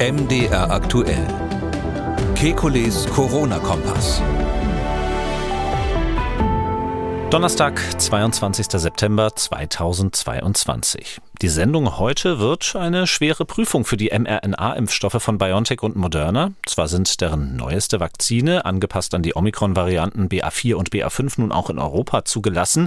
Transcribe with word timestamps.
MDR 0.00 0.70
aktuell. 0.70 1.24
Kekules 2.34 3.06
Corona-Kompass. 3.06 4.20
Donnerstag, 7.30 7.80
22. 7.98 8.80
September 8.80 9.30
2022. 9.30 11.20
Die 11.42 11.48
Sendung 11.48 11.98
heute 11.98 12.38
wird 12.38 12.76
eine 12.76 13.08
schwere 13.08 13.44
Prüfung 13.44 13.84
für 13.84 13.96
die 13.96 14.16
mRNA-Impfstoffe 14.16 15.20
von 15.20 15.36
BioNTech 15.36 15.82
und 15.82 15.96
Moderna. 15.96 16.52
Zwar 16.64 16.86
sind 16.86 17.20
deren 17.20 17.56
neueste 17.56 17.98
Vakzine, 17.98 18.64
angepasst 18.64 19.14
an 19.14 19.24
die 19.24 19.34
Omikron-Varianten 19.34 20.28
BA4 20.28 20.74
und 20.74 20.90
BA5, 20.90 21.40
nun 21.40 21.50
auch 21.50 21.70
in 21.70 21.80
Europa 21.80 22.24
zugelassen, 22.24 22.86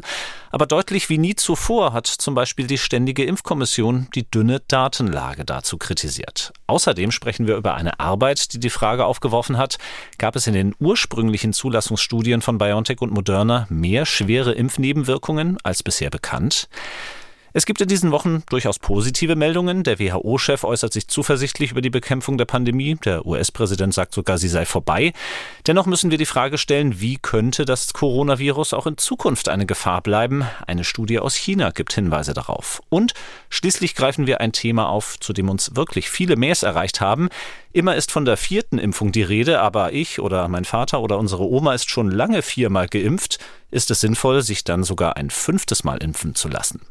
aber 0.49 0.65
deutlich 0.65 1.09
wie 1.09 1.17
nie 1.17 1.35
zuvor 1.35 1.91
hat 1.91 2.07
zum 2.07 2.35
Beispiel 2.35 2.67
die 2.67 2.77
Ständige 2.77 3.25
Impfkommission 3.25 4.07
die 4.15 4.31
dünne 4.31 4.61
Datenlage 4.65 5.43
dazu 5.43 5.77
kritisiert. 5.77 6.53
Außerdem 6.67 7.11
sprechen 7.11 7.47
wir 7.47 7.57
über 7.57 7.75
eine 7.75 7.99
Arbeit, 7.99 8.53
die 8.53 8.61
die 8.61 8.69
Frage 8.69 9.05
aufgeworfen 9.05 9.57
hat, 9.57 9.77
gab 10.19 10.37
es 10.37 10.47
in 10.47 10.53
den 10.53 10.73
ursprünglichen 10.79 11.51
Zulassungsstudien 11.51 12.41
von 12.41 12.57
BioNTech 12.57 13.01
und 13.01 13.11
Moderna 13.11 13.67
mehr 13.69 14.05
schwere 14.05 14.53
Impfnebenwirkungen 14.53 15.57
als 15.63 15.83
bisher 15.83 16.09
bekannt? 16.09 16.69
Es 17.57 17.65
gibt 17.65 17.81
in 17.81 17.87
diesen 17.87 18.11
Wochen 18.11 18.43
durchaus 18.51 18.77
positive 18.77 19.35
Meldungen. 19.35 19.83
Der 19.83 19.97
WHO-Chef 19.97 20.63
äußert 20.63 20.93
sich 20.93 21.07
zuversichtlich 21.07 21.71
über 21.71 21.81
die 21.81 21.89
Bekämpfung 21.89 22.37
der 22.37 22.45
Pandemie. 22.45 22.99
Der 23.03 23.25
US-Präsident 23.25 23.95
sagt 23.95 24.13
sogar, 24.13 24.37
sie 24.37 24.47
sei 24.47 24.63
vorbei. 24.63 25.11
Dennoch 25.65 25.87
müssen 25.87 26.11
wir 26.11 26.19
die 26.19 26.27
Frage 26.27 26.59
stellen, 26.59 27.01
wie 27.01 27.17
könnte 27.17 27.65
das 27.65 27.93
Coronavirus 27.93 28.73
auch 28.73 28.85
in 28.85 28.99
Zukunft 28.99 29.49
eine 29.49 29.65
Gefahr 29.65 30.03
bleiben? 30.03 30.45
Eine 30.67 30.83
Studie 30.83 31.17
aus 31.17 31.33
China 31.33 31.71
gibt 31.71 31.93
Hinweise 31.93 32.35
darauf. 32.35 32.79
Und 32.89 33.15
schließlich 33.49 33.95
greifen 33.95 34.27
wir 34.27 34.39
ein 34.39 34.51
Thema 34.51 34.89
auf, 34.89 35.19
zu 35.19 35.33
dem 35.33 35.49
uns 35.49 35.75
wirklich 35.75 36.11
viele 36.11 36.35
Mails 36.35 36.61
erreicht 36.61 37.01
haben. 37.01 37.27
Immer 37.73 37.95
ist 37.95 38.11
von 38.11 38.25
der 38.25 38.37
vierten 38.37 38.77
Impfung 38.77 39.11
die 39.11 39.23
Rede, 39.23 39.61
aber 39.61 39.93
ich 39.93 40.19
oder 40.19 40.47
mein 40.47 40.65
Vater 40.65 41.01
oder 41.01 41.17
unsere 41.17 41.49
Oma 41.49 41.73
ist 41.73 41.89
schon 41.89 42.11
lange 42.11 42.43
viermal 42.43 42.87
geimpft. 42.87 43.39
Ist 43.71 43.89
es 43.89 44.01
sinnvoll, 44.01 44.43
sich 44.43 44.63
dann 44.63 44.83
sogar 44.83 45.17
ein 45.17 45.31
fünftes 45.31 45.83
Mal 45.83 46.03
impfen 46.03 46.35
zu 46.35 46.49
lassen? 46.49 46.81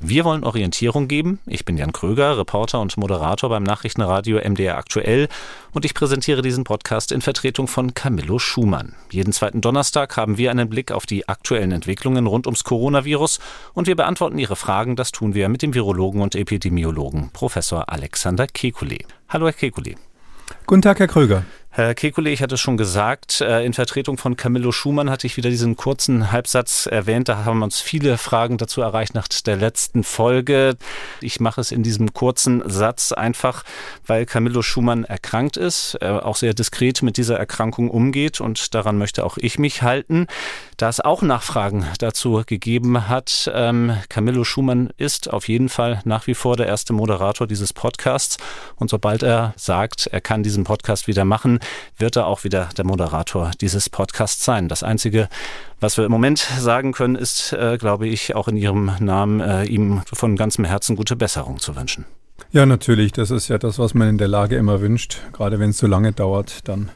Wir 0.00 0.24
wollen 0.24 0.44
Orientierung 0.44 1.08
geben. 1.08 1.40
Ich 1.44 1.64
bin 1.64 1.76
Jan 1.76 1.92
Kröger, 1.92 2.38
Reporter 2.38 2.80
und 2.80 2.96
Moderator 2.96 3.50
beim 3.50 3.64
Nachrichtenradio 3.64 4.38
MDR 4.38 4.78
Aktuell 4.78 5.28
und 5.72 5.84
ich 5.84 5.92
präsentiere 5.92 6.40
diesen 6.40 6.62
Podcast 6.62 7.10
in 7.10 7.20
Vertretung 7.20 7.66
von 7.66 7.94
Camillo 7.94 8.38
Schumann. 8.38 8.94
Jeden 9.10 9.32
zweiten 9.32 9.60
Donnerstag 9.60 10.16
haben 10.16 10.38
wir 10.38 10.52
einen 10.52 10.68
Blick 10.68 10.92
auf 10.92 11.04
die 11.04 11.28
aktuellen 11.28 11.72
Entwicklungen 11.72 12.28
rund 12.28 12.46
ums 12.46 12.62
Coronavirus 12.62 13.40
und 13.74 13.88
wir 13.88 13.96
beantworten 13.96 14.38
Ihre 14.38 14.56
Fragen. 14.56 14.94
Das 14.94 15.10
tun 15.10 15.34
wir 15.34 15.48
mit 15.48 15.62
dem 15.62 15.74
Virologen 15.74 16.20
und 16.20 16.36
Epidemiologen 16.36 17.30
Professor 17.32 17.88
Alexander 17.88 18.44
Kekulé. 18.44 19.04
Hallo, 19.28 19.46
Herr 19.46 19.54
Kekulé. 19.54 19.96
Guten 20.66 20.82
Tag, 20.82 21.00
Herr 21.00 21.08
Kröger. 21.08 21.44
Herr 21.78 21.94
Kekulé, 21.94 22.30
ich 22.30 22.42
hatte 22.42 22.56
es 22.56 22.60
schon 22.60 22.76
gesagt, 22.76 23.40
äh, 23.40 23.64
in 23.64 23.72
Vertretung 23.72 24.18
von 24.18 24.34
Camillo 24.34 24.72
Schumann 24.72 25.10
hatte 25.10 25.28
ich 25.28 25.36
wieder 25.36 25.48
diesen 25.48 25.76
kurzen 25.76 26.32
Halbsatz 26.32 26.86
erwähnt. 26.86 27.28
Da 27.28 27.44
haben 27.44 27.62
uns 27.62 27.80
viele 27.80 28.18
Fragen 28.18 28.58
dazu 28.58 28.80
erreicht 28.80 29.14
nach 29.14 29.28
der 29.28 29.54
letzten 29.54 30.02
Folge. 30.02 30.76
Ich 31.20 31.38
mache 31.38 31.60
es 31.60 31.70
in 31.70 31.84
diesem 31.84 32.12
kurzen 32.12 32.68
Satz 32.68 33.12
einfach, 33.12 33.62
weil 34.04 34.26
Camillo 34.26 34.60
Schumann 34.60 35.04
erkrankt 35.04 35.56
ist, 35.56 35.94
er 36.00 36.26
auch 36.26 36.34
sehr 36.34 36.52
diskret 36.52 37.00
mit 37.02 37.16
dieser 37.16 37.38
Erkrankung 37.38 37.90
umgeht 37.90 38.40
und 38.40 38.74
daran 38.74 38.98
möchte 38.98 39.24
auch 39.24 39.38
ich 39.38 39.60
mich 39.60 39.84
halten. 39.84 40.26
Da 40.78 40.88
es 40.88 40.98
auch 40.98 41.22
Nachfragen 41.22 41.86
dazu 42.00 42.42
gegeben 42.44 43.06
hat, 43.06 43.48
ähm, 43.54 43.96
Camillo 44.08 44.42
Schumann 44.42 44.90
ist 44.96 45.32
auf 45.32 45.46
jeden 45.46 45.68
Fall 45.68 46.00
nach 46.04 46.26
wie 46.26 46.34
vor 46.34 46.56
der 46.56 46.66
erste 46.66 46.92
Moderator 46.92 47.46
dieses 47.46 47.72
Podcasts 47.72 48.36
und 48.74 48.90
sobald 48.90 49.22
er 49.22 49.54
sagt, 49.56 50.08
er 50.08 50.20
kann 50.20 50.42
diesen 50.42 50.64
Podcast 50.64 51.06
wieder 51.06 51.24
machen, 51.24 51.60
wird 51.96 52.16
er 52.16 52.26
auch 52.26 52.44
wieder 52.44 52.68
der 52.76 52.84
Moderator 52.84 53.50
dieses 53.60 53.90
Podcasts 53.90 54.44
sein. 54.44 54.68
Das 54.68 54.82
Einzige, 54.82 55.28
was 55.80 55.96
wir 55.96 56.04
im 56.04 56.12
Moment 56.12 56.38
sagen 56.38 56.92
können, 56.92 57.16
ist, 57.16 57.52
äh, 57.52 57.78
glaube 57.78 58.08
ich, 58.08 58.34
auch 58.34 58.48
in 58.48 58.56
Ihrem 58.56 58.92
Namen 59.00 59.40
äh, 59.40 59.64
ihm 59.64 60.02
von 60.12 60.36
ganzem 60.36 60.64
Herzen 60.64 60.96
gute 60.96 61.16
Besserung 61.16 61.58
zu 61.58 61.76
wünschen. 61.76 62.04
Ja, 62.50 62.64
natürlich. 62.64 63.12
Das 63.12 63.30
ist 63.30 63.48
ja 63.48 63.58
das, 63.58 63.78
was 63.78 63.94
man 63.94 64.08
in 64.08 64.18
der 64.18 64.28
Lage 64.28 64.56
immer 64.56 64.80
wünscht. 64.80 65.18
Gerade 65.32 65.58
wenn 65.58 65.70
es 65.70 65.78
so 65.78 65.86
lange 65.86 66.12
dauert, 66.12 66.66
dann 66.66 66.90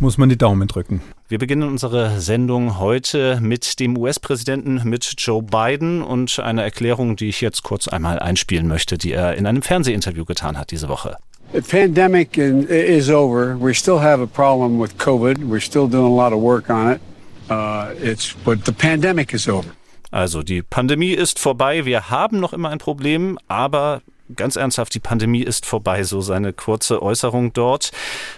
muss 0.00 0.18
man 0.18 0.28
die 0.28 0.36
Daumen 0.36 0.66
drücken. 0.66 1.02
Wir 1.28 1.38
beginnen 1.38 1.68
unsere 1.68 2.20
Sendung 2.20 2.78
heute 2.78 3.38
mit 3.40 3.78
dem 3.80 3.96
US-Präsidenten, 3.96 4.82
mit 4.84 5.14
Joe 5.18 5.42
Biden 5.42 6.02
und 6.02 6.38
einer 6.40 6.64
Erklärung, 6.64 7.16
die 7.16 7.28
ich 7.28 7.40
jetzt 7.40 7.62
kurz 7.62 7.86
einmal 7.86 8.18
einspielen 8.18 8.66
möchte, 8.66 8.98
die 8.98 9.12
er 9.12 9.36
in 9.36 9.46
einem 9.46 9.62
Fernsehinterview 9.62 10.24
getan 10.24 10.58
hat 10.58 10.70
diese 10.70 10.88
Woche. 10.88 11.16
The 11.52 11.62
pandemic 11.62 12.36
is 12.36 13.08
over. 13.08 13.56
We 13.56 13.72
still 13.72 13.98
have 13.98 14.20
a 14.20 14.26
problem 14.26 14.78
with 14.78 14.98
COVID. 14.98 15.38
We're 15.38 15.60
still 15.60 15.88
doing 15.88 16.04
a 16.04 16.14
lot 16.14 16.32
of 16.32 16.40
work 16.40 16.68
on 16.68 16.92
it. 16.92 17.00
Uh, 17.48 17.94
it's, 17.96 18.34
but 18.44 18.66
the 18.66 18.72
pandemic 18.72 19.32
is 19.32 19.48
over. 19.48 19.70
Also 20.10 20.42
die 20.42 20.62
Pandemie 20.62 21.12
ist 21.12 21.38
vorbei. 21.38 21.84
Wir 21.84 22.10
haben 22.10 22.40
noch 22.40 22.52
immer 22.52 22.68
ein 22.68 22.78
Problem, 22.78 23.38
aber 23.48 24.02
ganz 24.36 24.56
ernsthaft, 24.56 24.94
die 24.94 25.00
Pandemie 25.00 25.42
ist 25.42 25.64
vorbei, 25.64 26.02
so 26.02 26.20
seine 26.20 26.52
kurze 26.52 27.02
Äußerung 27.02 27.54
dort. 27.54 27.92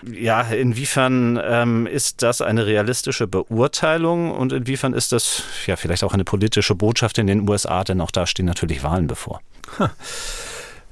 Ja, 0.09 0.43
inwiefern 0.43 1.41
ähm, 1.43 1.87
ist 1.87 2.22
das 2.22 2.41
eine 2.41 2.66
realistische 2.66 3.26
Beurteilung 3.26 4.31
und 4.31 4.53
inwiefern 4.53 4.94
ist 4.94 5.10
das 5.10 5.43
ja 5.66 5.76
vielleicht 5.76 6.04
auch 6.04 6.15
eine 6.15 6.25
politische 6.25 6.76
Botschaft 6.76 7.19
in 7.19 7.26
den 7.26 7.49
USA, 7.49 7.82
denn 7.82 8.00
auch 8.00 8.12
da 8.12 8.26
stehen 8.26 8.47
natürlich 8.47 8.82
Wahlen 8.82 9.06
bevor. 9.09 9.41
Ha. 9.78 9.91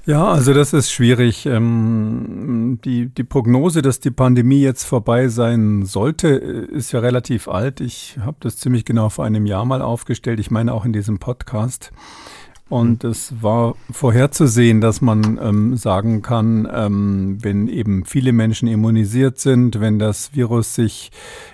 Ja, 0.09 0.25
also 0.25 0.55
das 0.55 0.73
ist 0.73 0.91
schwierig. 0.91 1.45
Ähm, 1.45 2.79
die, 2.83 3.13
die 3.13 3.23
Prognose, 3.23 3.83
dass 3.83 3.99
die 3.99 4.09
Pandemie 4.09 4.59
jetzt 4.59 4.85
vorbei 4.85 5.27
sein 5.27 5.85
sollte, 5.85 6.29
ist 6.29 6.91
ja 6.91 6.99
relativ 6.99 7.47
alt. 7.47 7.79
Ich 7.79 8.17
habe 8.19 8.37
das 8.39 8.57
ziemlich 8.57 8.85
genau 8.85 9.09
vor 9.09 9.25
einem 9.25 9.45
Jahr 9.45 9.65
mal 9.65 9.83
aufgestellt. 9.83 10.39
Ich 10.39 10.49
meine 10.49 10.73
auch 10.73 10.83
in 10.83 10.93
diesem 10.93 11.19
Podcast. 11.19 11.91
Und 12.69 13.03
hm. 13.03 13.09
es 13.11 13.33
war 13.41 13.75
vorherzusehen, 13.91 14.79
dass 14.81 15.01
man 15.01 15.39
ähm, 15.41 15.77
sagen 15.77 16.23
kann, 16.23 16.67
ähm, 16.71 17.37
wenn 17.41 17.67
eben 17.67 18.05
viele 18.05 18.31
Menschen 18.31 18.67
immunisiert 18.67 19.39
sind, 19.39 19.79
wenn 19.79 19.99
das 19.99 20.35
Virus 20.35 20.75
sich 20.75 21.11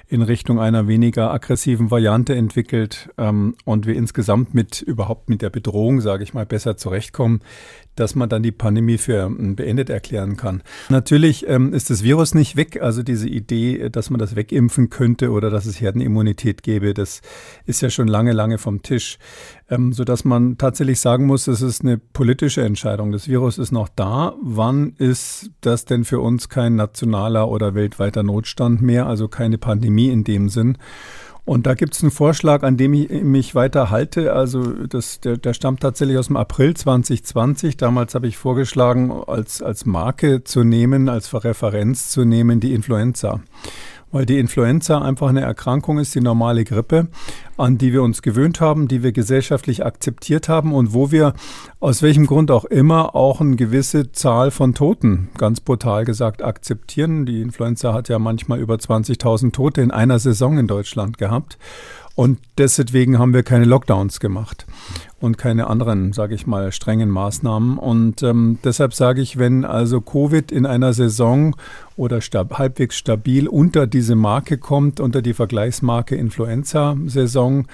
in 0.08 0.22
Richtung 0.22 0.60
einer 0.60 0.88
weniger 0.88 1.32
aggressiven 1.32 1.90
Variante 1.90 2.36
entwickelt 2.36 3.10
ähm, 3.18 3.56
und 3.64 3.86
wir 3.86 3.96
insgesamt 3.96 4.54
mit 4.54 4.82
überhaupt 4.82 5.30
mit 5.30 5.42
der 5.42 5.50
Bedrohung, 5.50 6.00
sage 6.00 6.24
ich 6.24 6.34
mal, 6.34 6.46
besser 6.46 6.78
zurechtkommen, 6.78 7.42
dass 7.96 8.16
man 8.16 8.30
dann 8.30 8.44
die 8.44 8.52
Pandemie 8.52 8.98
für 8.98 9.24
ähm, 9.24 9.56
beendet 9.56 9.90
erklären 9.90 10.38
kann. 10.38 10.64
Natürlich 10.90 11.48
ähm, 11.48 11.74
ist 11.74 11.90
das 11.90 12.04
Virus 12.04 12.36
nicht 12.36 12.56
weg. 12.56 12.82
Also 12.82 13.04
diese 13.04 13.28
Idee, 13.28 13.90
dass 13.90 14.10
man 14.10 14.20
das 14.20 14.36
wegimpfen 14.36 14.90
könnte 14.90 15.32
oder 15.32 15.50
dass 15.50 15.66
es 15.66 15.80
Herdenimmunität 15.80 16.64
gäbe, 16.64 16.94
das 16.94 17.22
ist 17.66 17.82
ja 17.82 17.90
schon 17.90 18.08
lange, 18.08 18.34
lange 18.34 18.58
vom 18.58 18.82
Tisch. 18.82 19.18
Ähm, 19.70 19.94
sodass 19.94 20.26
man 20.26 20.58
tatsächlich 20.58 21.00
sagen 21.00 21.26
muss, 21.26 21.48
es 21.48 21.62
ist 21.62 21.82
eine 21.82 21.98
politische 21.98 22.64
Entscheidung. 22.64 23.12
Das 23.12 23.28
Virus 23.28 23.58
ist 23.58 23.72
noch 23.72 23.90
da. 23.90 24.36
Wann 24.42 24.94
ist 24.98 25.50
das 25.62 25.86
denn 25.86 26.06
für 26.06 26.20
uns 26.20 26.50
kein 26.50 26.76
nationaler 26.76 27.50
oder 27.50 27.74
weltweiter 27.74 28.22
Notstand 28.22 28.82
mehr, 28.82 29.08
also 29.08 29.28
keine 29.28 29.58
Pandemie 29.58 30.10
in 30.10 30.24
dem 30.24 30.50
Sinn? 30.50 30.78
Und 31.46 31.68
da 31.68 31.76
gibt 31.76 31.94
es 31.94 32.02
einen 32.02 32.12
Vorschlag, 32.12 32.64
an 32.64 32.76
dem 32.76 32.94
ich 32.96 33.10
mich 33.10 33.54
weiter 33.54 33.92
halte. 33.92 34.34
Also 34.34 34.64
das, 34.88 35.20
der, 35.20 35.38
der 35.38 35.54
stammt 35.54 35.82
tatsächlich 35.82 36.18
aus 36.18 36.28
dem 36.28 36.38
April 36.38 36.74
2020. 36.74 37.78
Damals 37.78 38.16
habe 38.16 38.28
ich 38.28 38.36
vorgeschlagen, 38.36 39.12
als, 39.12 39.62
als 39.62 39.86
Marke 39.86 40.44
zu 40.44 40.64
nehmen, 40.64 41.08
als 41.08 41.32
Referenz 41.44 42.10
zu 42.10 42.26
nehmen, 42.26 42.60
die 42.60 42.74
Influenza 42.74 43.42
weil 44.16 44.26
die 44.26 44.40
Influenza 44.40 45.02
einfach 45.02 45.28
eine 45.28 45.42
Erkrankung 45.42 46.00
ist, 46.00 46.16
die 46.16 46.22
normale 46.22 46.64
Grippe, 46.64 47.10
an 47.58 47.78
die 47.78 47.92
wir 47.92 48.02
uns 48.02 48.22
gewöhnt 48.22 48.62
haben, 48.62 48.88
die 48.88 49.04
wir 49.04 49.12
gesellschaftlich 49.12 49.86
akzeptiert 49.86 50.48
haben 50.48 50.74
und 50.74 50.94
wo 50.94 51.12
wir 51.12 51.34
aus 51.82 52.02
welchem 52.02 52.26
Grund 52.26 52.50
auch 52.50 52.64
immer 52.64 53.14
auch 53.14 53.42
eine 53.42 53.58
gewisse 53.58 54.14
Zahl 54.14 54.52
von 54.52 54.74
Toten, 54.74 55.28
ganz 55.38 55.60
brutal 55.60 56.06
gesagt, 56.06 56.42
akzeptieren. 56.42 57.26
Die 57.26 57.42
Influenza 57.42 57.94
hat 57.94 58.08
ja 58.08 58.18
manchmal 58.18 58.62
über 58.62 58.76
20.000 58.76 59.52
Tote 59.52 59.82
in 59.82 59.92
einer 59.92 60.18
Saison 60.18 60.58
in 60.60 60.68
Deutschland 60.68 61.18
gehabt. 61.18 61.58
Und 62.16 62.40
deswegen 62.58 63.20
haben 63.20 63.34
wir 63.34 63.44
keine 63.44 63.66
Lockdowns 63.66 64.22
gemacht 64.22 64.66
und 65.26 65.38
keine 65.38 65.68
anderen, 65.68 66.14
sage 66.14 66.36
ich 66.36 66.48
mal, 66.48 66.72
strengen 66.72 67.10
Maßnahmen. 67.10 67.78
Und 67.78 68.24
ähm, 68.24 68.60
deshalb 68.64 68.94
sage 68.94 69.22
ich, 69.22 69.38
wenn 69.38 69.66
also 69.66 70.00
Covid 70.00 70.52
in 70.52 70.66
einer 70.66 70.94
Saison 70.94 71.56
oder 71.98 72.22
stab 72.22 72.58
halbwegs 72.58 72.96
stabil 72.96 73.48
unter 73.48 73.88
diese 73.88 74.16
Marke 74.16 74.58
kommt, 74.58 75.00
unter 75.00 75.22
die 75.22 75.34
Vergleichsmarke 75.34 76.16
Influenza-Saison, 76.16 77.68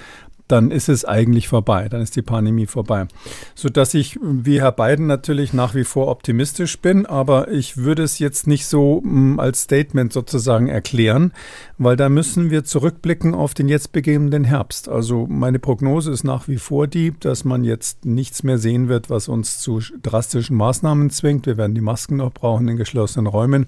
dann 0.48 0.70
ist 0.70 0.88
es 0.88 1.04
eigentlich 1.04 1.48
vorbei, 1.48 1.88
dann 1.88 2.00
ist 2.00 2.16
die 2.16 2.22
Pandemie 2.22 2.66
vorbei. 2.66 3.06
Sodass 3.54 3.94
ich, 3.94 4.18
wie 4.22 4.60
Herr 4.60 4.72
Biden, 4.72 5.06
natürlich 5.06 5.52
nach 5.52 5.74
wie 5.74 5.84
vor 5.84 6.08
optimistisch 6.08 6.78
bin, 6.78 7.06
aber 7.06 7.50
ich 7.50 7.76
würde 7.76 8.02
es 8.02 8.18
jetzt 8.18 8.46
nicht 8.46 8.66
so 8.66 9.00
mm, 9.02 9.38
als 9.38 9.62
Statement 9.62 10.12
sozusagen 10.12 10.68
erklären, 10.68 11.32
weil 11.78 11.96
da 11.96 12.08
müssen 12.08 12.50
wir 12.50 12.64
zurückblicken 12.64 13.34
auf 13.34 13.54
den 13.54 13.68
jetzt 13.68 13.92
beginnenden 13.92 14.44
Herbst. 14.44 14.88
Also 14.88 15.26
meine 15.26 15.58
Prognose 15.58 16.10
ist 16.10 16.24
nach 16.24 16.48
wie 16.48 16.58
vor 16.58 16.86
die, 16.86 17.12
dass 17.18 17.44
man 17.44 17.64
jetzt 17.64 18.04
nichts 18.04 18.42
mehr 18.42 18.58
sehen 18.58 18.88
wird, 18.88 19.10
was 19.10 19.28
uns 19.28 19.58
zu 19.58 19.80
drastischen 20.02 20.56
Maßnahmen 20.56 21.10
zwingt. 21.10 21.46
Wir 21.46 21.56
werden 21.56 21.74
die 21.74 21.80
Masken 21.80 22.16
noch 22.16 22.32
brauchen 22.32 22.68
in 22.68 22.76
geschlossenen 22.76 23.26
Räumen. 23.26 23.66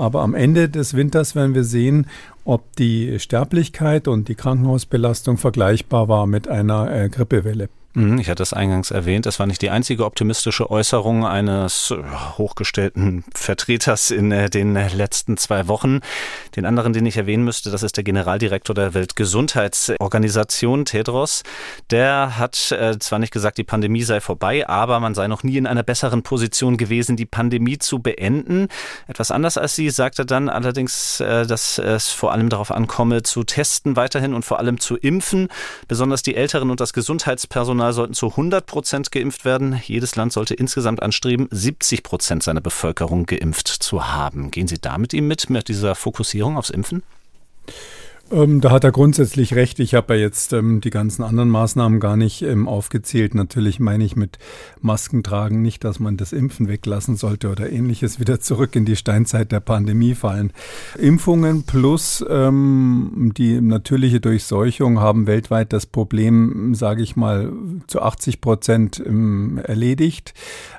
Aber 0.00 0.22
am 0.22 0.34
Ende 0.34 0.70
des 0.70 0.94
Winters 0.94 1.34
werden 1.34 1.54
wir 1.54 1.62
sehen, 1.62 2.06
ob 2.46 2.74
die 2.76 3.18
Sterblichkeit 3.18 4.08
und 4.08 4.28
die 4.28 4.34
Krankenhausbelastung 4.34 5.36
vergleichbar 5.36 6.08
war 6.08 6.26
mit 6.26 6.48
einer 6.48 6.90
äh, 6.90 7.10
Grippewelle. 7.10 7.68
Mhm, 7.92 8.20
ich 8.20 8.30
hatte 8.30 8.44
es 8.44 8.52
eingangs 8.52 8.92
erwähnt, 8.92 9.26
das 9.26 9.40
war 9.40 9.48
nicht 9.48 9.62
die 9.62 9.70
einzige 9.70 10.04
optimistische 10.04 10.70
Äußerung 10.70 11.26
eines 11.26 11.90
äh, 11.90 11.96
hochgestellten 12.38 13.24
Vertreters 13.34 14.12
in 14.12 14.30
äh, 14.30 14.48
den 14.48 14.74
letzten 14.74 15.36
zwei 15.36 15.66
Wochen. 15.66 15.98
Den 16.54 16.66
anderen, 16.66 16.92
den 16.92 17.04
ich 17.04 17.16
erwähnen 17.16 17.42
müsste, 17.42 17.72
das 17.72 17.82
ist 17.82 17.96
der 17.96 18.04
Generaldirektor 18.04 18.74
der 18.74 18.94
Weltgesundheitsorganisation, 18.94 20.84
Tedros. 20.84 21.42
Der 21.90 22.38
hat 22.38 22.70
äh, 22.70 22.96
zwar 23.00 23.18
nicht 23.18 23.32
gesagt, 23.32 23.58
die 23.58 23.64
Pandemie 23.64 24.04
sei 24.04 24.20
vorbei, 24.20 24.68
aber 24.68 25.00
man 25.00 25.16
sei 25.16 25.26
noch 25.26 25.42
nie 25.42 25.56
in 25.56 25.66
einer 25.66 25.82
besseren 25.82 26.22
Position 26.22 26.76
gewesen, 26.76 27.16
die 27.16 27.26
Pandemie 27.26 27.78
zu 27.78 27.98
beenden. 27.98 28.68
Etwas 29.08 29.32
anders 29.32 29.58
als 29.58 29.74
sie 29.74 29.90
sagte 29.90 30.24
dann 30.24 30.48
allerdings, 30.48 31.18
dass 31.18 31.78
es 31.78 32.08
vor 32.08 32.32
allem 32.32 32.48
darauf 32.48 32.70
ankomme, 32.70 33.22
zu 33.22 33.42
testen 33.42 33.96
weiterhin 33.96 34.34
und 34.34 34.44
vor 34.44 34.58
allem 34.58 34.78
zu 34.78 34.96
impfen. 34.96 35.48
Besonders 35.88 36.22
die 36.22 36.36
Älteren 36.36 36.70
und 36.70 36.80
das 36.80 36.92
Gesundheitspersonal 36.92 37.79
Personal 37.80 37.94
sollten 37.94 38.14
zu 38.14 38.26
100 38.26 38.66
Prozent 38.66 39.10
geimpft 39.10 39.46
werden. 39.46 39.80
Jedes 39.86 40.14
Land 40.14 40.34
sollte 40.34 40.52
insgesamt 40.52 41.02
anstreben, 41.02 41.48
70 41.50 42.02
Prozent 42.02 42.42
seiner 42.42 42.60
Bevölkerung 42.60 43.24
geimpft 43.24 43.68
zu 43.68 44.06
haben. 44.06 44.50
Gehen 44.50 44.68
Sie 44.68 44.78
da 44.78 44.98
mit 44.98 45.14
ihm 45.14 45.26
mit, 45.26 45.48
mit 45.48 45.68
dieser 45.68 45.94
Fokussierung 45.94 46.58
aufs 46.58 46.68
Impfen? 46.68 47.02
Ähm, 48.32 48.60
da 48.60 48.70
hat 48.70 48.84
er 48.84 48.92
grundsätzlich 48.92 49.54
recht. 49.54 49.80
Ich 49.80 49.94
habe 49.94 50.14
ja 50.14 50.20
jetzt 50.20 50.52
ähm, 50.52 50.80
die 50.80 50.90
ganzen 50.90 51.24
anderen 51.24 51.48
Maßnahmen 51.48 51.98
gar 51.98 52.16
nicht 52.16 52.42
ähm, 52.42 52.68
aufgezählt. 52.68 53.34
Natürlich 53.34 53.80
meine 53.80 54.04
ich 54.04 54.14
mit 54.14 54.38
Masken 54.80 55.24
tragen 55.24 55.62
nicht, 55.62 55.82
dass 55.82 55.98
man 55.98 56.16
das 56.16 56.32
Impfen 56.32 56.68
weglassen 56.68 57.16
sollte 57.16 57.50
oder 57.50 57.70
ähnliches 57.70 58.20
wieder 58.20 58.38
zurück 58.38 58.76
in 58.76 58.84
die 58.84 58.94
Steinzeit 58.94 59.50
der 59.50 59.60
Pandemie 59.60 60.14
fallen. 60.14 60.52
Impfungen 60.96 61.64
plus 61.64 62.24
ähm, 62.28 63.32
die 63.36 63.60
natürliche 63.60 64.20
Durchseuchung 64.20 65.00
haben 65.00 65.26
weltweit 65.26 65.72
das 65.72 65.86
Problem, 65.86 66.74
sage 66.74 67.02
ich 67.02 67.16
mal, 67.16 67.52
zu 67.88 68.00
80 68.00 68.40
Prozent 68.40 69.02
ähm, 69.04 69.60
erledigt. 69.64 70.34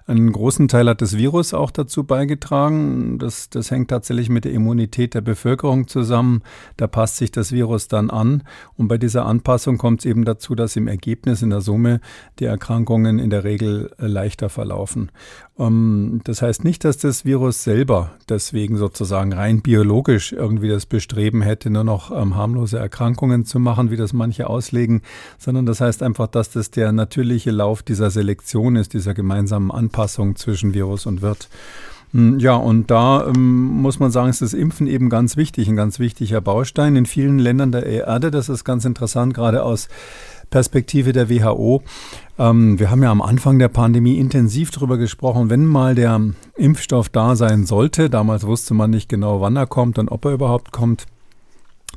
Einen 0.07 0.31
großen 0.31 0.67
Teil 0.67 0.89
hat 0.89 1.01
das 1.01 1.17
Virus 1.17 1.53
auch 1.53 1.71
dazu 1.71 2.03
beigetragen. 2.03 3.19
Das, 3.19 3.49
das 3.49 3.71
hängt 3.71 3.89
tatsächlich 3.89 4.29
mit 4.29 4.45
der 4.45 4.51
Immunität 4.51 5.13
der 5.13 5.21
Bevölkerung 5.21 5.87
zusammen. 5.87 6.41
Da 6.77 6.87
passt 6.87 7.17
sich 7.17 7.31
das 7.31 7.51
Virus 7.51 7.87
dann 7.87 8.09
an. 8.09 8.43
Und 8.77 8.87
bei 8.87 8.97
dieser 8.97 9.25
Anpassung 9.25 9.77
kommt 9.77 10.01
es 10.01 10.05
eben 10.05 10.25
dazu, 10.25 10.55
dass 10.55 10.75
im 10.75 10.87
Ergebnis, 10.87 11.41
in 11.41 11.49
der 11.49 11.61
Summe, 11.61 12.01
die 12.39 12.45
Erkrankungen 12.45 13.19
in 13.19 13.29
der 13.29 13.43
Regel 13.43 13.91
leichter 13.97 14.49
verlaufen. 14.49 15.11
Ähm, 15.61 16.21
das 16.23 16.41
heißt 16.41 16.63
nicht, 16.63 16.83
dass 16.83 16.97
das 16.97 17.23
Virus 17.23 17.63
selber 17.63 18.11
deswegen 18.27 18.77
sozusagen 18.77 19.33
rein 19.33 19.61
biologisch 19.61 20.33
irgendwie 20.33 20.69
das 20.69 20.85
Bestreben 20.85 21.41
hätte, 21.41 21.69
nur 21.69 21.83
noch 21.83 22.11
ähm, 22.11 22.35
harmlose 22.35 22.79
Erkrankungen 22.79 23.45
zu 23.45 23.59
machen, 23.59 23.91
wie 23.91 23.97
das 23.97 24.13
manche 24.13 24.49
auslegen, 24.49 25.01
sondern 25.37 25.65
das 25.65 25.81
heißt 25.81 26.03
einfach, 26.03 26.27
dass 26.27 26.49
das 26.49 26.71
der 26.71 26.91
natürliche 26.91 27.51
Lauf 27.51 27.83
dieser 27.83 28.09
Selektion 28.09 28.75
ist, 28.75 28.93
dieser 28.93 29.13
gemeinsamen 29.13 29.71
Anpassung 29.71 30.35
zwischen 30.35 30.73
Virus 30.73 31.05
und 31.05 31.21
Wirt. 31.21 31.49
Hm, 32.13 32.39
ja, 32.39 32.55
und 32.55 32.91
da 32.91 33.27
ähm, 33.27 33.81
muss 33.81 33.99
man 33.99 34.11
sagen, 34.11 34.29
ist 34.29 34.41
das 34.41 34.53
Impfen 34.53 34.87
eben 34.87 35.09
ganz 35.09 35.37
wichtig, 35.37 35.69
ein 35.69 35.75
ganz 35.77 35.99
wichtiger 35.99 36.41
Baustein 36.41 36.95
in 36.95 37.05
vielen 37.05 37.39
Ländern 37.39 37.71
der 37.71 37.85
Erde. 37.85 38.31
Das 38.31 38.49
ist 38.49 38.63
ganz 38.65 38.83
interessant, 38.83 39.33
gerade 39.33 39.63
aus 39.63 39.87
Perspektive 40.51 41.13
der 41.13 41.29
WHO. 41.29 41.81
Ähm, 42.37 42.77
wir 42.77 42.91
haben 42.91 43.01
ja 43.01 43.09
am 43.09 43.21
Anfang 43.21 43.57
der 43.57 43.69
Pandemie 43.69 44.19
intensiv 44.19 44.69
darüber 44.69 44.97
gesprochen, 44.97 45.49
wenn 45.49 45.65
mal 45.65 45.95
der 45.95 46.21
Impfstoff 46.55 47.09
da 47.09 47.35
sein 47.35 47.65
sollte, 47.65 48.09
damals 48.09 48.45
wusste 48.45 48.75
man 48.75 48.91
nicht 48.91 49.09
genau, 49.09 49.41
wann 49.41 49.55
er 49.55 49.65
kommt 49.65 49.97
und 49.97 50.09
ob 50.09 50.25
er 50.25 50.33
überhaupt 50.33 50.71
kommt, 50.71 51.07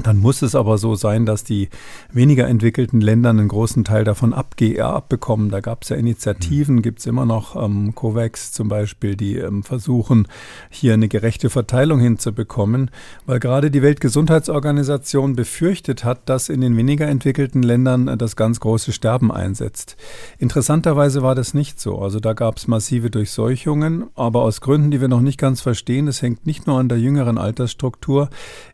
dann 0.02 0.18
muss 0.18 0.42
es 0.42 0.56
aber 0.56 0.76
so 0.76 0.96
sein, 0.96 1.24
dass 1.24 1.44
die 1.44 1.68
weniger 2.12 2.48
entwickelten 2.48 3.00
Länder 3.00 3.30
einen 3.30 3.46
großen 3.46 3.84
Teil 3.84 4.02
davon 4.02 4.32
abge 4.32 4.84
abbekommen. 4.84 5.50
Da 5.50 5.60
gab 5.60 5.82
es 5.82 5.90
ja 5.90 5.96
Initiativen, 5.96 6.76
mhm. 6.76 6.82
gibt 6.82 6.98
es 6.98 7.06
immer 7.06 7.26
noch 7.26 7.54
ähm, 7.54 7.94
COVAX 7.94 8.50
zum 8.50 8.68
Beispiel, 8.68 9.14
die 9.14 9.36
ähm, 9.36 9.62
versuchen, 9.62 10.26
hier 10.68 10.94
eine 10.94 11.06
gerechte 11.06 11.48
Verteilung 11.48 12.00
hinzubekommen, 12.00 12.90
weil 13.24 13.38
gerade 13.38 13.70
die 13.70 13.82
Weltgesundheitsorganisation 13.82 15.36
befürchtet 15.36 16.04
hat, 16.04 16.28
dass 16.28 16.48
in 16.48 16.60
den 16.60 16.76
weniger 16.76 17.06
entwickelten 17.06 17.62
Ländern 17.62 18.08
äh, 18.08 18.16
das 18.16 18.34
ganz 18.34 18.58
große 18.58 18.92
Sterben 18.92 19.30
einsetzt. 19.30 19.96
Interessanterweise 20.38 21.22
war 21.22 21.36
das 21.36 21.54
nicht 21.54 21.80
so. 21.80 22.00
Also 22.00 22.18
da 22.18 22.32
gab 22.32 22.56
es 22.56 22.66
massive 22.66 23.10
Durchseuchungen, 23.10 24.06
aber 24.16 24.42
aus 24.42 24.60
Gründen, 24.60 24.90
die 24.90 25.00
wir 25.00 25.08
noch 25.08 25.20
nicht 25.20 25.38
ganz 25.38 25.60
verstehen, 25.60 26.06
das 26.06 26.20
hängt 26.20 26.46
nicht 26.46 26.66
nur 26.66 26.80
an 26.80 26.88
der 26.88 26.98
jüngeren 26.98 27.38
Altersstruktur, 27.38 28.28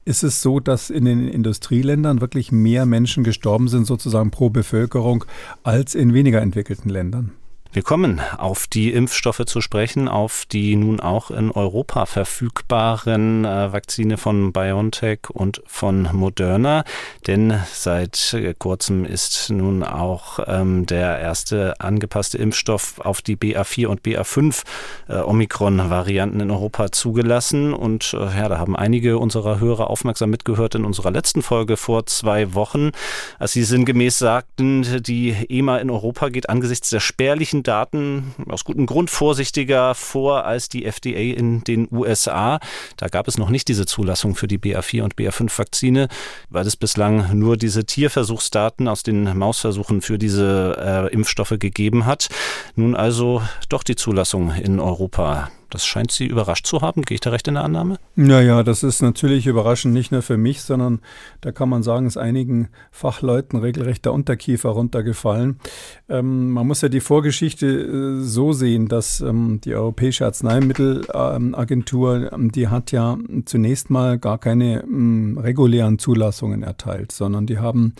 ist 0.06 0.22
es 0.22 0.40
so, 0.40 0.60
dass 0.60 0.88
in 0.88 1.04
den 1.04 1.09
Industrieländern 1.10 2.20
wirklich 2.20 2.52
mehr 2.52 2.86
Menschen 2.86 3.24
gestorben 3.24 3.68
sind, 3.68 3.86
sozusagen 3.86 4.30
pro 4.30 4.50
Bevölkerung, 4.50 5.24
als 5.62 5.94
in 5.94 6.14
weniger 6.14 6.40
entwickelten 6.40 6.88
Ländern. 6.88 7.32
Wir 7.72 7.82
kommen 7.82 8.20
auf 8.36 8.66
die 8.66 8.92
Impfstoffe 8.92 9.44
zu 9.46 9.60
sprechen, 9.60 10.08
auf 10.08 10.44
die 10.44 10.74
nun 10.74 10.98
auch 10.98 11.30
in 11.30 11.52
Europa 11.52 12.04
verfügbaren 12.04 13.44
äh, 13.44 13.72
Vakzine 13.72 14.16
von 14.16 14.52
BioNTech 14.52 15.30
und 15.32 15.62
von 15.66 16.08
Moderna. 16.12 16.82
Denn 17.28 17.60
seit 17.72 18.36
kurzem 18.58 19.04
ist 19.04 19.50
nun 19.50 19.84
auch 19.84 20.40
ähm, 20.48 20.84
der 20.86 21.20
erste 21.20 21.80
angepasste 21.80 22.38
Impfstoff 22.38 22.98
auf 22.98 23.22
die 23.22 23.36
BA4 23.36 23.86
und 23.86 24.00
BA5 24.02 24.64
äh, 25.08 25.18
Omikron-Varianten 25.18 26.40
in 26.40 26.50
Europa 26.50 26.90
zugelassen. 26.90 27.72
Und 27.72 28.14
äh, 28.14 28.36
ja, 28.36 28.48
da 28.48 28.58
haben 28.58 28.74
einige 28.74 29.18
unserer 29.18 29.60
Hörer 29.60 29.90
aufmerksam 29.90 30.30
mitgehört 30.30 30.74
in 30.74 30.84
unserer 30.84 31.12
letzten 31.12 31.40
Folge 31.40 31.76
vor 31.76 32.04
zwei 32.06 32.52
Wochen, 32.54 32.90
als 33.38 33.52
sie 33.52 33.62
sinngemäß 33.62 34.18
sagten, 34.18 35.04
die 35.04 35.36
EMA 35.48 35.78
in 35.78 35.90
Europa 35.90 36.30
geht 36.30 36.48
angesichts 36.48 36.90
der 36.90 36.98
spärlichen 36.98 37.59
Daten 37.62 38.34
aus 38.48 38.64
gutem 38.64 38.86
Grund 38.86 39.10
vorsichtiger 39.10 39.94
vor 39.94 40.44
als 40.44 40.68
die 40.68 40.84
FDA 40.84 41.36
in 41.36 41.62
den 41.64 41.88
USA. 41.90 42.60
Da 42.96 43.08
gab 43.08 43.28
es 43.28 43.38
noch 43.38 43.50
nicht 43.50 43.68
diese 43.68 43.86
Zulassung 43.86 44.34
für 44.34 44.48
die 44.48 44.58
BA4 44.58 45.02
und 45.02 45.14
BA5-Vakzine, 45.16 46.08
weil 46.48 46.66
es 46.66 46.76
bislang 46.76 47.38
nur 47.38 47.56
diese 47.56 47.84
Tierversuchsdaten 47.84 48.88
aus 48.88 49.02
den 49.02 49.36
Mausversuchen 49.36 50.00
für 50.00 50.18
diese 50.18 50.76
äh, 50.78 51.12
Impfstoffe 51.12 51.54
gegeben 51.58 52.06
hat. 52.06 52.28
Nun 52.74 52.94
also 52.94 53.42
doch 53.68 53.82
die 53.82 53.96
Zulassung 53.96 54.52
in 54.52 54.80
Europa. 54.80 55.50
Das 55.70 55.86
scheint 55.86 56.10
Sie 56.10 56.26
überrascht 56.26 56.66
zu 56.66 56.82
haben. 56.82 57.02
Gehe 57.02 57.14
ich 57.14 57.20
da 57.20 57.30
recht 57.30 57.48
in 57.48 57.54
der 57.54 57.64
Annahme? 57.64 57.98
Naja, 58.16 58.62
das 58.62 58.82
ist 58.82 59.02
natürlich 59.02 59.46
überraschend, 59.46 59.94
nicht 59.94 60.12
nur 60.12 60.22
für 60.22 60.36
mich, 60.36 60.62
sondern 60.62 61.00
da 61.40 61.52
kann 61.52 61.68
man 61.68 61.82
sagen, 61.82 62.06
ist 62.06 62.16
einigen 62.16 62.68
Fachleuten 62.90 63.58
regelrecht 63.58 64.04
der 64.04 64.12
Unterkiefer 64.12 64.70
runtergefallen. 64.70 65.60
Ähm, 66.08 66.50
man 66.50 66.66
muss 66.66 66.82
ja 66.82 66.88
die 66.88 67.00
Vorgeschichte 67.00 67.66
äh, 67.66 68.22
so 68.22 68.52
sehen, 68.52 68.88
dass 68.88 69.20
ähm, 69.20 69.60
die 69.64 69.74
Europäische 69.74 70.26
Arzneimittelagentur, 70.26 72.32
ähm, 72.32 72.52
die 72.52 72.68
hat 72.68 72.92
ja 72.92 73.18
zunächst 73.44 73.90
mal 73.90 74.18
gar 74.18 74.38
keine 74.38 74.82
ähm, 74.82 75.38
regulären 75.38 75.98
Zulassungen 75.98 76.62
erteilt, 76.62 77.12
sondern 77.12 77.46
die 77.46 77.58
haben 77.58 77.94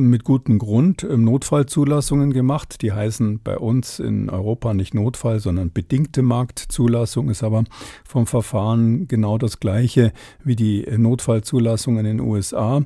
mit 0.00 0.24
gutem 0.24 0.58
Grund 0.58 1.04
ähm, 1.04 1.24
Notfallzulassungen 1.24 2.32
gemacht. 2.32 2.82
Die 2.82 2.92
heißen 2.92 3.40
bei 3.42 3.58
uns 3.58 3.98
in 3.98 4.30
Europa 4.30 4.74
nicht 4.74 4.94
Notfall, 4.94 5.40
sondern 5.40 5.72
bedingte 5.72 6.22
Marktzulassung, 6.22 7.30
ist 7.30 7.42
aber 7.42 7.64
vom 8.04 8.26
Verfahren 8.26 9.08
genau 9.08 9.38
das 9.38 9.60
gleiche 9.60 10.12
wie 10.44 10.56
die 10.56 10.86
Notfallzulassung 10.96 11.98
in 11.98 12.04
den 12.04 12.20
USA 12.20 12.82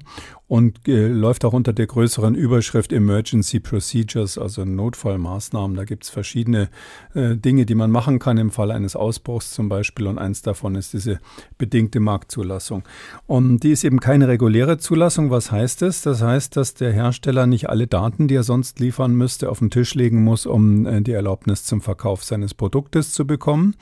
und 0.50 0.88
äh, 0.88 1.06
läuft 1.06 1.44
auch 1.44 1.52
unter 1.52 1.72
der 1.72 1.86
größeren 1.86 2.34
Überschrift 2.34 2.92
Emergency 2.92 3.60
Procedures, 3.60 4.36
also 4.36 4.64
Notfallmaßnahmen. 4.64 5.76
Da 5.76 5.84
gibt 5.84 6.02
es 6.02 6.10
verschiedene 6.10 6.70
äh, 7.14 7.36
Dinge, 7.36 7.66
die 7.66 7.76
man 7.76 7.92
machen 7.92 8.18
kann 8.18 8.36
im 8.36 8.50
Fall 8.50 8.72
eines 8.72 8.96
Ausbruchs 8.96 9.52
zum 9.52 9.68
Beispiel. 9.68 10.08
Und 10.08 10.18
eins 10.18 10.42
davon 10.42 10.74
ist 10.74 10.92
diese 10.92 11.20
bedingte 11.56 12.00
Marktzulassung. 12.00 12.82
Und 13.28 13.60
die 13.60 13.70
ist 13.70 13.84
eben 13.84 14.00
keine 14.00 14.26
reguläre 14.26 14.78
Zulassung. 14.78 15.30
Was 15.30 15.52
heißt 15.52 15.82
das? 15.82 16.02
Das 16.02 16.20
heißt, 16.20 16.56
dass 16.56 16.74
der 16.74 16.92
Hersteller 16.92 17.46
nicht 17.46 17.70
alle 17.70 17.86
Daten, 17.86 18.26
die 18.26 18.34
er 18.34 18.42
sonst 18.42 18.80
liefern 18.80 19.14
müsste, 19.14 19.50
auf 19.50 19.60
den 19.60 19.70
Tisch 19.70 19.94
legen 19.94 20.24
muss, 20.24 20.46
um 20.46 20.84
äh, 20.84 21.00
die 21.00 21.12
Erlaubnis 21.12 21.62
zum 21.62 21.80
Verkauf 21.80 22.24
seines 22.24 22.54
Produktes 22.54 23.12
zu 23.12 23.24
bekommen, 23.24 23.76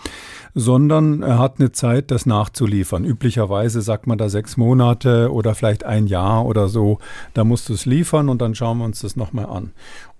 sondern 0.54 1.22
er 1.22 1.38
hat 1.38 1.60
eine 1.60 1.72
Zeit, 1.72 2.10
das 2.10 2.26
nachzuliefern. 2.26 3.06
Üblicherweise 3.06 3.80
sagt 3.80 4.06
man 4.06 4.18
da 4.18 4.28
sechs 4.28 4.58
Monate 4.58 5.32
oder 5.32 5.54
vielleicht 5.54 5.84
ein 5.84 6.06
Jahr 6.06 6.44
oder 6.44 6.57
oder 6.58 6.68
so, 6.68 6.98
da 7.34 7.44
musst 7.44 7.68
du 7.68 7.74
es 7.74 7.86
liefern 7.86 8.28
und 8.28 8.42
dann 8.42 8.54
schauen 8.54 8.78
wir 8.78 8.84
uns 8.84 9.00
das 9.00 9.16
nochmal 9.16 9.46
an. 9.46 9.70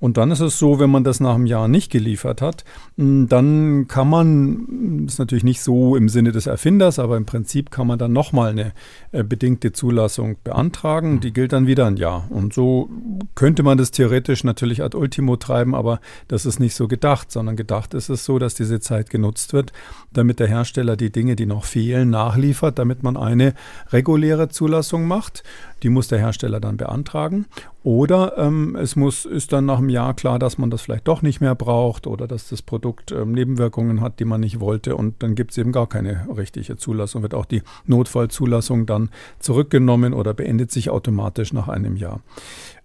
Und 0.00 0.16
dann 0.16 0.30
ist 0.30 0.40
es 0.40 0.58
so, 0.58 0.78
wenn 0.78 0.90
man 0.90 1.02
das 1.02 1.18
nach 1.18 1.34
einem 1.34 1.46
Jahr 1.46 1.66
nicht 1.66 1.90
geliefert 1.90 2.40
hat, 2.40 2.64
dann 2.96 3.86
kann 3.88 4.08
man, 4.08 5.04
das 5.04 5.14
ist 5.14 5.18
natürlich 5.18 5.44
nicht 5.44 5.60
so 5.60 5.96
im 5.96 6.08
Sinne 6.08 6.30
des 6.30 6.46
Erfinders, 6.46 7.00
aber 7.00 7.16
im 7.16 7.26
Prinzip 7.26 7.72
kann 7.72 7.88
man 7.88 7.98
dann 7.98 8.12
nochmal 8.12 8.50
eine 8.50 8.72
äh, 9.10 9.24
bedingte 9.24 9.72
Zulassung 9.72 10.36
beantragen. 10.44 11.20
Die 11.20 11.32
gilt 11.32 11.52
dann 11.52 11.66
wieder 11.66 11.86
ein 11.86 11.96
Jahr. 11.96 12.28
Und 12.30 12.54
so 12.54 12.88
könnte 13.34 13.64
man 13.64 13.76
das 13.76 13.90
theoretisch 13.90 14.44
natürlich 14.44 14.82
ad 14.82 14.96
ultimo 14.96 15.36
treiben, 15.36 15.74
aber 15.74 16.00
das 16.28 16.46
ist 16.46 16.60
nicht 16.60 16.74
so 16.74 16.86
gedacht, 16.86 17.32
sondern 17.32 17.56
gedacht 17.56 17.92
ist 17.94 18.08
es 18.08 18.24
so, 18.24 18.38
dass 18.38 18.54
diese 18.54 18.78
Zeit 18.78 19.10
genutzt 19.10 19.52
wird, 19.52 19.72
damit 20.12 20.38
der 20.38 20.46
Hersteller 20.46 20.96
die 20.96 21.10
Dinge, 21.10 21.34
die 21.34 21.46
noch 21.46 21.64
fehlen, 21.64 22.10
nachliefert, 22.10 22.78
damit 22.78 23.02
man 23.02 23.16
eine 23.16 23.54
reguläre 23.90 24.48
Zulassung 24.48 25.08
macht. 25.08 25.42
Die 25.82 25.88
muss 25.88 26.08
der 26.08 26.18
Hersteller 26.18 26.60
dann 26.60 26.76
beantragen. 26.76 27.46
Oder 27.84 28.36
ähm, 28.36 28.76
es 28.76 28.96
muss, 28.96 29.24
ist 29.24 29.52
dann 29.52 29.66
nach 29.66 29.78
einem 29.78 29.88
Jahr 29.88 30.12
klar, 30.14 30.38
dass 30.40 30.58
man 30.58 30.68
das 30.68 30.82
vielleicht 30.82 31.06
doch 31.06 31.22
nicht 31.22 31.40
mehr 31.40 31.54
braucht 31.54 32.08
oder 32.08 32.26
dass 32.26 32.48
das 32.48 32.60
Produkt 32.60 33.12
ähm, 33.12 33.32
Nebenwirkungen 33.32 34.00
hat, 34.00 34.18
die 34.18 34.24
man 34.24 34.40
nicht 34.40 34.58
wollte. 34.58 34.96
Und 34.96 35.22
dann 35.22 35.36
gibt 35.36 35.52
es 35.52 35.58
eben 35.58 35.70
gar 35.70 35.88
keine 35.88 36.26
richtige 36.36 36.76
Zulassung. 36.76 37.22
Wird 37.22 37.34
auch 37.34 37.44
die 37.44 37.62
Notfallzulassung 37.86 38.86
dann 38.86 39.10
zurückgenommen 39.38 40.12
oder 40.12 40.34
beendet 40.34 40.72
sich 40.72 40.90
automatisch 40.90 41.52
nach 41.52 41.68
einem 41.68 41.96
Jahr. 41.96 42.20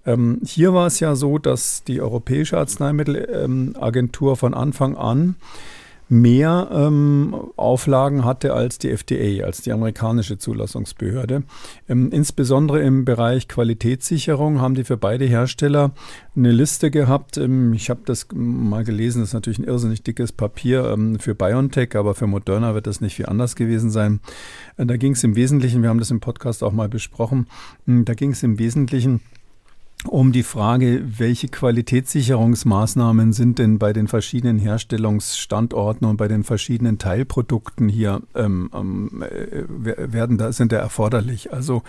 Ähm, 0.05 0.41
hier 0.45 0.73
war 0.73 0.85
es 0.87 0.99
ja 0.99 1.15
so, 1.15 1.39
dass 1.39 1.83
die 1.83 1.99
Europäische 1.99 2.57
Arzneimittelagentur 2.59 4.37
von 4.37 4.53
Anfang 4.53 4.95
an 4.95 5.35
mehr 6.09 6.69
ähm, 6.71 7.35
Auflagen 7.55 8.25
hatte 8.25 8.53
als 8.53 8.77
die 8.77 8.89
FDA, 8.89 9.45
als 9.45 9.61
die 9.61 9.71
amerikanische 9.71 10.37
Zulassungsbehörde. 10.37 11.43
Ähm, 11.89 12.11
insbesondere 12.11 12.81
im 12.81 13.05
Bereich 13.05 13.47
Qualitätssicherung 13.47 14.61
haben 14.61 14.75
die 14.75 14.83
für 14.83 14.97
beide 14.97 15.25
Hersteller 15.25 15.91
eine 16.35 16.51
Liste 16.51 16.91
gehabt. 16.91 17.37
Ähm, 17.37 17.73
ich 17.73 17.89
habe 17.89 18.01
das 18.05 18.27
mal 18.33 18.83
gelesen, 18.83 19.21
das 19.21 19.29
ist 19.29 19.33
natürlich 19.33 19.59
ein 19.59 19.65
irrsinnig 19.65 20.03
dickes 20.03 20.31
Papier 20.31 20.85
ähm, 20.91 21.19
für 21.19 21.35
BioNTech, 21.35 21.95
aber 21.95 22.15
für 22.15 22.27
Moderna 22.27 22.73
wird 22.73 22.87
das 22.87 23.01
nicht 23.01 23.15
viel 23.15 23.27
anders 23.27 23.55
gewesen 23.55 23.89
sein. 23.89 24.19
Äh, 24.77 24.85
da 24.85 24.97
ging 24.97 25.13
es 25.13 25.23
im 25.23 25.35
Wesentlichen, 25.35 25.81
wir 25.81 25.89
haben 25.89 25.99
das 25.99 26.11
im 26.11 26.19
Podcast 26.19 26.63
auch 26.63 26.73
mal 26.73 26.89
besprochen, 26.89 27.47
hm, 27.85 28.05
da 28.05 28.13
ging 28.13 28.31
es 28.31 28.43
im 28.43 28.59
Wesentlichen 28.59 29.21
um 30.07 30.31
die 30.31 30.43
Frage, 30.43 31.01
welche 31.17 31.47
Qualitätssicherungsmaßnahmen 31.47 33.33
sind 33.33 33.59
denn 33.59 33.79
bei 33.79 33.93
den 33.93 34.07
verschiedenen 34.07 34.59
Herstellungsstandorten 34.59 36.07
und 36.07 36.17
bei 36.17 36.27
den 36.27 36.43
verschiedenen 36.43 36.97
Teilprodukten 36.97 37.87
hier 37.87 38.21
ähm, 38.35 38.69
ähm, 38.73 39.23
äh, 39.23 39.63
werden 40.11 40.37
da 40.37 40.51
sind 40.51 40.71
da 40.71 40.77
erforderlich. 40.77 41.53
Also 41.53 41.83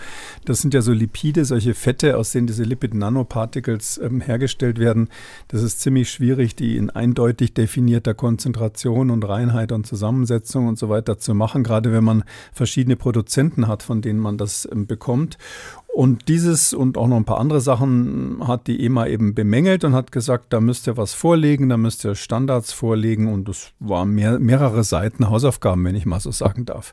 das 0.45 0.61
sind 0.61 0.73
ja 0.73 0.81
so 0.81 0.93
Lipide, 0.93 1.45
solche 1.45 1.73
Fette, 1.73 2.17
aus 2.17 2.31
denen 2.31 2.47
diese 2.47 2.63
Lipid 2.63 2.93
Nanoparticles 2.93 3.97
ähm, 3.97 4.21
hergestellt 4.21 4.79
werden. 4.79 5.09
Das 5.49 5.61
ist 5.61 5.81
ziemlich 5.81 6.09
schwierig, 6.09 6.55
die 6.55 6.77
in 6.77 6.89
eindeutig 6.89 7.53
definierter 7.53 8.13
Konzentration 8.13 9.09
und 9.09 9.23
Reinheit 9.23 9.71
und 9.71 9.85
Zusammensetzung 9.85 10.67
und 10.67 10.79
so 10.79 10.89
weiter 10.89 11.17
zu 11.17 11.33
machen, 11.33 11.63
gerade 11.63 11.91
wenn 11.91 12.03
man 12.03 12.23
verschiedene 12.53 12.95
Produzenten 12.95 13.67
hat, 13.67 13.83
von 13.83 14.01
denen 14.01 14.19
man 14.19 14.37
das 14.37 14.67
ähm, 14.71 14.87
bekommt. 14.87 15.37
Und 15.95 16.27
dieses 16.27 16.73
und 16.73 16.97
auch 16.97 17.07
noch 17.07 17.15
ein 17.15 17.23
paar 17.23 17.39
andere 17.39 17.61
Sachen 17.61 18.45
hat 18.45 18.67
die 18.67 18.83
EMA 18.83 19.07
eben 19.07 19.33
bemängelt 19.33 19.85
und 19.85 19.93
hat 19.93 20.11
gesagt, 20.11 20.51
da 20.51 20.59
müsst 20.59 20.87
ihr 20.87 20.97
was 20.97 21.13
vorlegen, 21.13 21.69
da 21.69 21.77
müsst 21.77 22.03
ihr 22.03 22.15
Standards 22.15 22.73
vorlegen. 22.73 23.31
Und 23.31 23.47
es 23.47 23.71
waren 23.79 24.09
mehr, 24.09 24.37
mehrere 24.37 24.83
Seiten 24.83 25.29
Hausaufgaben, 25.29 25.85
wenn 25.85 25.95
ich 25.95 26.05
mal 26.05 26.19
so 26.19 26.31
sagen 26.31 26.65
darf. 26.65 26.91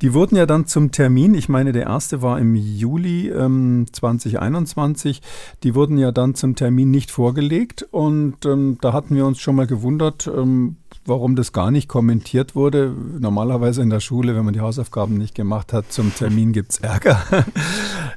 Die 0.00 0.14
wurden 0.14 0.34
ja 0.34 0.46
dann 0.46 0.64
zum 0.64 0.92
Termin, 0.92 1.34
ich 1.34 1.50
meine, 1.50 1.72
der 1.72 1.88
erste 1.88 2.22
war 2.22 2.38
im 2.38 2.54
Juli 2.54 3.28
ähm, 3.28 3.84
2021, 3.92 5.20
die 5.62 5.74
wurden 5.74 5.98
ja 5.98 6.10
dann 6.10 6.34
zum 6.34 6.54
Termin 6.54 6.90
nicht 6.90 7.10
vorgelegt. 7.10 7.86
Und 7.90 8.46
ähm, 8.46 8.78
da 8.80 8.94
hatten 8.94 9.14
wir 9.14 9.26
uns 9.26 9.40
schon 9.40 9.56
mal 9.56 9.66
gewundert, 9.66 10.26
ähm, 10.26 10.76
warum 11.08 11.36
das 11.36 11.52
gar 11.52 11.70
nicht 11.70 11.88
kommentiert 11.88 12.54
wurde. 12.54 12.92
Normalerweise 13.18 13.82
in 13.82 13.90
der 13.90 14.00
Schule, 14.00 14.36
wenn 14.36 14.44
man 14.44 14.54
die 14.54 14.60
Hausaufgaben 14.60 15.16
nicht 15.16 15.34
gemacht 15.34 15.72
hat, 15.72 15.92
zum 15.92 16.14
Termin 16.14 16.52
gibt 16.52 16.72
es 16.72 16.78
Ärger. 16.78 17.22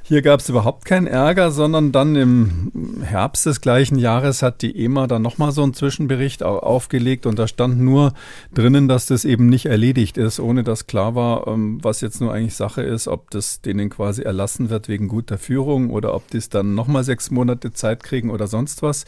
Hier 0.02 0.22
gab 0.22 0.40
es 0.40 0.48
überhaupt 0.48 0.84
keinen 0.84 1.06
Ärger, 1.06 1.50
sondern 1.50 1.92
dann 1.92 2.16
im 2.16 3.02
Herbst 3.02 3.46
des 3.46 3.60
gleichen 3.60 3.98
Jahres 3.98 4.42
hat 4.42 4.62
die 4.62 4.84
EMA 4.84 5.06
dann 5.06 5.22
nochmal 5.22 5.52
so 5.52 5.62
einen 5.62 5.74
Zwischenbericht 5.74 6.42
aufgelegt 6.42 7.26
und 7.26 7.38
da 7.38 7.48
stand 7.48 7.80
nur 7.80 8.12
drinnen, 8.52 8.88
dass 8.88 9.06
das 9.06 9.24
eben 9.24 9.48
nicht 9.48 9.66
erledigt 9.66 10.18
ist, 10.18 10.40
ohne 10.40 10.62
dass 10.62 10.86
klar 10.86 11.14
war, 11.14 11.46
ähm, 11.46 11.78
was 11.82 12.00
jetzt 12.00 12.20
nur 12.20 12.32
eigentlich 12.32 12.54
Sache 12.54 12.82
ist, 12.82 13.08
ob 13.08 13.30
das 13.30 13.60
denen 13.60 13.90
quasi 13.90 14.22
erlassen 14.22 14.70
wird 14.70 14.88
wegen 14.88 15.08
guter 15.08 15.38
Führung 15.38 15.90
oder 15.90 16.14
ob 16.14 16.28
die 16.30 16.38
es 16.38 16.48
dann 16.48 16.74
nochmal 16.74 17.04
sechs 17.04 17.30
Monate 17.30 17.72
Zeit 17.72 18.02
kriegen 18.02 18.30
oder 18.30 18.46
sonst 18.46 18.82
was. 18.82 19.04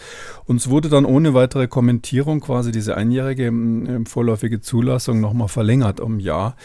Und 0.47 0.57
es 0.57 0.71
wurde 0.71 0.89
dann 0.89 1.05
ohne 1.05 1.35
weitere 1.35 1.67
Kommentierung 1.67 2.41
quasi 2.41 2.73
diese 2.73 2.97
einjährige 2.97 3.51
ähm, 3.87 4.07
vorläufige 4.07 4.61
Zulassung 4.61 5.21
nochmal 5.21 5.49
verlängert 5.49 6.01
um 6.01 6.17
ein 6.17 6.21
Jahr. 6.21 6.57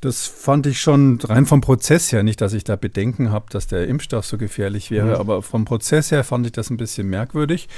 Das 0.00 0.26
fand 0.26 0.66
ich 0.66 0.80
schon 0.80 1.18
rein 1.22 1.46
vom 1.46 1.60
Prozess 1.60 2.12
her, 2.12 2.22
nicht, 2.22 2.40
dass 2.40 2.52
ich 2.52 2.64
da 2.64 2.76
Bedenken 2.76 3.30
habe, 3.30 3.46
dass 3.50 3.66
der 3.66 3.88
Impfstoff 3.88 4.26
so 4.26 4.36
gefährlich 4.36 4.90
wäre, 4.90 5.14
mhm. 5.14 5.14
aber 5.14 5.42
vom 5.42 5.64
Prozess 5.64 6.10
her 6.10 6.22
fand 6.22 6.46
ich 6.46 6.52
das 6.52 6.70
ein 6.70 6.76
bisschen 6.76 7.08
merkwürdig. 7.08 7.68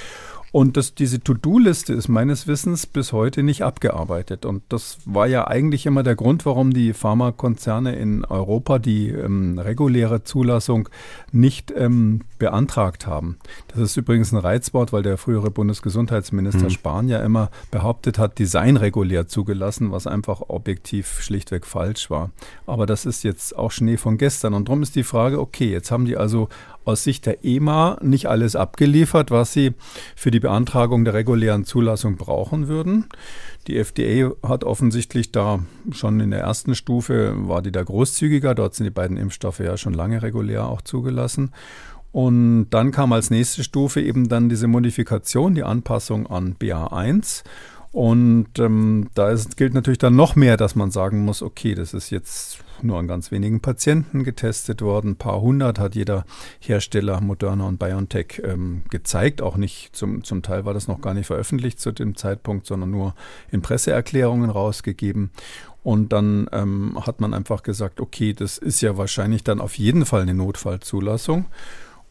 Und 0.50 0.76
das, 0.76 0.94
diese 0.94 1.20
To-Do-Liste 1.20 1.92
ist 1.92 2.08
meines 2.08 2.46
Wissens 2.46 2.86
bis 2.86 3.12
heute 3.12 3.42
nicht 3.42 3.62
abgearbeitet. 3.62 4.44
Und 4.44 4.62
das 4.68 4.98
war 5.04 5.26
ja 5.26 5.46
eigentlich 5.46 5.86
immer 5.86 6.02
der 6.02 6.16
Grund, 6.16 6.46
warum 6.46 6.72
die 6.72 6.92
Pharmakonzerne 6.92 7.96
in 7.96 8.24
Europa 8.24 8.78
die 8.78 9.08
ähm, 9.08 9.58
reguläre 9.58 10.24
Zulassung 10.24 10.88
nicht 11.32 11.72
ähm, 11.76 12.22
beantragt 12.38 13.06
haben. 13.06 13.38
Das 13.68 13.80
ist 13.80 13.96
übrigens 13.96 14.32
ein 14.32 14.38
Reizwort, 14.38 14.92
weil 14.92 15.02
der 15.02 15.18
frühere 15.18 15.50
Bundesgesundheitsminister 15.50 16.64
mhm. 16.64 16.70
Spahn 16.70 17.08
ja 17.08 17.22
immer 17.22 17.50
behauptet 17.70 18.18
hat, 18.18 18.38
Design 18.38 18.76
regulär 18.76 19.28
zugelassen, 19.28 19.92
was 19.92 20.06
einfach 20.06 20.42
objektiv 20.48 21.20
schlichtweg 21.20 21.66
falsch 21.66 22.10
war. 22.10 22.30
Aber 22.66 22.86
das 22.86 23.04
ist 23.04 23.24
jetzt 23.24 23.56
auch 23.56 23.70
Schnee 23.70 23.96
von 23.96 24.16
gestern. 24.16 24.54
Und 24.54 24.68
darum 24.68 24.82
ist 24.82 24.96
die 24.96 25.02
Frage, 25.02 25.40
okay, 25.40 25.70
jetzt 25.70 25.90
haben 25.90 26.06
die 26.06 26.16
also 26.16 26.48
aus 26.88 27.04
Sicht 27.04 27.26
der 27.26 27.44
EMA 27.44 27.98
nicht 28.02 28.26
alles 28.26 28.56
abgeliefert, 28.56 29.30
was 29.30 29.52
sie 29.52 29.74
für 30.16 30.30
die 30.30 30.40
Beantragung 30.40 31.04
der 31.04 31.14
regulären 31.14 31.64
Zulassung 31.64 32.16
brauchen 32.16 32.66
würden. 32.66 33.06
Die 33.66 33.76
FDA 33.76 34.32
hat 34.42 34.64
offensichtlich 34.64 35.30
da 35.30 35.60
schon 35.92 36.20
in 36.20 36.30
der 36.30 36.40
ersten 36.40 36.74
Stufe, 36.74 37.34
war 37.46 37.60
die 37.60 37.72
da 37.72 37.82
großzügiger. 37.82 38.54
Dort 38.54 38.74
sind 38.74 38.84
die 38.84 38.90
beiden 38.90 39.18
Impfstoffe 39.18 39.60
ja 39.60 39.76
schon 39.76 39.92
lange 39.92 40.22
regulär 40.22 40.66
auch 40.66 40.80
zugelassen. 40.80 41.52
Und 42.10 42.68
dann 42.70 42.90
kam 42.90 43.12
als 43.12 43.28
nächste 43.28 43.62
Stufe 43.62 44.00
eben 44.00 44.30
dann 44.30 44.48
diese 44.48 44.66
Modifikation, 44.66 45.54
die 45.54 45.64
Anpassung 45.64 46.26
an 46.26 46.56
BA1. 46.58 47.44
Und 47.92 48.58
ähm, 48.58 49.08
da 49.14 49.30
ist, 49.30 49.58
gilt 49.58 49.74
natürlich 49.74 49.98
dann 49.98 50.16
noch 50.16 50.36
mehr, 50.36 50.56
dass 50.56 50.74
man 50.74 50.90
sagen 50.90 51.24
muss, 51.24 51.42
okay, 51.42 51.74
das 51.74 51.92
ist 51.92 52.08
jetzt 52.08 52.58
nur 52.82 52.98
an 52.98 53.08
ganz 53.08 53.30
wenigen 53.30 53.60
Patienten 53.60 54.24
getestet 54.24 54.82
worden. 54.82 55.12
Ein 55.12 55.16
paar 55.16 55.40
hundert 55.40 55.78
hat 55.78 55.94
jeder 55.94 56.24
Hersteller 56.60 57.20
Moderna 57.20 57.66
und 57.66 57.78
BioNTech 57.78 58.42
ähm, 58.44 58.82
gezeigt. 58.90 59.42
Auch 59.42 59.56
nicht, 59.56 59.94
zum, 59.94 60.24
zum 60.24 60.42
Teil 60.42 60.64
war 60.64 60.74
das 60.74 60.88
noch 60.88 61.00
gar 61.00 61.14
nicht 61.14 61.26
veröffentlicht 61.26 61.80
zu 61.80 61.92
dem 61.92 62.16
Zeitpunkt, 62.16 62.66
sondern 62.66 62.90
nur 62.90 63.14
in 63.50 63.62
Presseerklärungen 63.62 64.50
rausgegeben. 64.50 65.30
Und 65.82 66.12
dann 66.12 66.48
ähm, 66.52 66.98
hat 67.06 67.20
man 67.20 67.34
einfach 67.34 67.62
gesagt, 67.62 68.00
okay, 68.00 68.32
das 68.34 68.58
ist 68.58 68.80
ja 68.80 68.96
wahrscheinlich 68.96 69.44
dann 69.44 69.60
auf 69.60 69.78
jeden 69.78 70.04
Fall 70.04 70.22
eine 70.22 70.34
Notfallzulassung. 70.34 71.46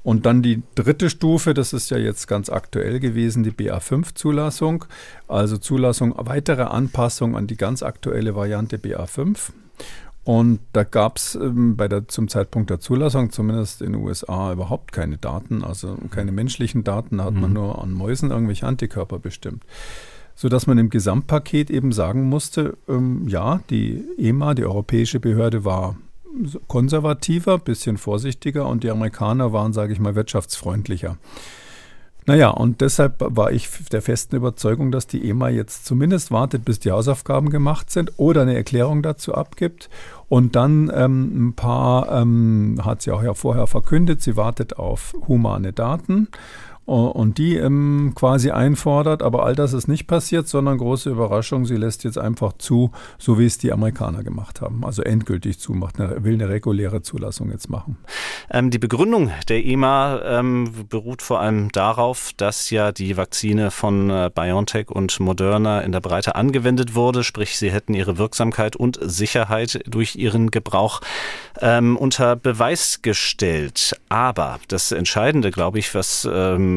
Und 0.07 0.25
dann 0.25 0.41
die 0.41 0.63
dritte 0.73 1.09
Stufe, 1.09 1.53
das 1.53 1.73
ist 1.73 1.91
ja 1.91 1.97
jetzt 1.97 2.29
ganz 2.29 2.49
aktuell 2.49 3.01
gewesen, 3.01 3.43
die 3.43 3.51
BA5-Zulassung. 3.51 4.85
Also 5.27 5.57
Zulassung, 5.57 6.13
weitere 6.17 6.63
Anpassung 6.63 7.35
an 7.35 7.45
die 7.45 7.57
ganz 7.57 7.83
aktuelle 7.83 8.33
Variante 8.33 8.77
BA5. 8.77 9.51
Und 10.27 10.59
da 10.73 10.83
gab 10.83 11.15
es 11.15 11.35
ähm, 11.35 11.77
bei 11.77 11.87
der, 11.87 12.09
zum 12.09 12.27
Zeitpunkt 12.27 12.69
der 12.69 12.81
Zulassung, 12.81 13.31
zumindest 13.31 13.81
in 13.81 13.93
den 13.93 14.01
USA, 14.01 14.51
überhaupt 14.51 14.91
keine 14.91 15.17
Daten, 15.17 15.63
also 15.63 15.97
keine 16.11 16.33
menschlichen 16.33 16.83
Daten, 16.83 17.19
da 17.19 17.23
hat 17.23 17.33
mhm. 17.33 17.39
man 17.39 17.53
nur 17.53 17.81
an 17.81 17.93
Mäusen 17.93 18.31
irgendwelche 18.31 18.67
Antikörper 18.67 19.19
bestimmt. 19.19 19.63
Sodass 20.35 20.67
man 20.67 20.79
im 20.79 20.89
Gesamtpaket 20.89 21.69
eben 21.69 21.93
sagen 21.93 22.27
musste, 22.27 22.75
ähm, 22.89 23.25
ja, 23.29 23.61
die 23.69 24.03
EMA, 24.17 24.53
die 24.53 24.65
Europäische 24.65 25.21
Behörde, 25.21 25.63
war 25.63 25.95
konservativer, 26.67 27.57
bisschen 27.57 27.97
vorsichtiger 27.97 28.67
und 28.67 28.83
die 28.83 28.91
Amerikaner 28.91 29.53
waren, 29.53 29.71
sage 29.71 29.93
ich 29.93 29.99
mal, 30.01 30.15
wirtschaftsfreundlicher. 30.15 31.17
Naja, 32.27 32.49
und 32.49 32.81
deshalb 32.81 33.15
war 33.19 33.53
ich 33.53 33.69
der 33.89 34.01
festen 34.01 34.35
Überzeugung, 34.35 34.91
dass 34.91 35.07
die 35.07 35.29
EMA 35.29 35.47
jetzt 35.47 35.85
zumindest 35.85 36.29
wartet, 36.29 36.65
bis 36.65 36.77
die 36.77 36.91
Hausaufgaben 36.91 37.49
gemacht 37.49 37.89
sind 37.89 38.11
oder 38.17 38.41
eine 38.41 38.53
Erklärung 38.53 39.01
dazu 39.01 39.33
abgibt. 39.33 39.89
Und 40.27 40.57
dann 40.57 40.91
ähm, 40.93 41.47
ein 41.47 41.53
paar, 41.53 42.11
ähm, 42.11 42.81
hat 42.83 43.01
sie 43.01 43.13
auch 43.13 43.23
ja 43.23 43.33
vorher 43.33 43.65
verkündet, 43.65 44.21
sie 44.21 44.35
wartet 44.35 44.77
auf 44.77 45.15
humane 45.29 45.71
Daten 45.71 46.27
und 46.87 47.37
die 47.37 47.57
ähm, 47.57 48.13
quasi 48.15 48.51
einfordert. 48.51 49.21
Aber 49.21 49.45
all 49.45 49.55
das 49.55 49.73
ist 49.73 49.87
nicht 49.87 50.07
passiert, 50.07 50.47
sondern 50.47 50.77
große 50.77 51.09
Überraschung, 51.09 51.65
sie 51.65 51.75
lässt 51.75 52.05
jetzt 52.05 52.17
einfach 52.17 52.53
zu, 52.53 52.91
so 53.17 53.37
wie 53.37 53.45
es 53.45 53.57
die 53.57 53.73
Amerikaner 53.73 54.23
gemacht 54.23 54.61
haben. 54.61 54.85
Also 54.85 55.01
endgültig 55.01 55.59
zu, 55.59 55.73
macht 55.73 55.99
eine, 55.99 56.23
will 56.23 56.35
eine 56.35 56.47
reguläre 56.47 57.01
Zulassung 57.01 57.51
jetzt 57.51 57.69
machen. 57.69 57.97
Ähm, 58.49 58.71
die 58.71 58.79
Begründung 58.79 59.31
der 59.49 59.65
EMA 59.65 60.21
ähm, 60.23 60.71
beruht 60.89 61.21
vor 61.21 61.41
allem 61.41 61.71
darauf, 61.73 62.31
dass 62.37 62.69
ja 62.69 62.93
die 62.93 63.17
Vakzine 63.17 63.69
von 63.69 64.09
äh, 64.09 64.31
BioNTech 64.33 64.89
und 64.89 65.19
Moderna 65.19 65.81
in 65.81 65.91
der 65.91 65.99
Breite 65.99 66.35
angewendet 66.35 66.95
wurde, 66.95 67.25
sprich 67.25 67.57
sie 67.57 67.69
hätten 67.69 67.95
ihre 67.95 68.17
Wirksamkeit 68.17 68.77
und 68.77 68.97
Sicherheit 69.01 69.81
durch 69.85 70.15
ihren 70.15 70.51
Gebrauch 70.51 71.01
ähm, 71.59 71.97
unter 71.97 72.37
Beweis 72.37 73.01
gestellt. 73.01 73.99
Aber 74.07 74.59
das 74.69 74.93
Entscheidende, 74.93 75.51
glaube 75.51 75.79
ich, 75.79 75.93
was 75.93 76.25
ähm, 76.31 76.76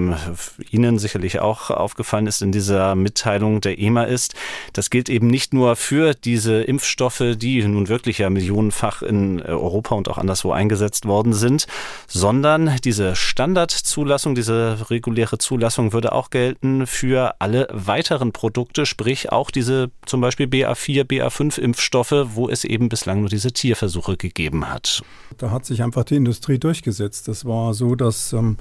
Ihnen 0.70 0.98
sicherlich 0.98 1.40
auch 1.40 1.70
aufgefallen 1.70 2.26
ist 2.26 2.42
in 2.42 2.52
dieser 2.52 2.94
Mitteilung 2.94 3.60
der 3.60 3.78
EMA 3.78 4.04
ist, 4.04 4.34
das 4.72 4.90
gilt 4.90 5.08
eben 5.08 5.26
nicht 5.26 5.52
nur 5.52 5.76
für 5.76 6.14
diese 6.14 6.62
Impfstoffe, 6.62 7.22
die 7.36 7.62
nun 7.62 7.88
wirklich 7.88 8.18
ja 8.18 8.30
millionenfach 8.30 9.02
in 9.02 9.40
Europa 9.42 9.94
und 9.94 10.08
auch 10.08 10.18
anderswo 10.18 10.52
eingesetzt 10.52 11.06
worden 11.06 11.32
sind, 11.32 11.66
sondern 12.06 12.76
diese 12.84 13.16
Standardzulassung, 13.16 14.34
diese 14.34 14.90
reguläre 14.90 15.38
Zulassung 15.38 15.92
würde 15.92 16.12
auch 16.12 16.30
gelten 16.30 16.86
für 16.86 17.34
alle 17.38 17.68
weiteren 17.72 18.32
Produkte, 18.32 18.86
sprich 18.86 19.32
auch 19.32 19.50
diese 19.50 19.90
zum 20.06 20.20
Beispiel 20.20 20.46
BA4, 20.46 21.04
BA5 21.04 21.58
Impfstoffe, 21.58 22.14
wo 22.34 22.48
es 22.48 22.64
eben 22.64 22.88
bislang 22.88 23.20
nur 23.20 23.28
diese 23.28 23.52
Tierversuche 23.52 24.16
gegeben 24.16 24.68
hat. 24.68 25.02
Da 25.38 25.50
hat 25.50 25.64
sich 25.64 25.82
einfach 25.82 26.04
die 26.04 26.16
Industrie 26.16 26.58
durchgesetzt. 26.58 27.28
Das 27.28 27.44
war 27.44 27.74
so, 27.74 27.94
dass 27.94 28.32
ähm, 28.32 28.56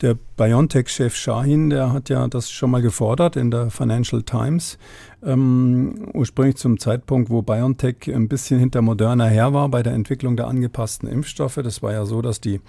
der 0.00 0.16
BioNTech-Chef 0.84 1.16
Shahin, 1.16 1.70
der 1.70 1.92
hat 1.92 2.08
ja 2.08 2.26
das 2.28 2.50
schon 2.50 2.70
mal 2.70 2.82
gefordert 2.82 3.36
in 3.36 3.50
der 3.50 3.70
Financial 3.70 4.22
Times, 4.22 4.78
ähm, 5.24 6.10
ursprünglich 6.12 6.56
zum 6.56 6.78
Zeitpunkt, 6.78 7.30
wo 7.30 7.42
BioNTech 7.42 8.14
ein 8.14 8.28
bisschen 8.28 8.60
hinter 8.60 8.82
Moderna 8.82 9.26
her 9.26 9.52
war 9.52 9.68
bei 9.68 9.82
der 9.82 9.92
Entwicklung 9.92 10.36
der 10.36 10.46
angepassten 10.46 11.08
Impfstoffe. 11.08 11.58
Das 11.62 11.82
war 11.82 11.92
ja 11.92 12.04
so, 12.04 12.22
dass 12.22 12.40
die 12.40 12.60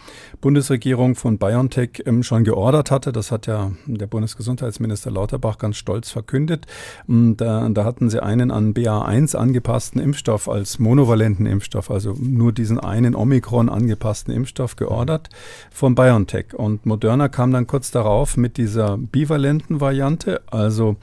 Bundesregierung 0.41 1.15
von 1.15 1.37
BioNTech 1.37 2.03
ähm, 2.05 2.23
schon 2.23 2.43
geordert 2.43 2.91
hatte. 2.91 3.11
Das 3.11 3.31
hat 3.31 3.47
ja 3.47 3.71
der 3.85 4.07
Bundesgesundheitsminister 4.07 5.11
Lauterbach 5.11 5.57
ganz 5.57 5.77
stolz 5.77 6.09
verkündet. 6.09 6.65
Und, 7.07 7.41
äh, 7.41 7.69
da 7.71 7.83
hatten 7.83 8.09
sie 8.09 8.21
einen 8.21 8.51
an 8.51 8.73
BA1 8.73 9.35
angepassten 9.35 10.01
Impfstoff 10.01 10.49
als 10.49 10.79
monovalenten 10.79 11.45
Impfstoff, 11.45 11.91
also 11.91 12.13
nur 12.19 12.53
diesen 12.53 12.79
einen 12.79 13.15
Omikron 13.15 13.69
angepassten 13.69 14.33
Impfstoff 14.33 14.75
geordert 14.75 15.29
von 15.71 15.95
BioNTech. 15.95 16.53
Und 16.53 16.85
Moderna 16.85 17.27
kam 17.27 17.51
dann 17.51 17.67
kurz 17.67 17.91
darauf 17.91 18.37
mit 18.37 18.57
dieser 18.57 18.97
bivalenten 18.97 19.81
Variante, 19.81 20.41
also 20.47 20.97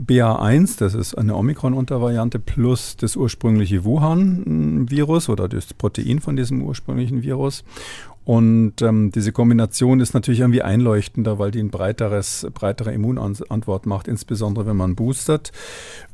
BA1, 0.00 0.78
das 0.78 0.94
ist 0.94 1.16
eine 1.16 1.36
Omikron-Untervariante, 1.36 2.38
plus 2.38 2.96
das 2.96 3.16
ursprüngliche 3.16 3.84
Wuhan-Virus 3.84 5.28
oder 5.28 5.48
das 5.48 5.72
Protein 5.74 6.20
von 6.20 6.36
diesem 6.36 6.62
ursprünglichen 6.62 7.22
Virus. 7.22 7.64
Und 8.24 8.80
ähm, 8.80 9.12
diese 9.12 9.32
Kombination 9.32 10.00
ist 10.00 10.14
natürlich 10.14 10.40
irgendwie 10.40 10.62
einleuchtender, 10.62 11.38
weil 11.38 11.50
die 11.50 11.60
ein 11.60 11.70
breiteres, 11.70 12.46
breitere 12.54 12.92
Immunantwort 12.92 13.84
macht, 13.84 14.08
insbesondere 14.08 14.66
wenn 14.66 14.78
man 14.78 14.94
boostert. 14.94 15.52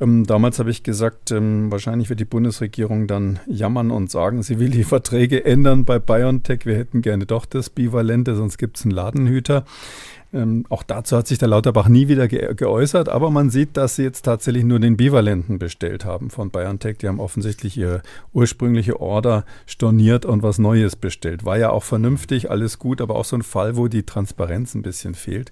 Ähm, 0.00 0.26
damals 0.26 0.58
habe 0.58 0.72
ich 0.72 0.82
gesagt, 0.82 1.30
ähm, 1.30 1.70
wahrscheinlich 1.70 2.08
wird 2.10 2.18
die 2.18 2.25
Bundesregierung 2.25 3.06
dann 3.06 3.38
jammern 3.46 3.92
und 3.92 4.10
sagen, 4.10 4.42
sie 4.42 4.58
will 4.58 4.70
die 4.70 4.82
Verträge 4.82 5.44
ändern 5.44 5.84
bei 5.84 6.00
BioNTech. 6.00 6.66
Wir 6.66 6.76
hätten 6.76 7.00
gerne 7.00 7.26
doch 7.26 7.46
das 7.46 7.70
Bivalente, 7.70 8.34
sonst 8.34 8.58
gibt 8.58 8.76
es 8.76 8.84
einen 8.84 8.92
Ladenhüter. 8.92 9.64
Ähm, 10.32 10.64
auch 10.68 10.84
dazu 10.84 11.16
hat 11.16 11.26
sich 11.26 11.38
der 11.38 11.49
Lauterbach 11.49 11.88
nie 11.88 12.06
wieder 12.06 12.28
ge 12.28 12.54
geäußert, 12.54 13.08
aber 13.08 13.30
man 13.30 13.50
sieht, 13.50 13.76
dass 13.76 13.96
sie 13.96 14.04
jetzt 14.04 14.22
tatsächlich 14.22 14.64
nur 14.64 14.78
den 14.78 14.96
Bivalenten 14.96 15.58
bestellt 15.58 16.04
haben 16.04 16.30
von 16.30 16.50
BioNTech. 16.50 16.99
Die 16.99 17.08
haben 17.08 17.18
offensichtlich 17.18 17.76
ihre 17.76 18.02
ursprüngliche 18.32 19.00
Order 19.00 19.44
storniert 19.66 20.25
und 20.25 20.44
was 20.44 20.58
Neues 20.58 20.94
bestellt. 20.94 21.44
War 21.44 21.58
ja 21.58 21.70
auch 21.70 21.82
vernünftig, 21.82 22.49
alles 22.49 22.78
gut, 22.78 23.00
aber 23.00 23.16
auch 23.16 23.25
so 23.25 23.37
ein 23.37 23.42
Fall, 23.42 23.76
wo 23.76 23.88
die 23.88 24.04
Transparenz 24.04 24.75
ein 24.76 24.82
bisschen 24.82 25.14
fehlt. 25.14 25.50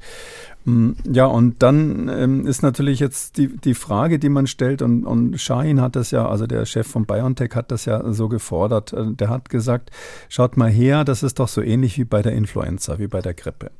Mm, 0.64 0.92
ja, 1.10 1.26
und 1.26 1.60
dann 1.62 2.08
ähm, 2.08 2.46
ist 2.46 2.62
natürlich 2.62 3.00
jetzt 3.00 3.36
die, 3.36 3.48
die 3.48 3.74
Frage, 3.74 4.20
die 4.20 4.28
man 4.28 4.46
stellt, 4.46 4.80
und, 4.82 5.04
und 5.04 5.40
Shahin 5.40 5.80
hat 5.80 5.96
das 5.96 6.12
ja, 6.12 6.28
also 6.28 6.46
der 6.46 6.66
Chef 6.66 6.86
von 6.86 7.04
BioNTech 7.04 7.50
hat 7.54 7.72
das 7.72 7.84
ja 7.84 8.12
so 8.12 8.28
gefordert. 8.28 8.92
Äh, 8.92 9.12
der 9.12 9.28
hat 9.28 9.48
gesagt, 9.48 9.90
schaut 10.28 10.56
mal 10.56 10.70
her, 10.70 11.04
das 11.04 11.24
ist 11.24 11.40
doch 11.40 11.48
so 11.48 11.62
ähnlich 11.62 11.98
wie 11.98 12.04
bei 12.04 12.22
der 12.22 12.32
Influenza, 12.32 13.00
wie 13.00 13.08
bei 13.08 13.22
der 13.22 13.34
Grippe. 13.34 13.72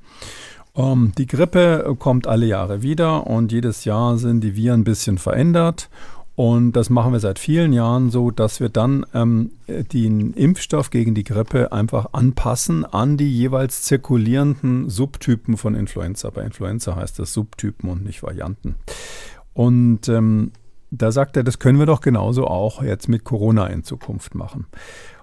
Ähm, 0.79 1.13
die 1.19 1.27
Grippe 1.27 1.97
kommt 1.99 2.27
alle 2.27 2.47
Jahre 2.47 2.83
wieder 2.83 3.27
und 3.27 3.53
jedes 3.53 3.85
Jahr 3.85 4.17
sind 4.17 4.41
die 4.41 4.57
Viren 4.57 4.81
ein 4.81 4.85
bisschen 4.85 5.19
verändert. 5.19 5.91
Und 6.37 6.75
das 6.75 6.89
machen 6.89 7.13
wir 7.13 7.19
seit 7.19 7.41
vielen 7.41 7.73
Jahren 7.73 8.11
so, 8.11 8.31
dass 8.31 8.61
wir 8.61 8.69
dann 8.69 9.05
ähm, 9.13 9.51
den 9.67 10.35
Impfstoff 10.35 10.91
gegen 10.91 11.13
die 11.13 11.25
Grippe 11.25 11.73
einfach 11.73 12.11
anpassen 12.13 12.85
an 12.85 13.17
die 13.17 13.29
jeweils 13.29 13.83
zirkulierenden 13.83 14.89
Subtypen 14.89 15.57
von 15.57 15.75
Influenza. 15.75 16.31
Bei 16.31 16.45
Influenza 16.45 16.95
heißt 16.95 17.19
das 17.19 17.33
Subtypen 17.33 17.91
und 17.91 18.05
nicht 18.05 18.23
Varianten. 18.23 18.77
Und 19.53 20.09
ähm, 20.09 20.53
da 20.93 21.11
sagt 21.11 21.37
er, 21.37 21.43
das 21.43 21.59
können 21.59 21.81
wir 21.81 21.87
doch 21.87 22.01
genauso 22.01 22.47
auch 22.47 22.85
jetzt 22.85 23.09
mit 23.09 23.25
Corona 23.25 23.67
in 23.67 23.83
Zukunft 23.83 24.37
machen. 24.37 24.67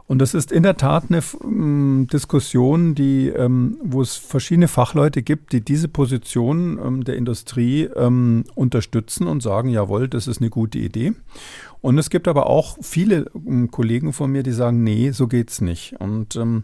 Und 0.07 0.19
das 0.19 0.35
ist 0.35 0.51
in 0.51 0.61
der 0.61 0.77
Tat 0.77 1.05
eine 1.09 1.21
ähm, 1.43 2.07
Diskussion, 2.11 2.93
die, 2.93 3.29
ähm, 3.29 3.77
wo 3.83 4.01
es 4.03 4.15
verschiedene 4.15 4.67
Fachleute 4.67 5.23
gibt, 5.23 5.51
die 5.51 5.61
diese 5.61 5.87
Position 5.87 6.79
ähm, 6.83 7.03
der 7.03 7.15
Industrie 7.15 7.89
ähm, 7.95 8.43
unterstützen 8.53 9.25
und 9.25 9.41
sagen, 9.41 9.69
jawohl, 9.69 10.07
das 10.07 10.27
ist 10.27 10.41
eine 10.41 10.51
gute 10.51 10.77
Idee. 10.77 11.13
Und 11.81 11.97
es 11.97 12.11
gibt 12.11 12.27
aber 12.27 12.47
auch 12.47 12.77
viele 12.81 13.31
ähm, 13.35 13.71
Kollegen 13.71 14.13
von 14.13 14.31
mir, 14.31 14.43
die 14.43 14.51
sagen, 14.51 14.83
nee, 14.83 15.09
so 15.09 15.27
geht's 15.27 15.61
nicht. 15.61 15.95
Und 15.99 16.35
ähm, 16.35 16.63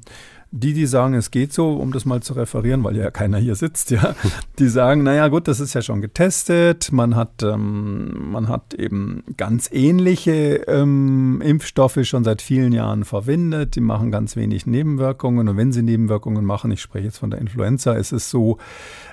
die, 0.54 0.74
die 0.74 0.86
sagen, 0.86 1.14
es 1.14 1.32
geht 1.32 1.54
so, 1.54 1.74
um 1.76 1.94
das 1.94 2.04
mal 2.04 2.22
zu 2.22 2.34
referieren, 2.34 2.84
weil 2.84 2.98
ja 2.98 3.10
keiner 3.10 3.38
hier 3.38 3.56
sitzt, 3.56 3.90
ja, 3.90 4.16
die 4.60 4.68
sagen, 4.68 5.02
naja 5.04 5.30
gut, 5.30 5.48
das 5.48 5.62
ist 5.62 5.74
ja 5.74 5.82
schon 5.82 6.02
getestet, 6.02 6.92
man 6.92 7.16
hat, 7.16 7.42
ähm, 7.42 8.32
man 8.32 8.50
hat 8.50 8.74
eben 8.74 9.24
ganz 9.38 9.70
ähnliche 9.72 10.56
ähm, 10.68 11.42
Impfstoffe 11.42 12.00
schon 12.04 12.26
seit 12.26 12.42
vielen 12.42 12.74
Jahren 12.74 13.06
verwendet, 13.06 13.76
die 13.76 13.82
machen 13.82 14.12
ganz 14.12 14.36
wenig 14.36 14.66
Nebenwirkungen. 14.66 15.48
Und 15.48 15.56
wenn 15.56 15.72
sie 15.72 15.84
Nebenwirkungen 15.84 16.44
machen, 16.44 16.70
ich 16.72 16.82
spreche 16.82 17.06
jetzt 17.06 17.20
von 17.20 17.32
der 17.32 17.40
Influenza, 17.40 17.94
ist 17.94 18.12
es 18.12 18.30
so, 18.30 18.58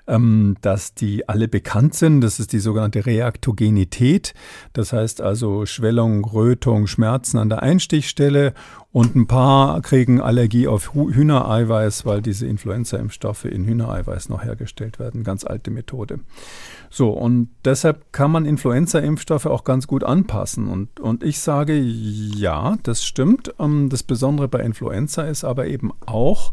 ähm, 0.09 0.57
dass 0.61 0.95
die 0.95 1.29
alle 1.29 1.47
bekannt 1.47 1.95
sind, 1.95 2.21
das 2.21 2.41
ist 2.41 2.53
die 2.53 2.59
sogenannte 2.59 3.07
Reaktogenität, 3.07 4.35
das 4.73 4.93
heißt 4.93 5.21
also 5.21 5.67
Schwellung, 5.67 6.25
Rötung, 6.25 6.89
Schmerzen 6.89 7.39
an 7.39 7.49
der 7.49 7.63
Einstichstelle 7.63 8.55
und 8.99 9.15
ein 9.15 9.29
paar 9.29 9.81
kriegen 9.81 10.21
Allergie 10.21 10.67
auf 10.67 10.93
Hühnereiweiß, 10.93 12.05
weil 12.05 12.21
diese 12.21 12.49
Influenza-Impfstoffe 12.49 13.45
in 13.45 13.65
Hühnereiweiß 13.65 14.29
noch 14.29 14.43
hergestellt 14.43 14.99
werden. 14.99 15.23
Ganz 15.23 15.45
alte 15.45 15.71
Methode. 15.71 16.19
So, 16.91 17.11
und 17.11 17.49
deshalb 17.65 18.13
kann 18.13 18.33
man 18.33 18.45
Influenza-Impfstoffe 18.45 19.47
auch 19.47 19.63
ganz 19.63 19.87
gut 19.87 20.03
anpassen. 20.03 20.67
Und, 20.67 20.99
und 20.99 21.23
ich 21.23 21.39
sage, 21.39 21.77
ja, 21.77 22.77
das 22.83 23.05
stimmt. 23.05 23.55
Ähm, 23.61 23.89
das 23.89 24.03
Besondere 24.03 24.49
bei 24.49 24.65
Influenza 24.65 25.23
ist 25.23 25.45
aber 25.45 25.69
eben 25.69 25.93
auch, 26.05 26.51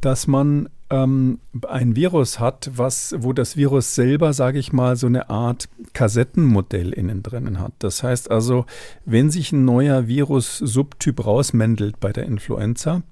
dass 0.00 0.26
man 0.26 0.68
ähm, 0.94 1.40
ein 1.68 1.96
Virus 1.96 2.38
hat, 2.38 2.70
was, 2.74 3.14
wo 3.18 3.32
das 3.32 3.56
Virus 3.56 3.94
selber, 3.94 4.32
sage 4.32 4.58
ich 4.58 4.72
mal, 4.72 4.96
so 4.96 5.06
eine 5.06 5.28
Art 5.30 5.68
Kassettenmodell 5.92 6.92
innen 6.92 7.22
drinnen 7.22 7.60
hat. 7.60 7.72
Das 7.80 8.02
heißt 8.02 8.30
also, 8.30 8.66
wenn 9.04 9.30
sich 9.30 9.52
ein 9.52 9.64
neuer 9.64 10.06
Virus-Subtyp 10.06 11.24
rausmändelt 11.24 12.00
bei 12.00 12.12
der 12.12 12.24
Influenza, 12.24 13.02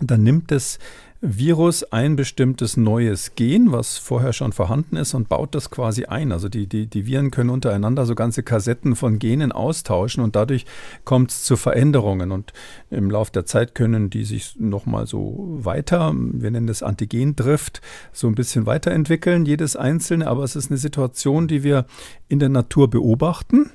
dann 0.00 0.22
nimmt 0.22 0.50
es 0.50 0.78
Virus 1.26 1.84
ein 1.84 2.16
bestimmtes 2.16 2.76
neues 2.76 3.34
Gen, 3.34 3.72
was 3.72 3.96
vorher 3.96 4.34
schon 4.34 4.52
vorhanden 4.52 4.96
ist, 4.96 5.14
und 5.14 5.30
baut 5.30 5.54
das 5.54 5.70
quasi 5.70 6.04
ein. 6.04 6.32
Also 6.32 6.50
die, 6.50 6.66
die, 6.66 6.86
die 6.86 7.06
Viren 7.06 7.30
können 7.30 7.48
untereinander 7.48 8.04
so 8.04 8.14
ganze 8.14 8.42
Kassetten 8.42 8.94
von 8.94 9.18
Genen 9.18 9.50
austauschen 9.50 10.22
und 10.22 10.36
dadurch 10.36 10.66
kommt 11.04 11.30
es 11.30 11.44
zu 11.44 11.56
Veränderungen. 11.56 12.30
Und 12.30 12.52
im 12.90 13.10
Laufe 13.10 13.32
der 13.32 13.46
Zeit 13.46 13.74
können 13.74 14.10
die 14.10 14.24
sich 14.24 14.56
nochmal 14.58 15.06
so 15.06 15.58
weiter, 15.60 16.12
wir 16.14 16.50
nennen 16.50 16.66
das 16.66 16.82
Antigendrift, 16.82 17.80
so 18.12 18.26
ein 18.26 18.34
bisschen 18.34 18.66
weiterentwickeln, 18.66 19.46
jedes 19.46 19.76
einzelne. 19.76 20.26
Aber 20.26 20.44
es 20.44 20.56
ist 20.56 20.70
eine 20.70 20.78
Situation, 20.78 21.48
die 21.48 21.62
wir 21.62 21.86
in 22.28 22.38
der 22.38 22.50
Natur 22.50 22.90
beobachten 22.90 23.70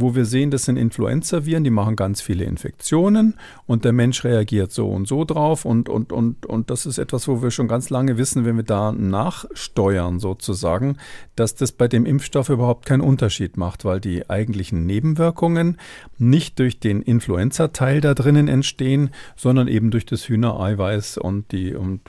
wo 0.00 0.14
wir 0.14 0.24
sehen, 0.24 0.50
das 0.50 0.64
sind 0.64 0.76
Influenza-Viren, 0.76 1.64
die 1.64 1.70
machen 1.70 1.96
ganz 1.96 2.20
viele 2.20 2.44
Infektionen 2.44 3.34
und 3.66 3.84
der 3.84 3.92
Mensch 3.92 4.24
reagiert 4.24 4.72
so 4.72 4.88
und 4.88 5.06
so 5.06 5.24
drauf 5.24 5.64
und, 5.64 5.88
und, 5.88 6.12
und, 6.12 6.46
und 6.46 6.70
das 6.70 6.86
ist 6.86 6.98
etwas, 6.98 7.28
wo 7.28 7.42
wir 7.42 7.50
schon 7.50 7.68
ganz 7.68 7.90
lange 7.90 8.18
wissen, 8.18 8.44
wenn 8.44 8.56
wir 8.56 8.64
da 8.64 8.92
nachsteuern 8.92 10.20
sozusagen, 10.20 10.96
dass 11.36 11.54
das 11.54 11.72
bei 11.72 11.88
dem 11.88 12.06
Impfstoff 12.06 12.48
überhaupt 12.48 12.86
keinen 12.86 13.00
Unterschied 13.00 13.56
macht, 13.56 13.84
weil 13.84 14.00
die 14.00 14.28
eigentlichen 14.28 14.86
Nebenwirkungen 14.86 15.78
nicht 16.18 16.58
durch 16.58 16.80
den 16.80 17.02
Influenza-Teil 17.02 18.00
da 18.00 18.14
drinnen 18.14 18.48
entstehen, 18.48 19.10
sondern 19.36 19.68
eben 19.68 19.90
durch 19.90 20.06
das 20.06 20.28
Hühnereiweiß 20.28 21.18
und 21.18 21.52
die 21.52 21.74
und 21.74 22.00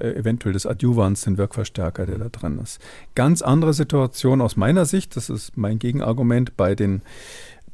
äh, 0.00 0.14
eventuell 0.14 0.52
das 0.52 0.66
Adjuvans, 0.66 1.22
den 1.22 1.38
Wirkverstärker, 1.38 2.06
der 2.06 2.18
da 2.18 2.28
drin 2.28 2.58
ist. 2.62 2.80
Ganz 3.14 3.42
andere 3.42 3.74
Situation 3.74 4.40
aus 4.40 4.56
meiner 4.56 4.84
Sicht, 4.84 5.16
das 5.16 5.30
ist 5.30 5.56
mein 5.56 5.78
Gegenargument 5.78 6.56
bei 6.56 6.74
den 6.74 7.02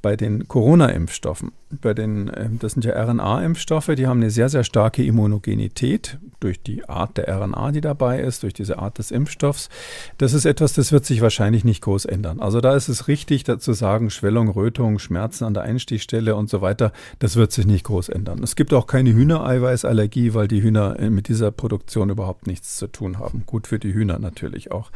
bei 0.03 0.17
den 0.17 0.49
Corona-Impfstoffen 0.49 1.53
bei 1.81 1.95
den, 1.95 2.31
ähm, 2.35 2.59
das 2.59 2.73
sind 2.73 2.85
ja 2.85 2.95
RNA-Impfstoffe, 3.03 3.93
die 3.97 4.07
haben 4.07 4.21
eine 4.21 4.31
sehr, 4.31 4.49
sehr 4.49 4.65
starke 4.65 5.05
Immunogenität 5.05 6.19
durch 6.41 6.63
die 6.63 6.89
Art 6.89 7.17
der 7.17 7.29
RNA, 7.29 7.73
die 7.73 7.81
dabei 7.81 8.21
ist, 8.21 8.43
durch 8.43 8.53
diese 8.53 8.79
Art 8.79 8.99
des 8.99 9.11
Impfstoffs. 9.11 9.69
Das 10.19 10.33
ist 10.35 10.45
etwas, 10.45 10.73
das 10.73 10.93
wird 10.93 11.05
sich 11.05 11.21
wahrscheinlich 11.21 11.65
nicht 11.65 11.83
groß 11.83 12.05
ändern. 12.05 12.41
Also 12.41 12.61
da 12.61 12.75
ist 12.75 12.89
es 12.89 13.09
richtig 13.09 13.45
dazu 13.45 13.73
sagen, 13.73 14.11
Schwellung, 14.11 14.49
Rötung, 14.49 14.99
Schmerzen 14.99 15.45
an 15.45 15.55
der 15.55 15.63
Einstichstelle 15.63 16.35
und 16.37 16.51
so 16.51 16.61
weiter, 16.61 16.93
das 17.21 17.37
wird 17.37 17.53
sich 17.53 17.67
nicht 17.67 17.85
groß 17.85 18.09
ändern. 18.09 18.43
Es 18.43 18.57
gibt 18.57 18.75
auch 18.75 18.87
keine 18.87 19.13
Hühnereiweißallergie, 19.13 20.35
weil 20.35 20.49
die 20.49 20.63
Hühner 20.63 20.99
äh, 20.99 21.11
mit 21.11 21.29
dieser 21.29 21.51
Produktion 21.51 22.11
überhaupt 22.11 22.47
nichts 22.47 22.77
zu 22.77 22.89
tun 22.89 23.19
haben. 23.19 23.45
Gut 23.47 23.67
für 23.67 23.79
die 23.79 23.95
Hühner 23.95 24.19
natürlich 24.19 24.73
auch. 24.73 24.91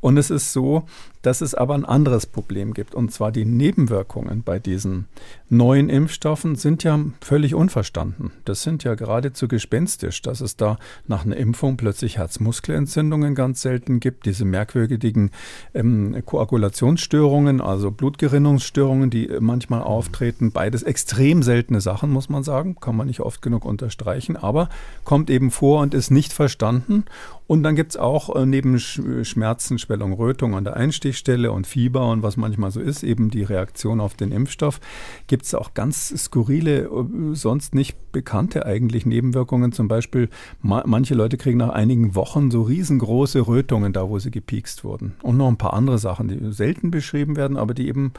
Und 0.00 0.16
es 0.18 0.30
ist 0.30 0.52
so, 0.52 0.84
dass 1.22 1.40
es 1.40 1.54
aber 1.54 1.74
ein 1.74 1.84
anderes 1.84 2.26
Problem 2.26 2.74
gibt, 2.74 2.94
und 2.94 3.12
zwar 3.12 3.32
die 3.32 3.44
Nebenwirkungen 3.44 4.42
bei 4.42 4.58
diesen 4.58 5.06
neuen 5.50 5.88
Impfstoffen 5.88 6.54
sind 6.54 6.84
ja 6.84 6.98
völlig 7.20 7.54
unverstanden. 7.54 8.30
Das 8.44 8.62
sind 8.62 8.84
ja 8.84 8.94
geradezu 8.94 9.48
gespenstisch, 9.48 10.22
dass 10.22 10.40
es 10.40 10.56
da 10.56 10.78
nach 11.06 11.24
einer 11.24 11.36
Impfung 11.36 11.76
plötzlich 11.76 12.18
Herzmuskelentzündungen 12.18 13.34
ganz 13.34 13.60
selten 13.60 14.00
gibt, 14.00 14.26
diese 14.26 14.44
merkwürdigen 14.44 15.32
ähm, 15.74 16.22
Koagulationsstörungen, 16.24 17.60
also 17.60 17.90
Blutgerinnungsstörungen, 17.90 19.10
die 19.10 19.28
manchmal 19.40 19.82
auftreten. 19.82 20.52
Beides 20.52 20.84
extrem 20.84 21.42
seltene 21.42 21.80
Sachen, 21.80 22.10
muss 22.10 22.28
man 22.28 22.44
sagen, 22.44 22.76
kann 22.80 22.96
man 22.96 23.08
nicht 23.08 23.20
oft 23.20 23.42
genug 23.42 23.64
unterstreichen, 23.64 24.36
aber 24.36 24.68
kommt 25.04 25.30
eben 25.30 25.50
vor 25.50 25.82
und 25.82 25.94
ist 25.94 26.10
nicht 26.10 26.32
verstanden. 26.32 27.04
Und 27.50 27.64
dann 27.64 27.74
gibt 27.74 27.90
es 27.90 27.96
auch 27.96 28.36
äh, 28.36 28.46
neben 28.46 28.78
Schmerzen, 28.78 29.80
Schwellung, 29.80 30.12
Rötung 30.12 30.54
an 30.54 30.62
der 30.62 30.76
Einstichstelle 30.76 31.50
und 31.50 31.66
Fieber 31.66 32.08
und 32.08 32.22
was 32.22 32.36
manchmal 32.36 32.70
so 32.70 32.78
ist, 32.78 33.02
eben 33.02 33.28
die 33.28 33.42
Reaktion 33.42 34.00
auf 34.00 34.14
den 34.14 34.30
Impfstoff, 34.30 34.78
gibt 35.26 35.46
es 35.46 35.56
auch 35.56 35.74
ganz 35.74 36.14
skurrile, 36.16 36.84
äh, 36.84 37.34
sonst 37.34 37.74
nicht 37.74 38.12
bekannte 38.12 38.66
eigentlich 38.66 39.04
Nebenwirkungen. 39.04 39.72
Zum 39.72 39.88
Beispiel, 39.88 40.28
ma 40.62 40.84
manche 40.86 41.14
Leute 41.16 41.38
kriegen 41.38 41.58
nach 41.58 41.70
einigen 41.70 42.14
Wochen 42.14 42.52
so 42.52 42.62
riesengroße 42.62 43.44
Rötungen 43.44 43.92
da, 43.92 44.08
wo 44.08 44.20
sie 44.20 44.30
gepiekst 44.30 44.84
wurden. 44.84 45.16
Und 45.20 45.36
noch 45.36 45.48
ein 45.48 45.58
paar 45.58 45.74
andere 45.74 45.98
Sachen, 45.98 46.28
die 46.28 46.52
selten 46.52 46.92
beschrieben 46.92 47.34
werden, 47.34 47.56
aber 47.56 47.74
die 47.74 47.88
eben 47.88 48.12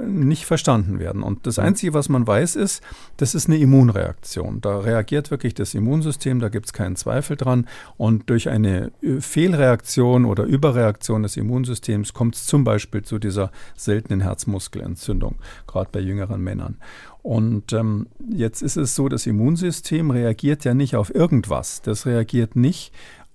nicht 0.00 0.46
verstanden 0.46 0.98
werden. 0.98 1.22
Und 1.22 1.46
das 1.46 1.58
Einzige, 1.58 1.92
was 1.92 2.08
man 2.08 2.26
weiß, 2.26 2.56
ist, 2.56 2.82
das 3.18 3.34
ist 3.34 3.48
eine 3.48 3.58
Immunreaktion. 3.58 4.60
Da 4.60 4.78
reagiert 4.78 5.30
wirklich 5.30 5.54
das 5.54 5.74
Immunsystem, 5.74 6.40
da 6.40 6.48
gibt 6.48 6.66
es 6.66 6.72
keinen 6.72 6.96
Zweifel 6.96 7.36
dran. 7.36 7.66
Und 7.96 8.30
durch 8.30 8.48
eine 8.48 8.90
äh, 9.02 9.20
Fehlreaktion 9.20 10.24
oder 10.24 10.44
Überreaktion 10.44 11.22
des 11.22 11.36
Immunsystems 11.36 12.14
kommt 12.14 12.36
es 12.36 12.46
zum 12.46 12.64
Beispiel 12.64 13.02
zu 13.02 13.18
dieser 13.18 13.50
seltenen 13.76 14.22
Herzmuskelentzündung, 14.22 15.36
gerade 15.66 15.90
bei 15.92 16.00
jüngeren 16.00 16.40
Männern. 16.40 16.78
Und 17.22 17.72
ähm, 17.72 18.08
jetzt 18.28 18.62
ist 18.62 18.76
es 18.76 18.96
so, 18.96 19.08
das 19.08 19.26
Immunsystem 19.26 20.10
reagiert 20.10 20.64
ja 20.64 20.74
nicht 20.74 20.96
auf 20.96 21.14
irgendwas. 21.14 21.80
Das 21.82 22.06
reagiert 22.06 22.56
nicht 22.56 22.92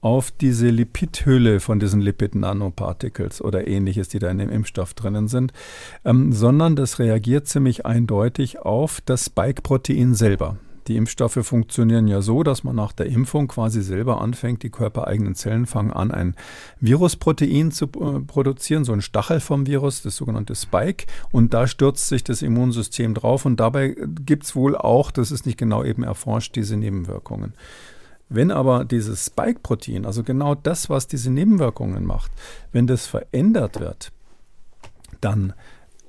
auf 0.08 0.32
diese 0.32 0.70
Lipidhülle 0.70 1.60
von 1.60 1.82
diesen 1.82 2.00
Lipid-Nanoparticles 2.00 3.42
oder 3.42 3.68
ähnliches, 3.68 4.08
die 4.08 4.20
da 4.20 4.30
in 4.30 4.38
dem 4.38 4.50
Impfstoff 4.50 4.94
drinnen 4.94 5.28
sind, 5.28 5.52
ähm, 6.06 6.32
sondern 6.32 6.78
das 6.78 7.00
reagiert 7.00 7.46
ziemlich 7.50 7.86
eindeutig 7.86 8.60
auf 8.60 9.02
das 9.02 9.26
Spike-Protein 9.26 10.14
selber. 10.14 10.56
Die 10.88 10.96
Impfstoffe 10.96 11.40
funktionieren 11.42 12.08
ja 12.08 12.22
so, 12.22 12.44
dass 12.44 12.64
man 12.64 12.78
nach 12.78 12.94
der 12.94 13.08
Impfung 13.08 13.50
quasi 13.50 13.82
selber 13.82 14.22
anfängt, 14.22 14.64
die 14.64 14.70
körpereigenen 14.70 15.36
Zellen 15.36 15.66
fangen 15.66 15.92
an, 15.92 16.12
ein 16.12 16.36
Virusprotein 16.80 17.72
zu 17.72 17.88
äh, 17.88 18.22
produzieren, 18.26 18.86
so 18.86 18.94
ein 18.94 19.02
Stachel 19.02 19.42
vom 19.42 19.68
Virus, 19.68 20.04
das 20.04 20.16
sogenannte 20.16 20.56
Spike. 20.56 21.06
Und 21.34 21.54
da 21.54 21.68
stürzt 21.68 22.08
sich 22.08 22.24
das 22.24 22.42
Immunsystem 22.42 23.14
drauf. 23.14 23.46
Und 23.46 23.60
dabei 23.60 23.98
gibt 24.24 24.46
es 24.46 24.56
wohl 24.56 24.78
auch, 24.78 25.12
das 25.12 25.32
ist 25.32 25.46
nicht 25.46 25.58
genau 25.58 25.84
eben 25.84 26.04
erforscht, 26.04 26.56
diese 26.56 26.78
Nebenwirkungen. 26.78 27.52
Wenn 28.30 28.52
aber 28.52 28.86
dieses 28.86 29.26
Spike-Protein, 29.26 30.06
also 30.06 30.24
genau 30.24 30.56
das, 30.56 30.90
was 30.90 31.08
diese 31.08 31.32
Nebenwirkungen 31.32 32.06
macht, 32.06 32.32
wenn 32.72 32.88
das 32.88 33.08
verändert 33.08 33.80
wird, 33.80 34.12
dann 35.22 35.54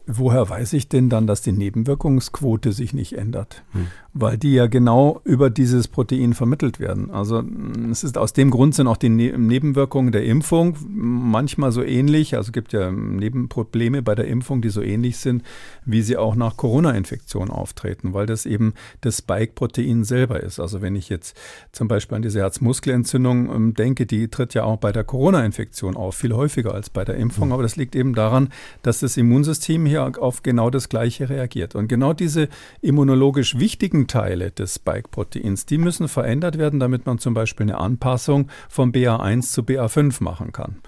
woher 0.07 0.49
weiß 0.49 0.73
ich 0.73 0.89
denn 0.89 1.11
dann, 1.11 1.27
dass 1.27 1.43
die 1.43 1.53
Nebenwirkungsquote 1.53 2.73
sich 2.73 2.93
nicht 2.95 3.13
ändert? 3.13 3.63
Hm 3.73 3.89
weil 4.21 4.37
die 4.37 4.55
ja 4.55 4.67
genau 4.67 5.21
über 5.25 5.49
dieses 5.49 5.87
Protein 5.87 6.35
vermittelt 6.35 6.81
werden. 6.81 7.11
Also 7.11 7.45
es 7.91 8.03
ist 8.03 8.19
aus 8.19 8.33
dem 8.33 8.51
Grund 8.51 8.75
sind 8.75 8.89
auch 8.89 8.97
die 8.97 9.09
ne 9.09 9.39
Nebenwirkungen 9.39 10.11
der 10.11 10.25
Impfung 10.25 10.77
manchmal 10.89 11.71
so 11.71 11.85
ähnlich. 11.85 12.35
Also 12.35 12.49
es 12.49 12.53
gibt 12.53 12.73
ja 12.73 12.91
Nebenprobleme 12.91 14.03
bei 14.03 14.17
der 14.17 14.27
Impfung, 14.27 14.61
die 14.61 14.71
so 14.71 14.83
ähnlich 14.83 15.19
sind, 15.19 15.45
wie 15.85 16.03
sie 16.03 16.17
auch 16.17 16.35
nach 16.35 16.57
Corona-Infektion 16.57 17.51
auftreten, 17.51 18.13
weil 18.13 18.27
das 18.27 18.45
eben 18.45 18.75
das 19.03 19.19
Spike-Protein 19.19 20.03
selber 20.03 20.43
ist. 20.43 20.59
Also 20.59 20.83
wenn 20.83 20.97
ich 20.97 21.09
jetzt 21.09 21.37
zum 21.71 21.87
Beispiel 21.87 22.17
an 22.17 22.23
diese 22.23 22.41
Herzmuskelentzündung 22.41 23.55
ähm, 23.55 23.75
denke, 23.75 24.05
die 24.05 24.29
tritt 24.29 24.53
ja 24.55 24.65
auch 24.65 24.79
bei 24.79 24.91
der 24.91 25.05
Corona-Infektion 25.05 25.97
auf, 25.97 26.17
viel 26.17 26.33
häufiger 26.33 26.75
als 26.75 26.91
bei 26.91 27.05
der 27.05 27.17
Impfung. 27.17 27.49
Mhm. 27.49 27.53
Aber 27.53 27.63
das 27.63 27.77
liegt 27.77 27.95
eben 27.95 28.15
daran, 28.15 28.49
dass 28.83 28.99
das 28.99 29.17
Immunsystem 29.17 29.87
hier 29.87 30.11
auf 30.21 30.43
genau 30.43 30.71
das 30.71 30.89
Gleiche 30.89 31.29
reagiert. 31.29 31.77
Und 31.77 31.87
genau 31.87 32.13
diese 32.15 32.49
immunologisch 32.81 33.59
wichtigen 33.61 34.08
Teile 34.09 34.51
des 34.51 34.75
Spike-Proteins, 34.75 35.67
die 35.67 35.79
müssen 35.79 36.09
verändert 36.09 36.59
werden, 36.59 36.81
damit 36.81 37.07
man 37.07 37.19
zum 37.19 37.35
Beispiel 37.35 37.67
eine 37.67 37.79
Anpassung 37.79 38.49
von 38.69 38.93
BA1 38.93 39.53
zu 39.53 39.63
BA5 39.63 40.23
machen 40.23 40.51
kann. 40.51 40.79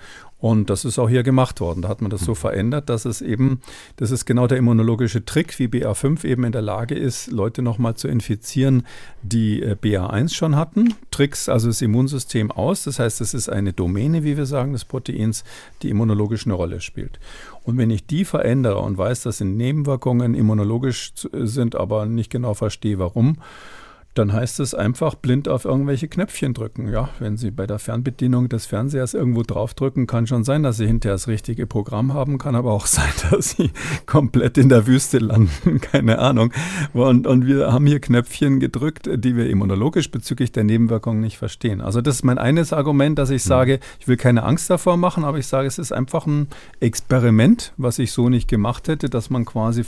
Und 0.40 0.70
das 0.70 0.86
ist 0.86 0.98
auch 0.98 1.08
hier 1.08 1.22
gemacht 1.22 1.60
worden. 1.60 1.82
Da 1.82 1.88
hat 1.88 2.00
man 2.00 2.10
das 2.10 2.22
so 2.22 2.34
verändert, 2.34 2.88
dass 2.88 3.04
es 3.04 3.20
eben, 3.20 3.60
das 3.96 4.10
ist 4.10 4.24
genau 4.24 4.46
der 4.46 4.56
immunologische 4.56 5.24
Trick, 5.24 5.58
wie 5.58 5.66
BA5 5.66 6.24
eben 6.24 6.44
in 6.44 6.52
der 6.52 6.62
Lage 6.62 6.94
ist, 6.94 7.30
Leute 7.30 7.60
nochmal 7.60 7.94
zu 7.94 8.08
infizieren, 8.08 8.86
die 9.22 9.62
äh, 9.62 9.76
BA1 9.80 10.34
schon 10.34 10.56
hatten. 10.56 10.94
Tricks 11.10 11.50
also 11.50 11.66
das 11.68 11.82
Immunsystem 11.82 12.50
aus. 12.50 12.84
Das 12.84 12.98
heißt, 12.98 13.20
es 13.20 13.34
ist 13.34 13.50
eine 13.50 13.74
Domäne, 13.74 14.24
wie 14.24 14.38
wir 14.38 14.46
sagen, 14.46 14.72
des 14.72 14.86
Proteins, 14.86 15.44
die 15.82 15.90
immunologisch 15.90 16.46
eine 16.46 16.54
Rolle 16.54 16.80
spielt. 16.80 17.20
Und 17.64 17.78
wenn 17.78 17.90
ich 17.90 18.06
die 18.06 18.24
verändere 18.24 18.78
und 18.78 18.96
weiß, 18.96 19.22
dass 19.22 19.40
in 19.40 19.56
Nebenwirkungen 19.56 20.34
immunologisch 20.34 21.12
sind, 21.14 21.76
aber 21.76 22.06
nicht 22.06 22.30
genau 22.30 22.54
verstehe, 22.54 22.98
warum, 22.98 23.36
dann 24.14 24.32
heißt 24.32 24.58
es 24.58 24.74
einfach 24.74 25.14
blind 25.14 25.48
auf 25.48 25.64
irgendwelche 25.64 26.08
Knöpfchen 26.08 26.52
drücken. 26.52 26.88
Ja, 26.88 27.10
wenn 27.20 27.36
Sie 27.36 27.52
bei 27.52 27.66
der 27.66 27.78
Fernbedienung 27.78 28.48
des 28.48 28.66
Fernsehers 28.66 29.14
irgendwo 29.14 29.42
draufdrücken, 29.42 30.08
kann 30.08 30.26
schon 30.26 30.42
sein, 30.42 30.64
dass 30.64 30.78
Sie 30.78 30.86
hinterher 30.86 31.14
das 31.14 31.28
richtige 31.28 31.66
Programm 31.66 32.12
haben, 32.12 32.38
kann 32.38 32.56
aber 32.56 32.72
auch 32.72 32.86
sein, 32.86 33.10
dass 33.30 33.50
Sie 33.50 33.70
komplett 34.06 34.58
in 34.58 34.68
der 34.68 34.86
Wüste 34.86 35.18
landen, 35.18 35.80
keine 35.80 36.18
Ahnung. 36.18 36.52
Und, 36.92 37.26
und 37.26 37.46
wir 37.46 37.72
haben 37.72 37.86
hier 37.86 38.00
Knöpfchen 38.00 38.58
gedrückt, 38.58 39.08
die 39.12 39.36
wir 39.36 39.48
immunologisch 39.48 40.10
bezüglich 40.10 40.50
der 40.50 40.64
Nebenwirkungen 40.64 41.20
nicht 41.20 41.38
verstehen. 41.38 41.80
Also 41.80 42.00
das 42.00 42.16
ist 42.16 42.24
mein 42.24 42.38
eines 42.38 42.72
Argument, 42.72 43.18
dass 43.18 43.30
ich 43.30 43.44
mhm. 43.44 43.48
sage, 43.48 43.80
ich 44.00 44.08
will 44.08 44.16
keine 44.16 44.42
Angst 44.42 44.68
davor 44.70 44.96
machen, 44.96 45.24
aber 45.24 45.38
ich 45.38 45.46
sage, 45.46 45.68
es 45.68 45.78
ist 45.78 45.92
einfach 45.92 46.26
ein 46.26 46.48
Experiment, 46.80 47.72
was 47.76 48.00
ich 48.00 48.10
so 48.10 48.28
nicht 48.28 48.48
gemacht 48.48 48.88
hätte, 48.88 49.08
dass 49.08 49.30
man 49.30 49.44
quasi 49.44 49.84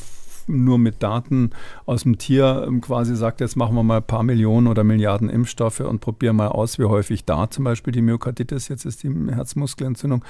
nur 0.48 0.78
mit 0.78 1.02
Daten 1.02 1.50
aus 1.86 2.02
dem 2.02 2.18
Tier 2.18 2.64
ähm, 2.66 2.80
quasi 2.80 3.16
sagt, 3.16 3.40
jetzt 3.40 3.56
machen 3.56 3.74
wir 3.74 3.82
mal 3.82 3.98
ein 3.98 4.06
paar 4.06 4.22
Millionen 4.22 4.66
oder 4.66 4.84
Milliarden 4.84 5.28
Impfstoffe 5.28 5.80
und 5.80 6.00
probieren 6.00 6.36
mal 6.36 6.48
aus, 6.48 6.78
wie 6.78 6.84
häufig 6.84 7.24
da 7.24 7.50
zum 7.50 7.64
Beispiel 7.64 7.92
die 7.92 8.02
Myokarditis, 8.02 8.68
jetzt 8.68 8.84
ist 8.84 9.02
die 9.02 9.12
Herzmuskelentzündung. 9.30 10.24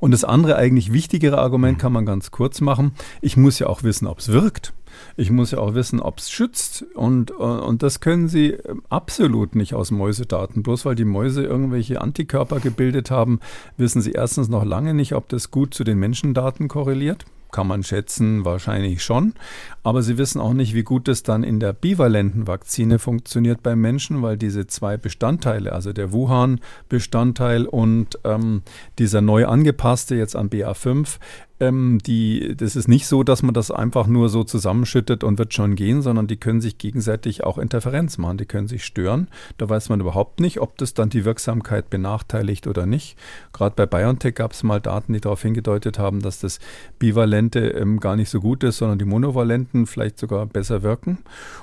Und 0.00 0.12
das 0.12 0.24
andere 0.24 0.56
eigentlich 0.56 0.92
wichtigere 0.92 1.38
Argument 1.38 1.78
kann 1.78 1.92
man 1.92 2.06
ganz 2.06 2.30
kurz 2.30 2.60
machen. 2.60 2.92
Ich 3.20 3.36
muss 3.36 3.58
ja 3.58 3.66
auch 3.66 3.82
wissen, 3.82 4.06
ob 4.06 4.18
es 4.18 4.32
wirkt. 4.32 4.72
Ich 5.16 5.30
muss 5.30 5.50
ja 5.50 5.58
auch 5.58 5.74
wissen, 5.74 6.00
ob 6.00 6.18
es 6.18 6.30
schützt. 6.30 6.84
Und, 6.94 7.30
äh, 7.30 7.34
und 7.34 7.82
das 7.82 8.00
können 8.00 8.28
Sie 8.28 8.50
ähm, 8.50 8.82
absolut 8.88 9.54
nicht 9.54 9.74
aus 9.74 9.90
Mäusedaten. 9.90 10.62
Bloß 10.62 10.84
weil 10.84 10.94
die 10.94 11.04
Mäuse 11.04 11.44
irgendwelche 11.44 12.00
Antikörper 12.00 12.60
gebildet 12.60 13.10
haben, 13.10 13.40
wissen 13.76 14.02
Sie 14.02 14.12
erstens 14.12 14.48
noch 14.48 14.64
lange 14.64 14.94
nicht, 14.94 15.14
ob 15.14 15.28
das 15.28 15.50
gut 15.50 15.74
zu 15.74 15.84
den 15.84 15.98
Menschendaten 15.98 16.68
korreliert 16.68 17.26
kann 17.52 17.66
man 17.66 17.82
schätzen, 17.82 18.44
wahrscheinlich 18.44 19.02
schon. 19.02 19.34
Aber 19.82 20.02
sie 20.02 20.18
wissen 20.18 20.40
auch 20.40 20.52
nicht, 20.52 20.74
wie 20.74 20.82
gut 20.82 21.08
es 21.08 21.22
dann 21.22 21.44
in 21.44 21.60
der 21.60 21.72
bivalenten 21.72 22.46
Vakzine 22.46 22.98
funktioniert 22.98 23.62
beim 23.62 23.80
Menschen, 23.80 24.22
weil 24.22 24.36
diese 24.36 24.66
zwei 24.66 24.96
Bestandteile, 24.96 25.72
also 25.72 25.92
der 25.92 26.12
Wuhan-Bestandteil 26.12 27.66
und 27.66 28.18
ähm, 28.24 28.62
dieser 28.98 29.20
neu 29.20 29.46
angepasste 29.46 30.14
jetzt 30.14 30.36
an 30.36 30.50
BA5, 30.50 31.18
ähm, 31.60 31.98
die, 32.06 32.54
das 32.56 32.76
ist 32.76 32.88
nicht 32.88 33.06
so, 33.06 33.22
dass 33.22 33.42
man 33.42 33.54
das 33.54 33.70
einfach 33.70 34.06
nur 34.06 34.28
so 34.28 34.44
zusammenschüttet 34.44 35.24
und 35.24 35.38
wird 35.38 35.54
schon 35.54 35.74
gehen, 35.74 36.02
sondern 36.02 36.26
die 36.26 36.36
können 36.36 36.60
sich 36.60 36.78
gegenseitig 36.78 37.44
auch 37.44 37.58
Interferenz 37.58 38.18
machen, 38.18 38.38
die 38.38 38.46
können 38.46 38.68
sich 38.68 38.84
stören. 38.84 39.28
Da 39.56 39.68
weiß 39.68 39.88
man 39.88 40.00
überhaupt 40.00 40.40
nicht, 40.40 40.60
ob 40.60 40.78
das 40.78 40.94
dann 40.94 41.10
die 41.10 41.24
Wirksamkeit 41.24 41.90
benachteiligt 41.90 42.66
oder 42.66 42.86
nicht. 42.86 43.16
Gerade 43.52 43.74
bei 43.74 43.86
BioNTech 43.86 44.34
gab 44.34 44.52
es 44.52 44.62
mal 44.62 44.80
Daten, 44.80 45.12
die 45.12 45.20
darauf 45.20 45.42
hingedeutet 45.42 45.98
haben, 45.98 46.20
dass 46.20 46.40
das 46.40 46.60
Bivalente 46.98 47.60
ähm, 47.60 48.00
gar 48.00 48.16
nicht 48.16 48.30
so 48.30 48.40
gut 48.40 48.62
ist, 48.64 48.78
sondern 48.78 48.98
die 48.98 49.04
Monovalenten 49.04 49.86
vielleicht 49.86 50.18
sogar 50.18 50.46
besser 50.46 50.82
wirken. 50.82 51.18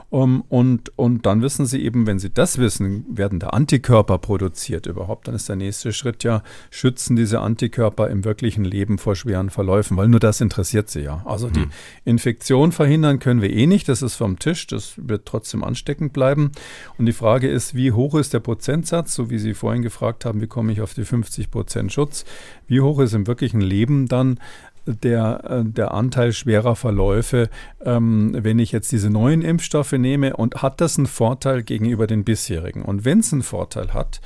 Um, 0.10 0.41
und, 0.50 0.98
und 0.98 1.26
dann 1.26 1.41
wissen 1.41 1.65
sie 1.65 1.84
eben, 1.84 2.06
wenn 2.06 2.20
sie 2.20 2.30
das 2.30 2.58
wissen, 2.58 3.06
werden 3.10 3.39
da 3.39 3.48
Antikörper 3.48 4.18
produziert 4.18 4.86
überhaupt. 4.86 5.28
Dann 5.28 5.36
ist 5.36 5.50
der 5.50 5.56
nächste 5.56 5.94
Schritt 5.94 6.24
ja, 6.24 6.44
schützen 6.70 7.15
diese 7.15 7.41
Antikörper 7.41 8.10
im 8.10 8.24
wirklichen 8.24 8.63
Leben 8.63 8.98
vor 8.98 9.15
schweren 9.15 9.50
Verläufen, 9.50 9.98
weil 9.98 10.08
nur 10.08 10.20
das 10.20 10.41
interessiert 10.41 10.89
sie 10.89 11.02
ja. 11.02 11.22
Also 11.26 11.50
die 11.50 11.63
hm. 11.63 11.72
Infektion 12.06 12.72
verhindern 12.72 13.20
können 13.20 13.41
wir 13.41 13.50
eh 13.50 13.65
nicht, 13.65 13.89
das 13.89 14.02
ist 14.02 14.15
vom 14.15 14.38
Tisch, 14.38 14.68
das 14.68 14.94
wird 14.96 15.26
trotzdem 15.26 15.63
ansteckend 15.63 16.13
bleiben. 16.13 16.52
Und 16.98 17.08
die 17.08 17.13
Frage 17.13 17.50
ist, 17.50 17.74
wie 17.74 17.91
hoch 17.91 18.15
ist 18.15 18.34
der 18.34 18.39
Prozentsatz, 18.39 19.15
so 19.15 19.30
wie 19.30 19.39
Sie 19.39 19.54
vorhin 19.54 19.82
gefragt 19.82 20.24
haben, 20.24 20.39
wie 20.39 20.48
komme 20.48 20.72
ich 20.72 20.82
auf 20.82 20.94
die 20.94 21.04
50 21.04 21.50
Prozent 21.50 21.91
Schutz? 21.91 22.26
Wie 22.68 22.82
hoch 22.82 23.00
ist 23.00 23.13
im 23.13 23.28
wirklichen 23.28 23.62
Leben 23.62 24.08
dann 24.08 24.39
der, 24.86 25.43
äh, 25.43 25.63
der 25.63 25.93
Anteil 25.93 26.34
schwerer 26.34 26.76
Verläufe, 26.76 27.50
ähm, 27.84 28.36
wenn 28.38 28.60
ich 28.60 28.71
jetzt 28.71 28.91
diese 28.91 29.10
neuen 29.10 29.41
Impfstoffe 29.41 29.93
nehme 29.93 30.36
und 30.36 30.62
hat 30.62 30.82
das 30.82 30.98
einen 30.98 31.08
Vorteil 31.08 31.63
gegenüber 31.63 32.08
den 32.08 32.24
bisherigen? 32.24 32.84
Und 32.84 33.06
wenn 33.06 33.19
es 33.19 33.34
einen 33.34 33.43
Vorteil 33.43 33.93
hat, 33.93 34.21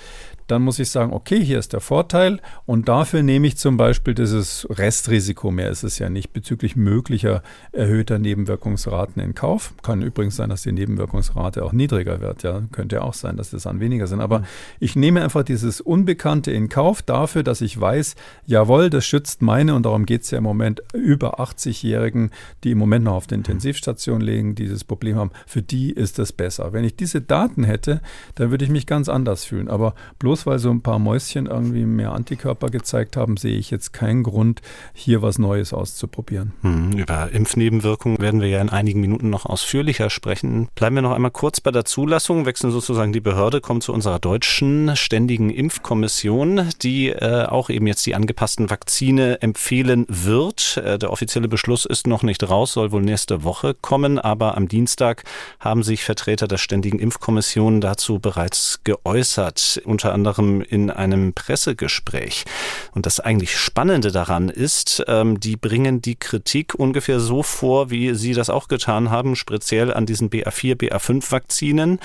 dann 0.52 0.64
muss 0.64 0.80
ich 0.80 0.90
sagen, 0.90 1.14
okay, 1.14 1.44
hier 1.44 1.60
ist 1.60 1.74
der 1.74 1.80
Vorteil 1.80 2.40
und 2.66 2.90
dafür 2.90 3.24
nehme 3.24 3.48
ich 3.48 3.58
zum 3.58 3.78
Beispiel 3.78 4.14
dieses 4.14 4.68
Restrisiko, 4.70 5.52
mehr 5.52 5.70
ist 5.70 5.84
es 5.84 6.00
ja 6.00 6.10
nicht, 6.10 6.34
bezüglich 6.34 6.76
möglicher 6.76 7.44
erhöhter 7.72 8.20
Nebenwirkungsraten 8.20 9.22
in 9.22 9.36
Kauf. 9.36 9.74
Kann 9.84 10.02
übrigens 10.02 10.36
sein, 10.36 10.50
dass 10.50 10.64
die 10.64 10.72
Nebenwirkungsrate 10.72 11.64
auch 11.64 11.72
niedriger 11.72 12.20
wird, 12.20 12.44
ja, 12.44 12.64
könnte 12.72 12.98
ja 12.98 13.02
auch 13.04 13.14
sein, 13.14 13.38
dass 13.38 13.52
das 13.52 13.64
dann 13.64 13.80
weniger 13.80 14.08
sind. 14.08 14.22
Aber 14.22 14.44
ich 14.80 14.96
nehme 14.96 15.24
einfach 15.24 15.44
dieses 15.44 15.82
Unbekannte 15.82 16.52
in 16.52 16.68
Kauf 16.70 17.02
dafür, 17.02 17.44
dass 17.44 17.62
ich 17.62 17.80
weiß, 17.80 18.16
jawohl, 18.46 18.90
das 18.90 19.06
schützt 19.06 19.42
meine 19.42 19.76
und 19.76 19.84
darum 19.86 20.06
geht 20.06 20.24
es 20.24 20.32
ja 20.32 20.40
im 20.40 20.44
Moment 20.44 20.82
über 20.94 21.40
80-Jährigen, 21.40 22.32
die 22.64 22.72
im 22.72 22.78
Moment 22.80 23.06
noch 23.06 23.14
auf 23.14 23.28
der 23.28 23.38
Intensivstation 23.38 24.22
liegen, 24.22 24.56
dieses 24.56 24.84
Problem 24.84 25.16
haben, 25.18 25.32
für 25.46 25.62
die 25.62 25.92
ist 25.92 26.18
das 26.18 26.34
besser. 26.34 26.74
Wenn 26.74 26.84
ich 26.84 26.96
diese 26.96 27.22
Daten 27.22 27.64
hätte, 27.64 28.02
dann 28.36 28.52
würde 28.52 28.66
ich 28.66 28.72
mich 28.72 28.88
ganz 28.88 29.10
anders 29.10 29.46
fühlen. 29.46 29.68
Aber 29.68 29.94
bloß 30.18 30.39
bloß 30.40 30.46
weil 30.46 30.60
so 30.60 30.70
ein 30.70 30.82
paar 30.82 31.00
Mäuschen 31.00 31.46
irgendwie 31.48 31.86
mehr 31.86 32.14
Antikörper 32.14 32.68
gezeigt 32.68 33.18
haben, 33.18 33.38
sehe 33.38 33.58
ich 33.58 33.72
jetzt 33.72 33.92
keinen 33.94 34.24
Grund, 34.24 34.62
hier 34.94 35.22
was 35.22 35.38
Neues 35.38 35.74
auszuprobieren. 35.74 36.54
Hm, 36.62 36.94
über 36.94 37.32
Impfnebenwirkungen 37.32 38.20
werden 38.20 38.42
wir 38.42 38.48
ja 38.48 38.62
in 38.62 38.70
einigen 38.70 39.02
Minuten 39.02 39.30
noch 39.30 39.46
ausführlicher 39.46 40.10
sprechen. 40.10 40.68
Bleiben 40.76 40.96
wir 40.96 41.02
noch 41.02 41.12
einmal 41.12 41.32
kurz 41.32 41.62
bei 41.62 41.72
der 41.72 41.86
Zulassung, 41.86 42.46
wechseln 42.46 42.72
sozusagen 42.72 43.12
die 43.12 43.20
Behörde, 43.20 43.62
kommen 43.62 43.82
zu 43.82 43.94
unserer 43.94 44.20
deutschen 44.20 44.96
ständigen 44.96 45.50
Impfkommission, 45.50 46.70
die 46.82 47.10
äh, 47.10 47.46
auch 47.46 47.70
eben 47.70 47.88
jetzt 47.88 48.06
die 48.06 48.16
angepassten 48.16 48.70
Vakzine 48.70 49.42
empfehlen 49.42 50.06
wird. 50.08 50.78
Äh, 50.78 50.98
der 50.98 51.12
offizielle 51.12 51.48
Beschluss 51.48 51.86
ist 51.86 52.08
noch 52.08 52.24
nicht 52.24 52.48
raus, 52.50 52.74
soll 52.74 52.92
wohl 52.92 53.02
nächste 53.02 53.44
Woche 53.44 53.74
kommen, 53.74 54.20
aber 54.20 54.56
am 54.56 54.68
Dienstag 54.68 55.24
haben 55.60 55.84
sich 55.84 56.04
Vertreter 56.04 56.48
der 56.48 56.58
ständigen 56.58 57.00
Impfkommission 57.00 57.82
dazu 57.82 58.20
bereits 58.20 58.82
geäußert, 58.84 59.82
unter 59.86 60.14
anderem 60.14 60.29
anderem 60.30 60.62
in 60.62 60.90
einem 60.90 61.34
Pressegespräch. 61.34 62.46
Und 62.94 63.06
das 63.06 63.20
eigentlich 63.20 63.58
Spannende 63.58 64.12
daran 64.12 64.50
ist, 64.50 65.04
ähm, 65.08 65.40
die 65.40 65.56
bringen 65.56 66.02
die 66.02 66.16
Kritik 66.16 66.76
ungefähr 66.76 67.20
so 67.20 67.44
vor, 67.44 67.90
wie 67.90 68.14
Sie 68.14 68.34
das 68.34 68.50
auch 68.50 68.68
getan 68.68 69.10
haben, 69.10 69.36
speziell 69.36 69.94
an 69.94 70.06
diesen 70.06 70.30
BA4, 70.30 70.76
BA5-Vakzinen. 70.76 72.00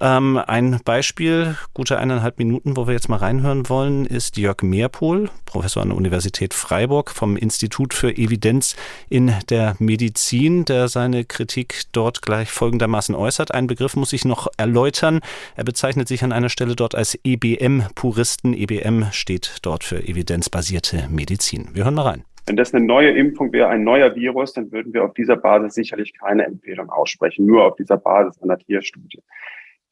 Ähm, 0.00 0.40
ein 0.46 0.80
Beispiel, 0.84 1.56
gute 1.74 1.98
eineinhalb 1.98 2.38
Minuten, 2.38 2.76
wo 2.76 2.86
wir 2.86 2.94
jetzt 2.94 3.08
mal 3.08 3.16
reinhören 3.16 3.68
wollen, 3.68 4.06
ist 4.06 4.36
Jörg 4.36 4.62
Meerpohl, 4.62 5.30
Professor 5.44 5.82
an 5.82 5.90
der 5.90 5.98
Universität 5.98 6.54
Freiburg 6.54 7.10
vom 7.10 7.36
Institut 7.36 7.94
für 7.94 8.16
Evidenz 8.16 8.76
in 9.08 9.34
der 9.48 9.76
Medizin, 9.78 10.64
der 10.64 10.88
seine 10.88 11.24
Kritik 11.24 11.82
dort 11.92 12.22
gleich 12.22 12.50
folgendermaßen 12.50 13.14
äußert. 13.14 13.52
Ein 13.52 13.66
Begriff 13.66 13.96
muss 13.96 14.12
ich 14.12 14.24
noch 14.24 14.48
erläutern. 14.56 15.20
Er 15.56 15.64
bezeichnet 15.64 16.08
sich 16.08 16.24
an 16.24 16.32
einer 16.32 16.48
Stelle 16.48 16.76
dort 16.76 16.94
als 16.94 17.18
EBM-Puristen. 17.60 18.54
EBM 18.54 19.04
steht 19.12 19.58
dort 19.62 19.84
für 19.84 19.96
evidenzbasierte 19.96 21.08
Medizin. 21.10 21.68
Wir 21.74 21.84
hören 21.84 21.94
mal 21.94 22.06
rein. 22.06 22.24
Wenn 22.46 22.56
das 22.56 22.72
eine 22.72 22.84
neue 22.84 23.10
Impfung 23.10 23.52
wäre, 23.52 23.68
ein 23.68 23.84
neuer 23.84 24.14
Virus, 24.14 24.54
dann 24.54 24.72
würden 24.72 24.94
wir 24.94 25.04
auf 25.04 25.12
dieser 25.12 25.36
Basis 25.36 25.74
sicherlich 25.74 26.14
keine 26.18 26.46
Empfehlung 26.46 26.88
aussprechen, 26.88 27.44
nur 27.44 27.64
auf 27.66 27.76
dieser 27.76 27.98
Basis 27.98 28.40
einer 28.42 28.58
Tierstudie. 28.58 29.22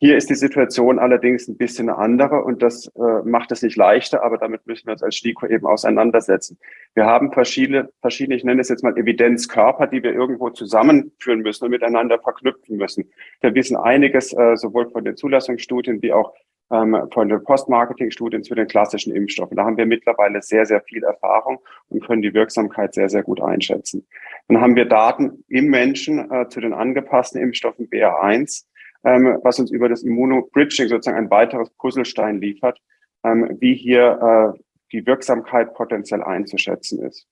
Hier 0.00 0.16
ist 0.16 0.30
die 0.30 0.34
Situation 0.34 0.98
allerdings 0.98 1.48
ein 1.48 1.56
bisschen 1.56 1.88
eine 1.88 1.98
andere 1.98 2.42
und 2.44 2.62
das 2.62 2.86
äh, 2.94 3.22
macht 3.24 3.50
es 3.50 3.62
nicht 3.62 3.76
leichter, 3.76 4.22
aber 4.22 4.38
damit 4.38 4.64
müssen 4.66 4.86
wir 4.86 4.92
uns 4.92 5.02
als 5.02 5.16
STIKO 5.16 5.46
eben 5.46 5.66
auseinandersetzen. 5.66 6.56
Wir 6.94 7.04
haben 7.04 7.32
verschiedene, 7.32 7.88
verschiedene, 8.00 8.36
ich 8.36 8.44
nenne 8.44 8.60
es 8.60 8.68
jetzt 8.68 8.84
mal 8.84 8.96
Evidenzkörper, 8.96 9.88
die 9.88 10.02
wir 10.02 10.12
irgendwo 10.12 10.50
zusammenführen 10.50 11.40
müssen 11.40 11.64
und 11.64 11.72
miteinander 11.72 12.20
verknüpfen 12.20 12.76
müssen. 12.76 13.10
Wir 13.40 13.54
wissen 13.54 13.76
einiges 13.76 14.32
äh, 14.32 14.56
sowohl 14.56 14.88
von 14.88 15.04
den 15.04 15.16
Zulassungsstudien 15.16 16.00
wie 16.00 16.12
auch 16.12 16.32
ähm, 16.70 17.08
von 17.12 17.28
den 17.28 17.42
Postmarketing-Studien 17.42 18.42
zu 18.42 18.54
den 18.54 18.66
klassischen 18.66 19.14
Impfstoffen. 19.14 19.56
Da 19.56 19.64
haben 19.64 19.76
wir 19.76 19.86
mittlerweile 19.86 20.42
sehr, 20.42 20.66
sehr 20.66 20.80
viel 20.82 21.02
Erfahrung 21.04 21.58
und 21.88 22.04
können 22.06 22.22
die 22.22 22.34
Wirksamkeit 22.34 22.94
sehr, 22.94 23.08
sehr 23.08 23.22
gut 23.22 23.40
einschätzen. 23.40 24.06
Dann 24.48 24.60
haben 24.60 24.76
wir 24.76 24.84
Daten 24.84 25.44
im 25.48 25.66
Menschen 25.66 26.30
äh, 26.30 26.48
zu 26.48 26.60
den 26.60 26.72
angepassten 26.72 27.40
Impfstoffen 27.40 27.88
BA1 27.88 28.64
ähm, 29.04 29.38
was 29.42 29.58
uns 29.58 29.70
über 29.70 29.88
das 29.88 30.02
Immunobridging 30.02 30.88
sozusagen 30.88 31.18
ein 31.18 31.30
weiteres 31.30 31.70
Puzzlestein 31.70 32.40
liefert, 32.40 32.80
ähm, 33.24 33.56
wie 33.60 33.74
hier 33.74 34.54
äh, 34.56 34.58
die 34.92 35.06
Wirksamkeit 35.06 35.74
potenziell 35.74 36.22
einzuschätzen 36.22 37.02
ist. 37.02 37.26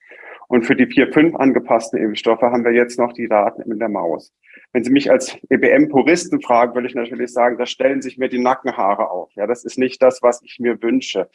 Und 0.48 0.64
für 0.64 0.76
die 0.76 0.86
vier, 0.86 1.12
fünf 1.12 1.34
angepassten 1.34 1.98
Impfstoffe 1.98 2.42
haben 2.42 2.64
wir 2.64 2.72
jetzt 2.72 2.98
noch 2.98 3.12
die 3.12 3.28
Daten 3.28 3.62
in 3.62 3.78
der 3.78 3.88
Maus. 3.88 4.32
Wenn 4.72 4.84
Sie 4.84 4.92
mich 4.92 5.10
als 5.10 5.36
EBM-Puristen 5.48 6.40
fragen, 6.40 6.74
würde 6.74 6.88
ich 6.88 6.94
natürlich 6.94 7.32
sagen, 7.32 7.58
da 7.58 7.66
stellen 7.66 8.02
sich 8.02 8.18
mir 8.18 8.28
die 8.28 8.38
Nackenhaare 8.38 9.10
auf. 9.10 9.32
Ja, 9.34 9.46
das 9.46 9.64
ist 9.64 9.78
nicht 9.78 10.02
das, 10.02 10.22
was 10.22 10.42
ich 10.42 10.58
mir 10.58 10.80
wünsche. 10.82 11.28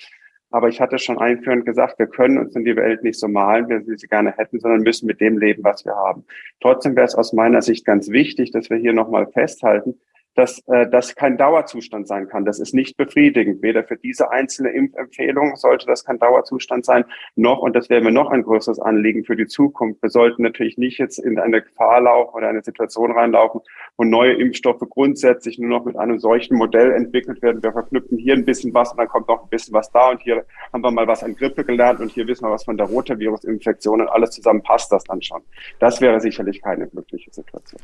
Aber 0.52 0.68
ich 0.68 0.82
hatte 0.82 1.00
schon 1.00 1.18
einführend 1.18 1.66
gesagt, 1.66 1.98
wir 1.98 2.08
können 2.08 2.38
uns 2.38 2.56
in 2.56 2.66
die 2.66 2.76
Welt 2.76 3.04
nicht 3.04 3.18
so 3.18 3.30
malen, 3.30 3.70
wie 3.70 3.88
wir 3.88 3.98
sie 3.98 4.08
gerne 4.08 4.34
hätten, 4.36 4.60
sondern 4.60 4.82
müssen 4.82 5.08
mit 5.08 5.22
dem 5.22 5.38
leben, 5.38 5.64
was 5.64 5.86
wir 5.86 5.96
haben. 5.96 6.26
Trotzdem 6.60 6.96
wäre 6.96 7.06
es 7.06 7.16
aus 7.16 7.32
meiner 7.32 7.62
Sicht 7.62 7.86
ganz 7.86 8.10
wichtig, 8.10 8.52
dass 8.52 8.70
wir 8.70 8.78
hier 8.78 8.92
nochmal 8.92 9.28
festhalten, 9.28 9.98
dass 10.36 10.60
äh, 10.68 10.88
das 10.90 11.16
kein 11.16 11.38
Dauerzustand 11.38 12.08
sein 12.08 12.28
kann. 12.28 12.46
Das 12.46 12.60
ist 12.60 12.74
nicht 12.74 12.98
befriedigend. 12.98 13.62
Weder 13.62 13.84
für 13.84 13.98
diese 13.98 14.32
einzelne 14.32 14.70
Impfempfehlung 14.70 15.56
sollte 15.56 15.86
das 15.88 16.06
kein 16.06 16.20
Dauerzustand 16.20 16.86
sein, 16.86 17.06
noch, 17.36 17.60
und 17.60 17.76
das 17.76 17.90
wäre 17.90 18.02
mir 18.02 18.12
noch 18.12 18.30
ein 18.32 18.44
größeres 18.44 18.80
Anliegen 18.80 19.26
für 19.26 19.36
die 19.36 19.48
Zukunft, 19.48 20.02
wir 20.02 20.10
sollten 20.10 20.44
natürlich 20.44 20.78
nicht 20.78 20.98
jetzt 21.00 21.18
in 21.18 21.40
eine 21.40 21.62
Gefahr 21.62 22.02
laufen 22.02 22.36
oder 22.36 22.50
eine 22.50 22.64
Situation 22.64 23.12
reinlaufen, 23.12 23.62
wo 23.98 24.04
neue 24.04 24.34
Impfstoffe 24.34 24.84
grundsätzlich 24.90 25.60
nur 25.60 25.70
noch 25.70 25.86
mit 25.86 25.98
einem 25.98 26.20
solchen 26.20 26.58
Modell 26.58 26.92
entwickelt 26.92 27.42
werden. 27.42 27.62
Wir 27.62 27.72
verknüpfen 27.72 28.18
hier 28.18 28.34
ein 28.34 28.46
bisschen 28.46 28.74
was 28.74 28.92
und 28.92 28.98
dann 28.98 29.08
kommt 29.08 29.28
noch 29.28 29.44
ein 29.44 29.50
bisschen 29.50 29.74
was 29.74 29.92
da 29.92 30.10
und 30.10 30.22
hier 30.22 30.46
haben 30.72 30.84
wir 30.84 30.92
mal 30.92 31.08
was 31.08 31.24
an 31.24 31.36
Grippe 31.36 31.64
gelernt 31.64 32.00
und 32.00 32.12
hier 32.12 32.28
wissen 32.28 32.46
wir 32.46 32.52
was 32.52 32.64
von 32.64 32.78
der 32.78 32.88
Rotavirus-Infektion 32.88 34.02
und 34.02 34.08
alles 34.08 34.32
zusammen 34.32 34.64
passt 34.64 34.92
das 34.92 35.04
dann 35.04 35.22
schon. 35.22 35.42
Das 35.80 36.02
wäre 36.02 36.20
sicherlich 36.20 36.62
keine 36.62 36.88
glückliche 36.88 37.32
Situation. 37.32 37.82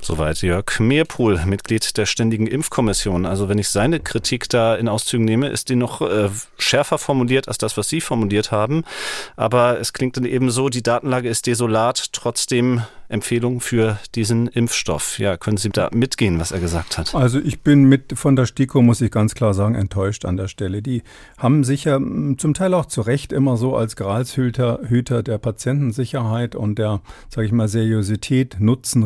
Soweit 0.00 0.42
Jörg 0.42 0.78
Meerpohl, 0.78 1.44
Mitglied 1.44 1.96
der 1.96 2.06
Ständigen 2.06 2.46
Impfkommission. 2.46 3.26
Also 3.26 3.48
wenn 3.48 3.58
ich 3.58 3.68
seine 3.68 3.98
Kritik 3.98 4.48
da 4.48 4.76
in 4.76 4.88
Auszügen 4.88 5.24
nehme, 5.24 5.48
ist 5.48 5.68
die 5.68 5.76
noch 5.76 6.00
äh, 6.00 6.28
schärfer 6.56 6.98
formuliert 6.98 7.48
als 7.48 7.58
das, 7.58 7.76
was 7.76 7.88
Sie 7.88 8.00
formuliert 8.00 8.52
haben. 8.52 8.84
Aber 9.36 9.80
es 9.80 9.92
klingt 9.92 10.16
dann 10.16 10.24
eben 10.24 10.50
so, 10.50 10.68
die 10.68 10.82
Datenlage 10.82 11.28
ist 11.28 11.46
desolat, 11.46 12.12
trotzdem 12.12 12.82
Empfehlung 13.08 13.60
für 13.60 13.98
diesen 14.14 14.48
Impfstoff. 14.48 15.18
Ja, 15.18 15.36
können 15.36 15.56
Sie 15.56 15.70
da 15.70 15.88
mitgehen, 15.92 16.38
was 16.38 16.52
er 16.52 16.60
gesagt 16.60 16.98
hat? 16.98 17.14
Also 17.14 17.38
ich 17.38 17.60
bin 17.60 17.84
mit 17.84 18.18
von 18.18 18.36
der 18.36 18.46
STIKO, 18.46 18.82
muss 18.82 19.00
ich 19.00 19.10
ganz 19.10 19.34
klar 19.34 19.54
sagen, 19.54 19.74
enttäuscht 19.74 20.24
an 20.24 20.36
der 20.36 20.48
Stelle. 20.48 20.82
Die 20.82 21.02
haben 21.38 21.64
sich 21.64 21.84
ja 21.84 21.98
zum 21.98 22.54
Teil 22.54 22.74
auch 22.74 22.86
zu 22.86 23.00
Recht 23.00 23.32
immer 23.32 23.56
so 23.56 23.74
als 23.74 23.96
Gralshüter 23.96 24.80
Hüter 24.86 25.22
der 25.22 25.38
Patientensicherheit 25.38 26.54
und 26.54 26.78
der, 26.78 27.00
sage 27.30 27.46
ich 27.46 27.52
mal, 27.52 27.68
Seriosität, 27.68 28.56
Nutzen, 28.60 29.02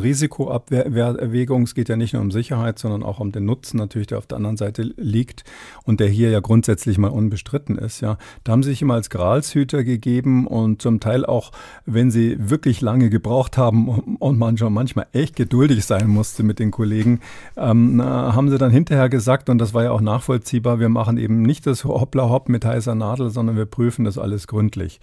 Risikoabwägung. 0.86 1.62
Es 1.62 1.74
geht 1.74 1.88
ja 1.88 1.96
nicht 1.96 2.12
nur 2.12 2.22
um 2.22 2.30
Sicherheit, 2.30 2.78
sondern 2.78 3.02
auch 3.02 3.20
um 3.20 3.32
den 3.32 3.44
Nutzen 3.44 3.76
natürlich, 3.76 4.08
der 4.08 4.18
auf 4.18 4.26
der 4.26 4.36
anderen 4.36 4.56
Seite 4.56 4.82
liegt 4.96 5.44
und 5.84 6.00
der 6.00 6.08
hier 6.08 6.30
ja 6.30 6.40
grundsätzlich 6.40 6.98
mal 6.98 7.08
unbestritten 7.08 7.78
ist. 7.78 8.00
Ja, 8.00 8.18
da 8.44 8.52
haben 8.52 8.62
sie 8.62 8.70
sich 8.70 8.82
immer 8.82 8.94
als 8.94 9.10
Gralshüter 9.10 9.84
gegeben 9.84 10.46
und 10.46 10.82
zum 10.82 11.00
Teil 11.00 11.24
auch, 11.24 11.52
wenn 11.86 12.10
sie 12.10 12.36
wirklich 12.38 12.80
lange 12.80 13.10
gebraucht 13.10 13.58
haben, 13.58 13.88
und 14.18 14.38
man 14.38 14.56
schon 14.56 14.72
manchmal 14.72 15.06
echt 15.12 15.36
geduldig 15.36 15.84
sein 15.84 16.08
musste 16.08 16.42
mit 16.42 16.58
den 16.58 16.70
Kollegen, 16.70 17.20
ähm, 17.56 18.02
haben 18.02 18.50
sie 18.50 18.58
dann 18.58 18.70
hinterher 18.70 19.08
gesagt, 19.08 19.48
und 19.48 19.58
das 19.58 19.74
war 19.74 19.84
ja 19.84 19.90
auch 19.90 20.00
nachvollziehbar, 20.00 20.80
wir 20.80 20.88
machen 20.88 21.18
eben 21.18 21.42
nicht 21.42 21.66
das 21.66 21.84
Hoppla-Hopp 21.84 22.48
mit 22.48 22.64
heißer 22.64 22.94
Nadel, 22.94 23.30
sondern 23.30 23.56
wir 23.56 23.66
prüfen 23.66 24.04
das 24.04 24.18
alles 24.18 24.46
gründlich. 24.46 25.00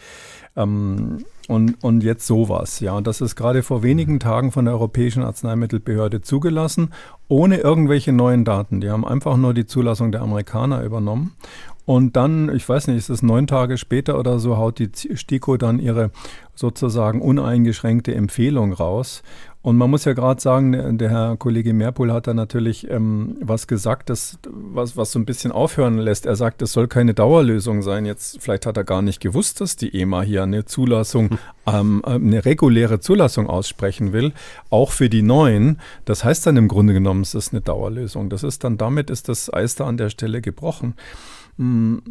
Ähm, 0.56 1.24
und, 1.50 1.84
und 1.84 2.04
jetzt 2.04 2.28
sowas, 2.28 2.80
ja. 2.80 2.94
Und 2.94 3.08
das 3.08 3.22
ist 3.22 3.36
gerade 3.36 3.64
vor 3.64 3.82
wenigen 3.82 4.20
Tagen 4.20 4.52
von 4.52 4.66
der 4.66 4.76
Europäischen 4.76 5.24
Arzneimittelbehörde 5.24 6.22
zugelassen, 6.22 6.94
ohne 7.28 7.58
irgendwelche 7.58 8.14
neuen 8.14 8.46
Daten. 8.46 8.82
Die 8.82 8.92
haben 8.92 9.04
einfach 9.04 9.36
nur 9.36 9.56
die 9.56 9.66
Zulassung 9.66 10.12
der 10.12 10.22
Amerikaner 10.22 10.84
übernommen. 10.84 11.36
Und 11.86 12.16
dann, 12.16 12.56
ich 12.56 12.70
weiß 12.70 12.86
nicht, 12.86 12.98
ist 12.98 13.10
es 13.10 13.24
neun 13.24 13.48
Tage 13.48 13.80
später 13.80 14.20
oder 14.20 14.38
so, 14.38 14.58
haut 14.58 14.78
die 14.78 14.92
STIKO 14.94 15.58
dann 15.58 15.80
ihre 15.80 16.12
sozusagen 16.54 17.20
uneingeschränkte 17.20 18.14
Empfehlung 18.14 18.72
raus. 18.72 19.24
Und 19.62 19.76
man 19.76 19.90
muss 19.90 20.06
ja 20.06 20.14
gerade 20.14 20.40
sagen, 20.40 20.98
der 20.98 21.10
Herr 21.10 21.36
Kollege 21.36 21.74
Merpol 21.74 22.14
hat 22.14 22.28
da 22.28 22.34
natürlich 22.34 22.90
ähm, 22.90 23.36
was 23.42 23.68
gesagt, 23.68 24.10
das, 24.10 24.40
was, 24.50 24.96
was 24.96 25.12
so 25.12 25.20
ein 25.20 25.26
bisschen 25.26 25.52
aufhören 25.52 25.98
lässt. 25.98 26.26
Er 26.26 26.38
sagt, 26.38 26.62
es 26.62 26.72
soll 26.72 26.88
keine 26.88 27.14
Dauerlösung 27.14 27.82
sein. 27.82 28.06
Jetzt, 28.06 28.42
vielleicht 28.42 28.66
hat 28.66 28.78
er 28.78 28.86
gar 28.86 29.02
nicht 29.02 29.20
gewusst, 29.20 29.60
dass 29.60 29.76
die 29.76 29.94
EMA 30.00 30.22
hier 30.22 30.44
eine 30.44 30.64
Zulassung, 30.64 31.38
ähm, 31.68 32.02
äh, 32.06 32.12
eine 32.12 32.46
reguläre 32.46 33.02
Zulassung 33.02 33.48
aussprechen 33.48 34.14
will, 34.14 34.32
auch 34.70 34.92
für 34.94 35.10
die 35.10 35.24
neuen. 35.24 35.82
Das 36.06 36.24
heißt 36.24 36.48
dann 36.48 36.56
im 36.56 36.70
Grunde 36.70 36.94
genommen, 36.94 37.22
es 37.22 37.36
ist 37.36 37.52
eine 37.52 37.60
Dauerlösung. 37.60 38.30
Das 38.30 38.44
ist 38.44 38.64
dann, 38.64 38.78
damit 38.78 39.10
ist 39.10 39.28
das 39.28 39.54
Eis 39.54 39.76
da 39.76 39.88
an 39.88 39.98
der 39.98 40.10
Stelle 40.10 40.40
gebrochen. 40.40 40.94
Hm, 41.58 42.02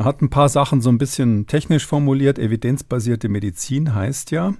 hat 0.00 0.20
ein 0.20 0.28
paar 0.28 0.50
Sachen 0.50 0.82
so 0.82 0.90
ein 0.90 0.98
bisschen 0.98 1.46
technisch 1.46 1.86
formuliert. 1.86 2.38
Evidenzbasierte 2.38 3.30
Medizin 3.30 3.94
heißt 3.94 4.30
ja, 4.30 4.52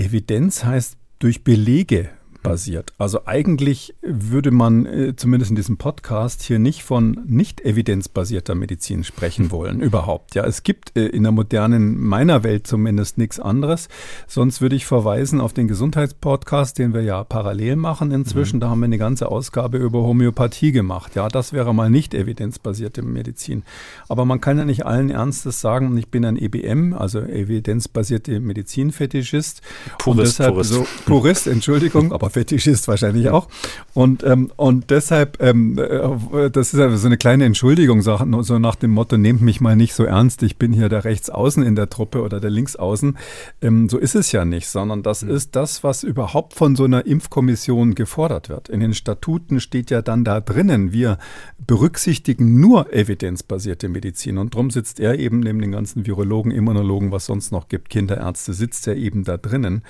Evidenz 0.00 0.64
heißt 0.64 0.96
durch 1.18 1.44
Belege 1.44 2.10
basiert. 2.42 2.92
Also 2.98 3.26
eigentlich 3.26 3.94
würde 4.02 4.50
man 4.50 4.86
äh, 4.86 5.16
zumindest 5.16 5.50
in 5.50 5.56
diesem 5.56 5.76
Podcast 5.76 6.42
hier 6.42 6.58
nicht 6.58 6.82
von 6.82 7.20
nicht 7.26 7.60
evidenzbasierter 7.60 8.54
Medizin 8.54 9.04
sprechen 9.04 9.50
wollen, 9.50 9.80
überhaupt. 9.80 10.34
Ja, 10.34 10.44
es 10.44 10.62
gibt 10.62 10.96
äh, 10.96 11.06
in 11.06 11.22
der 11.22 11.32
modernen, 11.32 12.00
meiner 12.00 12.42
Welt 12.42 12.66
zumindest 12.66 13.18
nichts 13.18 13.38
anderes. 13.38 13.88
Sonst 14.26 14.60
würde 14.60 14.76
ich 14.76 14.86
verweisen 14.86 15.40
auf 15.40 15.52
den 15.52 15.68
Gesundheitspodcast, 15.68 16.78
den 16.78 16.94
wir 16.94 17.02
ja 17.02 17.24
parallel 17.24 17.76
machen 17.76 18.10
inzwischen. 18.10 18.56
Mhm. 18.56 18.60
Da 18.60 18.70
haben 18.70 18.80
wir 18.80 18.86
eine 18.86 18.98
ganze 18.98 19.28
Ausgabe 19.28 19.78
über 19.78 20.02
Homöopathie 20.02 20.72
gemacht. 20.72 21.14
Ja, 21.16 21.28
das 21.28 21.52
wäre 21.52 21.74
mal 21.74 21.90
nicht 21.90 22.14
evidenzbasierte 22.14 23.02
Medizin. 23.02 23.62
Aber 24.08 24.24
man 24.24 24.40
kann 24.40 24.58
ja 24.58 24.64
nicht 24.64 24.86
allen 24.86 25.10
Ernstes 25.10 25.60
sagen, 25.60 25.96
ich 25.98 26.08
bin 26.08 26.24
ein 26.24 26.36
EBM, 26.36 26.94
also 26.94 27.20
evidenzbasierte 27.20 28.40
Medizin-Fetischist. 28.40 29.62
Purist, 29.98 30.38
Purist. 30.38 30.70
So, 30.70 30.86
Purist, 31.06 31.46
Entschuldigung, 31.46 32.12
aber 32.20 32.29
Fetischist 32.30 32.88
wahrscheinlich 32.88 33.28
auch. 33.28 33.48
Und, 33.94 34.24
ähm, 34.24 34.50
und 34.56 34.90
deshalb, 34.90 35.42
ähm, 35.42 35.78
äh, 35.78 36.50
das 36.50 36.72
ist 36.72 37.00
so 37.00 37.06
eine 37.06 37.16
kleine 37.16 37.44
Entschuldigung, 37.44 38.02
so 38.02 38.58
nach 38.58 38.76
dem 38.76 38.90
Motto, 38.90 39.18
nehmt 39.18 39.42
mich 39.42 39.60
mal 39.60 39.76
nicht 39.76 39.94
so 39.94 40.04
ernst, 40.04 40.42
ich 40.42 40.56
bin 40.56 40.72
hier 40.72 40.88
der 40.88 41.04
Rechtsaußen 41.04 41.62
in 41.62 41.74
der 41.74 41.90
Truppe 41.90 42.22
oder 42.22 42.40
der 42.40 42.50
Linksaußen. 42.50 43.18
Ähm, 43.62 43.88
so 43.88 43.98
ist 43.98 44.14
es 44.14 44.32
ja 44.32 44.44
nicht, 44.44 44.68
sondern 44.68 45.02
das 45.02 45.22
mhm. 45.22 45.30
ist 45.30 45.56
das, 45.56 45.82
was 45.84 46.02
überhaupt 46.02 46.54
von 46.54 46.76
so 46.76 46.84
einer 46.84 47.06
Impfkommission 47.06 47.94
gefordert 47.94 48.48
wird. 48.48 48.68
In 48.68 48.80
den 48.80 48.94
Statuten 48.94 49.60
steht 49.60 49.90
ja 49.90 50.02
dann 50.02 50.24
da 50.24 50.40
drinnen, 50.40 50.92
wir 50.92 51.18
berücksichtigen 51.66 52.60
nur 52.60 52.92
evidenzbasierte 52.92 53.88
Medizin. 53.88 54.38
Und 54.38 54.54
darum 54.54 54.70
sitzt 54.70 55.00
er 55.00 55.18
eben 55.18 55.40
neben 55.40 55.60
den 55.60 55.72
ganzen 55.72 56.06
Virologen, 56.06 56.52
Immunologen, 56.52 57.12
was 57.12 57.26
sonst 57.26 57.52
noch 57.52 57.68
gibt, 57.68 57.90
Kinderärzte, 57.90 58.54
sitzt 58.54 58.86
er 58.86 58.96
eben 58.96 59.24
da 59.24 59.36
drinnen. 59.36 59.82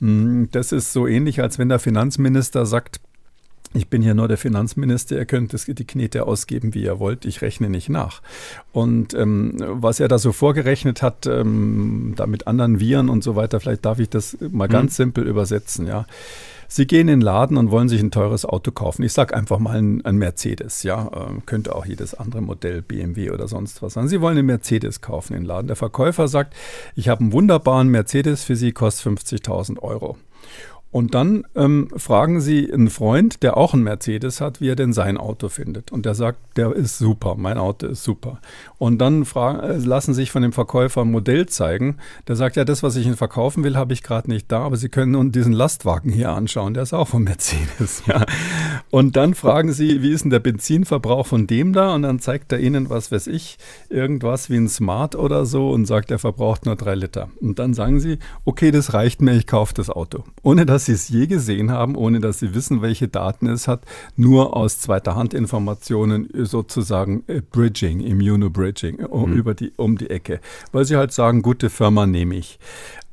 Mm, 0.00 0.44
das 0.50 0.72
ist 0.72 0.92
so 0.92 1.06
ähnlich, 1.06 1.40
als 1.40 1.58
wenn 1.58 1.68
der 1.68 1.78
Finanzminister 1.84 2.64
sagt, 2.64 3.00
ich 3.74 3.88
bin 3.88 4.02
hier 4.02 4.14
nur 4.14 4.28
der 4.28 4.38
Finanzminister, 4.38 5.16
ihr 5.18 5.26
könnt 5.26 5.52
das, 5.52 5.66
die 5.66 5.86
Knete 5.86 6.26
ausgeben, 6.26 6.74
wie 6.74 6.84
ihr 6.84 6.98
wollt, 6.98 7.24
ich 7.24 7.42
rechne 7.42 7.68
nicht 7.68 7.88
nach. 7.88 8.22
Und 8.72 9.14
ähm, 9.14 9.56
was 9.58 10.00
er 10.00 10.08
da 10.08 10.18
so 10.18 10.32
vorgerechnet 10.32 11.02
hat, 11.02 11.26
ähm, 11.26 12.14
da 12.16 12.26
mit 12.26 12.46
anderen 12.46 12.80
Viren 12.80 13.08
und 13.08 13.22
so 13.22 13.36
weiter, 13.36 13.60
vielleicht 13.60 13.84
darf 13.84 13.98
ich 13.98 14.08
das 14.08 14.38
mal 14.40 14.68
mhm. 14.68 14.72
ganz 14.72 14.96
simpel 14.96 15.26
übersetzen, 15.26 15.86
ja. 15.86 16.06
Sie 16.66 16.86
gehen 16.86 17.02
in 17.02 17.18
den 17.18 17.20
Laden 17.20 17.56
und 17.56 17.70
wollen 17.70 17.88
sich 17.88 18.00
ein 18.00 18.10
teures 18.10 18.46
Auto 18.46 18.72
kaufen. 18.72 19.02
Ich 19.02 19.12
sage 19.12 19.36
einfach 19.36 19.58
mal 19.58 19.76
ein, 19.76 20.04
ein 20.04 20.16
Mercedes, 20.16 20.82
ja. 20.82 21.08
Äh, 21.08 21.40
könnte 21.44 21.74
auch 21.74 21.84
jedes 21.84 22.14
andere 22.14 22.40
Modell, 22.40 22.80
BMW 22.80 23.30
oder 23.30 23.48
sonst 23.48 23.82
was 23.82 23.92
sein. 23.92 24.08
Sie 24.08 24.20
wollen 24.20 24.38
einen 24.38 24.46
Mercedes 24.46 25.00
kaufen 25.00 25.34
in 25.34 25.42
den 25.42 25.46
Laden. 25.46 25.66
Der 25.66 25.76
Verkäufer 25.76 26.26
sagt, 26.26 26.54
ich 26.96 27.08
habe 27.08 27.20
einen 27.20 27.32
wunderbaren 27.32 27.88
Mercedes 27.88 28.44
für 28.44 28.56
Sie, 28.56 28.72
kostet 28.72 29.18
50.000 29.18 29.80
Euro. 29.80 30.16
Und 30.94 31.12
dann 31.16 31.44
ähm, 31.56 31.88
fragen 31.96 32.40
Sie 32.40 32.72
einen 32.72 32.88
Freund, 32.88 33.42
der 33.42 33.56
auch 33.56 33.74
einen 33.74 33.82
Mercedes 33.82 34.40
hat, 34.40 34.60
wie 34.60 34.68
er 34.68 34.76
denn 34.76 34.92
sein 34.92 35.16
Auto 35.16 35.48
findet. 35.48 35.90
Und 35.90 36.06
der 36.06 36.14
sagt, 36.14 36.38
der 36.56 36.72
ist 36.72 36.98
super, 36.98 37.34
mein 37.36 37.58
Auto 37.58 37.88
ist 37.88 38.04
super. 38.04 38.38
Und 38.78 38.98
dann 38.98 39.24
fragen, 39.24 39.58
äh, 39.58 39.76
lassen 39.78 40.14
sich 40.14 40.30
von 40.30 40.42
dem 40.42 40.52
Verkäufer 40.52 41.00
ein 41.00 41.10
Modell 41.10 41.46
zeigen. 41.46 41.96
Der 42.28 42.36
sagt, 42.36 42.54
ja, 42.54 42.64
das, 42.64 42.84
was 42.84 42.94
ich 42.94 43.06
Ihnen 43.06 43.16
verkaufen 43.16 43.64
will, 43.64 43.74
habe 43.76 43.92
ich 43.92 44.04
gerade 44.04 44.30
nicht 44.30 44.52
da, 44.52 44.60
aber 44.60 44.76
Sie 44.76 44.88
können 44.88 45.10
nun 45.10 45.32
diesen 45.32 45.52
Lastwagen 45.52 46.12
hier 46.12 46.30
anschauen, 46.30 46.74
der 46.74 46.84
ist 46.84 46.92
auch 46.92 47.08
vom 47.08 47.24
Mercedes. 47.24 48.04
Ja. 48.06 48.24
Und 48.90 49.16
dann 49.16 49.34
fragen 49.34 49.72
Sie, 49.72 50.00
wie 50.00 50.12
ist 50.12 50.22
denn 50.22 50.30
der 50.30 50.38
Benzinverbrauch 50.38 51.26
von 51.26 51.48
dem 51.48 51.72
da? 51.72 51.92
Und 51.92 52.02
dann 52.02 52.20
zeigt 52.20 52.52
er 52.52 52.60
Ihnen, 52.60 52.88
was 52.88 53.10
weiß 53.10 53.26
ich, 53.26 53.58
irgendwas 53.88 54.48
wie 54.48 54.58
ein 54.58 54.68
Smart 54.68 55.16
oder 55.16 55.44
so 55.44 55.70
und 55.70 55.86
sagt, 55.86 56.12
er 56.12 56.20
verbraucht 56.20 56.66
nur 56.66 56.76
drei 56.76 56.94
Liter. 56.94 57.30
Und 57.40 57.58
dann 57.58 57.74
sagen 57.74 57.98
Sie, 57.98 58.18
okay, 58.44 58.70
das 58.70 58.94
reicht 58.94 59.22
mir, 59.22 59.34
ich 59.34 59.48
kaufe 59.48 59.74
das 59.74 59.90
Auto. 59.90 60.22
Ohne 60.44 60.66
dass 60.66 60.83
dass 60.84 60.86
sie 60.86 60.92
es 60.92 61.08
je 61.08 61.26
gesehen 61.26 61.70
haben, 61.70 61.96
ohne 61.96 62.20
dass 62.20 62.40
sie 62.40 62.54
wissen, 62.54 62.82
welche 62.82 63.08
Daten 63.08 63.46
es 63.46 63.68
hat, 63.68 63.84
nur 64.16 64.54
aus 64.54 64.80
zweiter 64.80 65.16
Hand 65.16 65.32
Informationen 65.32 66.28
sozusagen 66.34 67.24
äh, 67.26 67.40
Bridging, 67.40 68.00
Immunobridging, 68.00 68.98
äh, 68.98 69.08
mhm. 69.08 69.32
über 69.32 69.54
die, 69.54 69.72
um 69.76 69.96
die 69.96 70.10
Ecke. 70.10 70.40
Weil 70.72 70.84
sie 70.84 70.96
halt 70.96 71.12
sagen, 71.12 71.40
gute 71.40 71.70
Firma 71.70 72.06
nehme 72.06 72.36
ich. 72.36 72.58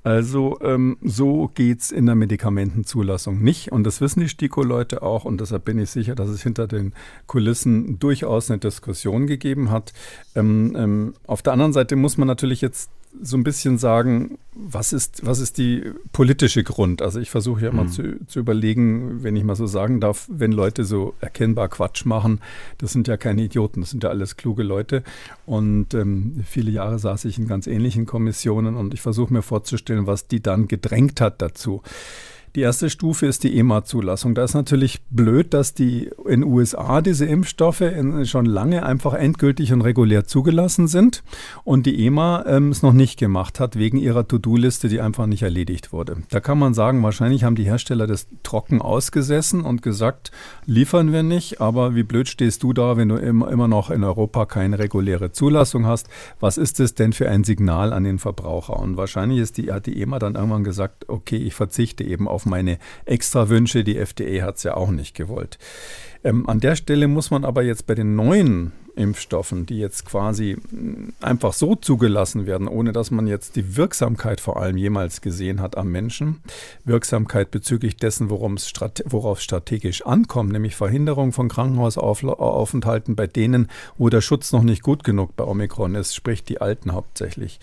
Also 0.04 0.60
ähm, 0.62 0.98
so 1.02 1.52
es 1.56 1.92
in 1.92 2.08
der 2.08 2.16
Medikamentenzulassung 2.16 3.42
nicht. 3.42 3.72
Und 3.72 3.84
das 3.84 4.02
wissen 4.02 4.22
die 4.22 4.30
STIKO-Leute 4.30 5.04
auch. 5.04 5.26
Und 5.26 5.42
deshalb 5.42 5.66
bin 5.66 5.78
ich 5.78 5.92
sicher, 5.92 6.16
dass 6.16 6.30
es 6.30 6.42
hinter 6.42 6.68
den 6.68 6.94
Kulissen 7.28 8.00
durchaus 8.00 8.50
eine 8.50 8.60
Diskussion 8.60 9.28
gegeben 9.28 9.70
hat. 9.70 9.94
Ähm, 10.36 10.76
ähm, 10.76 11.14
auf 11.28 11.42
der 11.42 11.54
anderen 11.54 11.74
Seite 11.74 11.96
muss 11.96 12.18
man 12.18 12.28
natürlich 12.28 12.62
jetzt 12.62 12.90
so 13.22 13.36
ein 13.36 13.44
bisschen 13.44 13.78
sagen, 13.78 14.38
was 14.54 14.94
ist, 14.94 15.26
was 15.26 15.40
ist 15.40 15.58
die 15.58 15.92
politische 16.14 16.64
Grund? 16.64 17.02
Also 17.02 17.20
ich 17.20 17.30
versuche 17.30 17.64
ja 17.64 17.70
immer 17.70 17.84
mhm. 17.84 17.90
zu, 17.90 18.26
zu 18.26 18.40
überlegen, 18.40 19.24
wenn 19.24 19.36
ich 19.36 19.44
mal 19.44 19.56
so 19.56 19.68
sagen 19.68 20.00
darf, 20.00 20.28
wenn 20.32 20.52
Leute 20.52 20.84
so 20.84 21.14
erkennbar 21.20 21.68
Quatsch 21.68 22.06
machen, 22.06 22.40
das 22.78 22.92
sind 22.92 23.08
ja 23.08 23.18
keine 23.18 23.44
Idioten, 23.44 23.82
das 23.82 23.90
sind 23.90 24.04
ja 24.04 24.10
alles 24.10 24.38
kluge 24.38 24.64
Leute. 24.64 25.04
Und 25.46 25.94
ähm, 25.94 26.42
viele 26.46 26.72
Jahre 26.72 27.00
saß 27.00 27.26
ich 27.26 27.38
in 27.38 27.48
ganz 27.48 27.68
ähnlichen 27.68 28.06
Kommissionen 28.06 28.76
und 28.76 28.94
ich 28.94 29.02
versuche 29.02 29.34
mir 29.34 29.42
vorzustellen, 29.42 29.91
was 30.08 30.28
die 30.28 30.42
dann 30.42 30.68
gedrängt 30.68 31.22
hat 31.22 31.42
dazu. 31.42 31.82
Die 32.54 32.62
erste 32.62 32.90
Stufe 32.90 33.28
ist 33.28 33.46
die 33.46 33.58
EMA-Zulassung. 33.58 34.36
Da 34.36 34.44
ist 34.44 34.56
natürlich 34.56 35.02
blöd, 35.10 35.54
dass 35.54 35.74
die 35.74 36.10
in 36.28 36.44
USA 36.44 37.00
diese 37.00 37.26
Impfstoffe 37.26 37.80
in, 37.80 38.26
schon 38.26 38.46
lange 38.46 38.86
einfach 38.86 39.14
endgültig 39.14 39.72
und 39.72 39.80
regulär 39.80 40.26
zugelassen 40.26 40.90
sind 40.90 41.24
und 41.64 41.86
die 41.86 42.06
EMA 42.06 42.44
ähm, 42.46 42.70
es 42.70 42.82
noch 42.82 42.92
nicht 42.92 43.18
gemacht 43.18 43.62
hat 43.62 43.78
wegen 43.78 43.98
ihrer 43.98 44.28
To-Do-Liste, 44.28 44.90
die 44.90 45.00
einfach 45.00 45.28
nicht 45.28 45.44
erledigt 45.44 45.94
wurde. 45.94 46.24
Da 46.30 46.42
kann 46.42 46.60
man 46.60 46.74
sagen, 46.74 47.02
wahrscheinlich 47.04 47.46
haben 47.46 47.56
die 47.56 47.64
Hersteller 47.64 48.06
das 48.06 48.28
trocken 48.44 48.82
ausgesessen 48.82 49.62
und 49.62 49.82
gesagt, 49.82 50.32
liefern 50.66 51.14
wir 51.14 51.24
nicht, 51.24 51.62
aber 51.62 51.96
wie 51.96 52.04
blöd 52.04 52.28
stehst 52.28 52.64
du 52.64 52.74
da, 52.74 52.98
wenn 52.98 53.08
du 53.08 53.16
immer, 53.16 53.50
immer 53.50 53.70
noch 53.70 53.90
in 53.90 54.04
Europa 54.04 54.46
keine 54.46 54.78
reguläre 54.78 55.32
Zulassung 55.32 55.86
hast? 55.86 56.10
Was 56.42 56.58
ist 56.58 56.82
es 56.82 56.96
denn 56.96 57.14
für 57.14 57.30
ein 57.30 57.46
Signal 57.46 57.94
an 57.94 58.04
den 58.04 58.20
Verbraucher? 58.20 58.78
Und 58.78 58.98
wahrscheinlich 58.98 59.40
ist 59.40 59.58
die, 59.58 59.72
hat 59.72 59.86
die 59.86 60.02
EMA 60.02 60.20
dann 60.20 60.36
irgendwann 60.36 60.66
gesagt, 60.66 61.08
okay, 61.08 61.38
ich 61.38 61.56
verzichte 61.56 62.04
eben 62.04 62.28
auf 62.28 62.41
auf 62.42 62.46
meine 62.46 62.80
Extrawünsche. 63.06 63.84
Die 63.84 63.98
FDE 63.98 64.42
hat 64.42 64.58
es 64.58 64.64
ja 64.64 64.76
auch 64.76 64.90
nicht 64.90 65.16
gewollt. 65.16 65.60
Ähm, 66.24 66.48
an 66.50 66.60
der 66.60 66.76
Stelle 66.76 67.08
muss 67.08 67.32
man 67.32 67.46
aber 67.46 67.64
jetzt 67.64 67.86
bei 67.86 67.96
den 67.96 68.16
neuen 68.16 68.72
Impfstoffen, 68.96 69.66
die 69.66 69.80
jetzt 69.80 70.06
quasi 70.06 70.58
mm, 70.72 71.14
einfach 71.22 71.54
so 71.54 71.76
zugelassen 71.76 72.46
werden, 72.46 72.68
ohne 72.68 72.92
dass 72.92 73.12
man 73.12 73.28
jetzt 73.28 73.56
die 73.56 73.78
Wirksamkeit 73.78 74.42
vor 74.42 74.58
allem 74.62 74.78
jemals 74.78 75.22
gesehen 75.22 75.62
hat 75.62 75.78
am 75.78 75.92
Menschen, 75.92 76.42
Wirksamkeit 76.84 77.52
bezüglich 77.52 77.98
dessen, 77.98 78.30
worum 78.30 78.56
es 78.56 78.72
worauf 79.06 79.38
es 79.40 79.44
strategisch 79.44 80.06
ankommt, 80.06 80.52
nämlich 80.52 80.76
Verhinderung 80.76 81.32
von 81.32 81.48
Krankenhausaufenthalten 81.48 83.16
bei 83.16 83.28
denen, 83.28 83.70
wo 83.98 84.10
der 84.10 84.22
Schutz 84.22 84.52
noch 84.52 84.64
nicht 84.64 84.84
gut 84.84 85.04
genug 85.04 85.36
bei 85.36 85.46
Omikron 85.46 85.96
ist, 85.96 86.16
sprich 86.16 86.44
die 86.44 86.60
Alten 86.60 86.92
hauptsächlich. 86.92 87.60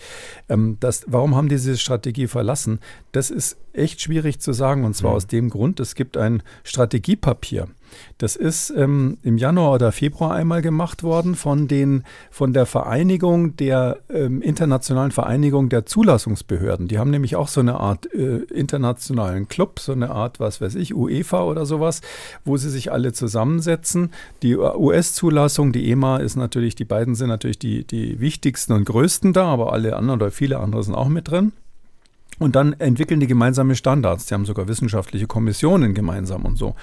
Ähm, 0.49 0.77
das, 0.79 1.05
warum 1.07 1.35
haben 1.35 1.47
die 1.49 1.59
diese 1.59 1.77
Strategie 1.77 2.27
verlassen? 2.27 2.79
Das 3.11 3.29
ist 3.29 3.57
echt 3.73 4.01
schwierig 4.01 4.39
zu 4.39 4.53
sagen 4.53 4.83
und 4.85 4.95
zwar 4.95 5.11
mhm. 5.11 5.17
aus 5.17 5.27
dem 5.27 5.49
Grund, 5.49 5.79
es 5.79 5.95
gibt 5.95 6.17
ein 6.17 6.43
Strategiepapier 6.63 7.67
Das 8.17 8.35
ist 8.35 8.73
ähm, 8.75 9.17
im 9.23 9.37
Januar 9.37 9.73
oder 9.73 9.91
Februar 9.91 10.33
einmal 10.33 10.61
gemacht 10.61 11.03
worden 11.03 11.35
von, 11.35 11.67
den, 11.67 12.03
von 12.31 12.53
der 12.53 12.65
Vereinigung 12.65 13.55
der 13.55 13.97
ähm, 14.09 14.41
internationalen 14.41 15.11
Vereinigung 15.11 15.69
der 15.69 15.85
Zulassungsbehörden. 15.85 16.87
Die 16.87 16.99
haben 16.99 17.11
nämlich 17.11 17.35
auch 17.35 17.47
so 17.47 17.61
eine 17.61 17.79
Art 17.79 18.13
äh, 18.13 18.37
internationalen 18.53 19.47
Club, 19.47 19.79
so 19.79 19.91
eine 19.91 20.11
Art, 20.11 20.39
was 20.39 20.61
weiß 20.61 20.75
ich, 20.75 20.95
UEFA 20.95 21.43
oder 21.43 21.65
sowas, 21.65 22.01
wo 22.45 22.57
sie 22.57 22.69
sich 22.69 22.91
alle 22.91 23.13
zusammensetzen. 23.13 24.11
Die 24.43 24.55
US-Zulassung, 24.55 25.71
die 25.71 25.89
EMA 25.91 26.17
ist 26.17 26.35
natürlich, 26.35 26.75
die 26.75 26.85
beiden 26.85 27.15
sind 27.15 27.29
natürlich 27.29 27.59
die, 27.59 27.85
die 27.85 28.19
wichtigsten 28.19 28.73
und 28.73 28.85
größten 28.85 29.33
da, 29.33 29.45
aber 29.45 29.73
alle 29.73 29.95
anderen 29.95 30.21
oder 30.21 30.31
viele 30.31 30.59
andere 30.59 30.83
sind 30.83 30.95
auch 30.95 31.09
mit 31.09 31.29
drin. 31.29 31.51
Und 32.39 32.55
dann 32.55 32.73
entwickeln 32.73 33.19
die 33.19 33.27
gemeinsame 33.27 33.75
Standards. 33.75 34.25
Die 34.25 34.33
haben 34.33 34.45
sogar 34.45 34.67
wissenschaftliche 34.67 35.27
Kommissionen 35.27 35.93
gemeinsam 35.93 36.45
und 36.45 36.57
so. 36.57 36.75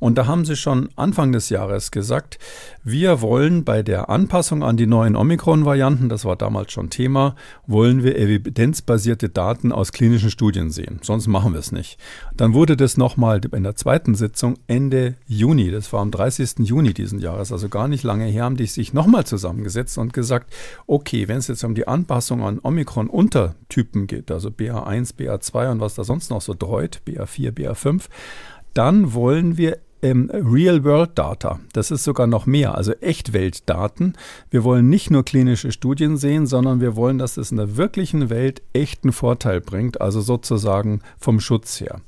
Und 0.00 0.18
da 0.18 0.26
haben 0.26 0.44
sie 0.44 0.56
schon 0.56 0.88
Anfang 0.96 1.32
des 1.32 1.48
Jahres 1.48 1.90
gesagt, 1.90 2.38
wir 2.82 3.20
wollen 3.20 3.64
bei 3.64 3.82
der 3.82 4.10
Anpassung 4.10 4.62
an 4.62 4.76
die 4.76 4.86
neuen 4.86 5.16
Omikron-Varianten, 5.16 6.08
das 6.08 6.24
war 6.24 6.36
damals 6.36 6.72
schon 6.72 6.90
Thema, 6.90 7.36
wollen 7.66 8.02
wir 8.02 8.18
evidenzbasierte 8.18 9.28
Daten 9.28 9.72
aus 9.72 9.92
klinischen 9.92 10.30
Studien 10.30 10.70
sehen. 10.70 10.98
Sonst 11.02 11.26
machen 11.26 11.52
wir 11.52 11.60
es 11.60 11.72
nicht. 11.72 11.98
Dann 12.36 12.52
wurde 12.52 12.76
das 12.76 12.96
nochmal 12.96 13.40
in 13.52 13.62
der 13.62 13.76
zweiten 13.76 14.14
Sitzung 14.14 14.58
Ende 14.66 15.14
Juni, 15.26 15.70
das 15.70 15.92
war 15.92 16.00
am 16.00 16.10
30. 16.10 16.60
Juni 16.60 16.92
diesen 16.92 17.20
Jahres, 17.20 17.52
also 17.52 17.68
gar 17.68 17.88
nicht 17.88 18.02
lange 18.02 18.26
her, 18.26 18.44
haben 18.44 18.56
die 18.56 18.66
sich 18.66 18.92
nochmal 18.92 19.24
zusammengesetzt 19.24 19.96
und 19.98 20.12
gesagt, 20.12 20.52
okay, 20.86 21.28
wenn 21.28 21.38
es 21.38 21.48
jetzt 21.48 21.64
um 21.64 21.74
die 21.74 21.86
Anpassung 21.86 22.42
an 22.42 22.58
Omikron-Untertypen 22.62 24.06
geht, 24.06 24.30
also 24.30 24.48
BA1, 24.48 25.03
BA2 25.12 25.72
und 25.72 25.80
was 25.80 25.94
da 25.94 26.04
sonst 26.04 26.30
noch 26.30 26.40
so 26.40 26.54
dreut, 26.58 27.02
BA4, 27.06 27.52
BA5, 27.52 28.04
dann 28.72 29.14
wollen 29.14 29.56
wir 29.56 29.78
ähm, 30.04 30.30
Real-World-Data. 30.32 31.60
Das 31.72 31.90
ist 31.90 32.04
sogar 32.04 32.26
noch 32.26 32.46
mehr, 32.46 32.76
also 32.76 32.92
Echtweltdaten. 32.92 34.14
Wir 34.50 34.62
wollen 34.62 34.88
nicht 34.88 35.10
nur 35.10 35.24
klinische 35.24 35.72
Studien 35.72 36.18
sehen, 36.18 36.46
sondern 36.46 36.80
wir 36.80 36.94
wollen, 36.94 37.18
dass 37.18 37.38
es 37.38 37.50
in 37.50 37.56
der 37.56 37.76
wirklichen 37.76 38.28
Welt 38.28 38.62
echten 38.74 39.12
Vorteil 39.12 39.60
bringt, 39.60 40.00
also 40.00 40.20
sozusagen 40.20 41.00
vom 41.18 41.40
Schutz 41.40 41.80
her. 41.80 42.00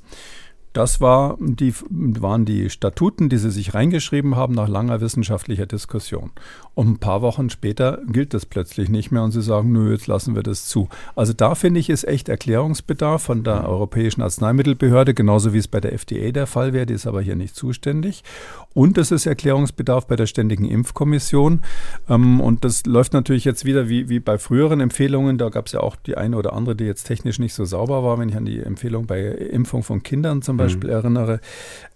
Das 0.73 1.01
war 1.01 1.37
die, 1.39 1.73
waren 1.89 2.45
die 2.45 2.69
Statuten, 2.69 3.29
die 3.29 3.37
sie 3.37 3.49
sich 3.49 3.73
reingeschrieben 3.73 4.35
haben 4.35 4.53
nach 4.53 4.67
langer 4.67 5.01
wissenschaftlicher 5.01 5.65
Diskussion. 5.65 6.29
Und 6.77 6.89
ein 6.89 6.97
paar 6.99 7.23
Wochen 7.23 7.49
später 7.49 8.01
gilt 8.07 8.35
das 8.35 8.45
plötzlich 8.45 8.87
nicht 8.87 9.09
mehr 9.09 9.23
und 9.23 9.31
sie 9.31 9.41
sagen, 9.41 9.71
nö, 9.71 9.91
jetzt 9.91 10.05
lassen 10.05 10.35
wir 10.35 10.43
das 10.43 10.65
zu. 10.65 10.89
Also 11.15 11.33
da 11.33 11.55
finde 11.55 11.79
ich, 11.79 11.89
ist 11.89 12.07
echt 12.07 12.29
Erklärungsbedarf 12.29 13.23
von 13.23 13.43
der 13.43 13.67
Europäischen 13.67 14.21
Arzneimittelbehörde, 14.21 15.15
genauso 15.15 15.53
wie 15.53 15.57
es 15.57 15.67
bei 15.67 15.79
der 15.79 15.93
FDA 15.93 16.29
der 16.29 16.45
Fall 16.45 16.73
wäre, 16.73 16.85
die 16.85 16.93
ist 16.93 17.07
aber 17.07 17.19
hier 17.19 17.35
nicht 17.35 17.55
zuständig. 17.55 18.23
Und 18.75 18.99
es 18.99 19.11
ist 19.11 19.25
Erklärungsbedarf 19.25 20.05
bei 20.05 20.15
der 20.15 20.27
Ständigen 20.27 20.65
Impfkommission. 20.65 21.61
Ähm, 22.09 22.39
und 22.39 22.63
das 22.63 22.85
läuft 22.85 23.13
natürlich 23.13 23.43
jetzt 23.43 23.65
wieder 23.65 23.89
wie, 23.89 24.07
wie 24.07 24.19
bei 24.19 24.37
früheren 24.37 24.79
Empfehlungen. 24.79 25.39
Da 25.39 25.49
gab 25.49 25.65
es 25.65 25.71
ja 25.71 25.79
auch 25.79 25.95
die 25.95 26.15
eine 26.15 26.37
oder 26.37 26.53
andere, 26.53 26.75
die 26.75 26.83
jetzt 26.83 27.05
technisch 27.05 27.39
nicht 27.39 27.55
so 27.55 27.65
sauber 27.65 28.03
war, 28.03 28.19
wenn 28.19 28.29
ich 28.29 28.35
an 28.35 28.45
die 28.45 28.59
Empfehlung 28.59 29.07
bei 29.07 29.23
Impfung 29.23 29.81
von 29.81 30.03
Kindern 30.03 30.43
zum 30.43 30.57
Beispiel 30.57 30.91
mhm. 30.91 30.95
erinnere. 30.95 31.39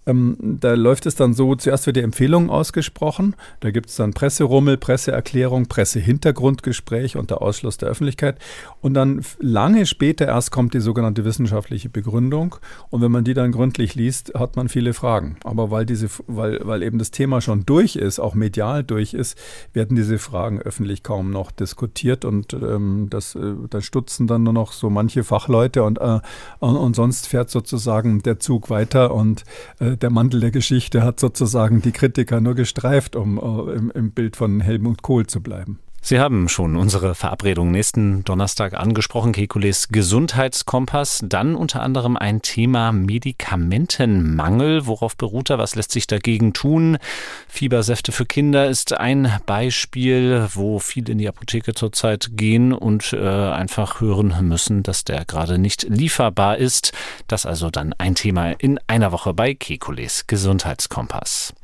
Ähm, 0.06 0.36
da 0.40 0.74
läuft 0.74 1.06
es 1.06 1.14
dann 1.14 1.34
so, 1.34 1.54
zuerst 1.54 1.86
wird 1.86 1.96
die 1.96 2.00
Empfehlung 2.00 2.50
ausgesprochen, 2.50 3.36
da 3.60 3.70
gibt 3.70 3.88
es 3.88 3.96
dann 3.96 4.12
Presserummel, 4.12 4.76
Presseerklärung, 4.76 5.66
Pressehintergrundgespräch 5.66 7.16
unter 7.16 7.40
Ausschluss 7.40 7.78
der 7.78 7.88
Öffentlichkeit. 7.88 8.38
Und 8.80 8.94
dann 8.94 9.22
lange 9.38 9.86
später 9.86 10.26
erst 10.26 10.50
kommt 10.50 10.74
die 10.74 10.80
sogenannte 10.80 11.24
wissenschaftliche 11.24 11.88
Begründung. 11.88 12.56
Und 12.90 13.00
wenn 13.00 13.12
man 13.12 13.24
die 13.24 13.34
dann 13.34 13.52
gründlich 13.52 13.94
liest, 13.94 14.32
hat 14.34 14.56
man 14.56 14.68
viele 14.68 14.94
Fragen. 14.94 15.36
Aber 15.44 15.70
weil, 15.70 15.86
diese, 15.86 16.08
weil, 16.26 16.60
weil 16.64 16.82
eben 16.82 16.98
das 16.98 17.10
Thema 17.10 17.40
schon 17.40 17.64
durch 17.64 17.96
ist, 17.96 18.18
auch 18.18 18.34
medial 18.34 18.82
durch 18.82 19.14
ist, 19.14 19.38
werden 19.72 19.96
diese 19.96 20.18
Fragen 20.18 20.60
öffentlich 20.60 21.02
kaum 21.02 21.30
noch 21.30 21.52
diskutiert. 21.52 22.24
Und 22.24 22.52
ähm, 22.54 23.06
das, 23.08 23.34
äh, 23.36 23.54
da 23.70 23.80
stutzen 23.80 24.26
dann 24.26 24.42
nur 24.42 24.52
noch 24.52 24.72
so 24.72 24.90
manche 24.90 25.22
Fachleute 25.22 25.84
und, 25.84 25.98
äh, 25.98 26.20
und 26.58 26.96
sonst 26.96 27.28
fährt 27.28 27.50
sozusagen 27.50 28.22
der 28.22 28.40
Zug 28.40 28.70
weiter 28.70 29.14
und 29.14 29.44
äh, 29.78 29.91
der 29.96 30.10
Mantel 30.10 30.40
der 30.40 30.50
Geschichte 30.50 31.02
hat 31.02 31.20
sozusagen 31.20 31.82
die 31.82 31.92
Kritiker 31.92 32.40
nur 32.40 32.54
gestreift, 32.54 33.16
um 33.16 33.38
uh, 33.38 33.70
im, 33.70 33.90
im 33.90 34.12
Bild 34.12 34.36
von 34.36 34.60
Helmut 34.60 35.02
Kohl 35.02 35.26
zu 35.26 35.42
bleiben. 35.42 35.78
Sie 36.04 36.18
haben 36.18 36.48
schon 36.48 36.74
unsere 36.74 37.14
Verabredung 37.14 37.70
nächsten 37.70 38.24
Donnerstag 38.24 38.74
angesprochen, 38.74 39.30
Kekules 39.30 39.86
Gesundheitskompass. 39.86 41.20
Dann 41.24 41.54
unter 41.54 41.80
anderem 41.80 42.16
ein 42.16 42.42
Thema 42.42 42.90
Medikamentenmangel. 42.90 44.88
Worauf 44.88 45.16
beruht 45.16 45.50
er? 45.50 45.58
Was 45.58 45.76
lässt 45.76 45.92
sich 45.92 46.08
dagegen 46.08 46.54
tun? 46.54 46.98
Fiebersäfte 47.46 48.10
für 48.10 48.26
Kinder 48.26 48.68
ist 48.68 48.94
ein 48.94 49.32
Beispiel, 49.46 50.48
wo 50.52 50.80
viele 50.80 51.12
in 51.12 51.18
die 51.18 51.28
Apotheke 51.28 51.72
zurzeit 51.72 52.30
gehen 52.32 52.72
und 52.72 53.12
äh, 53.12 53.20
einfach 53.20 54.00
hören 54.00 54.34
müssen, 54.48 54.82
dass 54.82 55.04
der 55.04 55.24
gerade 55.24 55.56
nicht 55.56 55.84
lieferbar 55.88 56.58
ist. 56.58 56.92
Das 57.28 57.46
also 57.46 57.70
dann 57.70 57.94
ein 57.98 58.16
Thema 58.16 58.50
in 58.50 58.80
einer 58.88 59.12
Woche 59.12 59.34
bei 59.34 59.54
Kekules 59.54 60.26
Gesundheitskompass. 60.26 61.54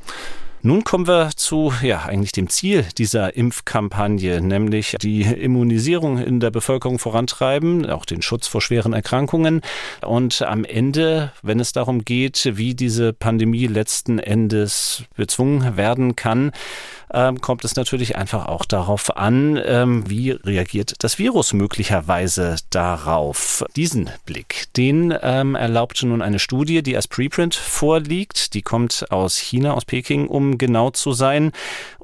Nun 0.62 0.82
kommen 0.82 1.06
wir 1.06 1.30
zu, 1.36 1.72
ja, 1.82 2.02
eigentlich 2.02 2.32
dem 2.32 2.48
Ziel 2.48 2.84
dieser 2.98 3.36
Impfkampagne, 3.36 4.40
nämlich 4.40 4.96
die 5.00 5.22
Immunisierung 5.22 6.18
in 6.18 6.40
der 6.40 6.50
Bevölkerung 6.50 6.98
vorantreiben, 6.98 7.88
auch 7.88 8.04
den 8.04 8.22
Schutz 8.22 8.48
vor 8.48 8.60
schweren 8.60 8.92
Erkrankungen. 8.92 9.60
Und 10.04 10.42
am 10.42 10.64
Ende, 10.64 11.32
wenn 11.42 11.60
es 11.60 11.72
darum 11.72 12.04
geht, 12.04 12.50
wie 12.54 12.74
diese 12.74 13.12
Pandemie 13.12 13.68
letzten 13.68 14.18
Endes 14.18 15.04
bezwungen 15.14 15.76
werden 15.76 16.16
kann, 16.16 16.50
ähm, 17.12 17.40
kommt 17.40 17.64
es 17.64 17.76
natürlich 17.76 18.16
einfach 18.16 18.46
auch 18.46 18.64
darauf 18.64 19.16
an, 19.16 19.60
ähm, 19.64 20.08
wie 20.08 20.30
reagiert 20.30 20.94
das 20.98 21.18
Virus 21.18 21.52
möglicherweise 21.52 22.56
darauf. 22.70 23.64
Diesen 23.76 24.10
Blick, 24.26 24.66
den 24.76 25.14
ähm, 25.22 25.54
erlaubte 25.54 26.06
nun 26.06 26.22
eine 26.22 26.38
Studie, 26.38 26.82
die 26.82 26.96
als 26.96 27.08
Preprint 27.08 27.54
vorliegt. 27.54 28.54
Die 28.54 28.62
kommt 28.62 29.06
aus 29.10 29.36
China, 29.36 29.74
aus 29.74 29.84
Peking, 29.84 30.28
um 30.28 30.58
genau 30.58 30.90
zu 30.90 31.12
sein. 31.12 31.52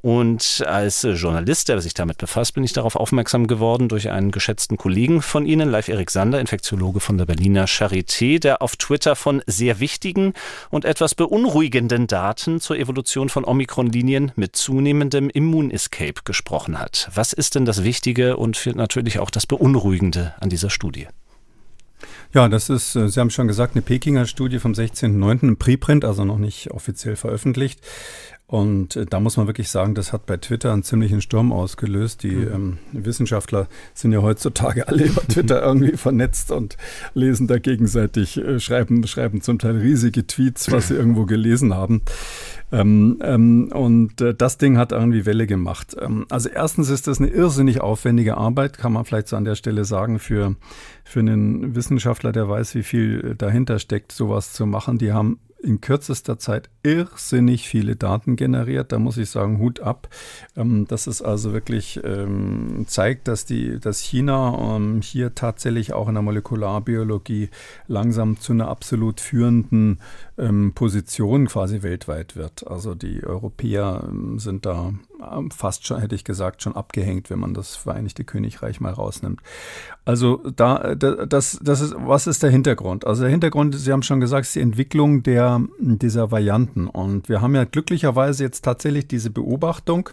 Und 0.05 0.63
als 0.67 1.07
Journalist, 1.15 1.71
der 1.71 1.81
sich 1.81 1.95
damit 1.95 2.19
befasst, 2.19 2.53
bin 2.53 2.63
ich 2.63 2.75
darauf 2.75 2.95
aufmerksam 2.95 3.47
geworden 3.47 3.89
durch 3.89 4.11
einen 4.11 4.33
geschätzten 4.33 4.77
Kollegen 4.77 5.23
von 5.23 5.47
Ihnen, 5.47 5.71
Live 5.71 5.89
Erik 5.89 6.11
Sander, 6.11 6.41
Infektiologe 6.41 7.01
von 7.01 7.17
der 7.17 7.25
Berliner 7.25 7.65
Charité, 7.65 8.39
der 8.39 8.61
auf 8.61 8.77
Twitter 8.77 9.17
von 9.17 9.41
sehr 9.47 9.81
wichtigen 9.81 10.35
und 10.69 10.85
etwas 10.85 11.15
beunruhigenden 11.15 12.07
Daten 12.07 12.61
zur 12.61 12.77
Evolution 12.77 13.31
von 13.31 13.47
Omikron-Linien 13.47 14.33
mit 14.37 14.57
zunehmendem 14.57 15.31
Immunescape 15.31 16.21
gesprochen 16.23 16.79
hat. 16.79 17.09
Was 17.15 17.33
ist 17.33 17.55
denn 17.55 17.65
das 17.65 17.83
Wichtige 17.83 18.37
und 18.37 18.77
natürlich 18.77 19.21
auch 19.21 19.31
das 19.31 19.47
Beunruhigende 19.47 20.35
an 20.39 20.51
dieser 20.51 20.69
Studie? 20.69 21.07
Ja, 22.35 22.49
das 22.49 22.69
ist, 22.69 22.97
äh, 22.97 23.09
Sie 23.09 23.21
haben 23.21 23.31
schon 23.31 23.49
gesagt, 23.49 23.75
eine 23.75 23.83
Pekinger 23.83 24.27
Studie 24.27 24.59
vom 24.59 24.73
16.09. 24.73 25.49
im 25.49 25.57
Preprint, 25.57 26.05
also 26.05 26.25
noch 26.25 26.39
nicht 26.39 26.71
offiziell 26.73 27.17
veröffentlicht. 27.17 27.81
Und 28.47 28.97
äh, 28.97 29.07
da 29.07 29.21
muss 29.21 29.39
man 29.39 29.47
wirklich 29.47 29.71
sagen, 29.71 29.95
das 29.95 30.13
hat 30.13 30.27
bei 30.27 30.37
Twitter 30.37 30.73
einen 30.73 30.83
ziemlichen 30.83 31.23
Sturm 31.23 31.51
ausgelöst. 31.51 32.23
Die 32.23 32.37
mhm. 32.37 32.53
ähm, 32.53 32.79
Wissenschaftler 32.93 33.69
sind 33.95 34.13
ja 34.13 34.21
heutzutage 34.21 34.87
alle 34.87 35.05
über 35.05 35.23
Twitter 35.23 35.63
irgendwie 35.63 35.97
vernetzt 35.97 36.51
und 36.51 36.77
lesen 37.15 37.47
da 37.47 37.59
gegenseitig, 37.59 38.37
äh, 38.37 38.61
schreiben, 38.61 39.07
schreiben 39.07 39.41
zum 39.41 39.59
Teil 39.59 39.79
riesige 39.79 40.27
Tweets, 40.27 40.71
was 40.71 40.89
sie 40.89 40.95
irgendwo 40.95 41.25
gelesen 41.25 41.75
haben. 41.75 42.03
Ähm, 42.71 43.19
ähm, 43.23 43.71
und 43.73 44.21
äh, 44.21 44.35
das 44.35 44.59
Ding 44.59 44.77
hat 44.77 44.93
irgendwie 44.93 45.25
Welle 45.25 45.47
gemacht. 45.47 45.97
Ähm, 45.99 46.27
also 46.29 46.51
erstens 46.51 46.91
ist 46.91 47.07
das 47.07 47.21
eine 47.21 47.31
irrsinnig 47.31 47.81
aufwendige 47.81 48.37
Arbeit, 48.37 48.77
kann 48.77 48.93
man 48.93 49.07
vielleicht 49.07 49.29
so 49.29 49.37
an 49.37 49.45
der 49.45 49.55
Stelle 49.55 49.87
sagen, 49.87 50.19
für, 50.19 50.55
für 51.03 51.21
einen 51.21 51.75
Wissenschaftler, 51.75 52.33
der 52.33 52.49
weiß, 52.49 52.75
wie 52.75 52.83
viel 52.83 53.37
dahinter 53.39 53.79
steckt, 53.79 54.13
sowas 54.13 54.53
zu 54.53 54.67
machen. 54.67 54.99
Die 54.99 55.13
haben 55.13 55.39
in 55.65 55.81
kürzester 55.81 56.39
Zeit 56.39 56.69
irrsinnig 56.83 57.69
viele 57.69 57.97
Daten 57.97 58.37
generiert. 58.37 58.93
Da 58.93 58.99
muss 58.99 59.17
ich 59.17 59.31
sagen, 59.31 59.59
Hut 59.59 59.81
ab. 59.81 60.09
Ähm, 60.57 60.87
das 60.87 61.07
ist 61.07 61.23
also 61.23 61.53
wirklich 61.53 62.01
ähm, 62.05 62.85
zeigt, 62.87 63.27
dass 63.29 63.45
die, 63.47 63.81
dass 63.81 64.01
China 64.01 64.77
ähm, 64.77 65.01
hier 65.03 65.35
tatsächlich 65.35 65.93
auch 65.93 66.09
in 66.09 66.15
der 66.15 66.23
Molekularbiologie 66.23 67.49
langsam 67.89 68.39
zu 68.39 68.53
einer 68.53 68.69
absolut 68.69 69.21
führenden 69.21 69.99
ähm, 70.39 70.73
Position 70.75 71.47
quasi 71.47 71.83
weltweit 71.83 72.37
wird. 72.37 72.67
Also 72.67 72.95
die 72.95 73.25
Europäer 73.25 74.05
ähm, 74.09 74.39
sind 74.39 74.67
da 74.67 74.93
ähm, 75.33 75.51
fast 75.51 75.87
schon, 75.87 76.01
hätte 76.01 76.15
ich 76.15 76.25
gesagt, 76.25 76.63
schon 76.63 76.75
abgehängt, 76.75 77.31
wenn 77.31 77.39
man 77.39 77.55
das 77.55 77.77
Vereinigte 77.77 78.25
Königreich 78.25 78.81
mal 78.81 78.93
rausnimmt. 78.93 79.41
Also 80.05 80.43
da, 80.57 80.95
das, 80.95 81.59
das 81.63 81.81
ist, 81.81 81.95
was 81.99 82.27
ist 82.27 82.43
der 82.43 82.51
Hintergrund? 82.51 83.07
Also 83.07 83.23
der 83.23 83.31
Hintergrund, 83.31 83.75
Sie 83.75 83.93
haben 83.93 84.03
schon 84.03 84.21
gesagt, 84.21 84.47
ist 84.47 84.55
die 84.55 84.61
Entwicklung 84.61 85.23
der, 85.23 85.63
dieser 85.79 86.31
Varianten. 86.31 86.89
Und 86.89 87.29
wir 87.29 87.41
haben 87.41 87.55
ja 87.55 87.65
glücklicherweise 87.65 88.45
jetzt 88.45 88.65
tatsächlich 88.65 89.09
diese 89.09 89.31
Beobachtung, 89.31 90.11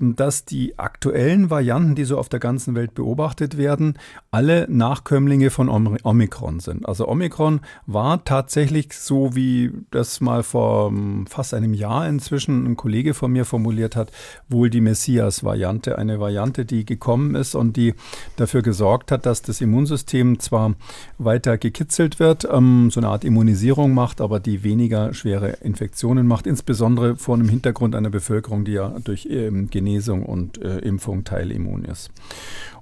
dass 0.00 0.46
die 0.46 0.78
aktuellen 0.78 1.50
Varianten, 1.50 1.94
die 1.94 2.04
so 2.04 2.16
auf 2.16 2.30
der 2.30 2.40
ganzen 2.40 2.74
Welt 2.74 2.94
beobachtet 2.94 3.58
werden, 3.58 3.98
alle 4.32 4.66
Nachkömmlinge 4.70 5.50
von 5.50 5.68
Omikron 5.68 6.60
sind. 6.60 6.86
Also 6.86 7.08
Omikron 7.08 7.60
war 7.86 8.24
tatsächlich 8.24 8.92
so, 8.92 9.34
wie 9.34 9.72
das 9.90 10.20
mal 10.20 10.44
vor 10.44 10.90
ähm, 10.90 11.26
fast 11.26 11.52
einem 11.52 11.74
Jahr 11.74 12.08
inzwischen 12.08 12.64
ein 12.64 12.76
Kollege 12.76 13.14
von 13.14 13.32
mir 13.32 13.44
formuliert 13.44 13.96
hat, 13.96 14.12
wohl 14.48 14.70
die 14.70 14.80
Messias-Variante. 14.80 15.98
Eine 15.98 16.20
Variante, 16.20 16.64
die 16.64 16.84
gekommen 16.84 17.34
ist 17.34 17.56
und 17.56 17.76
die 17.76 17.94
dafür 18.36 18.62
gesorgt 18.62 19.10
hat, 19.10 19.26
dass 19.26 19.42
das 19.42 19.60
Immunsystem 19.60 20.38
zwar 20.38 20.74
weiter 21.18 21.58
gekitzelt 21.58 22.20
wird, 22.20 22.46
ähm, 22.48 22.90
so 22.92 23.00
eine 23.00 23.08
Art 23.08 23.24
Immunisierung 23.24 23.92
macht, 23.94 24.20
aber 24.20 24.38
die 24.38 24.62
weniger 24.62 25.12
schwere 25.12 25.56
Infektionen 25.62 26.28
macht, 26.28 26.46
insbesondere 26.46 27.16
vor 27.16 27.34
einem 27.34 27.48
Hintergrund 27.48 27.96
einer 27.96 28.10
Bevölkerung, 28.10 28.64
die 28.64 28.72
ja 28.72 28.94
durch 29.02 29.26
ähm, 29.28 29.70
Genesung 29.70 30.24
und 30.24 30.62
äh, 30.62 30.78
Impfung 30.78 31.24
teilimmun 31.24 31.84
ist. 31.84 32.12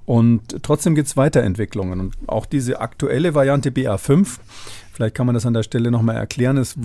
Und 0.09 0.63
trotzdem 0.63 0.95
gibt 0.95 1.07
es 1.09 1.19
Weiterentwicklungen. 1.19 2.01
Und 2.01 2.15
auch 2.29 2.47
diese 2.47 2.81
aktuelle 2.81 3.35
Variante 3.35 3.69
BA5, 3.69 4.39
vielleicht 4.91 5.15
kann 5.15 5.27
man 5.27 5.35
das 5.35 5.45
an 5.45 5.53
der 5.53 5.63
Stelle 5.63 5.91
nochmal 5.91 6.17
erklären, 6.17 6.57
es 6.57 6.77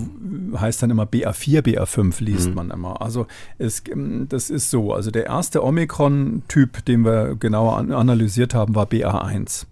heißt 0.54 0.82
dann 0.82 0.90
immer 0.90 1.04
BA4, 1.04 1.62
BA5 1.62 2.22
liest 2.22 2.50
mhm. 2.50 2.54
man 2.54 2.70
immer. 2.70 3.00
Also 3.00 3.26
es, 3.56 3.82
ähm, 3.90 4.26
das 4.28 4.50
ist 4.50 4.68
so. 4.68 4.92
Also 4.92 5.10
der 5.10 5.24
erste 5.24 5.64
Omikron-Typ, 5.64 6.84
den 6.84 7.06
wir 7.06 7.36
genauer 7.36 7.78
analysiert 7.78 8.52
haben, 8.52 8.74
war 8.74 8.84
BA1. 8.84 9.64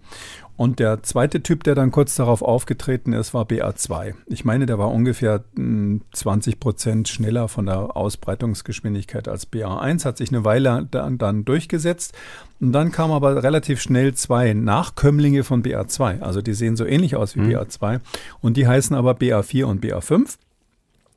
Und 0.55 0.79
der 0.79 1.01
zweite 1.01 1.41
Typ, 1.41 1.63
der 1.63 1.73
dann 1.73 1.91
kurz 1.91 2.15
darauf 2.15 2.43
aufgetreten 2.43 3.11
ist, 3.13 3.33
war 3.33 3.45
BA2. 3.45 4.13
Ich 4.27 4.45
meine, 4.45 4.67
der 4.67 4.77
war 4.77 4.91
ungefähr 4.91 5.43
20 5.55 6.53
hm, 6.53 6.59
Prozent 6.59 7.07
schneller 7.07 7.47
von 7.47 7.65
der 7.65 7.97
Ausbreitungsgeschwindigkeit 7.97 9.27
als 9.27 9.51
BA1, 9.51 10.05
hat 10.05 10.17
sich 10.17 10.29
eine 10.29 10.45
Weile 10.45 10.87
dann, 10.89 11.17
dann 11.17 11.43
durchgesetzt. 11.43 12.13
Und 12.59 12.71
dann 12.71 12.91
kamen 12.91 13.13
aber 13.13 13.41
relativ 13.41 13.81
schnell 13.81 14.13
zwei 14.13 14.53
Nachkömmlinge 14.53 15.43
von 15.43 15.63
BA2. 15.63 16.21
Also 16.21 16.41
die 16.41 16.53
sehen 16.53 16.75
so 16.75 16.85
ähnlich 16.85 17.15
aus 17.15 17.35
wie 17.35 17.41
mhm. 17.41 17.55
BA2 17.55 17.99
und 18.41 18.55
die 18.55 18.67
heißen 18.67 18.95
aber 18.95 19.13
BA4 19.13 19.65
und 19.65 19.83
BA5. 19.83 20.37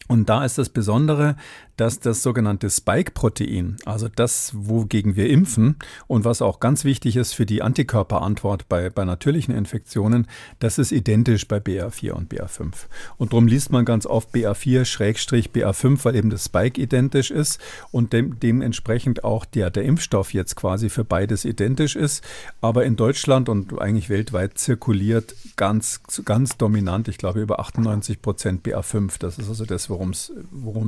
Und 0.09 0.29
da 0.29 0.45
ist 0.45 0.57
das 0.57 0.69
Besondere, 0.69 1.37
dass 1.77 2.01
das 2.01 2.23
sogenannte 2.23 2.71
Spike-Protein, 2.71 3.77
also 3.85 4.09
das, 4.09 4.53
wogegen 4.55 5.17
wir 5.17 5.29
impfen 5.29 5.77
und 6.07 6.25
was 6.25 6.41
auch 6.41 6.59
ganz 6.61 6.85
wichtig 6.85 7.17
ist 7.17 7.35
für 7.35 7.45
die 7.45 7.63
Antikörperantwort 7.63 8.69
bei, 8.69 8.89
bei 8.89 9.05
natürlichen 9.05 9.55
Infektionen, 9.55 10.27
das 10.59 10.79
ist 10.79 10.93
identisch 10.93 11.47
bei 11.47 11.59
BA4 11.59 12.13
und 12.13 12.33
BA5. 12.33 12.73
Und 13.19 13.33
darum 13.33 13.47
liest 13.47 13.73
man 13.73 13.85
ganz 13.85 14.07
oft 14.07 14.35
BA4-BA5, 14.35 16.05
weil 16.05 16.17
eben 16.17 16.31
das 16.31 16.47
Spike 16.47 16.81
identisch 16.81 17.31
ist 17.31 17.61
und 17.91 18.13
dem, 18.13 18.41
dementsprechend 18.41 19.25
auch 19.25 19.45
der, 19.45 19.71
der 19.71 19.85
Impfstoff 19.85 20.33
jetzt 20.33 20.57
quasi 20.57 20.89
für 20.89 21.05
beides 21.05 21.45
identisch 21.45 21.95
ist. 21.97 22.25
Aber 22.61 22.85
in 22.85 22.97
Deutschland 22.97 23.49
und 23.49 23.79
eigentlich 23.81 24.09
weltweit 24.09 24.57
zirkuliert 24.59 25.35
ganz, 25.57 26.01
ganz 26.25 26.57
dominant, 26.57 27.09
ich 27.09 27.19
glaube 27.19 27.41
über 27.41 27.61
98 27.61 28.23
Prozent 28.23 28.67
BA5. 28.67 29.19
Das 29.19 29.39
ist 29.39 29.49
also 29.49 29.67
das, 29.67 29.91
worum 29.91 30.11
es 30.11 30.33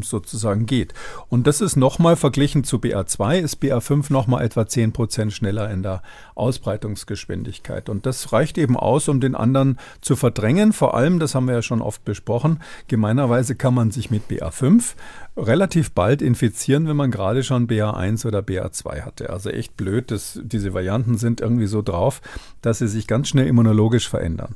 sozusagen 0.09 0.65
geht 0.67 0.78
geht. 0.79 0.95
Und 1.29 1.47
das 1.47 1.61
ist 1.61 1.77
nochmal 1.77 2.17
verglichen 2.17 2.63
zu 2.63 2.77
BA2, 2.77 3.39
ist 3.39 3.63
BA5 3.63 4.13
nochmal 4.13 4.45
etwa 4.45 4.67
10 4.67 4.93
Prozent 4.93 5.33
schneller 5.33 5.71
in 5.71 5.83
der 5.83 6.03
Ausbreitungsgeschwindigkeit. 6.37 7.89
Und 7.89 8.07
das 8.07 8.33
reicht 8.33 8.59
eben 8.59 8.77
aus, 8.77 9.09
um 9.09 9.21
den 9.21 9.35
anderen 9.35 9.79
zu 10.01 10.15
verdrängen. 10.15 10.73
Vor 10.73 10.95
allem, 10.95 11.19
das 11.19 11.35
haben 11.35 11.47
wir 11.47 11.55
ja 11.55 11.63
schon 11.63 11.83
oft 11.83 12.05
besprochen, 12.05 12.61
gemeinerweise 12.87 13.57
kann 13.57 13.75
man 13.75 13.91
sich 13.91 14.11
mit 14.11 14.23
BA5 14.31 14.95
relativ 15.37 15.93
bald 15.93 16.23
infizieren, 16.23 16.89
wenn 16.89 16.97
man 16.97 17.11
gerade 17.11 17.43
schon 17.43 17.69
BA1 17.69 18.27
oder 18.27 18.41
BA2 18.41 19.03
hatte. 19.03 19.31
Also 19.31 19.51
echt 19.51 19.77
blöd, 19.77 20.11
dass 20.11 20.41
diese 20.43 20.75
Varianten 20.75 21.17
sind 21.17 21.41
irgendwie 21.41 21.67
so 21.67 21.83
drauf, 21.83 22.21
dass 22.63 22.79
sie 22.79 22.89
sich 22.89 23.07
ganz 23.07 23.29
schnell 23.29 23.47
immunologisch 23.47 24.09
verändern. 24.09 24.55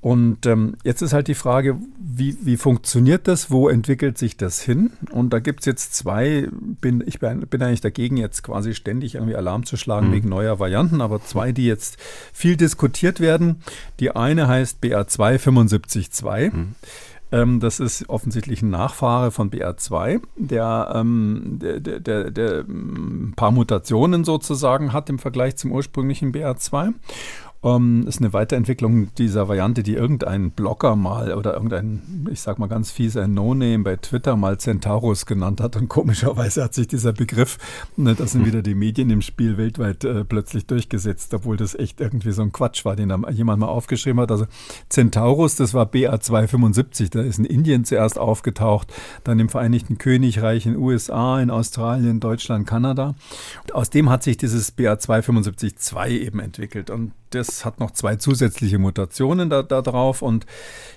Und 0.00 0.46
ähm, 0.46 0.76
jetzt 0.82 1.02
ist 1.02 1.12
halt 1.12 1.28
die 1.28 1.34
Frage, 1.34 1.76
wie, 1.98 2.36
wie 2.40 2.56
funktioniert 2.56 3.28
das? 3.28 3.50
Wo 3.50 3.68
entwickelt 3.68 4.16
sich 4.16 4.36
das 4.36 4.60
hin? 4.60 4.92
Und 5.10 5.32
da 5.32 5.40
gibt 5.40 5.60
es 5.60 5.66
jetzt 5.66 5.94
zwei, 5.94 6.48
bin, 6.80 7.02
ich 7.06 7.20
bin, 7.20 7.40
bin, 7.40 7.62
eigentlich 7.62 7.82
dagegen, 7.82 8.16
jetzt 8.16 8.42
quasi 8.42 8.74
ständig 8.74 9.16
irgendwie 9.16 9.36
Alarm 9.36 9.66
zu 9.66 9.76
schlagen 9.76 10.08
mhm. 10.08 10.12
wegen 10.12 10.28
neuer 10.30 10.58
Varianten, 10.58 11.02
aber 11.02 11.22
zwei, 11.22 11.52
die 11.52 11.66
jetzt 11.66 11.98
viel 12.32 12.56
diskutiert 12.56 13.20
werden. 13.20 13.62
Die 14.00 14.10
eine 14.10 14.48
heißt 14.48 14.78
BA2 14.82 15.38
Mhm. 16.50 16.74
Ähm, 17.32 17.60
das 17.60 17.78
ist 17.78 18.08
offensichtlich 18.08 18.62
ein 18.62 18.70
Nachfahre 18.70 19.30
von 19.30 19.50
BA2, 19.50 20.20
der, 20.36 20.92
ähm, 20.94 21.58
der, 21.60 21.78
der, 21.78 22.00
der, 22.00 22.30
der 22.30 22.64
ein 22.68 23.34
paar 23.36 23.52
Mutationen 23.52 24.24
sozusagen 24.24 24.92
hat 24.92 25.08
im 25.10 25.18
Vergleich 25.18 25.56
zum 25.56 25.72
ursprünglichen 25.72 26.32
BA2. 26.32 26.94
Ähm, 27.62 28.06
ist 28.08 28.20
eine 28.20 28.32
Weiterentwicklung 28.32 29.14
dieser 29.16 29.46
Variante, 29.48 29.82
die 29.82 29.92
irgendein 29.92 30.50
Blogger 30.50 30.96
mal 30.96 31.34
oder 31.34 31.52
irgendein, 31.52 32.26
ich 32.30 32.40
sag 32.40 32.58
mal 32.58 32.68
ganz 32.68 32.90
fies, 32.90 33.18
ein 33.18 33.34
No-Name 33.34 33.80
bei 33.80 33.96
Twitter 33.96 34.34
mal 34.36 34.58
Centaurus 34.58 35.26
genannt 35.26 35.60
hat. 35.60 35.76
Und 35.76 35.88
komischerweise 35.88 36.64
hat 36.64 36.72
sich 36.72 36.88
dieser 36.88 37.12
Begriff, 37.12 37.58
ne, 37.96 38.14
das 38.14 38.32
sind 38.32 38.46
wieder 38.46 38.62
die 38.62 38.74
Medien 38.74 39.10
im 39.10 39.20
Spiel, 39.20 39.58
weltweit 39.58 40.04
äh, 40.04 40.24
plötzlich 40.24 40.64
durchgesetzt, 40.66 41.34
obwohl 41.34 41.58
das 41.58 41.74
echt 41.74 42.00
irgendwie 42.00 42.32
so 42.32 42.40
ein 42.40 42.52
Quatsch 42.52 42.86
war, 42.86 42.96
den 42.96 43.10
da 43.10 43.18
jemand 43.30 43.60
mal 43.60 43.68
aufgeschrieben 43.68 44.20
hat. 44.20 44.30
Also 44.30 44.46
Centaurus, 44.88 45.56
das 45.56 45.74
war 45.74 45.84
BA275, 45.84 47.10
da 47.10 47.20
ist 47.20 47.38
in 47.38 47.44
Indien 47.44 47.84
zuerst 47.84 48.18
aufgetaucht, 48.18 48.90
dann 49.22 49.38
im 49.38 49.50
Vereinigten 49.50 49.98
Königreich, 49.98 50.64
in 50.64 50.76
USA, 50.76 51.38
in 51.40 51.50
Australien, 51.50 52.20
Deutschland, 52.20 52.66
Kanada. 52.66 53.16
Und 53.64 53.74
aus 53.74 53.90
dem 53.90 54.08
hat 54.08 54.22
sich 54.22 54.38
dieses 54.38 54.78
BA275-2 54.78 56.08
eben 56.08 56.40
entwickelt. 56.40 56.88
Und 56.88 57.12
das 57.30 57.64
hat 57.64 57.80
noch 57.80 57.92
zwei 57.92 58.16
zusätzliche 58.16 58.78
Mutationen 58.78 59.50
da, 59.50 59.62
da 59.62 59.82
drauf 59.82 60.22
und 60.22 60.46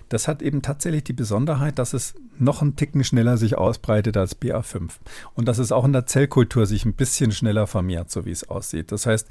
das 0.09 0.27
hat 0.27 0.41
eben 0.41 0.61
tatsächlich 0.61 1.03
die 1.03 1.13
Besonderheit, 1.13 1.79
dass 1.79 1.93
es 1.93 2.13
noch 2.37 2.61
einen 2.61 2.75
Ticken 2.75 3.03
schneller 3.03 3.37
sich 3.37 3.57
ausbreitet 3.57 4.17
als 4.17 4.39
BA5 4.39 4.89
und 5.33 5.47
dass 5.47 5.57
es 5.57 5.71
auch 5.71 5.85
in 5.85 5.93
der 5.93 6.05
Zellkultur 6.05 6.65
sich 6.65 6.85
ein 6.85 6.93
bisschen 6.93 7.31
schneller 7.31 7.67
vermehrt, 7.67 8.11
so 8.11 8.25
wie 8.25 8.31
es 8.31 8.49
aussieht. 8.49 8.91
Das 8.91 9.05
heißt, 9.05 9.27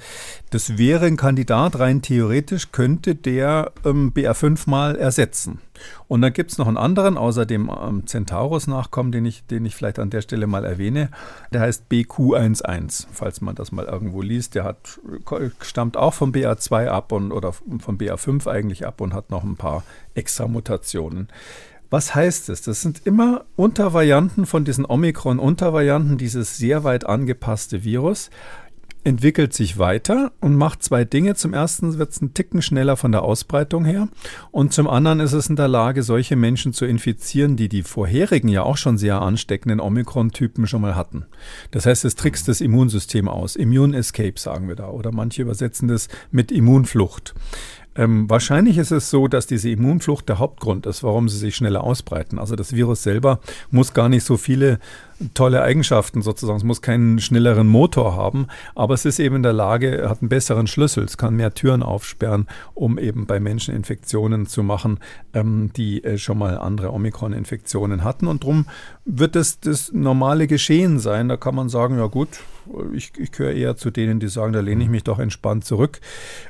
das 0.50 0.78
wäre 0.78 1.07
ein 1.07 1.16
Kandidat, 1.16 1.78
rein 1.78 2.03
theoretisch 2.03 2.72
könnte 2.72 3.14
der 3.14 3.72
ähm, 3.84 4.12
BA5 4.12 4.68
mal 4.68 4.96
ersetzen. 4.96 5.61
Und 6.08 6.22
dann 6.22 6.32
gibt 6.32 6.52
es 6.52 6.58
noch 6.58 6.68
einen 6.68 6.76
anderen, 6.76 7.16
außer 7.16 7.46
dem 7.46 7.70
ähm, 7.70 8.06
Centaurus-Nachkommen, 8.06 9.12
den 9.12 9.24
ich, 9.24 9.46
den 9.46 9.64
ich 9.64 9.74
vielleicht 9.74 9.98
an 9.98 10.10
der 10.10 10.22
Stelle 10.22 10.46
mal 10.46 10.64
erwähne. 10.64 11.10
Der 11.52 11.60
heißt 11.60 11.84
BQ11, 11.90 13.06
falls 13.12 13.40
man 13.40 13.54
das 13.54 13.72
mal 13.72 13.84
irgendwo 13.84 14.22
liest. 14.22 14.54
Der 14.54 14.64
hat, 14.64 15.00
stammt 15.60 15.96
auch 15.96 16.14
vom 16.14 16.32
BA2 16.32 16.88
ab 16.88 17.12
und, 17.12 17.32
oder 17.32 17.52
vom 17.52 17.96
BA5 17.98 18.48
eigentlich 18.48 18.86
ab 18.86 19.00
und 19.00 19.14
hat 19.14 19.30
noch 19.30 19.44
ein 19.44 19.56
paar 19.56 19.84
extra 20.14 20.48
Mutationen. 20.48 21.28
Was 21.92 22.14
heißt 22.14 22.48
es? 22.48 22.62
Das 22.62 22.80
sind 22.80 23.02
immer 23.04 23.44
Untervarianten 23.54 24.46
von 24.46 24.64
diesen 24.64 24.86
Omikron-Untervarianten, 24.86 26.16
dieses 26.16 26.56
sehr 26.56 26.84
weit 26.84 27.04
angepasste 27.04 27.84
Virus 27.84 28.30
entwickelt 29.05 29.53
sich 29.53 29.78
weiter 29.78 30.32
und 30.40 30.57
macht 30.57 30.82
zwei 30.82 31.05
Dinge. 31.05 31.34
Zum 31.34 31.55
ersten 31.55 31.98
wird 31.98 32.11
es 32.11 32.20
einen 32.20 32.34
Ticken 32.34 32.62
schneller 32.62 32.96
von 32.96 33.12
der 33.12 33.22
Ausbreitung 33.22 33.84
her 33.84 34.09
und 34.50 34.72
zum 34.72 34.88
anderen 34.88 35.20
ist 35.20 35.32
es 35.32 35.48
in 35.48 35.57
der 35.57 35.68
Lage, 35.68 36.03
solche 36.03 36.36
Menschen 36.36 36.72
zu 36.72 36.84
infizieren, 36.84 37.57
die 37.57 37.68
die 37.68 37.82
vorherigen 37.82 38.48
ja 38.48 38.62
auch 38.62 38.76
schon 38.76 38.98
sehr 38.98 39.20
ansteckenden 39.20 39.80
Omikron-Typen 39.80 40.66
schon 40.66 40.82
mal 40.82 40.94
hatten. 40.94 41.26
Das 41.70 41.86
heißt, 41.86 42.05
es 42.05 42.14
trickst 42.14 42.48
das 42.48 42.61
Immunsystem 42.61 43.28
aus. 43.28 43.57
Immune 43.57 43.96
Escape 43.96 44.38
sagen 44.38 44.68
wir 44.68 44.76
da 44.76 44.88
oder 44.88 45.12
manche 45.12 45.42
übersetzen 45.42 45.88
das 45.88 46.09
mit 46.30 46.53
Immunflucht. 46.53 47.34
Ähm, 47.94 48.30
wahrscheinlich 48.30 48.78
ist 48.78 48.90
es 48.90 49.11
so, 49.11 49.28
dass 49.28 49.46
diese 49.46 49.68
Immunflucht 49.68 50.28
der 50.28 50.38
Hauptgrund 50.38 50.86
ist, 50.86 51.03
warum 51.03 51.28
sie 51.28 51.36
sich 51.36 51.55
schneller 51.55 51.84
ausbreiten. 51.84 52.38
Also 52.38 52.57
das 52.57 52.74
Virus 52.74 53.03
selber 53.03 53.40
muss 53.70 53.92
gar 53.92 54.09
nicht 54.09 54.24
so 54.24 54.38
viele 54.38 54.78
tolle 55.34 55.62
Eigenschaften 55.62 56.22
sozusagen. 56.22 56.58
Es 56.58 56.64
muss 56.64 56.82
keinen 56.82 57.18
schnelleren 57.18 57.66
Motor 57.66 58.16
haben, 58.16 58.46
aber 58.74 58.94
es 58.94 59.04
ist 59.04 59.18
eben 59.18 59.36
in 59.36 59.42
der 59.42 59.52
Lage, 59.52 60.08
hat 60.08 60.22
einen 60.22 60.28
besseren 60.28 60.66
Schlüssel. 60.66 61.04
Es 61.04 61.16
kann 61.16 61.36
mehr 61.36 61.54
Türen 61.54 61.82
aufsperren, 61.82 62.46
um 62.74 62.98
eben 62.98 63.26
bei 63.26 63.40
Menschen 63.40 63.74
Infektionen 63.74 64.46
zu 64.46 64.62
machen, 64.62 64.98
ähm, 65.34 65.70
die 65.76 66.04
äh, 66.04 66.18
schon 66.18 66.38
mal 66.38 66.58
andere 66.58 66.92
Omikron-Infektionen 66.92 68.04
hatten. 68.04 68.26
Und 68.26 68.42
darum 68.42 68.66
wird 69.04 69.36
es 69.36 69.60
das 69.60 69.92
normale 69.92 70.46
Geschehen 70.46 70.98
sein. 70.98 71.28
Da 71.28 71.36
kann 71.36 71.54
man 71.54 71.68
sagen, 71.68 71.98
ja 71.98 72.06
gut, 72.06 72.28
ich, 72.94 73.12
ich 73.18 73.32
gehöre 73.32 73.52
eher 73.52 73.76
zu 73.76 73.90
denen, 73.90 74.20
die 74.20 74.28
sagen, 74.28 74.52
da 74.52 74.60
lehne 74.60 74.84
ich 74.84 74.90
mich 74.90 75.04
doch 75.04 75.18
entspannt 75.18 75.64
zurück. 75.64 76.00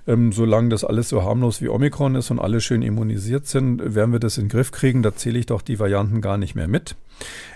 Ähm, 0.07 0.33
solange 0.33 0.69
das 0.69 0.85
alles 0.85 1.09
so 1.09 1.23
harmlos 1.23 1.61
wie 1.63 1.69
Omikron 1.69 2.15
ist 2.15 2.31
und 2.31 2.39
alle 2.39 2.61
schön 2.61 2.83
immunisiert 2.83 3.47
sind, 3.47 3.95
werden 3.95 4.13
wir 4.13 4.21
das 4.21 4.39
in 4.39 4.45
den 4.45 4.51
Griff 4.51 4.71
kriegen. 4.71 5.03
Da 5.03 5.15
zähle 5.15 5.39
ich 5.39 5.47
doch 5.47 5.63
die 5.63 5.79
Varianten 5.79 6.21
gar 6.21 6.39
nicht 6.39 6.55
mehr 6.55 6.69
mit. 6.69 6.97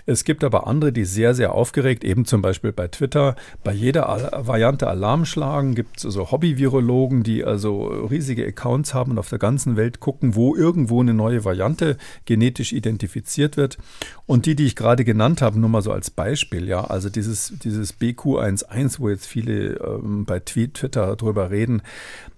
Es 0.09 0.23
gibt 0.23 0.45
aber 0.45 0.67
andere, 0.67 0.93
die 0.93 1.03
sehr, 1.03 1.35
sehr 1.35 1.53
aufgeregt, 1.53 2.05
eben 2.05 2.23
zum 2.23 2.41
Beispiel 2.41 2.71
bei 2.71 2.87
Twitter. 2.87 3.35
Bei 3.65 3.73
jeder 3.73 4.05
Variante 4.37 4.87
Alarm 4.87 5.25
schlagen 5.25 5.75
gibt 5.75 5.97
es 5.97 6.05
also 6.05 6.31
Hobby-Virologen, 6.31 7.23
die 7.23 7.43
also 7.43 7.87
riesige 7.87 8.47
Accounts 8.47 8.93
haben 8.93 9.11
und 9.11 9.19
auf 9.19 9.29
der 9.29 9.39
ganzen 9.39 9.75
Welt 9.75 9.99
gucken, 9.99 10.35
wo 10.35 10.55
irgendwo 10.55 11.01
eine 11.01 11.13
neue 11.13 11.43
Variante 11.43 11.97
genetisch 12.23 12.71
identifiziert 12.71 13.57
wird. 13.57 13.77
Und 14.25 14.45
die, 14.45 14.55
die 14.55 14.65
ich 14.65 14.77
gerade 14.77 15.03
genannt 15.03 15.41
habe, 15.41 15.59
nur 15.59 15.69
mal 15.69 15.81
so 15.81 15.91
als 15.91 16.09
Beispiel, 16.09 16.69
ja, 16.69 16.85
also 16.85 17.09
dieses, 17.09 17.53
dieses 17.61 17.99
BQ11, 17.99 18.99
wo 18.99 19.09
jetzt 19.09 19.25
viele 19.25 19.75
ähm, 19.75 20.23
bei 20.23 20.39
Twitter 20.39 21.17
drüber 21.17 21.51
reden, 21.51 21.81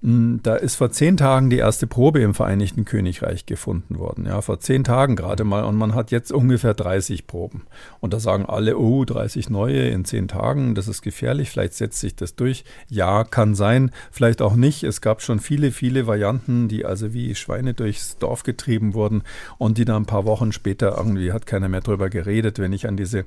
da 0.01 0.55
ist 0.55 0.75
vor 0.75 0.91
zehn 0.91 1.17
Tagen 1.17 1.49
die 1.49 1.57
erste 1.57 1.85
Probe 1.85 2.21
im 2.21 2.33
Vereinigten 2.33 2.85
Königreich 2.85 3.45
gefunden 3.45 3.99
worden. 3.99 4.25
Ja, 4.25 4.39
vor 4.39 4.59
zehn 4.61 4.85
Tagen 4.85 5.17
gerade 5.17 5.43
mal. 5.43 5.65
Und 5.65 5.75
man 5.75 5.93
hat 5.93 6.11
jetzt 6.11 6.31
ungefähr 6.31 6.73
30 6.73 7.27
Proben. 7.27 7.63
Und 7.99 8.13
da 8.13 8.21
sagen 8.21 8.45
alle, 8.45 8.77
oh, 8.77 9.03
30 9.03 9.49
neue 9.49 9.89
in 9.89 10.05
zehn 10.05 10.29
Tagen, 10.29 10.73
das 10.73 10.87
ist 10.87 11.01
gefährlich, 11.01 11.49
vielleicht 11.49 11.73
setzt 11.73 11.99
sich 11.99 12.15
das 12.15 12.35
durch. 12.35 12.63
Ja, 12.87 13.25
kann 13.25 13.55
sein, 13.55 13.91
vielleicht 14.09 14.41
auch 14.41 14.55
nicht. 14.55 14.83
Es 14.83 15.01
gab 15.01 15.21
schon 15.21 15.41
viele, 15.41 15.71
viele 15.71 16.07
Varianten, 16.07 16.69
die 16.69 16.85
also 16.85 17.13
wie 17.13 17.35
Schweine 17.35 17.73
durchs 17.73 18.17
Dorf 18.17 18.43
getrieben 18.43 18.93
wurden 18.93 19.23
und 19.57 19.77
die 19.77 19.83
dann 19.83 20.03
ein 20.03 20.05
paar 20.05 20.25
Wochen 20.25 20.53
später 20.53 20.97
irgendwie 20.97 21.33
hat 21.33 21.45
keiner 21.45 21.67
mehr 21.67 21.81
drüber 21.81 22.09
geredet. 22.09 22.57
Wenn 22.57 22.71
ich 22.71 22.87
an 22.87 22.95
diese 22.95 23.19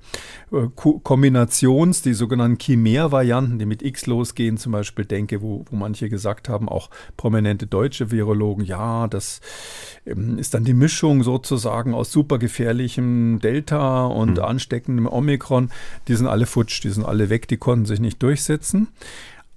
äh, 0.50 0.68
Kombinations, 0.74 2.00
die 2.00 2.14
sogenannten 2.14 2.58
Chimer-Varianten, 2.58 3.58
die 3.58 3.66
mit 3.66 3.82
X 3.82 4.06
losgehen, 4.06 4.56
zum 4.56 4.72
Beispiel 4.72 5.04
denke, 5.04 5.42
wo, 5.42 5.66
wo 5.68 5.76
manche 5.76 6.08
gesagt 6.08 6.48
haben, 6.48 6.61
auch 6.68 6.90
prominente 7.16 7.66
deutsche 7.66 8.10
Virologen, 8.10 8.64
ja, 8.64 9.08
das 9.08 9.40
ähm, 10.06 10.38
ist 10.38 10.54
dann 10.54 10.64
die 10.64 10.74
Mischung 10.74 11.22
sozusagen 11.22 11.94
aus 11.94 12.12
supergefährlichem 12.12 13.40
Delta 13.40 14.06
und 14.06 14.38
mhm. 14.38 14.44
ansteckendem 14.44 15.06
Omikron. 15.06 15.70
Die 16.08 16.14
sind 16.14 16.26
alle 16.26 16.46
futsch, 16.46 16.82
die 16.82 16.90
sind 16.90 17.04
alle 17.04 17.30
weg, 17.30 17.48
die 17.48 17.56
konnten 17.56 17.86
sich 17.86 18.00
nicht 18.00 18.22
durchsetzen. 18.22 18.88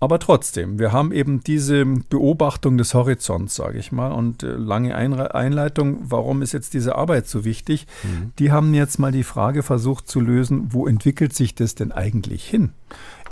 Aber 0.05 0.19
trotzdem, 0.19 0.77
wir 0.77 0.91
haben 0.91 1.13
eben 1.13 1.41
diese 1.41 1.85
Beobachtung 1.85 2.77
des 2.77 2.93
Horizonts, 2.93 3.55
sage 3.55 3.79
ich 3.79 3.91
mal, 3.93 4.11
und 4.11 4.43
äh, 4.43 4.47
lange 4.47 4.93
Einleitung, 4.93 5.97
warum 6.01 6.41
ist 6.41 6.51
jetzt 6.51 6.73
diese 6.73 6.95
Arbeit 6.95 7.27
so 7.27 7.45
wichtig? 7.45 7.87
Mhm. 8.03 8.33
Die 8.37 8.51
haben 8.51 8.73
jetzt 8.73 8.99
mal 8.99 9.13
die 9.13 9.23
Frage 9.23 9.63
versucht 9.63 10.07
zu 10.07 10.19
lösen, 10.19 10.67
wo 10.71 10.85
entwickelt 10.85 11.33
sich 11.33 11.55
das 11.55 11.75
denn 11.75 11.93
eigentlich 11.93 12.45
hin? 12.45 12.71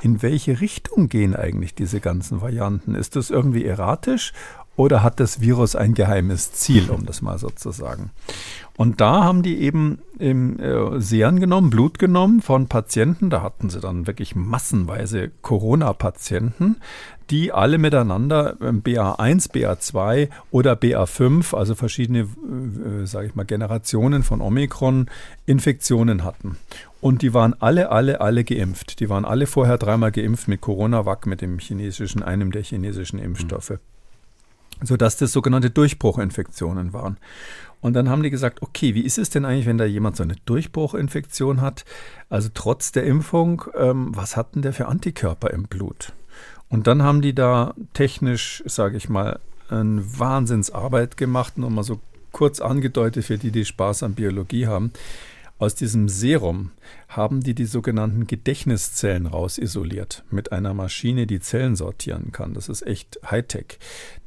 In 0.03 0.21
welche 0.21 0.59
Richtung 0.59 1.07
gehen 1.07 1.33
eigentlich 1.33 1.75
diese 1.75 2.01
ganzen 2.01 2.41
Varianten? 2.41 2.93
Ist 2.93 3.15
das 3.15 3.29
irgendwie 3.29 3.63
erratisch 3.63 4.33
oder 4.75 5.03
hat 5.03 5.19
das 5.19 5.39
Virus 5.39 5.75
ein 5.75 5.93
geheimes 5.93 6.51
Ziel, 6.51 6.89
um 6.89 7.05
das 7.05 7.21
mal 7.21 7.37
so 7.37 7.49
zu 7.49 7.71
sagen? 7.71 8.11
Und 8.75 9.01
da 9.01 9.23
haben 9.23 9.43
die 9.43 9.59
eben 9.59 9.99
im, 10.17 10.59
äh, 10.59 10.99
Seren 10.99 11.39
genommen, 11.39 11.69
Blut 11.69 11.99
genommen 11.99 12.41
von 12.41 12.67
Patienten. 12.67 13.29
Da 13.29 13.43
hatten 13.43 13.69
sie 13.69 13.79
dann 13.79 14.07
wirklich 14.07 14.35
massenweise 14.35 15.29
Corona-Patienten, 15.43 16.77
die 17.29 17.51
alle 17.51 17.77
miteinander 17.77 18.55
BA1, 18.59 19.51
BA2 19.51 20.29
oder 20.49 20.73
BA5, 20.73 21.55
also 21.55 21.75
verschiedene, 21.75 22.21
äh, 22.21 23.05
sage 23.05 23.27
ich 23.27 23.35
mal, 23.35 23.45
Generationen 23.45 24.23
von 24.23 24.41
Omikron-Infektionen 24.41 26.23
hatten. 26.23 26.57
Und 26.99 27.21
die 27.21 27.35
waren 27.35 27.53
alle, 27.59 27.91
alle, 27.91 28.21
alle 28.21 28.43
geimpft. 28.43 28.99
Die 28.99 29.09
waren 29.09 29.25
alle 29.25 29.45
vorher 29.45 29.77
dreimal 29.77 30.11
geimpft 30.11 30.47
mit 30.47 30.61
Coronavac, 30.61 31.27
mit 31.27 31.41
dem 31.41 31.59
chinesischen, 31.59 32.23
einem 32.23 32.51
der 32.51 32.63
chinesischen 32.63 33.19
Impfstoffe. 33.19 33.69
Mhm 33.71 33.92
sodass 34.81 35.17
das 35.17 35.31
sogenannte 35.31 35.69
Durchbruchinfektionen 35.69 36.93
waren. 36.93 37.17
Und 37.81 37.93
dann 37.93 38.09
haben 38.09 38.23
die 38.23 38.29
gesagt, 38.29 38.61
okay, 38.61 38.95
wie 38.95 39.01
ist 39.01 39.17
es 39.17 39.29
denn 39.29 39.43
eigentlich, 39.43 39.65
wenn 39.65 39.77
da 39.77 39.83
jemand 39.83 40.15
so 40.15 40.23
eine 40.23 40.35
Durchbruchinfektion 40.45 41.59
hat, 41.59 41.83
also 42.29 42.49
trotz 42.53 42.93
der 42.93 43.03
Impfung, 43.03 43.63
ähm, 43.75 44.11
was 44.15 44.37
hat 44.37 44.55
denn 44.55 44.61
der 44.61 44.71
für 44.71 44.87
Antikörper 44.87 45.51
im 45.51 45.63
Blut? 45.63 46.13
Und 46.69 46.87
dann 46.87 47.03
haben 47.03 47.21
die 47.21 47.35
da 47.35 47.73
technisch, 47.93 48.63
sage 48.65 48.97
ich 48.97 49.09
mal, 49.09 49.39
eine 49.69 50.01
Wahnsinnsarbeit 50.17 51.17
gemacht, 51.17 51.57
nur 51.57 51.69
mal 51.69 51.83
so 51.83 51.99
kurz 52.31 52.61
angedeutet 52.61 53.25
für 53.25 53.37
die, 53.37 53.51
die 53.51 53.65
Spaß 53.65 54.03
an 54.03 54.15
Biologie 54.15 54.67
haben. 54.67 54.91
Aus 55.59 55.75
diesem 55.75 56.09
Serum 56.09 56.71
haben 57.07 57.41
die 57.41 57.53
die 57.53 57.65
sogenannten 57.65 58.25
Gedächtniszellen 58.27 59.27
rausisoliert 59.27 60.23
mit 60.31 60.51
einer 60.51 60.73
Maschine, 60.73 61.27
die 61.27 61.39
Zellen 61.39 61.75
sortieren 61.75 62.31
kann. 62.31 62.53
Das 62.53 62.69
ist 62.69 62.81
echt 62.85 63.19
Hightech. 63.29 63.77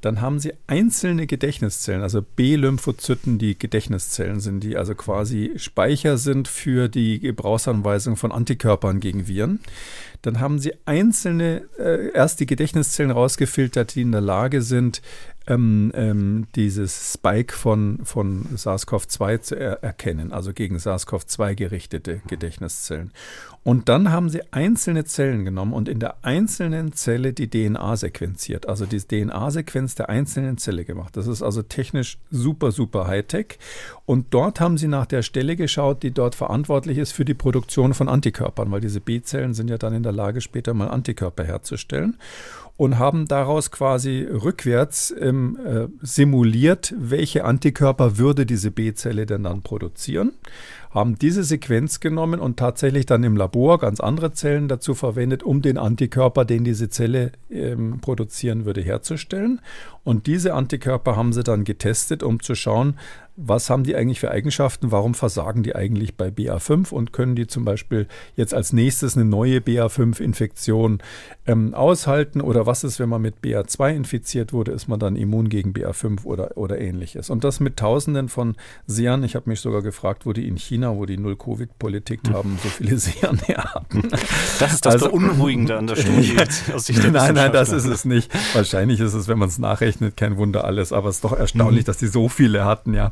Dann 0.00 0.20
haben 0.20 0.38
sie 0.38 0.54
einzelne 0.68 1.26
Gedächtniszellen, 1.26 2.02
also 2.02 2.22
B-Lymphozyten, 2.22 3.38
die 3.38 3.58
Gedächtniszellen 3.58 4.38
sind, 4.40 4.60
die 4.60 4.76
also 4.76 4.94
quasi 4.94 5.54
Speicher 5.56 6.16
sind 6.16 6.46
für 6.46 6.88
die 6.88 7.18
Gebrauchsanweisung 7.18 8.16
von 8.16 8.30
Antikörpern 8.30 9.00
gegen 9.00 9.26
Viren. 9.26 9.60
Dann 10.22 10.40
haben 10.40 10.58
sie 10.60 10.74
einzelne, 10.86 11.64
äh, 11.78 12.12
erst 12.12 12.40
die 12.40 12.46
Gedächtniszellen 12.46 13.10
rausgefiltert, 13.10 13.96
die 13.96 14.02
in 14.02 14.12
der 14.12 14.20
Lage 14.20 14.62
sind, 14.62 15.02
ähm, 15.46 15.92
ähm, 15.94 16.46
dieses 16.54 17.14
Spike 17.14 17.54
von, 17.54 18.00
von 18.04 18.46
SARS-CoV-2 18.56 19.40
zu 19.40 19.58
er 19.58 19.82
erkennen, 19.82 20.32
also 20.32 20.52
gegen 20.52 20.76
SARS-CoV-2 20.76 21.54
gerichtete 21.54 22.20
Gedächtniszellen. 22.26 23.12
Und 23.62 23.88
dann 23.88 24.12
haben 24.12 24.28
sie 24.28 24.42
einzelne 24.52 25.04
Zellen 25.04 25.44
genommen 25.44 25.72
und 25.72 25.88
in 25.88 25.98
der 25.98 26.16
einzelnen 26.22 26.92
Zelle 26.92 27.32
die 27.32 27.50
DNA 27.50 27.96
sequenziert, 27.96 28.68
also 28.68 28.86
die 28.86 29.00
DNA-Sequenz 29.00 29.96
der 29.96 30.08
einzelnen 30.08 30.56
Zelle 30.56 30.84
gemacht. 30.84 31.16
Das 31.16 31.26
ist 31.26 31.42
also 31.42 31.62
technisch 31.62 32.18
super, 32.30 32.70
super 32.70 33.08
Hightech. 33.08 33.58
Und 34.04 34.26
dort 34.30 34.60
haben 34.60 34.78
sie 34.78 34.86
nach 34.86 35.06
der 35.06 35.22
Stelle 35.22 35.56
geschaut, 35.56 36.04
die 36.04 36.12
dort 36.12 36.36
verantwortlich 36.36 36.98
ist 36.98 37.10
für 37.10 37.24
die 37.24 37.34
Produktion 37.34 37.92
von 37.92 38.08
Antikörpern, 38.08 38.70
weil 38.70 38.80
diese 38.80 39.00
B-Zellen 39.00 39.52
sind 39.52 39.68
ja 39.68 39.78
dann 39.78 39.94
in 39.94 40.04
der 40.04 40.12
Lage, 40.12 40.40
später 40.40 40.72
mal 40.72 40.88
Antikörper 40.88 41.42
herzustellen 41.42 42.16
und 42.76 42.98
haben 42.98 43.26
daraus 43.26 43.70
quasi 43.70 44.26
rückwärts 44.30 45.14
ähm, 45.18 45.58
äh, 45.64 45.86
simuliert, 46.02 46.94
welche 46.98 47.44
Antikörper 47.44 48.18
würde 48.18 48.46
diese 48.46 48.70
B-Zelle 48.70 49.26
denn 49.26 49.44
dann 49.44 49.62
produzieren 49.62 50.32
haben 50.96 51.18
diese 51.18 51.44
Sequenz 51.44 52.00
genommen 52.00 52.40
und 52.40 52.58
tatsächlich 52.58 53.04
dann 53.04 53.22
im 53.22 53.36
Labor 53.36 53.78
ganz 53.78 54.00
andere 54.00 54.32
Zellen 54.32 54.66
dazu 54.66 54.94
verwendet, 54.94 55.42
um 55.42 55.60
den 55.60 55.76
Antikörper, 55.76 56.46
den 56.46 56.64
diese 56.64 56.88
Zelle 56.88 57.32
ähm, 57.50 58.00
produzieren 58.00 58.64
würde, 58.64 58.80
herzustellen. 58.80 59.60
Und 60.04 60.26
diese 60.26 60.54
Antikörper 60.54 61.14
haben 61.14 61.34
sie 61.34 61.42
dann 61.42 61.64
getestet, 61.64 62.22
um 62.22 62.40
zu 62.40 62.54
schauen, 62.54 62.94
was 63.36 63.68
haben 63.68 63.84
die 63.84 63.94
eigentlich 63.94 64.20
für 64.20 64.30
Eigenschaften, 64.30 64.90
warum 64.90 65.14
versagen 65.14 65.62
die 65.62 65.76
eigentlich 65.76 66.16
bei 66.16 66.28
BA5 66.28 66.90
und 66.90 67.12
können 67.12 67.36
die 67.36 67.46
zum 67.46 67.64
Beispiel 67.64 68.08
jetzt 68.34 68.54
als 68.54 68.72
nächstes 68.72 69.14
eine 69.14 69.26
neue 69.26 69.58
BA5-Infektion 69.58 71.02
ähm, 71.46 71.74
aushalten 71.74 72.40
oder 72.40 72.66
was 72.66 72.82
ist, 72.82 72.98
wenn 72.98 73.10
man 73.10 73.20
mit 73.20 73.36
BA2 73.44 73.94
infiziert 73.94 74.54
wurde, 74.54 74.72
ist 74.72 74.88
man 74.88 74.98
dann 74.98 75.16
immun 75.16 75.50
gegen 75.50 75.72
BA5 75.72 76.24
oder, 76.24 76.56
oder 76.56 76.80
ähnliches. 76.80 77.28
Und 77.28 77.44
das 77.44 77.60
mit 77.60 77.76
Tausenden 77.76 78.28
von 78.30 78.56
Sehern. 78.86 79.22
Ich 79.22 79.36
habe 79.36 79.50
mich 79.50 79.60
sogar 79.60 79.82
gefragt, 79.82 80.24
wo 80.24 80.32
die 80.32 80.48
in 80.48 80.56
China, 80.56 80.96
wo 80.96 81.04
die 81.04 81.18
Null-Covid-Politik 81.18 82.20
hm. 82.28 82.34
haben, 82.34 82.58
so 82.62 82.70
viele 82.70 82.96
Sehern 82.98 83.38
hatten. 83.48 84.08
Das 84.58 84.72
ist 84.72 84.86
das 84.86 84.94
also, 84.94 85.10
Beunruhigende 85.10 85.76
an 85.76 85.86
der 85.86 85.96
Studie 85.96 86.36
aus 86.74 86.86
Sicht 86.86 87.02
der 87.02 87.10
Nein, 87.10 87.34
nein, 87.34 87.52
das 87.52 87.70
ist 87.70 87.84
es 87.84 88.06
nicht. 88.06 88.32
Wahrscheinlich 88.54 89.00
ist 89.00 89.12
es, 89.12 89.28
wenn 89.28 89.38
man 89.38 89.48
es 89.48 89.58
nachrechnet, 89.58 90.16
kein 90.16 90.38
Wunder 90.38 90.64
alles, 90.64 90.92
aber 90.92 91.10
es 91.10 91.16
ist 91.16 91.24
doch 91.24 91.32
erstaunlich, 91.32 91.84
mhm. 91.84 91.86
dass 91.86 91.98
die 91.98 92.06
so 92.06 92.28
viele 92.30 92.64
hatten, 92.64 92.94
ja 92.94 93.10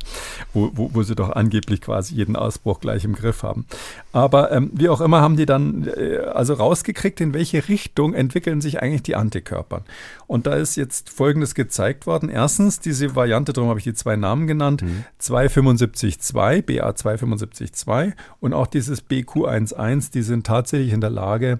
wo, 0.53 0.71
wo, 0.73 0.89
wo 0.93 1.03
sie 1.03 1.15
doch 1.15 1.29
angeblich 1.31 1.81
quasi 1.81 2.15
jeden 2.15 2.35
Ausbruch 2.35 2.79
gleich 2.79 3.03
im 3.03 3.13
Griff 3.13 3.43
haben. 3.43 3.65
Aber 4.13 4.51
ähm, 4.51 4.71
wie 4.73 4.89
auch 4.89 5.01
immer 5.01 5.21
haben 5.21 5.35
die 5.35 5.45
dann 5.45 5.87
äh, 5.87 6.17
also 6.17 6.53
rausgekriegt, 6.53 7.19
in 7.21 7.33
welche 7.33 7.67
Richtung 7.67 8.13
entwickeln 8.13 8.61
sich 8.61 8.81
eigentlich 8.81 9.03
die 9.03 9.15
Antikörper. 9.15 9.83
Und 10.27 10.47
da 10.47 10.55
ist 10.55 10.75
jetzt 10.75 11.09
Folgendes 11.09 11.55
gezeigt 11.55 12.07
worden. 12.07 12.29
Erstens 12.29 12.79
diese 12.79 13.15
Variante, 13.15 13.53
darum 13.53 13.69
habe 13.69 13.79
ich 13.79 13.83
die 13.83 13.93
zwei 13.93 14.15
Namen 14.15 14.47
genannt, 14.47 14.81
mhm. 14.81 15.03
275.2, 15.21 16.63
BA275.2 16.65 18.13
und 18.39 18.53
auch 18.53 18.67
dieses 18.67 19.03
BQ11, 19.07 20.11
die 20.11 20.21
sind 20.21 20.47
tatsächlich 20.47 20.93
in 20.93 21.01
der 21.01 21.09
Lage, 21.09 21.59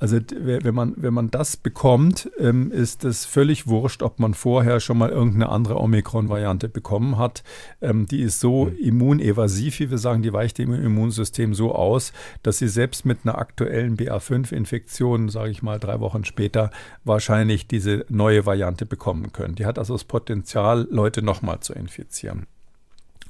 also 0.00 0.18
wenn 0.30 0.74
man, 0.74 0.94
wenn 0.96 1.12
man 1.12 1.30
das 1.30 1.56
bekommt, 1.56 2.30
ähm, 2.38 2.70
ist 2.70 3.04
es 3.04 3.24
völlig 3.24 3.66
wurscht, 3.66 4.02
ob 4.02 4.20
man 4.20 4.32
vorher 4.32 4.78
schon 4.78 4.96
mal 4.96 5.10
irgendeine 5.10 5.48
andere 5.48 5.80
Omikron-Variante 5.80 6.68
bekommen 6.68 7.18
hat. 7.18 7.42
Ähm, 7.80 8.06
die 8.06 8.20
ist 8.20 8.38
so 8.38 8.66
mhm. 8.66 8.76
immunevasiv, 8.76 9.80
wie 9.80 9.90
wir 9.90 9.98
sagen, 9.98 10.22
die 10.22 10.32
weicht 10.32 10.58
dem 10.58 10.72
Immunsystem 10.72 11.52
so 11.52 11.74
aus, 11.74 12.12
dass 12.44 12.58
sie 12.58 12.68
selbst 12.68 13.06
mit 13.06 13.18
einer 13.24 13.38
aktuellen 13.38 13.96
BA5-Infektion, 13.96 15.30
sage 15.30 15.50
ich 15.50 15.62
mal, 15.62 15.80
drei 15.80 15.98
Wochen 15.98 16.24
später 16.24 16.70
wahrscheinlich 17.04 17.66
diese 17.66 18.06
neue 18.08 18.46
Variante 18.46 18.86
bekommen 18.86 19.32
können. 19.32 19.56
Die 19.56 19.66
hat 19.66 19.80
also 19.80 19.94
das 19.94 20.04
Potenzial, 20.04 20.86
Leute 20.90 21.22
nochmal 21.22 21.58
zu 21.58 21.72
infizieren. 21.72 22.46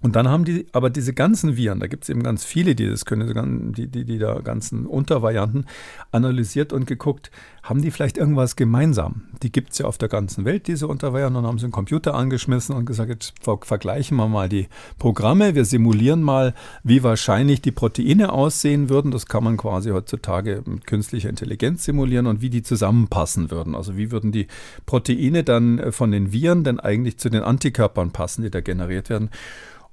Und 0.00 0.16
dann 0.16 0.28
haben 0.28 0.44
die 0.44 0.66
aber 0.72 0.90
diese 0.90 1.12
ganzen 1.12 1.56
Viren, 1.56 1.80
da 1.80 1.86
gibt 1.86 2.04
es 2.04 2.08
eben 2.08 2.22
ganz 2.22 2.44
viele, 2.44 2.74
die 2.74 2.88
das 2.88 3.04
können, 3.04 3.72
die, 3.72 3.88
die, 3.88 4.04
die 4.04 4.18
da 4.18 4.40
ganzen 4.40 4.86
Untervarianten 4.86 5.66
analysiert 6.12 6.72
und 6.72 6.86
geguckt, 6.86 7.30
haben 7.68 7.82
die 7.82 7.90
vielleicht 7.90 8.16
irgendwas 8.16 8.56
gemeinsam? 8.56 9.22
Die 9.42 9.52
gibt 9.52 9.72
es 9.72 9.78
ja 9.78 9.86
auf 9.86 9.98
der 9.98 10.08
ganzen 10.08 10.46
Welt, 10.46 10.68
diese 10.68 10.86
Untervarianten, 10.86 11.36
und 11.36 11.46
haben 11.46 11.58
sie 11.58 11.66
einen 11.66 11.72
Computer 11.72 12.14
angeschmissen 12.14 12.74
und 12.74 12.86
gesagt, 12.86 13.10
jetzt 13.10 13.34
vergleichen 13.42 14.16
wir 14.16 14.26
mal 14.26 14.48
die 14.48 14.68
Programme, 14.98 15.54
wir 15.54 15.66
simulieren 15.66 16.22
mal, 16.22 16.54
wie 16.82 17.02
wahrscheinlich 17.02 17.60
die 17.60 17.72
Proteine 17.72 18.32
aussehen 18.32 18.88
würden. 18.88 19.10
Das 19.10 19.26
kann 19.26 19.44
man 19.44 19.58
quasi 19.58 19.90
heutzutage 19.90 20.62
mit 20.64 20.86
künstlicher 20.86 21.28
Intelligenz 21.28 21.84
simulieren 21.84 22.26
und 22.26 22.40
wie 22.40 22.50
die 22.50 22.62
zusammenpassen 22.62 23.50
würden. 23.50 23.74
Also 23.74 23.96
wie 23.96 24.10
würden 24.10 24.32
die 24.32 24.46
Proteine 24.86 25.44
dann 25.44 25.78
äh, 25.78 25.92
von 25.92 26.10
den 26.10 26.32
Viren 26.32 26.64
denn 26.64 26.80
eigentlich 26.80 27.18
zu 27.18 27.28
den 27.28 27.42
Antikörpern 27.42 28.12
passen, 28.12 28.42
die 28.42 28.50
da 28.50 28.60
generiert 28.60 29.10
werden. 29.10 29.30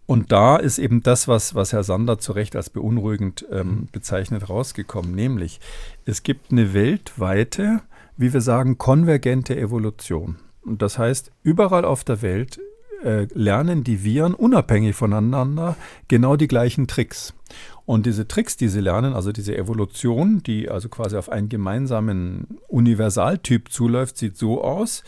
Und 0.06 0.32
da 0.32 0.58
ist 0.58 0.78
eben 0.78 1.02
das, 1.02 1.28
was, 1.28 1.56
was 1.56 1.74
Herr 1.74 1.84
Sander 1.84 2.20
zu 2.20 2.32
Recht 2.32 2.56
als 2.56 2.70
beunruhigend 2.70 3.46
ähm, 3.52 3.68
mhm. 3.68 3.88
bezeichnet, 3.92 4.50
rausgekommen. 4.50 5.14
Nämlich, 5.14 5.60
es 6.06 6.24
gibt 6.24 6.52
eine 6.52 6.74
weltweite, 6.74 7.82
wie 8.18 8.32
wir 8.32 8.42
sagen, 8.42 8.78
konvergente 8.78 9.58
Evolution. 9.58 10.38
Und 10.64 10.82
das 10.82 10.98
heißt, 10.98 11.32
überall 11.44 11.86
auf 11.86 12.04
der 12.04 12.22
Welt 12.22 12.60
äh, 13.04 13.28
lernen 13.34 13.84
die 13.84 14.04
Viren 14.04 14.34
unabhängig 14.34 14.96
voneinander 14.96 15.76
genau 16.08 16.36
die 16.36 16.48
gleichen 16.48 16.88
Tricks. 16.88 17.34
Und 17.86 18.08
diese 18.08 18.28
Tricks, 18.28 18.58
die 18.58 18.68
sie 18.68 18.80
lernen, 18.80 19.14
also 19.14 19.32
diese 19.32 19.56
Evolution, 19.56 20.42
die 20.42 20.70
also 20.70 20.90
quasi 20.90 21.18
auf 21.18 21.30
einen 21.30 21.50
gemeinsamen 21.50 22.60
Universaltyp 22.68 23.72
zuläuft, 23.72 24.18
sieht 24.18 24.38
so 24.38 24.64
aus, 24.64 25.04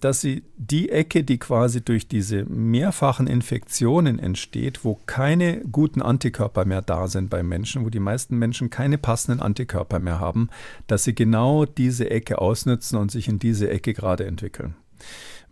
dass 0.00 0.20
sie 0.20 0.42
die 0.56 0.90
Ecke, 0.90 1.24
die 1.24 1.38
quasi 1.38 1.82
durch 1.82 2.08
diese 2.08 2.44
mehrfachen 2.44 3.26
Infektionen 3.26 4.18
entsteht, 4.18 4.84
wo 4.84 4.98
keine 5.06 5.60
guten 5.60 6.02
Antikörper 6.02 6.64
mehr 6.64 6.82
da 6.82 7.08
sind 7.08 7.30
bei 7.30 7.42
Menschen, 7.42 7.84
wo 7.84 7.90
die 7.90 8.00
meisten 8.00 8.38
Menschen 8.38 8.70
keine 8.70 8.98
passenden 8.98 9.40
Antikörper 9.40 9.98
mehr 9.98 10.20
haben, 10.20 10.48
dass 10.86 11.04
sie 11.04 11.14
genau 11.14 11.64
diese 11.64 12.10
Ecke 12.10 12.38
ausnutzen 12.38 12.98
und 12.98 13.10
sich 13.10 13.28
in 13.28 13.38
diese 13.38 13.70
Ecke 13.70 13.94
gerade 13.94 14.26
entwickeln. 14.26 14.74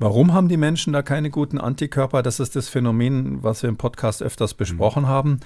Warum 0.01 0.33
haben 0.33 0.49
die 0.49 0.57
Menschen 0.57 0.95
da 0.95 1.03
keine 1.03 1.29
guten 1.29 1.59
Antikörper? 1.59 2.23
Das 2.23 2.41
ist 2.41 2.57
das 2.57 2.71
Phänomen, 2.71 3.43
was 3.43 3.62
wir 3.62 3.68
im 3.68 3.77
Podcast 3.77 4.23
öfters 4.23 4.55
besprochen 4.55 5.03
mhm. 5.03 5.09
haben. 5.09 5.41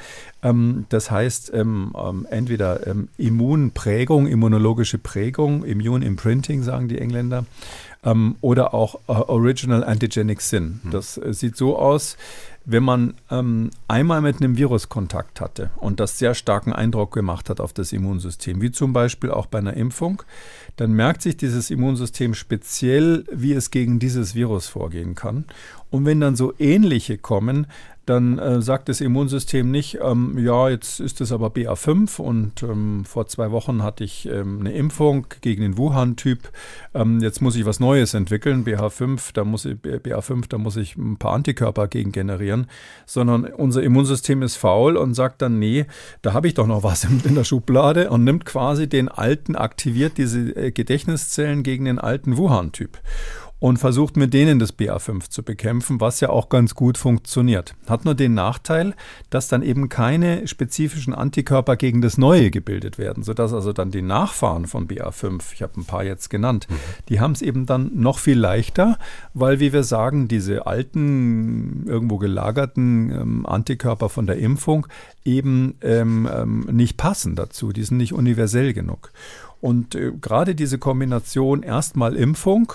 Ähm, 0.45 0.87
das 0.91 1.11
heißt, 1.11 1.53
ähm, 1.53 1.93
ähm, 1.99 2.25
entweder 2.31 2.87
ähm, 2.87 3.09
Immunprägung, 3.19 4.29
immunologische 4.29 4.99
Prägung, 4.99 5.65
Immune 5.65 6.07
Imprinting, 6.07 6.63
sagen 6.63 6.87
die 6.87 6.99
Engländer, 6.99 7.47
ähm, 8.05 8.37
oder 8.41 8.75
auch 8.75 8.97
äh, 9.09 9.13
Original 9.13 9.85
Antigenic 9.85 10.41
Sin. 10.41 10.81
Mhm. 10.83 10.91
Das 10.91 11.19
äh, 11.19 11.33
sieht 11.33 11.57
so 11.57 11.79
aus, 11.79 12.17
wenn 12.67 12.83
man 12.83 13.15
ähm, 13.31 13.71
einmal 13.89 14.23
mit 14.23 14.41
einem 14.41 14.57
Virus 14.57 14.89
Kontakt 14.89 15.41
hatte 15.41 15.71
und 15.77 16.01
das 16.01 16.19
sehr 16.19 16.35
starken 16.35 16.73
Eindruck 16.73 17.13
gemacht 17.13 17.51
hat 17.51 17.61
auf 17.61 17.73
das 17.73 17.93
Immunsystem, 17.93 18.63
wie 18.63 18.71
zum 18.71 18.93
Beispiel 18.93 19.31
auch 19.31 19.47
bei 19.47 19.59
einer 19.59 19.75
Impfung, 19.75 20.23
dann 20.77 20.93
merkt 20.93 21.23
sich 21.23 21.37
dieses 21.37 21.71
Immunsystem 21.71 22.35
speziell, 22.35 23.25
wie 23.31 23.53
es 23.53 23.71
gegen 23.71 23.99
dieses 23.99 24.35
Virus 24.35 24.67
vorgehen 24.67 25.15
kann. 25.15 25.45
Und 25.95 26.07
wenn 26.07 26.21
dann 26.21 26.35
so 26.35 26.53
ähnliche 26.59 27.19
kommen, 27.19 27.69
dann 28.05 28.37
äh, 28.41 28.61
sagt 28.61 28.89
das 28.89 29.01
Immunsystem 29.01 29.71
nicht, 29.71 29.99
ähm, 30.03 30.37
ja, 30.37 30.69
jetzt 30.69 30.99
ist 30.99 31.21
es 31.21 31.31
aber 31.31 31.51
BA5 31.51 32.21
und 32.21 32.65
ähm, 32.65 33.05
vor 33.05 33.29
zwei 33.29 33.53
Wochen 33.53 33.85
hatte 33.85 34.03
ich 34.03 34.29
ähm, 34.29 34.59
eine 34.59 34.73
Impfung 34.73 35.29
gegen 35.41 35.63
den 35.63 35.79
Wuhan-Typ, 35.79 36.51
ähm, 36.95 37.21
jetzt 37.21 37.41
muss 37.43 37.55
ich 37.55 37.65
was 37.65 37.79
Neues 37.79 38.13
entwickeln, 38.13 38.65
BH5, 38.65 39.31
da 39.35 39.45
muss 39.45 39.67
ich, 39.67 39.77
BA5, 39.77 40.49
da 40.49 40.59
muss 40.59 40.77
ich 40.77 40.97
ein 40.97 41.17
paar 41.17 41.33
Antikörper 41.33 41.87
gegen 41.87 42.11
generieren, 42.11 42.67
sondern 43.07 43.45
unser 43.45 43.85
Immunsystem 43.85 44.43
ist 44.43 44.57
faul 44.57 44.97
und 44.97 45.15
sagt 45.15 45.43
dann, 45.43 45.61
nee, 45.61 45.87
da 46.23 46.33
habe 46.33 46.49
ich 46.49 46.55
doch 46.55 46.67
noch 46.67 46.83
was 46.83 47.05
in, 47.05 47.21
in 47.25 47.37
der 47.37 47.45
Schublade 47.45 48.11
und 48.11 48.25
nimmt 48.25 48.45
quasi 48.45 48.89
den 48.89 49.09
alten, 49.09 49.55
aktiviert 49.55 50.19
diese 50.19 50.41
äh, 50.57 50.73
Gedächtniszellen 50.73 51.63
gegen 51.63 51.85
den 51.85 52.01
alten 52.01 52.37
Wuhan-Typ 52.37 52.99
und 53.65 53.79
versucht 53.79 54.19
mit 54.19 54.35
denen 54.35 54.59
das 54.59 54.79
BA5 54.79 55.31
zu 55.31 55.43
bekämpfen, 55.43 55.99
was 55.99 56.21
ja 56.21 56.29
auch 56.29 56.51
ganz 56.51 56.75
gut 56.75 56.99
funktioniert. 56.99 57.75
Hat 57.89 58.05
nur 58.05 58.15
den 58.15 58.35
Nachteil, 58.35 58.95
dass 59.31 59.49
dann 59.49 59.63
eben 59.63 59.89
keine 59.89 60.47
spezifischen 60.47 61.15
Antikörper 61.15 61.77
gegen 61.77 62.03
das 62.03 62.19
Neue 62.19 62.51
gebildet 62.51 62.99
werden, 62.99 63.23
sodass 63.23 63.55
also 63.55 63.73
dann 63.73 63.91
die 63.91 64.03
Nachfahren 64.03 64.67
von 64.67 64.87
BA5, 64.87 65.41
ich 65.55 65.63
habe 65.63 65.81
ein 65.81 65.87
paar 65.87 66.05
jetzt 66.05 66.29
genannt, 66.29 66.67
mhm. 66.69 66.75
die 67.09 67.21
haben 67.21 67.33
es 67.33 67.41
eben 67.41 67.65
dann 67.65 67.91
noch 67.95 68.19
viel 68.19 68.39
leichter, 68.39 68.99
weil, 69.33 69.61
wie 69.61 69.73
wir 69.73 69.83
sagen, 69.83 70.29
diese 70.29 70.67
alten, 70.67 71.87
irgendwo 71.87 72.19
gelagerten 72.19 73.11
ähm, 73.13 73.47
Antikörper 73.47 74.11
von 74.11 74.27
der 74.27 74.37
Impfung 74.37 74.87
eben 75.25 75.77
ähm, 75.81 76.29
ähm, 76.31 76.69
nicht 76.71 76.99
passen 76.99 77.35
dazu, 77.35 77.73
die 77.73 77.83
sind 77.83 77.97
nicht 77.97 78.13
universell 78.13 78.75
genug. 78.75 79.11
Und 79.65 79.95
äh, 79.95 80.13
gerade 80.21 80.55
diese 80.55 80.77
Kombination 80.77 81.63
erstmal 81.63 82.17
Impfung 82.17 82.75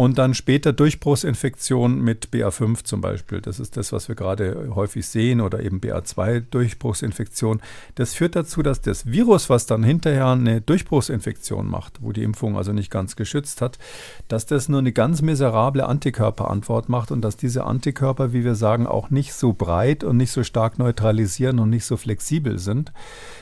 und 0.00 0.16
dann 0.16 0.32
später 0.32 0.72
Durchbruchsinfektion 0.72 2.00
mit 2.00 2.30
BA5 2.32 2.84
zum 2.84 3.02
Beispiel. 3.02 3.42
Das 3.42 3.60
ist 3.60 3.76
das, 3.76 3.92
was 3.92 4.08
wir 4.08 4.14
gerade 4.14 4.70
häufig 4.74 5.06
sehen 5.06 5.42
oder 5.42 5.60
eben 5.60 5.78
BA2-Durchbruchsinfektion. 5.78 7.60
Das 7.96 8.14
führt 8.14 8.34
dazu, 8.34 8.62
dass 8.62 8.80
das 8.80 9.12
Virus, 9.12 9.50
was 9.50 9.66
dann 9.66 9.84
hinterher 9.84 10.28
eine 10.28 10.62
Durchbruchsinfektion 10.62 11.68
macht, 11.68 11.98
wo 12.00 12.12
die 12.12 12.22
Impfung 12.22 12.56
also 12.56 12.72
nicht 12.72 12.90
ganz 12.90 13.14
geschützt 13.14 13.60
hat, 13.60 13.78
dass 14.26 14.46
das 14.46 14.70
nur 14.70 14.78
eine 14.78 14.92
ganz 14.92 15.20
miserable 15.20 15.84
Antikörperantwort 15.84 16.88
macht 16.88 17.10
und 17.10 17.20
dass 17.20 17.36
diese 17.36 17.66
Antikörper, 17.66 18.32
wie 18.32 18.42
wir 18.42 18.54
sagen, 18.54 18.86
auch 18.86 19.10
nicht 19.10 19.34
so 19.34 19.52
breit 19.52 20.02
und 20.02 20.16
nicht 20.16 20.32
so 20.32 20.44
stark 20.44 20.78
neutralisieren 20.78 21.58
und 21.58 21.68
nicht 21.68 21.84
so 21.84 21.98
flexibel 21.98 22.58
sind 22.58 22.90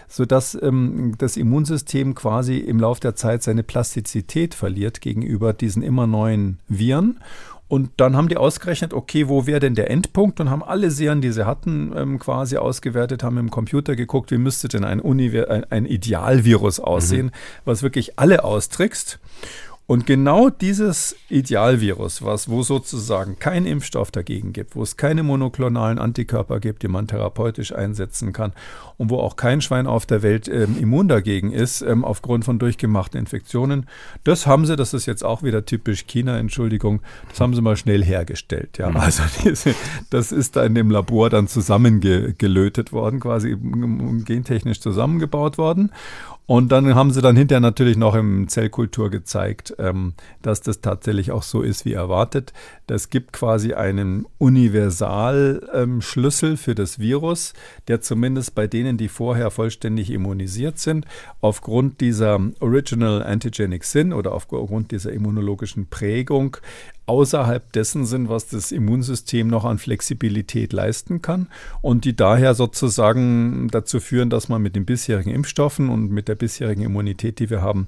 sodass 0.09 0.59
ähm, 0.61 1.15
das 1.19 1.37
Immunsystem 1.37 2.15
quasi 2.15 2.57
im 2.57 2.81
Laufe 2.81 3.01
der 3.01 3.15
Zeit 3.15 3.43
seine 3.43 3.63
Plastizität 3.63 4.55
verliert 4.55 5.01
gegenüber 5.01 5.53
diesen 5.53 5.83
immer 5.83 6.07
neuen 6.07 6.59
Viren. 6.67 7.21
Und 7.69 7.91
dann 7.99 8.17
haben 8.17 8.29
die 8.29 8.39
ausgerechnet, 8.39 8.95
okay, 8.95 9.29
wo 9.29 9.47
wäre 9.47 9.61
denn 9.61 9.75
der 9.75 9.91
Endpunkt? 9.91 10.41
Und 10.41 10.49
haben 10.49 10.63
alle 10.63 10.91
Serien, 10.91 11.21
die 11.21 11.33
sie 11.33 11.47
hatten, 11.47 11.93
ähm, 11.95 12.19
quasi 12.19 12.57
ausgewertet, 12.57 13.23
haben 13.23 13.37
im 13.37 13.51
Computer 13.51 13.95
geguckt, 13.95 14.31
wie 14.31 14.39
müsste 14.39 14.69
denn 14.69 14.85
ein, 14.85 15.01
Univer 15.01 15.51
ein, 15.51 15.65
ein 15.71 15.85
Idealvirus 15.85 16.81
aussehen, 16.81 17.27
mhm. 17.27 17.33
was 17.67 17.83
wirklich 17.83 18.19
alle 18.19 18.43
austrickst. 18.43 19.21
Und 19.91 20.05
genau 20.05 20.51
dieses 20.51 21.16
Idealvirus, 21.30 22.22
was, 22.22 22.51
wo 22.51 22.62
sozusagen 22.62 23.39
kein 23.39 23.64
Impfstoff 23.64 24.11
dagegen 24.11 24.53
gibt, 24.53 24.76
wo 24.76 24.82
es 24.82 24.99
keine 24.99 25.22
monoklonalen 25.22 25.99
Antikörper 25.99 26.61
gibt, 26.61 26.82
die 26.82 26.89
man 26.89 27.07
therapeutisch 27.07 27.74
einsetzen 27.74 28.34
kann 28.34 28.53
und 28.99 29.09
wo 29.09 29.18
auch 29.18 29.36
kein 29.36 29.62
Schwein 29.62 29.86
auf 29.86 30.05
der 30.05 30.22
Welt 30.22 30.47
ähm, 30.47 30.76
immun 30.78 31.09
dagegen 31.09 31.53
ist, 31.53 31.80
ähm, 31.80 32.05
aufgrund 32.05 32.45
von 32.45 32.59
durchgemachten 32.59 33.18
Infektionen, 33.18 33.86
das 34.24 34.47
haben 34.47 34.66
sie, 34.66 34.76
das 34.76 34.93
ist 34.93 35.07
jetzt 35.07 35.24
auch 35.24 35.43
wieder 35.43 35.64
typisch 35.64 36.07
China, 36.07 36.39
Entschuldigung, 36.39 37.01
das 37.30 37.41
haben 37.41 37.55
sie 37.55 37.62
mal 37.62 37.78
schnell 37.78 38.05
hergestellt. 38.05 38.76
Ja, 38.76 38.91
mhm. 38.91 38.99
also 38.99 39.22
diese, 39.43 39.74
das 40.11 40.32
ist 40.32 40.57
da 40.57 40.66
in 40.66 40.74
dem 40.74 40.91
Labor 40.91 41.30
dann 41.30 41.49
zusammengelötet 41.49 42.93
worden, 42.93 43.20
quasi 43.20 43.57
gentechnisch 44.26 44.82
zusammengebaut 44.82 45.57
worden. 45.57 45.93
Und 46.51 46.73
dann 46.73 46.95
haben 46.95 47.11
sie 47.11 47.21
dann 47.21 47.37
hinterher 47.37 47.61
natürlich 47.61 47.99
noch 47.99 48.15
im 48.15 48.49
Zellkultur 48.49 49.11
gezeigt, 49.11 49.75
ähm, 49.79 50.15
dass 50.41 50.63
das 50.63 50.81
tatsächlich 50.81 51.31
auch 51.31 51.43
so 51.43 51.61
ist 51.61 51.85
wie 51.85 51.93
erwartet. 51.93 52.55
Das 52.87 53.11
gibt 53.11 53.35
quasi 53.35 53.75
einen 53.75 54.25
Universalschlüssel 54.39 56.51
ähm, 56.53 56.57
für 56.57 56.75
das 56.75 56.99
Virus, 56.99 57.53
der 57.87 58.01
zumindest 58.01 58.55
bei 58.55 58.67
denen, 58.67 58.97
die 58.97 59.09
vorher 59.09 59.51
vollständig 59.51 60.11
immunisiert 60.11 60.79
sind, 60.79 61.05
aufgrund 61.43 62.01
dieser 62.01 62.41
Original 62.61 63.23
Antigenic 63.23 63.85
Sin 63.85 64.15
oder 64.15 64.33
aufgrund 64.33 64.91
dieser 64.91 65.13
immunologischen 65.13 65.91
Prägung 65.91 66.57
außerhalb 67.09 67.73
dessen 67.73 68.07
sind, 68.07 68.29
was 68.29 68.49
das 68.49 68.73
Immunsystem 68.73 69.49
noch 69.49 69.65
an 69.65 69.79
Flexibilität 69.79 70.73
leisten 70.73 71.23
kann 71.23 71.49
und 71.83 72.05
die 72.05 72.15
daher 72.15 72.55
sozusagen 72.55 73.69
dazu 73.71 74.01
führen, 74.01 74.31
dass 74.31 74.49
man 74.49 74.63
mit 74.63 74.77
den 74.77 74.85
bisherigen 74.85 75.31
Impfstoffen 75.31 75.89
und 75.89 76.11
mit 76.11 76.29
der 76.29 76.35
bisherigen 76.35 76.83
Immunität, 76.83 77.39
die 77.39 77.51
wir 77.51 77.63
haben, 77.63 77.87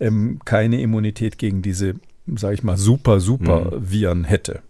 ähm, 0.00 0.40
keine 0.44 0.80
Immunität 0.80 1.38
gegen 1.38 1.62
diese, 1.62 1.94
sage 2.26 2.54
ich 2.54 2.62
mal, 2.62 2.76
super, 2.76 3.20
super 3.20 3.76
mhm. 3.76 3.90
Viren 3.90 4.24
hätte 4.24 4.62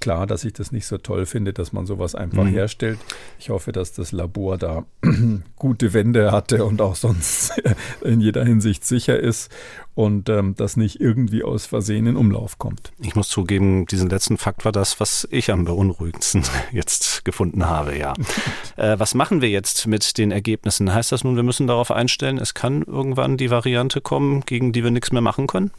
klar, 0.00 0.26
dass 0.26 0.44
ich 0.44 0.52
das 0.52 0.72
nicht 0.72 0.86
so 0.86 0.98
toll 0.98 1.26
finde, 1.26 1.52
dass 1.52 1.72
man 1.72 1.86
sowas 1.86 2.14
einfach 2.14 2.44
mhm. 2.44 2.48
herstellt. 2.48 2.98
Ich 3.38 3.50
hoffe, 3.50 3.72
dass 3.72 3.92
das 3.92 4.12
Labor 4.12 4.58
da 4.58 4.84
gute 5.56 5.92
Wände 5.92 6.32
hatte 6.32 6.64
und 6.64 6.80
auch 6.80 6.96
sonst 6.96 7.60
in 8.02 8.20
jeder 8.20 8.44
Hinsicht 8.44 8.84
sicher 8.84 9.18
ist 9.18 9.50
und 9.94 10.28
ähm, 10.28 10.54
das 10.56 10.76
nicht 10.76 11.00
irgendwie 11.00 11.44
aus 11.44 11.66
Versehen 11.66 12.06
in 12.06 12.16
Umlauf 12.16 12.58
kommt. 12.58 12.92
Ich 12.98 13.14
muss 13.14 13.28
zugeben, 13.28 13.86
diesen 13.86 14.08
letzten 14.08 14.38
Fakt 14.38 14.64
war 14.64 14.72
das, 14.72 14.98
was 15.00 15.28
ich 15.30 15.50
am 15.50 15.64
beunruhigendsten 15.64 16.42
jetzt 16.72 17.24
gefunden 17.24 17.68
habe, 17.68 17.96
ja. 17.96 18.14
äh, 18.76 18.98
was 18.98 19.14
machen 19.14 19.42
wir 19.42 19.50
jetzt 19.50 19.86
mit 19.86 20.16
den 20.18 20.30
Ergebnissen? 20.30 20.92
Heißt 20.92 21.12
das 21.12 21.24
nun, 21.24 21.36
wir 21.36 21.42
müssen 21.42 21.66
darauf 21.66 21.90
einstellen, 21.90 22.38
es 22.38 22.54
kann 22.54 22.82
irgendwann 22.82 23.36
die 23.36 23.50
Variante 23.50 24.00
kommen, 24.00 24.40
gegen 24.46 24.72
die 24.72 24.82
wir 24.82 24.90
nichts 24.90 25.12
mehr 25.12 25.22
machen 25.22 25.46
können? 25.46 25.70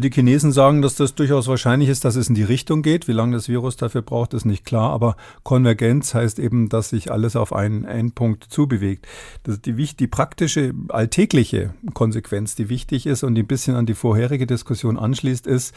Die 0.00 0.10
Chinesen 0.10 0.50
sagen, 0.50 0.82
dass 0.82 0.96
das 0.96 1.14
durchaus 1.14 1.46
wahrscheinlich 1.46 1.88
ist, 1.88 2.04
dass 2.04 2.16
es 2.16 2.28
in 2.28 2.34
die 2.34 2.42
Richtung 2.42 2.82
geht. 2.82 3.06
Wie 3.06 3.12
lange 3.12 3.36
das 3.36 3.48
Virus 3.48 3.76
dafür 3.76 4.02
braucht, 4.02 4.34
ist 4.34 4.44
nicht 4.44 4.64
klar. 4.64 4.90
Aber 4.90 5.16
Konvergenz 5.42 6.14
heißt 6.14 6.38
eben, 6.38 6.68
dass 6.68 6.88
sich 6.88 7.12
alles 7.12 7.36
auf 7.36 7.52
einen 7.52 7.84
Endpunkt 7.84 8.44
zubewegt. 8.44 9.06
Das 9.44 9.56
ist 9.56 9.66
die, 9.66 9.74
die 9.74 10.06
praktische, 10.06 10.72
alltägliche 10.88 11.74
Konsequenz, 11.92 12.54
die 12.54 12.68
wichtig 12.68 13.06
ist 13.06 13.22
und 13.22 13.34
die 13.34 13.42
ein 13.42 13.46
bisschen 13.46 13.76
an 13.76 13.86
die 13.86 13.94
vorherige 13.94 14.46
Diskussion 14.46 14.98
anschließt, 14.98 15.46
ist, 15.46 15.74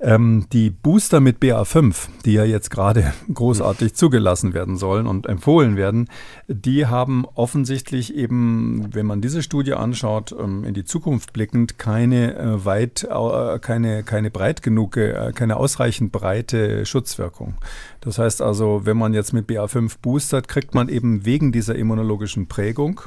ähm, 0.00 0.46
die 0.52 0.70
Booster 0.70 1.20
mit 1.20 1.38
BA5, 1.38 2.08
die 2.24 2.32
ja 2.32 2.44
jetzt 2.44 2.70
gerade 2.70 3.12
großartig 3.32 3.94
zugelassen 3.94 4.54
werden 4.54 4.76
sollen 4.76 5.06
und 5.06 5.26
empfohlen 5.26 5.76
werden, 5.76 6.08
die 6.48 6.86
haben 6.86 7.26
offensichtlich 7.34 8.14
eben, 8.14 8.88
wenn 8.92 9.06
man 9.06 9.20
diese 9.20 9.42
Studie 9.42 9.74
anschaut, 9.74 10.34
ähm, 10.38 10.64
in 10.64 10.74
die 10.74 10.84
Zukunft 10.84 11.32
blickend, 11.32 11.78
keine 11.78 12.36
äh, 12.36 12.64
weit, 12.64 13.04
äh, 13.04 13.58
keine, 13.58 14.02
keine 14.02 14.30
breit 14.30 14.62
genug, 14.62 14.96
äh, 14.96 15.32
keine 15.34 15.56
ausreichend 15.56 16.12
breite 16.12 16.86
Schutzwirkung. 16.86 17.54
Das 18.00 18.18
heißt 18.18 18.42
also, 18.42 18.82
wenn 18.84 18.96
man 18.96 19.12
jetzt 19.14 19.32
mit 19.32 19.48
BA5 19.48 19.96
boostert, 20.00 20.48
kriegt 20.48 20.74
man 20.74 20.88
eben 20.88 21.26
wegen 21.26 21.52
dieser 21.52 21.74
immunologischen 21.74 22.48
Prägung 22.48 23.02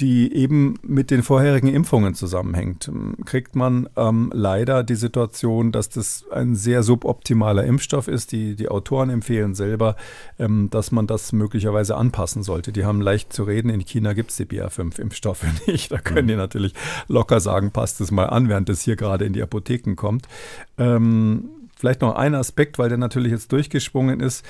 die 0.00 0.34
eben 0.34 0.74
mit 0.82 1.10
den 1.10 1.22
vorherigen 1.22 1.68
Impfungen 1.68 2.14
zusammenhängt, 2.14 2.90
kriegt 3.24 3.56
man 3.56 3.88
ähm, 3.96 4.30
leider 4.34 4.82
die 4.82 4.94
Situation, 4.94 5.72
dass 5.72 5.88
das 5.88 6.26
ein 6.30 6.54
sehr 6.54 6.82
suboptimaler 6.82 7.64
Impfstoff 7.64 8.08
ist. 8.08 8.32
Die, 8.32 8.54
die 8.54 8.68
Autoren 8.68 9.08
empfehlen 9.08 9.54
selber, 9.54 9.96
ähm, 10.38 10.68
dass 10.70 10.92
man 10.92 11.06
das 11.06 11.32
möglicherweise 11.32 11.96
anpassen 11.96 12.42
sollte. 12.42 12.72
Die 12.72 12.84
haben 12.84 13.00
leicht 13.00 13.32
zu 13.32 13.44
reden. 13.44 13.70
In 13.70 13.84
China 13.84 14.12
gibt 14.12 14.30
es 14.30 14.36
die 14.36 14.44
BA5-Impfstoffe 14.44 15.46
nicht. 15.66 15.90
Da 15.90 15.98
können 15.98 16.28
die 16.28 16.34
mhm. 16.34 16.40
natürlich 16.40 16.74
locker 17.06 17.40
sagen, 17.40 17.70
passt 17.70 18.00
es 18.00 18.10
mal 18.10 18.26
an, 18.26 18.48
während 18.48 18.68
es 18.68 18.82
hier 18.82 18.96
gerade 18.96 19.24
in 19.24 19.32
die 19.32 19.42
Apotheken 19.42 19.94
kommt. 19.94 20.28
Ähm, 20.76 21.50
Vielleicht 21.78 22.00
noch 22.00 22.16
ein 22.16 22.34
Aspekt, 22.34 22.76
weil 22.78 22.88
der 22.88 22.98
natürlich 22.98 23.30
jetzt 23.30 23.52
durchgeschwungen 23.52 24.18
ist. 24.18 24.44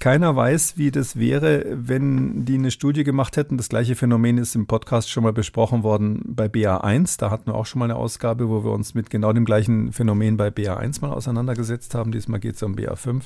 Keiner 0.00 0.34
weiß, 0.34 0.78
wie 0.78 0.90
das 0.90 1.16
wäre, 1.16 1.64
wenn 1.70 2.44
die 2.44 2.54
eine 2.54 2.72
Studie 2.72 3.04
gemacht 3.04 3.36
hätten. 3.36 3.56
Das 3.56 3.68
gleiche 3.68 3.94
Phänomen 3.94 4.36
ist 4.36 4.56
im 4.56 4.66
Podcast 4.66 5.08
schon 5.08 5.22
mal 5.22 5.32
besprochen 5.32 5.84
worden 5.84 6.22
bei 6.26 6.46
BA1. 6.46 7.20
Da 7.20 7.30
hatten 7.30 7.46
wir 7.46 7.54
auch 7.54 7.66
schon 7.66 7.78
mal 7.78 7.84
eine 7.84 7.94
Ausgabe, 7.94 8.48
wo 8.48 8.64
wir 8.64 8.72
uns 8.72 8.94
mit 8.94 9.10
genau 9.10 9.32
dem 9.32 9.44
gleichen 9.44 9.92
Phänomen 9.92 10.36
bei 10.36 10.48
BA1 10.48 11.02
mal 11.02 11.12
auseinandergesetzt 11.12 11.94
haben. 11.94 12.10
Diesmal 12.10 12.40
geht 12.40 12.56
es 12.56 12.62
um 12.64 12.74
BA5 12.74 13.22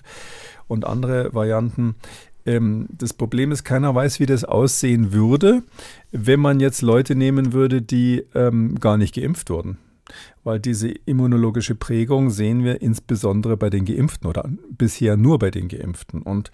und 0.69 0.85
andere 0.85 1.33
Varianten. 1.33 1.95
Ähm, 2.45 2.89
das 2.91 3.15
Problem 3.15 3.53
ist, 3.53 3.65
keiner 3.65 3.95
weiß, 3.95 4.21
wie 4.21 4.27
das 4.27 4.45
aussehen 4.45 5.15
würde, 5.15 5.63
wenn 6.13 6.41
man 6.41 6.61
jetzt 6.61 6.83
Leute 6.83 7.15
nehmen 7.15 7.55
würde, 7.55 7.81
die 7.81 8.23
ähm, 8.35 8.79
gar 8.81 8.99
nicht 8.99 9.15
geimpft 9.15 9.49
wurden 9.49 9.79
weil 10.45 10.61
diese 10.61 10.89
immunologische 10.89 11.75
Prägung 11.75 12.31
sehen 12.31 12.65
wir 12.65 12.81
insbesondere 12.81 13.57
bei 13.57 13.71
den 13.71 13.85
Geimpften 13.85 14.29
oder 14.29 14.49
bisher 14.71 15.17
nur 15.17 15.39
bei 15.39 15.51
den 15.51 15.69
Geimpften. 15.69 16.23
Und 16.23 16.51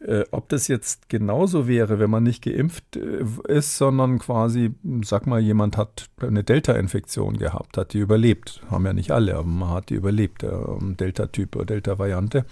äh, 0.00 0.24
ob 0.30 0.48
das 0.48 0.66
jetzt 0.68 1.10
genauso 1.10 1.68
wäre, 1.68 1.98
wenn 1.98 2.08
man 2.08 2.22
nicht 2.22 2.42
geimpft 2.42 2.96
äh, 2.96 3.24
ist, 3.48 3.76
sondern 3.76 4.18
quasi, 4.18 4.72
sag 5.02 5.26
mal, 5.26 5.40
jemand 5.40 5.76
hat 5.76 6.08
eine 6.20 6.42
Delta-Infektion 6.42 7.36
gehabt, 7.36 7.76
hat 7.76 7.92
die 7.92 7.98
überlebt. 7.98 8.62
Haben 8.70 8.86
ja 8.86 8.92
nicht 8.94 9.10
alle, 9.10 9.36
aber 9.36 9.46
man 9.46 9.68
hat 9.68 9.90
die 9.90 9.94
überlebt, 9.94 10.42
äh, 10.42 10.50
Delta-Typ 10.80 11.54
oder 11.56 11.66
Delta-Variante. 11.66 12.46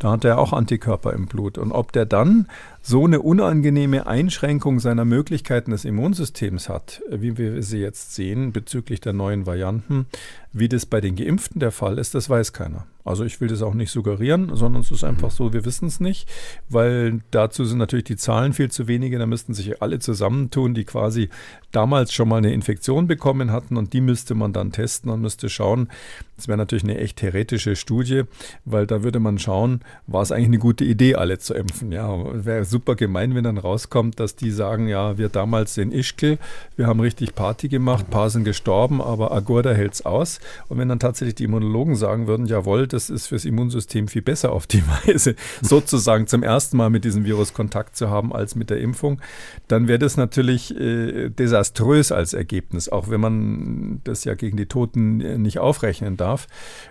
Da 0.00 0.10
hat 0.10 0.24
er 0.24 0.38
auch 0.38 0.52
Antikörper 0.52 1.12
im 1.12 1.26
Blut. 1.26 1.56
Und 1.56 1.70
ob 1.70 1.92
der 1.92 2.04
dann 2.04 2.48
so 2.82 3.04
eine 3.04 3.20
unangenehme 3.20 4.06
Einschränkung 4.06 4.80
seiner 4.80 5.04
Möglichkeiten 5.04 5.70
des 5.70 5.84
Immunsystems 5.84 6.68
hat, 6.68 7.02
wie 7.10 7.38
wir 7.38 7.62
sie 7.62 7.78
jetzt 7.78 8.14
sehen 8.14 8.52
bezüglich 8.52 9.00
der 9.00 9.12
neuen 9.12 9.46
Varianten, 9.46 10.06
wie 10.52 10.68
das 10.68 10.86
bei 10.86 11.00
den 11.00 11.14
Geimpften 11.14 11.60
der 11.60 11.70
Fall 11.70 11.98
ist, 11.98 12.14
das 12.14 12.28
weiß 12.28 12.52
keiner. 12.52 12.86
Also 13.08 13.24
ich 13.24 13.40
will 13.40 13.48
das 13.48 13.62
auch 13.62 13.74
nicht 13.74 13.90
suggerieren, 13.90 14.54
sondern 14.54 14.82
es 14.82 14.90
ist 14.90 15.04
einfach 15.04 15.30
so, 15.30 15.52
wir 15.52 15.64
wissen 15.64 15.88
es 15.88 16.00
nicht, 16.00 16.28
weil 16.68 17.20
dazu 17.30 17.64
sind 17.64 17.78
natürlich 17.78 18.04
die 18.04 18.16
Zahlen 18.16 18.52
viel 18.52 18.70
zu 18.70 18.86
wenige. 18.86 19.18
Da 19.18 19.26
müssten 19.26 19.54
sich 19.54 19.80
alle 19.82 19.98
zusammentun, 19.98 20.74
die 20.74 20.84
quasi 20.84 21.30
damals 21.72 22.12
schon 22.12 22.28
mal 22.28 22.36
eine 22.36 22.52
Infektion 22.52 23.06
bekommen 23.06 23.52
hatten 23.52 23.76
und 23.76 23.92
die 23.92 24.00
müsste 24.00 24.34
man 24.34 24.52
dann 24.52 24.72
testen 24.72 25.10
und 25.10 25.20
müsste 25.20 25.48
schauen. 25.48 25.88
Das 26.36 26.46
wäre 26.46 26.56
natürlich 26.56 26.84
eine 26.84 26.98
echt 26.98 27.16
theoretische 27.18 27.74
Studie, 27.74 28.22
weil 28.64 28.86
da 28.86 29.02
würde 29.02 29.18
man 29.18 29.38
schauen, 29.38 29.80
war 30.06 30.22
es 30.22 30.30
eigentlich 30.30 30.46
eine 30.46 30.58
gute 30.58 30.84
Idee, 30.84 31.16
alle 31.16 31.38
zu 31.38 31.52
impfen. 31.52 31.90
Ja, 31.90 32.16
wäre 32.44 32.64
super 32.64 32.94
gemein, 32.94 33.34
wenn 33.34 33.42
dann 33.42 33.58
rauskommt, 33.58 34.20
dass 34.20 34.36
die 34.36 34.52
sagen, 34.52 34.86
ja, 34.86 35.18
wir 35.18 35.28
damals 35.28 35.76
in 35.76 35.90
Ischgl, 35.90 36.38
wir 36.76 36.86
haben 36.86 37.00
richtig 37.00 37.34
Party 37.34 37.68
gemacht, 37.68 38.08
paar 38.08 38.30
sind 38.30 38.44
gestorben, 38.44 39.02
aber 39.02 39.32
Agorda 39.32 39.72
hält 39.72 39.94
es 39.94 40.06
aus. 40.06 40.38
Und 40.68 40.78
wenn 40.78 40.88
dann 40.88 41.00
tatsächlich 41.00 41.34
die 41.34 41.44
Immunologen 41.44 41.96
sagen 41.96 42.28
würden, 42.28 42.46
jawohl, 42.46 42.86
das 42.86 43.10
ist 43.10 43.26
fürs 43.26 43.44
Immunsystem 43.44 44.06
viel 44.06 44.22
besser 44.22 44.52
auf 44.52 44.68
die 44.68 44.82
Weise, 45.06 45.34
sozusagen 45.60 46.28
zum 46.28 46.44
ersten 46.44 46.76
Mal 46.76 46.88
mit 46.88 47.04
diesem 47.04 47.24
Virus 47.24 47.52
Kontakt 47.52 47.96
zu 47.96 48.10
haben 48.10 48.32
als 48.32 48.54
mit 48.54 48.70
der 48.70 48.78
Impfung, 48.78 49.20
dann 49.66 49.88
wäre 49.88 49.98
das 49.98 50.16
natürlich 50.16 50.74
äh, 50.78 51.30
als 52.12 52.32
Ergebnis, 52.32 52.88
auch 52.88 53.10
wenn 53.10 53.20
man 53.20 54.00
das 54.04 54.24
ja 54.24 54.34
gegen 54.34 54.56
die 54.56 54.66
Toten 54.66 55.20
äh, 55.20 55.38
nicht 55.38 55.58
aufrechnen 55.58 56.16
darf. 56.16 56.46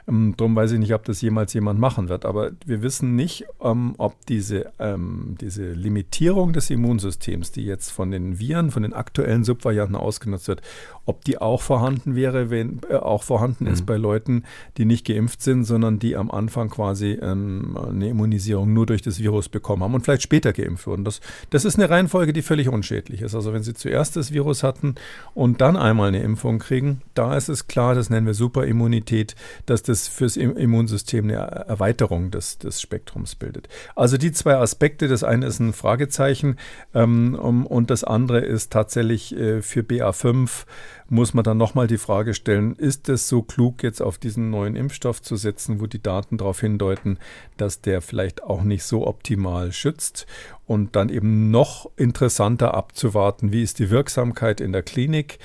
Ähm, 0.08 0.34
Darum 0.38 0.56
weiß 0.56 0.72
ich 0.74 0.80
nicht, 0.80 0.94
ob 0.94 1.06
das 1.06 1.22
jemals 1.22 1.54
jemand 1.54 1.80
machen 1.80 2.10
wird. 2.10 2.26
Aber 2.26 2.52
wir 2.66 2.82
wissen 2.82 3.16
nicht, 3.16 3.46
ähm, 3.62 3.96
ob 3.98 4.26
diese, 4.26 4.72
ähm, 4.80 5.36
diese 5.40 5.72
Limitierung 5.72 6.54
des 6.54 6.70
Immunsystems, 6.70 7.52
die 7.52 7.66
jetzt 7.66 7.92
von 7.92 8.12
den 8.12 8.40
Viren, 8.40 8.72
von 8.72 8.84
den 8.84 8.94
aktuellen 8.94 9.44
Subvarianten 9.44 9.96
ausgenutzt 9.96 10.48
wird, 10.48 10.62
ob 11.08 11.24
die 11.24 11.40
auch 11.40 11.62
vorhanden 11.62 12.16
wäre, 12.16 12.50
wenn 12.50 12.82
äh, 12.90 12.96
auch 12.96 13.24
vorhanden 13.24 13.64
mhm. 13.66 13.72
ist 13.72 13.86
bei 13.86 13.98
Leuten, 13.98 14.44
die 14.78 14.86
nicht 14.86 15.06
geimpft 15.08 15.42
sind, 15.42 15.64
sondern 15.64 16.00
die 16.00 16.16
am 16.16 16.30
Anfang 16.30 16.70
quasi 16.70 17.14
ähm, 17.14 17.78
eine 17.78 18.10
Immunisierung 18.10 18.74
nur 18.74 18.86
durch 18.86 19.02
das 19.02 19.20
Virus 19.20 19.50
bekommen 19.50 19.84
haben 19.84 19.96
und 19.96 20.04
vielleicht 20.04 20.22
später 20.22 20.52
geimpft 20.54 20.86
wurden. 20.86 21.06
Das, 21.06 21.22
das 21.50 21.66
ist 21.66 21.80
eine 21.80 21.90
Reihenfolge, 21.90 22.34
die 22.34 22.42
völlig 22.42 22.68
unschädlich 22.68 23.22
ist. 23.22 23.36
Also 23.36 23.54
wenn 23.54 23.64
sie 23.64 23.74
zuerst 23.74 24.18
das 24.18 24.34
Virus 24.34 24.64
hatten 24.64 24.96
und 25.34 25.62
dann 25.62 25.78
einmal 25.78 26.10
eine 26.10 26.22
Impfung 26.22 26.60
kriegen, 26.60 27.02
da 27.14 27.38
ist 27.38 27.48
es 27.48 27.68
klar, 27.68 27.96
das 27.96 28.10
nennen 28.10 28.28
wir 28.28 28.34
Superimmunität, 28.34 29.36
dass 29.66 29.84
das 29.84 30.10
fürs 30.10 30.36
Immunsystem 30.36 31.24
eine 31.24 31.36
Erweiterung 31.36 32.32
des, 32.32 32.58
des 32.58 32.82
Spektrums 32.82 33.36
bildet. 33.36 33.70
Also 33.96 34.18
die 34.18 34.34
zwei 34.34 34.58
Aspekte, 34.58 35.08
das 35.08 35.24
eine 35.24 35.46
ist 35.46 35.60
ein 35.60 35.72
Fragezeichen 35.72 36.58
ähm, 36.94 37.36
und 37.36 37.90
das 37.90 38.04
andere 38.04 38.40
ist 38.40 38.74
tatsächlich 38.74 39.34
äh, 39.38 39.62
für 39.62 39.82
BA5 39.82 40.66
muss 41.10 41.34
man 41.34 41.44
dann 41.44 41.58
nochmal 41.58 41.88
die 41.88 41.98
Frage 41.98 42.34
stellen, 42.34 42.76
ist 42.76 43.10
es 43.10 43.28
so 43.28 43.42
klug, 43.42 43.84
jetzt 43.84 44.02
auf 44.02 44.18
diesen 44.18 44.50
neuen 44.50 44.76
Impfstoff 44.76 45.22
zu 45.22 45.36
setzen, 45.36 45.80
wo 45.80 45.88
die 45.88 46.02
Daten 46.02 46.38
darauf 46.38 46.60
hindeuten, 46.60 47.18
dass 47.56 47.82
der 47.82 48.02
vielleicht 48.02 48.44
auch 48.44 48.64
nicht 48.64 48.84
so 48.84 49.08
optimal 49.08 49.72
schützt? 49.72 50.28
Und 50.66 50.96
dann 50.96 51.10
eben 51.10 51.50
noch 51.50 51.90
interessanter 51.96 52.74
abzuwarten, 52.74 53.54
wie 53.54 53.64
ist 53.64 53.80
die 53.80 53.90
Wirksamkeit 53.90 54.60
in 54.60 54.74
der 54.74 54.84
Klinik? 54.84 55.40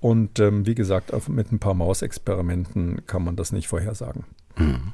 Und 0.00 0.38
ähm, 0.38 0.66
wie 0.66 0.76
gesagt, 0.76 1.12
mit 1.28 1.50
ein 1.50 1.58
paar 1.58 1.74
Mausexperimenten 1.74 3.04
kann 3.06 3.24
man 3.24 3.34
das 3.34 3.50
nicht 3.50 3.66
vorhersagen. 3.66 4.24
Mhm. 4.56 4.92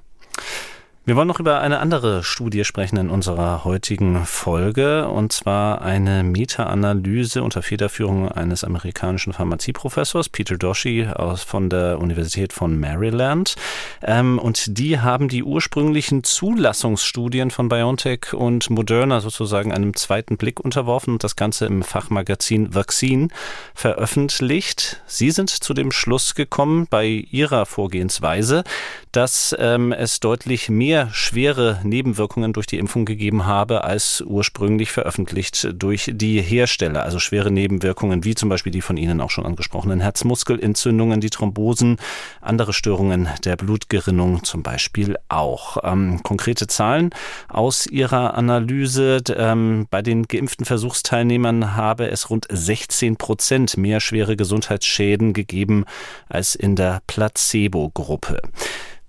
Wir 1.06 1.16
wollen 1.16 1.28
noch 1.28 1.38
über 1.38 1.60
eine 1.60 1.80
andere 1.80 2.24
Studie 2.24 2.64
sprechen 2.64 2.96
in 2.96 3.10
unserer 3.10 3.62
heutigen 3.64 4.24
Folge, 4.24 5.06
und 5.06 5.34
zwar 5.34 5.82
eine 5.82 6.22
Meta-Analyse 6.22 7.42
unter 7.42 7.60
Federführung 7.60 8.32
eines 8.32 8.64
amerikanischen 8.64 9.34
Pharmazieprofessors, 9.34 10.30
Peter 10.30 10.56
Doshi 10.56 11.06
aus, 11.06 11.42
von 11.42 11.68
der 11.68 11.98
Universität 11.98 12.54
von 12.54 12.80
Maryland. 12.80 13.54
Ähm, 14.02 14.38
und 14.38 14.78
die 14.78 14.98
haben 14.98 15.28
die 15.28 15.42
ursprünglichen 15.42 16.24
Zulassungsstudien 16.24 17.50
von 17.50 17.68
BioNTech 17.68 18.32
und 18.32 18.70
Moderna 18.70 19.20
sozusagen 19.20 19.74
einem 19.74 19.94
zweiten 19.94 20.38
Blick 20.38 20.58
unterworfen 20.58 21.12
und 21.12 21.22
das 21.22 21.36
Ganze 21.36 21.66
im 21.66 21.82
Fachmagazin 21.82 22.74
Vaccine 22.74 23.28
veröffentlicht. 23.74 25.02
Sie 25.04 25.30
sind 25.30 25.50
zu 25.50 25.74
dem 25.74 25.92
Schluss 25.92 26.34
gekommen 26.34 26.86
bei 26.88 27.26
ihrer 27.30 27.66
Vorgehensweise, 27.66 28.64
dass 29.12 29.54
ähm, 29.58 29.92
es 29.92 30.20
deutlich 30.20 30.70
mehr 30.70 30.93
schwere 31.12 31.80
Nebenwirkungen 31.82 32.52
durch 32.52 32.66
die 32.66 32.78
Impfung 32.78 33.04
gegeben 33.04 33.46
habe, 33.46 33.84
als 33.84 34.22
ursprünglich 34.26 34.90
veröffentlicht 34.90 35.68
durch 35.74 36.10
die 36.14 36.40
Hersteller. 36.40 37.02
Also 37.02 37.18
schwere 37.18 37.50
Nebenwirkungen, 37.50 38.24
wie 38.24 38.34
zum 38.34 38.48
Beispiel 38.48 38.72
die 38.72 38.80
von 38.80 38.96
Ihnen 38.96 39.20
auch 39.20 39.30
schon 39.30 39.46
angesprochenen 39.46 40.00
Herzmuskelentzündungen, 40.00 41.20
die 41.20 41.30
Thrombosen, 41.30 41.98
andere 42.40 42.72
Störungen 42.72 43.28
der 43.44 43.56
Blutgerinnung 43.56 44.44
zum 44.44 44.62
Beispiel 44.62 45.16
auch. 45.28 45.78
Ähm, 45.82 46.22
konkrete 46.22 46.66
Zahlen 46.66 47.10
aus 47.48 47.86
Ihrer 47.86 48.34
Analyse. 48.34 49.20
Ähm, 49.36 49.86
bei 49.90 50.02
den 50.02 50.24
geimpften 50.24 50.64
Versuchsteilnehmern 50.64 51.76
habe 51.76 52.08
es 52.10 52.30
rund 52.30 52.46
16 52.50 53.16
Prozent 53.16 53.76
mehr 53.76 54.00
schwere 54.00 54.36
Gesundheitsschäden 54.36 55.32
gegeben 55.32 55.84
als 56.28 56.54
in 56.54 56.76
der 56.76 57.00
Placebo-Gruppe. 57.06 58.40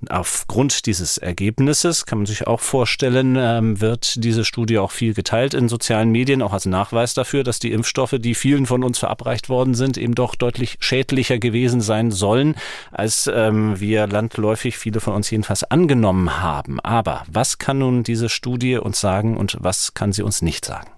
Aufgrund 0.09 0.85
dieses 0.85 1.17
Ergebnisses 1.17 2.05
kann 2.05 2.19
man 2.19 2.25
sich 2.25 2.47
auch 2.47 2.59
vorstellen, 2.59 3.35
ähm, 3.37 3.81
wird 3.81 4.23
diese 4.23 4.45
Studie 4.45 4.77
auch 4.77 4.91
viel 4.91 5.13
geteilt 5.13 5.53
in 5.53 5.69
sozialen 5.69 6.11
Medien, 6.11 6.41
auch 6.41 6.53
als 6.53 6.65
Nachweis 6.65 7.13
dafür, 7.13 7.43
dass 7.43 7.59
die 7.59 7.71
Impfstoffe, 7.71 8.15
die 8.19 8.35
vielen 8.35 8.65
von 8.65 8.83
uns 8.83 8.99
verabreicht 8.99 9.49
worden 9.49 9.73
sind, 9.73 9.97
eben 9.97 10.13
doch 10.13 10.35
deutlich 10.35 10.77
schädlicher 10.79 11.39
gewesen 11.39 11.81
sein 11.81 12.11
sollen, 12.11 12.55
als 12.91 13.29
ähm, 13.33 13.79
wir 13.79 14.07
landläufig 14.07 14.77
viele 14.77 14.99
von 14.99 15.13
uns 15.13 15.29
jedenfalls 15.29 15.63
angenommen 15.63 16.41
haben. 16.41 16.79
Aber 16.81 17.23
was 17.31 17.57
kann 17.57 17.79
nun 17.79 18.03
diese 18.03 18.29
Studie 18.29 18.77
uns 18.77 18.99
sagen 18.99 19.37
und 19.37 19.57
was 19.61 19.93
kann 19.93 20.11
sie 20.11 20.23
uns 20.23 20.41
nicht 20.41 20.65
sagen? 20.65 20.94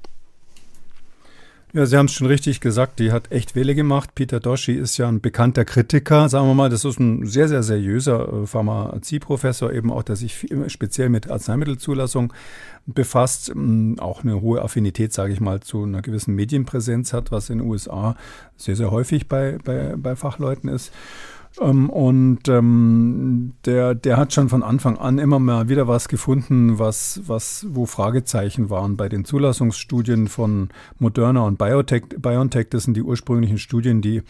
Ja, 1.77 1.85
Sie 1.85 1.95
haben 1.95 2.07
es 2.07 2.13
schon 2.13 2.25
richtig 2.25 2.59
gesagt, 2.59 2.97
die 2.97 3.11
hat 3.11 3.31
echt 3.31 3.55
Welle 3.55 3.75
gemacht. 3.75 4.15
Peter 4.15 4.39
Doshi 4.39 4.71
ist 4.71 4.97
ja 4.97 5.07
ein 5.07 5.21
bekannter 5.21 5.63
Kritiker, 5.63 6.27
sagen 6.27 6.47
wir 6.47 6.55
mal, 6.55 6.71
das 6.71 6.83
ist 6.83 6.99
ein 6.99 7.27
sehr, 7.27 7.47
sehr 7.47 7.61
seriöser 7.61 8.33
äh, 8.33 8.47
Pharmazieprofessor, 8.47 9.71
eben 9.71 9.91
auch, 9.91 10.01
der 10.01 10.15
sich 10.15 10.47
speziell 10.69 11.09
mit 11.09 11.29
Arzneimittelzulassung 11.29 12.33
befasst, 12.87 13.53
auch 13.99 14.23
eine 14.23 14.41
hohe 14.41 14.63
Affinität, 14.63 15.13
sage 15.13 15.33
ich 15.33 15.39
mal, 15.39 15.59
zu 15.59 15.83
einer 15.83 16.01
gewissen 16.01 16.33
Medienpräsenz 16.33 17.13
hat, 17.13 17.31
was 17.31 17.51
in 17.51 17.59
den 17.59 17.67
USA 17.67 18.15
sehr, 18.55 18.75
sehr 18.75 18.89
häufig 18.89 19.27
bei, 19.27 19.59
bei, 19.63 19.93
bei 19.97 20.15
Fachleuten 20.15 20.71
ist. 20.71 20.91
Ähm, 21.59 21.89
und 21.89 22.47
ähm, 22.47 23.53
der, 23.65 23.95
der 23.95 24.17
hat 24.17 24.33
schon 24.33 24.49
von 24.49 24.63
Anfang 24.63 24.97
an 24.97 25.17
immer 25.17 25.39
mal 25.39 25.69
wieder 25.69 25.87
was 25.87 26.07
gefunden, 26.07 26.79
was, 26.79 27.21
was, 27.25 27.65
wo 27.69 27.85
Fragezeichen 27.85 28.69
waren 28.69 28.97
bei 28.97 29.09
den 29.09 29.25
Zulassungsstudien 29.25 30.27
von 30.27 30.69
Moderna 30.99 31.41
und 31.41 31.57
Biotech. 31.57 32.03
BioNTech, 32.17 32.69
das 32.69 32.83
sind 32.83 32.95
die 32.95 33.03
ursprünglichen 33.03 33.57
Studien, 33.57 34.01
die 34.01 34.23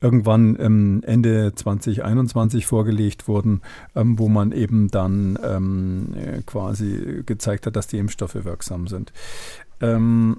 irgendwann 0.00 0.56
ähm, 0.60 1.02
Ende 1.04 1.54
2021 1.54 2.66
vorgelegt 2.66 3.28
wurden, 3.28 3.62
ähm, 3.94 4.18
wo 4.18 4.28
man 4.28 4.52
eben 4.52 4.90
dann 4.90 5.38
ähm, 5.42 6.14
quasi 6.46 7.22
gezeigt 7.24 7.66
hat, 7.66 7.76
dass 7.76 7.86
die 7.86 7.98
Impfstoffe 7.98 8.44
wirksam 8.44 8.86
sind. 8.86 9.12
Ähm, 9.80 10.38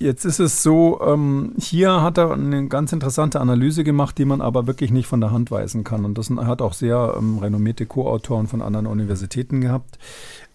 Jetzt 0.00 0.24
ist 0.24 0.38
es 0.38 0.62
so, 0.62 1.00
ähm, 1.04 1.54
hier 1.58 2.02
hat 2.02 2.18
er 2.18 2.30
eine 2.32 2.68
ganz 2.68 2.92
interessante 2.92 3.40
Analyse 3.40 3.82
gemacht, 3.82 4.16
die 4.16 4.24
man 4.24 4.40
aber 4.40 4.68
wirklich 4.68 4.92
nicht 4.92 5.08
von 5.08 5.20
der 5.20 5.32
Hand 5.32 5.50
weisen 5.50 5.82
kann. 5.82 6.04
Und 6.04 6.16
das 6.18 6.30
hat 6.30 6.62
auch 6.62 6.72
sehr 6.72 7.16
ähm, 7.18 7.38
renommierte 7.38 7.84
Co-Autoren 7.84 8.46
von 8.46 8.62
anderen 8.62 8.86
Universitäten 8.86 9.60
gehabt. 9.60 9.98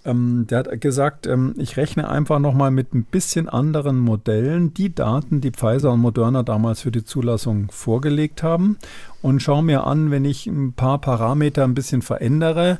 Ähm, 0.05 0.47
der 0.49 0.59
hat 0.59 0.81
gesagt, 0.81 1.27
ähm, 1.27 1.55
ich 1.57 1.75
rechne 1.75 2.09
einfach 2.09 2.39
nochmal 2.39 2.71
mit 2.71 2.93
ein 2.93 3.03
bisschen 3.03 3.49
anderen 3.49 3.99
Modellen 3.99 4.73
die 4.73 4.95
Daten, 4.95 5.41
die 5.41 5.51
Pfizer 5.51 5.91
und 5.91 5.99
Moderna 5.99 6.43
damals 6.43 6.81
für 6.81 6.91
die 6.91 7.03
Zulassung 7.03 7.69
vorgelegt 7.69 8.43
haben 8.43 8.77
und 9.21 9.41
schaue 9.41 9.63
mir 9.63 9.85
an, 9.85 10.09
wenn 10.09 10.23
ich 10.23 10.47
ein 10.47 10.71
paar 10.71 10.99
Parameter 10.99 11.65
ein 11.65 11.73
bisschen 11.73 12.01
verändere, 12.01 12.79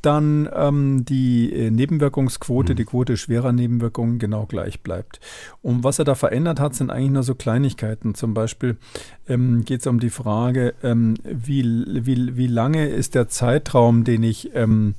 dann 0.00 0.48
ähm, 0.54 1.04
die 1.04 1.52
äh, 1.52 1.70
Nebenwirkungsquote, 1.70 2.72
mhm. 2.72 2.76
die 2.76 2.84
Quote 2.84 3.16
schwerer 3.16 3.52
Nebenwirkungen 3.52 4.18
genau 4.18 4.46
gleich 4.46 4.80
bleibt. 4.82 5.20
Und 5.62 5.84
was 5.84 5.98
er 5.98 6.04
da 6.04 6.14
verändert 6.14 6.60
hat, 6.60 6.74
sind 6.74 6.90
eigentlich 6.90 7.10
nur 7.10 7.22
so 7.22 7.34
Kleinigkeiten. 7.34 8.14
Zum 8.14 8.34
Beispiel 8.34 8.76
ähm, 9.28 9.64
geht 9.64 9.80
es 9.80 9.86
um 9.86 10.00
die 10.00 10.10
Frage, 10.10 10.74
ähm, 10.82 11.14
wie, 11.24 11.64
wie, 11.86 12.36
wie 12.36 12.46
lange 12.46 12.86
ist 12.88 13.14
der 13.14 13.28
Zeitraum, 13.28 14.04
den 14.04 14.22
ich 14.22 14.54
ähm, 14.54 14.94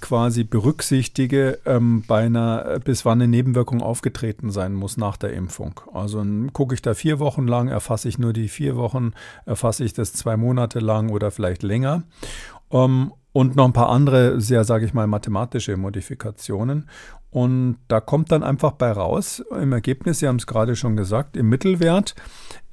quasi 0.00 0.44
berücksichtige, 0.44 1.58
ähm, 1.66 2.04
bei 2.06 2.24
einer, 2.26 2.80
bis 2.80 3.04
wann 3.04 3.20
eine 3.20 3.28
Nebenwirkung 3.28 3.82
aufgetreten 3.82 4.50
sein 4.50 4.74
muss 4.74 4.96
nach 4.96 5.16
der 5.16 5.32
Impfung. 5.32 5.80
Also 5.92 6.24
gucke 6.52 6.74
ich 6.74 6.82
da 6.82 6.94
vier 6.94 7.18
Wochen 7.18 7.46
lang, 7.46 7.68
erfasse 7.68 8.08
ich 8.08 8.18
nur 8.18 8.32
die 8.32 8.48
vier 8.48 8.76
Wochen, 8.76 9.12
erfasse 9.44 9.84
ich 9.84 9.92
das 9.92 10.12
zwei 10.12 10.36
Monate 10.36 10.78
lang 10.78 11.10
oder 11.10 11.30
vielleicht 11.30 11.62
länger. 11.62 12.04
Um, 12.68 12.82
ähm, 12.82 13.12
und 13.32 13.56
noch 13.56 13.64
ein 13.64 13.72
paar 13.72 13.88
andere, 13.88 14.40
sehr, 14.40 14.64
sage 14.64 14.84
ich 14.84 14.94
mal, 14.94 15.06
mathematische 15.06 15.76
Modifikationen. 15.76 16.88
Und 17.30 17.78
da 17.88 18.00
kommt 18.00 18.30
dann 18.30 18.42
einfach 18.42 18.72
bei 18.72 18.92
raus, 18.92 19.42
im 19.58 19.72
Ergebnis, 19.72 20.18
Sie 20.18 20.28
haben 20.28 20.36
es 20.36 20.46
gerade 20.46 20.76
schon 20.76 20.96
gesagt, 20.96 21.34
im 21.34 21.48
Mittelwert 21.48 22.14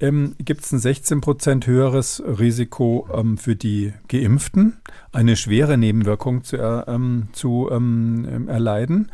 ähm, 0.00 0.34
gibt 0.38 0.64
es 0.64 0.72
ein 0.72 0.78
16 0.78 1.22
Prozent 1.22 1.66
höheres 1.66 2.22
Risiko 2.26 3.08
ähm, 3.14 3.38
für 3.38 3.56
die 3.56 3.94
Geimpften, 4.08 4.82
eine 5.12 5.36
schwere 5.36 5.78
Nebenwirkung 5.78 6.44
zu, 6.44 6.58
ähm, 6.58 7.28
zu 7.32 7.70
ähm, 7.72 8.48
erleiden 8.48 9.10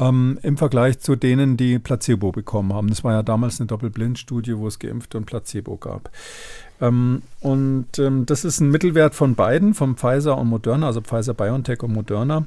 ähm, 0.00 0.38
im 0.42 0.56
Vergleich 0.56 0.98
zu 0.98 1.14
denen, 1.14 1.56
die 1.56 1.78
Placebo 1.78 2.32
bekommen 2.32 2.72
haben. 2.72 2.88
Das 2.88 3.04
war 3.04 3.12
ja 3.12 3.22
damals 3.22 3.60
eine 3.60 3.68
Doppelblindstudie, 3.68 4.56
wo 4.56 4.66
es 4.66 4.78
Geimpfte 4.78 5.18
und 5.18 5.26
Placebo 5.26 5.76
gab. 5.76 6.10
Ähm, 6.80 7.22
und 7.40 7.98
ähm, 7.98 8.26
das 8.26 8.44
ist 8.44 8.60
ein 8.60 8.70
Mittelwert 8.70 9.14
von 9.14 9.34
beiden, 9.34 9.74
von 9.74 9.96
Pfizer 9.96 10.36
und 10.38 10.48
Moderna, 10.48 10.86
also 10.86 11.00
Pfizer 11.00 11.34
BioNTech 11.34 11.82
und 11.82 11.92
Moderna. 11.92 12.46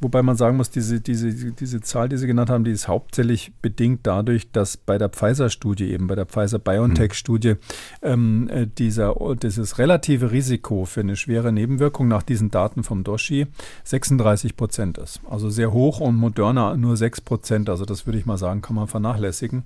Wobei 0.00 0.22
man 0.22 0.36
sagen 0.36 0.56
muss, 0.56 0.70
diese, 0.70 1.00
diese, 1.00 1.32
diese 1.32 1.80
Zahl, 1.80 2.08
die 2.08 2.16
Sie 2.16 2.26
genannt 2.26 2.50
haben, 2.50 2.64
die 2.64 2.72
ist 2.72 2.88
hauptsächlich 2.88 3.52
bedingt 3.62 4.00
dadurch, 4.02 4.50
dass 4.50 4.76
bei 4.76 4.98
der 4.98 5.08
Pfizer-Studie, 5.08 5.90
eben 5.92 6.08
bei 6.08 6.14
der 6.14 6.26
Pfizer-BioNTech-Studie, 6.26 7.54
ähm, 8.02 8.50
äh, 8.50 8.66
dieser, 8.66 9.14
dieses 9.40 9.78
relative 9.78 10.30
Risiko 10.30 10.84
für 10.84 11.00
eine 11.00 11.16
schwere 11.16 11.52
Nebenwirkung 11.52 12.06
nach 12.08 12.22
diesen 12.22 12.50
Daten 12.50 12.82
vom 12.82 13.02
Doshi 13.02 13.46
36 13.84 14.56
Prozent 14.56 14.98
ist. 14.98 15.20
Also 15.30 15.48
sehr 15.48 15.72
hoch 15.72 16.00
und 16.00 16.16
Moderna 16.16 16.76
nur 16.76 16.96
6 16.96 17.22
Prozent. 17.22 17.70
Also 17.70 17.84
das 17.84 18.04
würde 18.04 18.18
ich 18.18 18.26
mal 18.26 18.36
sagen, 18.36 18.62
kann 18.62 18.76
man 18.76 18.88
vernachlässigen. 18.88 19.62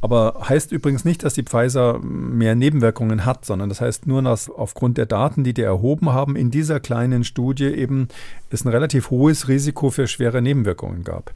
Aber 0.00 0.40
heißt 0.48 0.72
übrigens 0.72 1.04
nicht, 1.04 1.22
dass 1.22 1.34
die 1.34 1.44
Pfizer 1.44 2.00
mehr 2.00 2.54
Nebenwirkungen 2.54 3.24
hat, 3.24 3.44
sondern 3.44 3.68
das 3.68 3.80
heißt 3.80 4.06
nur, 4.06 4.22
dass 4.22 4.50
aufgrund 4.50 4.98
der 4.98 5.06
Daten, 5.06 5.44
die 5.44 5.54
die 5.54 5.62
erhoben 5.62 6.10
haben, 6.10 6.34
in 6.34 6.50
dieser 6.50 6.80
kleinen 6.80 7.22
Studie 7.24 7.66
eben 7.66 8.08
es 8.50 8.64
ein 8.64 8.68
relativ 8.68 9.10
hohes 9.10 9.48
Risiko 9.48 9.65
für 9.72 10.06
schwere 10.06 10.42
Nebenwirkungen 10.42 11.04
gab. 11.04 11.32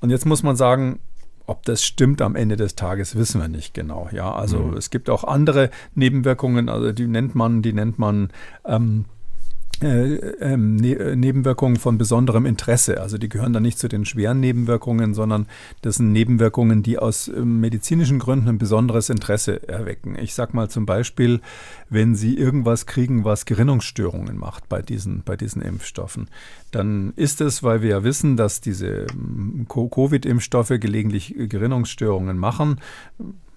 Und 0.00 0.10
jetzt 0.10 0.26
muss 0.26 0.42
man 0.42 0.56
sagen, 0.56 1.00
ob 1.46 1.64
das 1.64 1.84
stimmt 1.84 2.22
am 2.22 2.34
Ende 2.34 2.56
des 2.56 2.74
Tages, 2.74 3.16
wissen 3.16 3.40
wir 3.40 3.48
nicht 3.48 3.72
genau. 3.72 4.08
Ja, 4.12 4.32
also 4.32 4.58
mhm. 4.58 4.76
es 4.76 4.90
gibt 4.90 5.08
auch 5.08 5.24
andere 5.24 5.70
Nebenwirkungen, 5.94 6.68
also 6.68 6.92
die 6.92 7.06
nennt 7.06 7.34
man, 7.34 7.62
die 7.62 7.72
nennt 7.72 7.98
man 7.98 8.30
ähm, 8.64 9.04
äh, 9.82 10.14
ähm, 10.40 10.76
ne 10.76 10.94
äh, 10.94 11.16
Nebenwirkungen 11.16 11.76
von 11.76 11.98
besonderem 11.98 12.46
Interesse. 12.46 13.00
Also 13.00 13.18
die 13.18 13.28
gehören 13.28 13.52
dann 13.52 13.62
nicht 13.62 13.78
zu 13.78 13.88
den 13.88 14.04
schweren 14.04 14.40
Nebenwirkungen, 14.40 15.12
sondern 15.12 15.46
das 15.82 15.96
sind 15.96 16.12
Nebenwirkungen, 16.12 16.82
die 16.82 16.98
aus 16.98 17.28
äh, 17.28 17.40
medizinischen 17.40 18.18
Gründen 18.18 18.48
ein 18.48 18.58
besonderes 18.58 19.10
Interesse 19.10 19.68
erwecken. 19.68 20.16
Ich 20.18 20.34
sage 20.34 20.56
mal 20.56 20.70
zum 20.70 20.86
Beispiel, 20.86 21.40
wenn 21.90 22.14
Sie 22.14 22.38
irgendwas 22.38 22.86
kriegen, 22.86 23.24
was 23.24 23.44
Gerinnungsstörungen 23.44 24.38
macht 24.38 24.68
bei 24.68 24.80
diesen, 24.80 25.22
bei 25.24 25.36
diesen 25.36 25.60
Impfstoffen, 25.60 26.28
dann 26.70 27.12
ist 27.16 27.40
es, 27.40 27.62
weil 27.62 27.82
wir 27.82 27.90
ja 27.90 28.04
wissen, 28.04 28.36
dass 28.36 28.60
diese 28.60 29.06
ähm, 29.12 29.66
Covid-Impfstoffe 29.68 30.72
gelegentlich 30.80 31.34
Gerinnungsstörungen 31.36 32.38
machen 32.38 32.80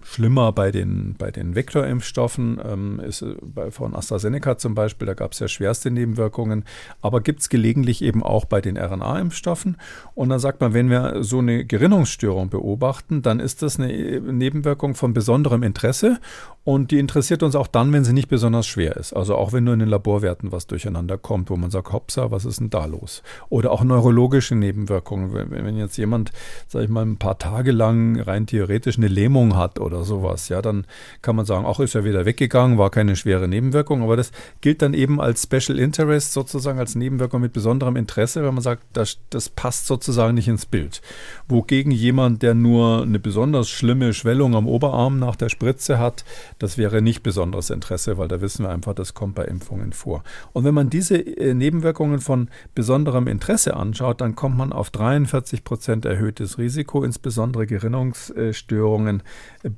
schlimmer 0.03 0.51
bei 0.51 0.71
den, 0.71 1.15
bei 1.17 1.31
den 1.31 1.55
Vektorimpfstoffen, 1.55 2.59
ähm, 2.63 2.99
ist 2.99 3.21
äh, 3.21 3.35
bei, 3.41 3.71
von 3.71 3.95
AstraZeneca 3.95 4.57
zum 4.57 4.75
Beispiel, 4.75 5.05
da 5.05 5.13
gab 5.13 5.33
es 5.33 5.39
ja 5.39 5.47
schwerste 5.47 5.91
Nebenwirkungen, 5.91 6.63
aber 7.01 7.21
gibt 7.21 7.41
es 7.41 7.49
gelegentlich 7.49 8.01
eben 8.01 8.23
auch 8.23 8.45
bei 8.45 8.61
den 8.61 8.77
RNA-Impfstoffen. 8.77 9.77
Und 10.15 10.29
dann 10.29 10.39
sagt 10.39 10.61
man, 10.61 10.73
wenn 10.73 10.89
wir 10.89 11.23
so 11.23 11.39
eine 11.39 11.65
Gerinnungsstörung 11.65 12.49
beobachten, 12.49 13.21
dann 13.21 13.39
ist 13.39 13.61
das 13.61 13.79
eine 13.79 13.91
äh, 13.91 14.19
Nebenwirkung 14.19 14.95
von 14.95 15.13
besonderem 15.13 15.63
Interesse 15.63 16.19
und 16.63 16.91
die 16.91 16.99
interessiert 16.99 17.41
uns 17.41 17.55
auch 17.55 17.65
dann, 17.65 17.91
wenn 17.93 18.03
sie 18.03 18.13
nicht 18.13 18.27
besonders 18.27 18.67
schwer 18.67 18.95
ist. 18.95 19.13
Also 19.13 19.35
auch 19.35 19.53
wenn 19.53 19.63
nur 19.63 19.73
in 19.73 19.79
den 19.79 19.89
Laborwerten 19.89 20.51
was 20.51 20.67
durcheinander 20.67 21.17
kommt, 21.17 21.49
wo 21.49 21.55
man 21.55 21.71
sagt, 21.71 21.91
hoppsa, 21.91 22.29
was 22.29 22.45
ist 22.45 22.59
denn 22.59 22.69
da 22.69 22.85
los? 22.85 23.23
Oder 23.49 23.71
auch 23.71 23.83
neurologische 23.83 24.53
Nebenwirkungen. 24.53 25.33
Wenn, 25.33 25.49
wenn 25.65 25.77
jetzt 25.77 25.97
jemand, 25.97 26.31
sag 26.67 26.83
ich 26.83 26.89
mal, 26.89 27.03
ein 27.03 27.17
paar 27.17 27.39
Tage 27.39 27.71
lang 27.71 28.19
rein 28.19 28.45
theoretisch 28.45 28.97
eine 28.97 29.07
Lähmung 29.07 29.55
hat 29.55 29.79
oder 29.79 29.88
sowas, 30.03 30.49
ja, 30.49 30.61
dann 30.61 30.85
kann 31.21 31.35
man 31.35 31.45
sagen, 31.45 31.65
auch 31.65 31.79
ist 31.79 31.93
ja 31.93 32.03
wieder 32.03 32.25
weggegangen, 32.25 32.77
war 32.77 32.89
keine 32.89 33.15
schwere 33.15 33.47
Nebenwirkung. 33.47 34.03
Aber 34.03 34.15
das 34.15 34.31
gilt 34.61 34.81
dann 34.81 34.93
eben 34.93 35.19
als 35.19 35.43
Special 35.43 35.79
Interest, 35.79 36.33
sozusagen 36.33 36.79
als 36.79 36.95
Nebenwirkung 36.95 37.41
mit 37.41 37.53
besonderem 37.53 37.95
Interesse, 37.95 38.43
wenn 38.43 38.53
man 38.53 38.63
sagt, 38.63 38.83
das, 38.93 39.19
das 39.29 39.49
passt 39.49 39.87
sozusagen 39.87 40.35
nicht 40.35 40.47
ins 40.47 40.65
Bild. 40.65 41.01
Wogegen 41.47 41.91
jemand, 41.91 42.41
der 42.41 42.53
nur 42.53 43.03
eine 43.03 43.19
besonders 43.19 43.69
schlimme 43.69 44.13
Schwellung 44.13 44.55
am 44.55 44.67
Oberarm 44.67 45.19
nach 45.19 45.35
der 45.35 45.49
Spritze 45.49 45.99
hat, 45.99 46.23
das 46.59 46.77
wäre 46.77 47.01
nicht 47.01 47.23
besonderes 47.23 47.69
Interesse, 47.69 48.17
weil 48.17 48.27
da 48.27 48.41
wissen 48.41 48.63
wir 48.65 48.69
einfach, 48.69 48.93
das 48.93 49.13
kommt 49.13 49.35
bei 49.35 49.45
Impfungen 49.45 49.93
vor. 49.93 50.23
Und 50.53 50.63
wenn 50.63 50.73
man 50.73 50.89
diese 50.89 51.17
äh, 51.17 51.53
Nebenwirkungen 51.53 52.19
von 52.19 52.49
besonderem 52.75 53.27
Interesse 53.27 53.75
anschaut, 53.75 54.21
dann 54.21 54.35
kommt 54.35 54.57
man 54.57 54.73
auf 54.73 54.89
43 54.89 55.63
Prozent 55.63 56.05
erhöhtes 56.05 56.57
Risiko, 56.57 57.03
insbesondere 57.03 57.65
Gerinnungsstörungen 57.67 59.23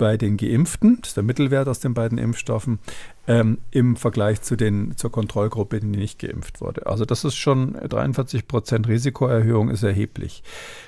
bei 0.01 0.17
den 0.17 0.35
Geimpften. 0.35 0.97
Das 0.99 1.09
ist 1.09 1.17
der 1.17 1.23
Mittelwert 1.23 1.67
aus 1.67 1.79
den 1.79 1.93
beiden 1.93 2.17
Impfstoffen 2.17 2.79
ähm, 3.27 3.59
im 3.69 3.95
Vergleich 3.95 4.41
zu 4.41 4.55
den, 4.55 4.97
zur 4.97 5.11
Kontrollgruppe, 5.11 5.79
die 5.79 5.85
nicht 5.85 6.17
geimpft 6.17 6.59
wurde. 6.59 6.87
Also 6.87 7.05
das 7.05 7.23
ist 7.23 7.35
schon 7.35 7.73
43 7.73 8.47
Prozent 8.47 8.87
Risikoerhöhung 8.87 9.69
ist 9.69 9.83
erheblich. 9.83 10.41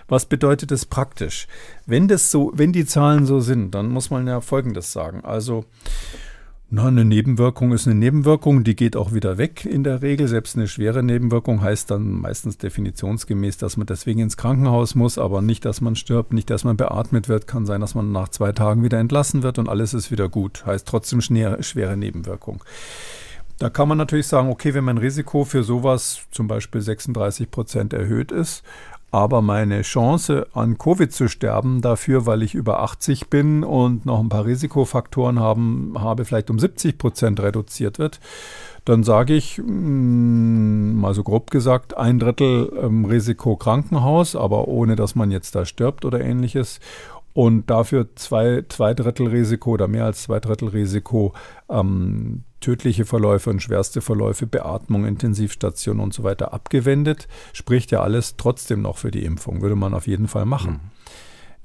Was 0.07 0.25
bedeutet 0.25 0.71
das 0.71 0.87
praktisch? 0.87 1.47
Wenn 1.85 2.07
das 2.07 2.31
so, 2.31 2.51
wenn 2.55 2.73
die 2.73 2.87
Zahlen 2.87 3.27
so 3.27 3.39
sind, 3.39 3.75
dann 3.75 3.89
muss 3.89 4.09
man 4.09 4.25
ja 4.25 4.41
Folgendes 4.41 4.91
sagen. 4.91 5.23
Also 5.23 5.63
Na, 6.75 6.87
eine 6.87 7.05
Nebenwirkung 7.05 7.71
ist 7.71 7.85
eine 7.85 7.93
Nebenwirkung, 7.93 8.63
die 8.63 8.75
geht 8.75 8.95
auch 8.95 9.13
wieder 9.13 9.37
weg 9.37 9.63
in 9.63 9.83
der 9.83 10.01
Regel. 10.01 10.27
Selbst 10.27 10.55
eine 10.57 10.67
schwere 10.67 11.03
Nebenwirkung 11.03 11.61
heißt 11.61 11.91
dann 11.91 12.13
meistens 12.13 12.57
definitionsgemäß, 12.57 13.57
dass 13.57 13.77
man 13.77 13.85
deswegen 13.85 14.21
ins 14.21 14.37
Krankenhaus 14.37 14.95
muss, 14.95 15.19
aber 15.19 15.43
nicht, 15.43 15.65
dass 15.65 15.81
man 15.81 15.95
stirbt, 15.95 16.33
nicht, 16.33 16.49
dass 16.49 16.63
man 16.63 16.75
beatmet 16.75 17.29
wird. 17.29 17.45
Kann 17.45 17.67
sein, 17.67 17.79
dass 17.79 17.93
man 17.93 18.11
nach 18.11 18.29
zwei 18.29 18.53
Tagen 18.53 18.81
wieder 18.81 18.97
entlassen 18.97 19.43
wird 19.43 19.59
und 19.59 19.69
alles 19.69 19.93
ist 19.93 20.09
wieder 20.09 20.29
gut. 20.29 20.65
Heißt 20.65 20.87
trotzdem 20.87 21.21
schwere 21.21 21.95
Nebenwirkung. 21.95 22.63
Da 23.59 23.69
kann 23.69 23.87
man 23.87 23.99
natürlich 23.99 24.25
sagen, 24.25 24.49
okay, 24.49 24.73
wenn 24.73 24.83
mein 24.83 24.97
Risiko 24.97 25.45
für 25.45 25.61
sowas 25.61 26.23
zum 26.31 26.47
Beispiel 26.47 26.81
36 26.81 27.51
Prozent 27.51 27.93
erhöht 27.93 28.31
ist, 28.31 28.63
aber 29.13 29.43
meine 29.43 29.83
Chance 29.83 30.47
an 30.53 30.79
Covid 30.79 31.13
zu 31.13 31.27
sterben 31.27 31.81
dafür, 31.81 32.25
weil 32.25 32.41
ich 32.41 32.55
über 32.55 32.81
80 32.81 33.29
bin 33.29 33.63
und 33.63 34.07
noch 34.07 34.19
ein 34.19 34.27
paar 34.27 34.45
Risikofaktoren 34.45 35.39
haben, 35.39 35.93
habe, 35.99 36.25
vielleicht 36.25 36.49
um 36.49 36.57
70 36.57 36.97
Prozent 36.97 37.39
reduziert 37.39 37.99
wird, 37.99 38.19
dann 38.85 39.03
sage 39.03 39.35
ich, 39.35 39.59
mm, 39.59 40.99
mal 40.99 41.13
so 41.13 41.21
grob 41.21 41.51
gesagt, 41.51 41.95
ein 41.95 42.17
Drittel 42.17 42.73
ähm, 42.81 43.05
Risiko 43.05 43.55
Krankenhaus, 43.55 44.35
aber 44.35 44.67
ohne 44.67 44.95
dass 44.95 45.13
man 45.13 45.29
jetzt 45.29 45.53
da 45.53 45.65
stirbt 45.65 46.05
oder 46.05 46.19
ähnliches 46.19 46.79
und 47.33 47.69
dafür 47.69 48.15
zwei, 48.15 48.63
zwei 48.69 48.93
Drittel 48.93 49.27
Risiko 49.27 49.71
oder 49.71 49.87
mehr 49.87 50.05
als 50.05 50.23
zwei 50.23 50.39
Drittel 50.39 50.69
Risiko 50.69 51.33
ähm, 51.69 52.43
tödliche 52.59 53.05
Verläufe 53.05 53.49
und 53.49 53.61
schwerste 53.61 54.01
Verläufe, 54.01 54.47
Beatmung, 54.47 55.05
Intensivstation 55.05 55.99
und 55.99 56.13
so 56.13 56.23
weiter 56.23 56.53
abgewendet. 56.53 57.27
Spricht 57.51 57.91
ja 57.91 58.01
alles 58.01 58.37
trotzdem 58.37 58.81
noch 58.81 58.97
für 58.97 59.11
die 59.11 59.25
Impfung, 59.25 59.61
würde 59.61 59.75
man 59.75 59.93
auf 59.93 60.07
jeden 60.07 60.27
Fall 60.27 60.45
machen. 60.45 60.79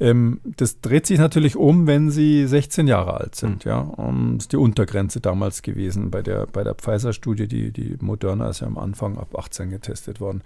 Ähm, 0.00 0.40
das 0.44 0.80
dreht 0.80 1.06
sich 1.06 1.18
natürlich 1.18 1.56
um, 1.56 1.86
wenn 1.88 2.10
sie 2.10 2.46
16 2.46 2.86
Jahre 2.86 3.14
alt 3.14 3.34
sind. 3.34 3.64
Mhm. 3.64 3.70
Ja, 3.70 3.78
um, 3.80 4.34
das 4.36 4.44
ist 4.44 4.52
die 4.52 4.56
Untergrenze 4.56 5.20
damals 5.20 5.62
gewesen 5.62 6.10
bei 6.10 6.22
der, 6.22 6.46
bei 6.46 6.62
der 6.62 6.74
Pfizer-Studie. 6.74 7.48
Die, 7.48 7.72
die 7.72 7.96
Moderna 8.00 8.48
ist 8.48 8.60
ja 8.60 8.68
am 8.68 8.78
Anfang 8.78 9.18
ab 9.18 9.36
18 9.36 9.70
getestet 9.70 10.20
worden. 10.20 10.42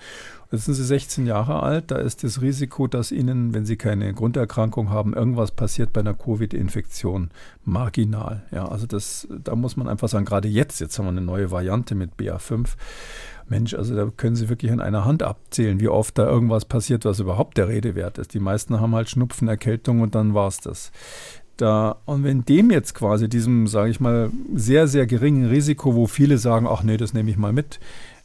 Jetzt 0.50 0.64
sind 0.64 0.74
sie 0.74 0.84
16 0.84 1.26
Jahre 1.26 1.62
alt. 1.62 1.90
Da 1.90 1.96
ist 1.96 2.24
das 2.24 2.40
Risiko, 2.40 2.86
dass 2.86 3.12
ihnen, 3.12 3.52
wenn 3.52 3.66
sie 3.66 3.76
keine 3.76 4.14
Grunderkrankung 4.14 4.90
haben, 4.90 5.12
irgendwas 5.12 5.50
passiert 5.50 5.92
bei 5.92 6.00
einer 6.00 6.14
Covid-Infektion 6.14 7.30
marginal. 7.64 8.42
Ja, 8.52 8.68
also 8.68 8.86
das, 8.86 9.28
da 9.44 9.54
muss 9.54 9.76
man 9.76 9.88
einfach 9.88 10.08
sagen, 10.08 10.24
gerade 10.24 10.48
jetzt, 10.48 10.80
jetzt 10.80 10.98
haben 10.98 11.06
wir 11.06 11.10
eine 11.10 11.20
neue 11.20 11.50
Variante 11.50 11.94
mit 11.94 12.12
BA5 12.18 12.68
Mensch, 13.48 13.74
also 13.74 13.94
da 13.94 14.10
können 14.16 14.36
Sie 14.36 14.48
wirklich 14.48 14.72
an 14.72 14.80
einer 14.80 15.04
Hand 15.04 15.22
abzählen, 15.22 15.80
wie 15.80 15.88
oft 15.88 16.18
da 16.18 16.26
irgendwas 16.28 16.64
passiert, 16.64 17.04
was 17.04 17.20
überhaupt 17.20 17.58
der 17.58 17.68
Rede 17.68 17.94
wert 17.94 18.18
ist. 18.18 18.34
Die 18.34 18.40
meisten 18.40 18.80
haben 18.80 18.94
halt 18.94 19.10
Schnupfen, 19.10 19.48
Erkältung 19.48 20.00
und 20.00 20.14
dann 20.14 20.34
war 20.34 20.48
es 20.48 20.58
das. 20.58 20.92
Da, 21.56 21.96
und 22.06 22.24
wenn 22.24 22.44
dem 22.44 22.70
jetzt 22.70 22.94
quasi, 22.94 23.28
diesem, 23.28 23.66
sage 23.66 23.90
ich 23.90 24.00
mal, 24.00 24.30
sehr, 24.54 24.88
sehr 24.88 25.06
geringen 25.06 25.48
Risiko, 25.48 25.94
wo 25.94 26.06
viele 26.06 26.38
sagen, 26.38 26.66
ach 26.68 26.82
nee, 26.82 26.96
das 26.96 27.12
nehme 27.12 27.30
ich 27.30 27.36
mal 27.36 27.52
mit, 27.52 27.78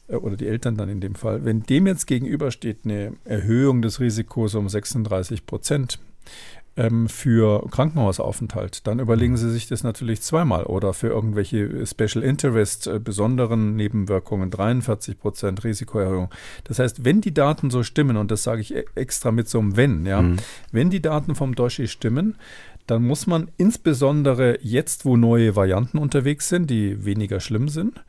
äh, 0.07 0.15
oder 0.15 0.37
die 0.37 0.47
Eltern 0.47 0.75
dann 0.77 0.89
in 0.89 1.01
dem 1.01 1.15
Fall, 1.15 1.45
wenn 1.45 1.63
dem 1.63 1.87
jetzt 1.87 2.07
gegenübersteht 2.07 2.79
eine 2.85 3.13
Erhöhung 3.25 3.81
des 3.81 3.99
Risikos 3.99 4.55
um 4.55 4.69
36 4.69 5.45
Prozent, 5.45 5.99
ähm, 6.77 7.09
für 7.09 7.67
Krankenhausaufenthalt, 7.69 8.87
dann 8.87 8.99
überlegen 8.99 9.35
Sie 9.35 9.49
sich 9.49 9.67
das 9.67 9.83
natürlich 9.83 10.21
zweimal 10.21 10.63
oder 10.63 10.93
für 10.93 11.07
irgendwelche 11.07 11.85
Special 11.85 12.23
Interest, 12.23 12.87
äh, 12.87 12.99
besonderen 12.99 13.75
Nebenwirkungen 13.75 14.51
43 14.51 15.19
Prozent 15.19 15.63
Risikoerhöhung. 15.63 16.29
Das 16.63 16.79
heißt, 16.79 17.03
wenn 17.03 17.21
die 17.21 17.33
Daten 17.33 17.71
so 17.71 17.83
stimmen, 17.83 18.15
und 18.15 18.31
das 18.31 18.43
sage 18.43 18.61
ich 18.61 18.75
e-, 18.75 18.85
extra 18.95 19.31
mit 19.31 19.49
so 19.49 19.59
einem 19.59 19.75
Wenn, 19.75 20.05
ja, 20.05 20.21
mhm. 20.21 20.37
wenn 20.71 20.89
die 20.89 21.01
Daten 21.01 21.35
vom 21.35 21.55
Doshi 21.55 21.87
stimmen, 21.87 22.35
dann 22.85 23.03
muss 23.03 23.27
man 23.27 23.49
insbesondere 23.57 24.59
jetzt, 24.61 25.03
wo 25.03 25.17
neue 25.17 25.55
Varianten 25.55 25.97
unterwegs 25.97 26.47
sind, 26.47 26.69
die 26.69 27.03
weniger 27.03 27.41
schlimm 27.41 27.67
sind, 27.67 28.01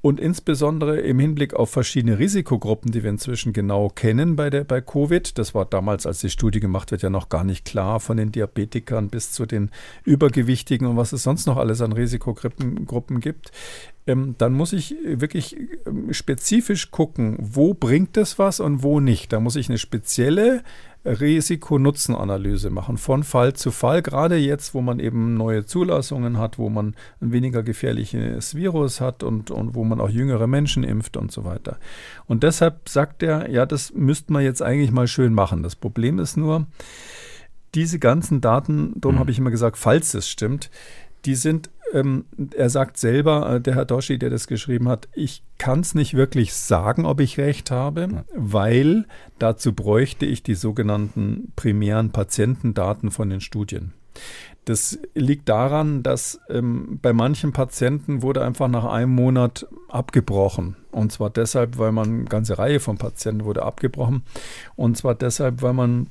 und 0.00 0.20
insbesondere 0.20 1.00
im 1.00 1.18
Hinblick 1.18 1.54
auf 1.54 1.70
verschiedene 1.70 2.18
Risikogruppen, 2.18 2.92
die 2.92 3.02
wir 3.02 3.10
inzwischen 3.10 3.52
genau 3.52 3.88
kennen 3.88 4.36
bei, 4.36 4.48
der, 4.48 4.64
bei 4.64 4.80
Covid. 4.80 5.36
Das 5.38 5.54
war 5.54 5.64
damals, 5.64 6.06
als 6.06 6.20
die 6.20 6.30
Studie 6.30 6.60
gemacht 6.60 6.92
wird, 6.92 7.02
ja 7.02 7.10
noch 7.10 7.28
gar 7.28 7.42
nicht 7.42 7.64
klar, 7.64 7.98
von 7.98 8.16
den 8.16 8.30
Diabetikern 8.30 9.08
bis 9.08 9.32
zu 9.32 9.44
den 9.44 9.70
Übergewichtigen 10.04 10.86
und 10.86 10.96
was 10.96 11.12
es 11.12 11.24
sonst 11.24 11.46
noch 11.46 11.56
alles 11.56 11.80
an 11.80 11.92
Risikogruppen 11.92 12.86
Gruppen 12.86 13.20
gibt. 13.20 13.50
Ähm, 14.06 14.36
dann 14.38 14.54
muss 14.54 14.72
ich 14.72 14.96
wirklich 15.04 15.56
ähm, 15.86 16.12
spezifisch 16.12 16.90
gucken, 16.90 17.36
wo 17.40 17.74
bringt 17.74 18.16
es 18.16 18.38
was 18.38 18.60
und 18.60 18.82
wo 18.82 19.00
nicht. 19.00 19.32
Da 19.32 19.40
muss 19.40 19.56
ich 19.56 19.68
eine 19.68 19.78
spezielle 19.78 20.62
Risiko-Nutzen-Analyse 21.04 22.70
machen, 22.70 22.98
von 22.98 23.22
Fall 23.22 23.54
zu 23.54 23.70
Fall, 23.70 24.02
gerade 24.02 24.36
jetzt, 24.36 24.74
wo 24.74 24.80
man 24.80 24.98
eben 24.98 25.34
neue 25.34 25.64
Zulassungen 25.64 26.38
hat, 26.38 26.58
wo 26.58 26.68
man 26.68 26.94
ein 27.20 27.32
weniger 27.32 27.62
gefährliches 27.62 28.54
Virus 28.54 29.00
hat 29.00 29.22
und, 29.22 29.50
und 29.50 29.74
wo 29.74 29.84
man 29.84 30.00
auch 30.00 30.10
jüngere 30.10 30.46
Menschen 30.46 30.84
impft 30.84 31.16
und 31.16 31.32
so 31.32 31.44
weiter. 31.44 31.78
Und 32.26 32.42
deshalb 32.42 32.88
sagt 32.88 33.22
er, 33.22 33.48
ja, 33.50 33.64
das 33.64 33.92
müsste 33.94 34.32
man 34.32 34.42
jetzt 34.42 34.62
eigentlich 34.62 34.90
mal 34.90 35.08
schön 35.08 35.32
machen. 35.34 35.62
Das 35.62 35.76
Problem 35.76 36.18
ist 36.18 36.36
nur, 36.36 36.66
diese 37.74 37.98
ganzen 37.98 38.40
Daten, 38.40 38.92
darum 38.96 39.16
mhm. 39.16 39.20
habe 39.20 39.30
ich 39.30 39.38
immer 39.38 39.50
gesagt, 39.50 39.76
falls 39.78 40.14
es 40.14 40.28
stimmt, 40.28 40.70
die 41.24 41.34
sind 41.34 41.70
ähm, 41.92 42.24
er 42.56 42.70
sagt 42.70 42.98
selber, 42.98 43.54
äh, 43.56 43.60
der 43.60 43.74
Herr 43.74 43.84
Doschi, 43.84 44.18
der 44.18 44.30
das 44.30 44.46
geschrieben 44.46 44.88
hat, 44.88 45.08
ich 45.14 45.42
kann 45.58 45.80
es 45.80 45.94
nicht 45.94 46.14
wirklich 46.14 46.54
sagen, 46.54 47.04
ob 47.06 47.20
ich 47.20 47.38
recht 47.38 47.70
habe, 47.70 48.24
weil 48.34 49.06
dazu 49.38 49.72
bräuchte 49.72 50.26
ich 50.26 50.42
die 50.42 50.54
sogenannten 50.54 51.52
primären 51.56 52.10
Patientendaten 52.10 53.10
von 53.10 53.30
den 53.30 53.40
Studien. 53.40 53.92
Das 54.64 54.98
liegt 55.14 55.48
daran, 55.48 56.02
dass 56.02 56.40
ähm, 56.50 56.98
bei 57.00 57.14
manchen 57.14 57.52
Patienten 57.52 58.20
wurde 58.20 58.44
einfach 58.44 58.68
nach 58.68 58.84
einem 58.84 59.12
Monat 59.12 59.66
abgebrochen. 59.88 60.76
Und 60.90 61.10
zwar 61.10 61.30
deshalb, 61.30 61.78
weil 61.78 61.92
man, 61.92 62.08
eine 62.08 62.24
ganze 62.24 62.58
Reihe 62.58 62.78
von 62.78 62.98
Patienten 62.98 63.44
wurde 63.44 63.62
abgebrochen. 63.62 64.24
Und 64.76 64.98
zwar 64.98 65.14
deshalb, 65.14 65.62
weil 65.62 65.72
man 65.72 66.08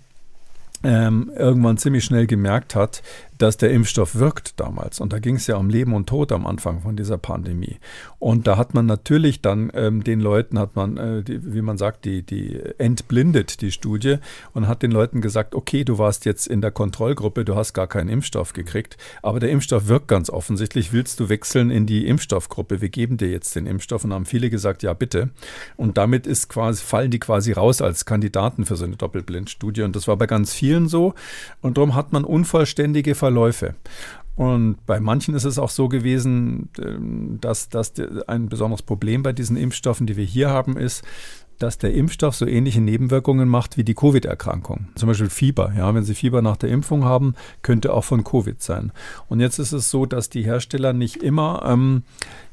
ähm, 0.84 1.32
irgendwann 1.36 1.78
ziemlich 1.78 2.04
schnell 2.04 2.28
gemerkt 2.28 2.76
hat, 2.76 3.04
dass 3.38 3.58
der 3.58 3.72
Impfstoff 3.72 4.16
wirkt 4.16 4.60
damals. 4.60 5.00
Und 5.00 5.14
da 5.14 5.20
ging 5.20 5.36
es 5.36 5.48
ja 5.48 5.58
um 5.58 5.70
Leben 5.70 5.94
und 5.94 6.08
Tod 6.08 6.32
am 6.32 6.46
Anfang 6.48 6.82
von 6.82 6.96
dieser 6.96 7.18
Pandemie. 7.18 7.78
Und 8.20 8.48
da 8.48 8.58
hat 8.58 8.74
man 8.74 8.86
natürlich 8.86 9.42
dann 9.42 9.72
ähm, 9.74 10.04
den 10.04 10.20
Leuten, 10.20 10.60
hat 10.60 10.76
man, 10.76 10.98
äh, 10.98 11.24
die, 11.24 11.54
wie 11.54 11.62
man 11.62 11.78
sagt, 11.78 12.06
die, 12.06 12.24
die 12.24 12.60
entblindet, 12.78 13.62
die 13.62 13.72
Studie, 13.72 14.18
und 14.54 14.68
hat 14.68 14.82
den 14.82 14.92
Leuten 14.92 15.22
gesagt, 15.22 15.56
okay, 15.56 15.84
du 15.84 15.98
warst 15.98 16.26
jetzt 16.26 16.48
in 16.48 16.62
der 16.62 16.72
Kontrollgruppe, 16.72 17.46
du 17.46 17.56
hast 17.56 17.74
gar 17.74 17.88
keinen 17.88 18.10
Impfstoff 18.10 18.54
gekriegt, 18.54 18.98
aber 19.22 19.40
der 19.40 19.50
Impfstoff 19.50 19.88
wirkt 19.88 20.08
ganz 20.08 20.30
offensichtlich. 20.30 20.92
Willst 20.94 21.20
du 21.20 21.30
wechseln 21.30 21.70
in 21.70 21.86
die 21.86 22.08
Impfstoffgruppe? 22.08 22.82
Wir 22.82 22.90
geben 22.90 23.18
dir 23.18 23.30
jetzt 23.30 23.56
den 23.56 23.68
Impfstoff. 23.68 24.04
Und 24.04 24.14
haben 24.14 24.26
viele 24.26 24.50
gesagt, 24.50 24.84
ja, 24.84 24.94
bitte. 24.94 25.30
Und 25.76 25.98
damit 25.98 26.28
ist 26.28 26.50
quasi, 26.50 26.84
fallen 26.84 27.12
die 27.12 27.20
quasi 27.20 27.52
raus 27.52 27.82
als 27.82 28.06
Kandidaten 28.06 28.66
für 28.66 28.76
so 28.76 28.86
eine 28.86 28.96
Doppelblindstudie. 28.96 29.84
Und 29.84 29.96
das 29.96 30.08
war 30.08 30.18
bei 30.18 30.28
ganz 30.28 30.54
vielen 30.54 30.88
so. 30.88 31.14
Und 31.62 31.78
darum 31.78 31.96
hat 31.96 32.14
man 32.14 32.24
unvollständige 32.24 33.16
Ver 33.16 33.27
Verläufe. 33.28 33.76
Und 34.36 34.86
bei 34.86 35.00
manchen 35.00 35.34
ist 35.34 35.46
es 35.46 35.60
auch 35.60 35.72
so 35.72 35.90
gewesen, 35.90 36.70
ähm, 36.80 37.40
dass, 37.42 37.70
dass 37.70 37.94
ein 38.28 38.48
besonderes 38.50 38.84
Problem 38.84 39.24
bei 39.24 39.34
diesen 39.34 39.58
Impfstoffen, 39.58 40.08
die 40.08 40.16
wir 40.16 40.24
hier 40.24 40.50
haben, 40.50 40.78
ist, 40.78 41.04
dass 41.60 41.80
der 41.80 41.94
Impfstoff 41.94 42.36
so 42.36 42.46
ähnliche 42.46 42.80
Nebenwirkungen 42.80 43.50
macht 43.50 43.78
wie 43.78 43.84
die 43.84 43.96
Covid-Erkrankung. 43.96 44.90
Zum 44.96 45.08
Beispiel 45.08 45.32
Fieber. 45.32 45.74
Ja, 45.76 45.94
wenn 45.94 46.04
Sie 46.04 46.14
Fieber 46.14 46.44
nach 46.44 46.56
der 46.56 46.70
Impfung 46.70 47.04
haben, 47.04 47.34
könnte 47.64 47.92
auch 47.94 48.04
von 48.04 48.24
Covid 48.24 48.62
sein. 48.62 48.92
Und 49.28 49.40
jetzt 49.40 49.58
ist 49.58 49.72
es 49.72 49.90
so, 49.90 50.06
dass 50.06 50.30
die 50.30 50.44
Hersteller 50.44 50.94
nicht 50.94 51.18
immer 51.18 51.64
ähm, 51.66 52.04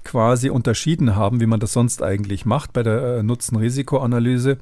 quasi 0.04 0.48
unterschieden 0.48 1.14
haben, 1.14 1.40
wie 1.40 1.46
man 1.46 1.60
das 1.60 1.74
sonst 1.74 2.02
eigentlich 2.02 2.46
macht 2.46 2.72
bei 2.72 2.82
der 2.82 3.18
äh, 3.18 3.22
Nutzen-Risiko-Analyse. 3.22 4.56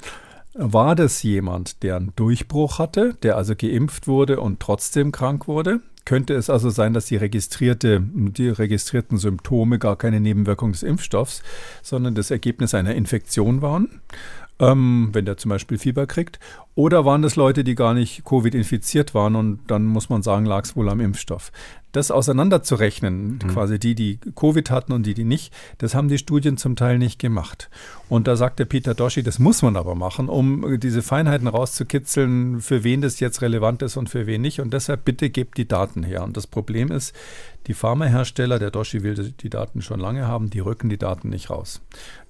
War 0.55 0.97
das 0.97 1.23
jemand, 1.23 1.85
der 1.85 1.97
einen 1.97 2.13
Durchbruch 2.17 2.81
hatte, 2.81 3.15
der 3.23 3.37
also 3.37 3.55
geimpft 3.57 4.09
wurde 4.09 4.41
und 4.41 4.59
trotzdem 4.59 5.13
krank 5.13 5.47
wurde? 5.47 5.81
Könnte 6.05 6.35
es 6.35 6.51
also 6.51 6.71
sein, 6.71 6.93
dass 6.95 7.07
die, 7.07 7.17
registrierte, 7.17 8.03
die 8.03 8.49
registrierten 8.49 9.19
Symptome 9.19 9.79
gar 9.79 9.97
keine 9.97 10.21
Nebenwirkung 10.21 10.73
des 10.73 10.83
Impfstoffs, 10.83 11.43
sondern 11.83 12.15
das 12.15 12.31
Ergebnis 12.31 12.75
einer 12.75 12.95
Infektion 12.95 13.63
waren, 13.63 14.01
ähm, 14.59 15.11
wenn 15.13 15.25
der 15.25 15.37
zum 15.37 15.51
Beispiel 15.51 15.79
Fieber 15.79 16.07
kriegt. 16.07 16.41
Oder 16.75 17.05
waren 17.05 17.23
das 17.23 17.37
Leute, 17.37 17.65
die 17.65 17.75
gar 17.75 17.95
nicht 17.95 18.25
Covid 18.25 18.55
infiziert 18.55 19.15
waren 19.15 19.37
und 19.37 19.61
dann 19.69 19.85
muss 19.85 20.09
man 20.09 20.23
sagen, 20.23 20.47
lag 20.47 20.65
es 20.65 20.77
wohl 20.77 20.89
am 20.89 21.01
Impfstoff 21.01 21.53
das 21.93 22.11
auseinanderzurechnen, 22.11 23.35
mhm. 23.35 23.39
quasi 23.49 23.79
die, 23.79 23.95
die 23.95 24.19
Covid 24.35 24.71
hatten 24.71 24.93
und 24.93 25.05
die, 25.05 25.15
die 25.15 25.25
nicht, 25.25 25.53
das 25.79 25.95
haben 25.95 26.09
die 26.09 26.19
Studien 26.19 26.57
zum 26.57 26.75
Teil 26.75 26.99
nicht 26.99 27.19
gemacht. 27.19 27.71
Und 28.09 28.27
da 28.27 28.37
sagt 28.37 28.59
der 28.59 28.65
Peter 28.65 28.95
Doschi, 28.95 29.23
das 29.23 29.39
muss 29.39 29.63
man 29.63 29.77
aber 29.77 29.95
machen, 29.95 30.29
um 30.29 30.81
diese 30.81 31.03
Feinheiten 31.03 31.47
rauszukitzeln, 31.47 32.61
für 32.61 32.85
wen 32.85 33.03
das 33.03 33.21
jetzt 33.21 33.43
relevant 33.43 33.83
ist 33.83 33.97
und 33.97 34.09
für 34.09 34.27
wen 34.27 34.41
nicht. 34.41 34.61
Und 34.61 34.73
deshalb 34.73 35.05
bitte 35.05 35.31
gebt 35.31 35.59
die 35.59 35.69
Daten 35.69 36.03
her. 36.03 36.25
Und 36.25 36.37
das 36.37 36.47
Problem 36.47 36.91
ist, 36.91 37.15
die 37.69 37.75
Pharmahersteller, 37.75 38.59
der 38.59 38.71
Doschi 38.71 39.03
will 39.03 39.33
die 39.41 39.51
Daten 39.51 39.83
schon 39.83 40.01
lange 40.01 40.27
haben, 40.27 40.51
die 40.51 40.61
rücken 40.61 40.89
die 40.89 40.99
Daten 40.99 41.29
nicht 41.29 41.51
raus. 41.51 41.81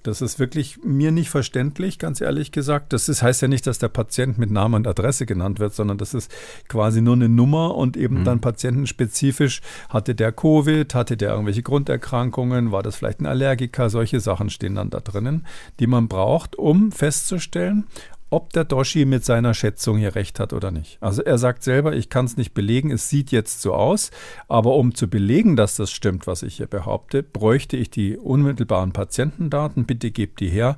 Das 0.03 0.21
ist 0.21 0.37
wirklich 0.37 0.83
mir 0.83 1.11
nicht 1.11 1.29
verständlich, 1.29 1.97
ganz 1.97 2.19
ehrlich 2.19 2.51
gesagt. 2.51 2.91
Das 2.91 3.07
ist, 3.07 3.23
heißt 3.23 3.41
ja 3.41 3.47
nicht, 3.47 3.65
dass 3.65 3.79
der 3.79 3.87
Patient 3.87 4.37
mit 4.37 4.51
Name 4.51 4.75
und 4.75 4.85
Adresse 4.85 5.25
genannt 5.25 5.59
wird, 5.59 5.73
sondern 5.73 5.97
das 5.97 6.13
ist 6.13 6.29
quasi 6.67 7.01
nur 7.01 7.15
eine 7.15 7.29
Nummer 7.29 7.75
und 7.75 7.95
eben 7.95 8.19
mhm. 8.19 8.23
dann 8.25 8.41
patientenspezifisch, 8.41 9.61
hatte 9.89 10.13
der 10.13 10.33
Covid, 10.33 10.93
hatte 10.93 11.15
der 11.15 11.31
irgendwelche 11.31 11.63
Grunderkrankungen, 11.63 12.71
war 12.73 12.83
das 12.83 12.97
vielleicht 12.97 13.21
ein 13.21 13.25
Allergiker, 13.25 13.89
solche 13.89 14.19
Sachen 14.19 14.49
stehen 14.49 14.75
dann 14.75 14.89
da 14.89 14.99
drinnen, 14.99 15.47
die 15.79 15.87
man 15.87 16.09
braucht, 16.09 16.57
um 16.57 16.91
festzustellen, 16.91 17.85
ob 18.33 18.51
der 18.51 18.65
Doshi 18.65 19.05
mit 19.05 19.23
seiner 19.23 19.53
Schätzung 19.53 19.97
hier 19.97 20.15
recht 20.15 20.39
hat 20.39 20.53
oder 20.53 20.71
nicht. 20.71 20.97
Also 21.01 21.21
er 21.21 21.37
sagt 21.37 21.63
selber, 21.63 21.93
ich 21.93 22.09
kann 22.09 22.25
es 22.25 22.35
nicht 22.35 22.55
belegen, 22.55 22.89
es 22.89 23.07
sieht 23.07 23.31
jetzt 23.31 23.61
so 23.61 23.75
aus, 23.75 24.09
aber 24.47 24.73
um 24.75 24.95
zu 24.95 25.07
belegen, 25.07 25.55
dass 25.55 25.75
das 25.75 25.91
stimmt, 25.91 26.25
was 26.25 26.41
ich 26.41 26.57
hier 26.57 26.65
behaupte, 26.65 27.21
bräuchte 27.21 27.77
ich 27.77 27.91
die 27.91 28.17
unmittelbaren 28.17 28.91
Patientendaten, 28.91 29.85
bitte 29.85 30.09
gebt 30.09 30.39
die 30.39 30.49
her. 30.49 30.77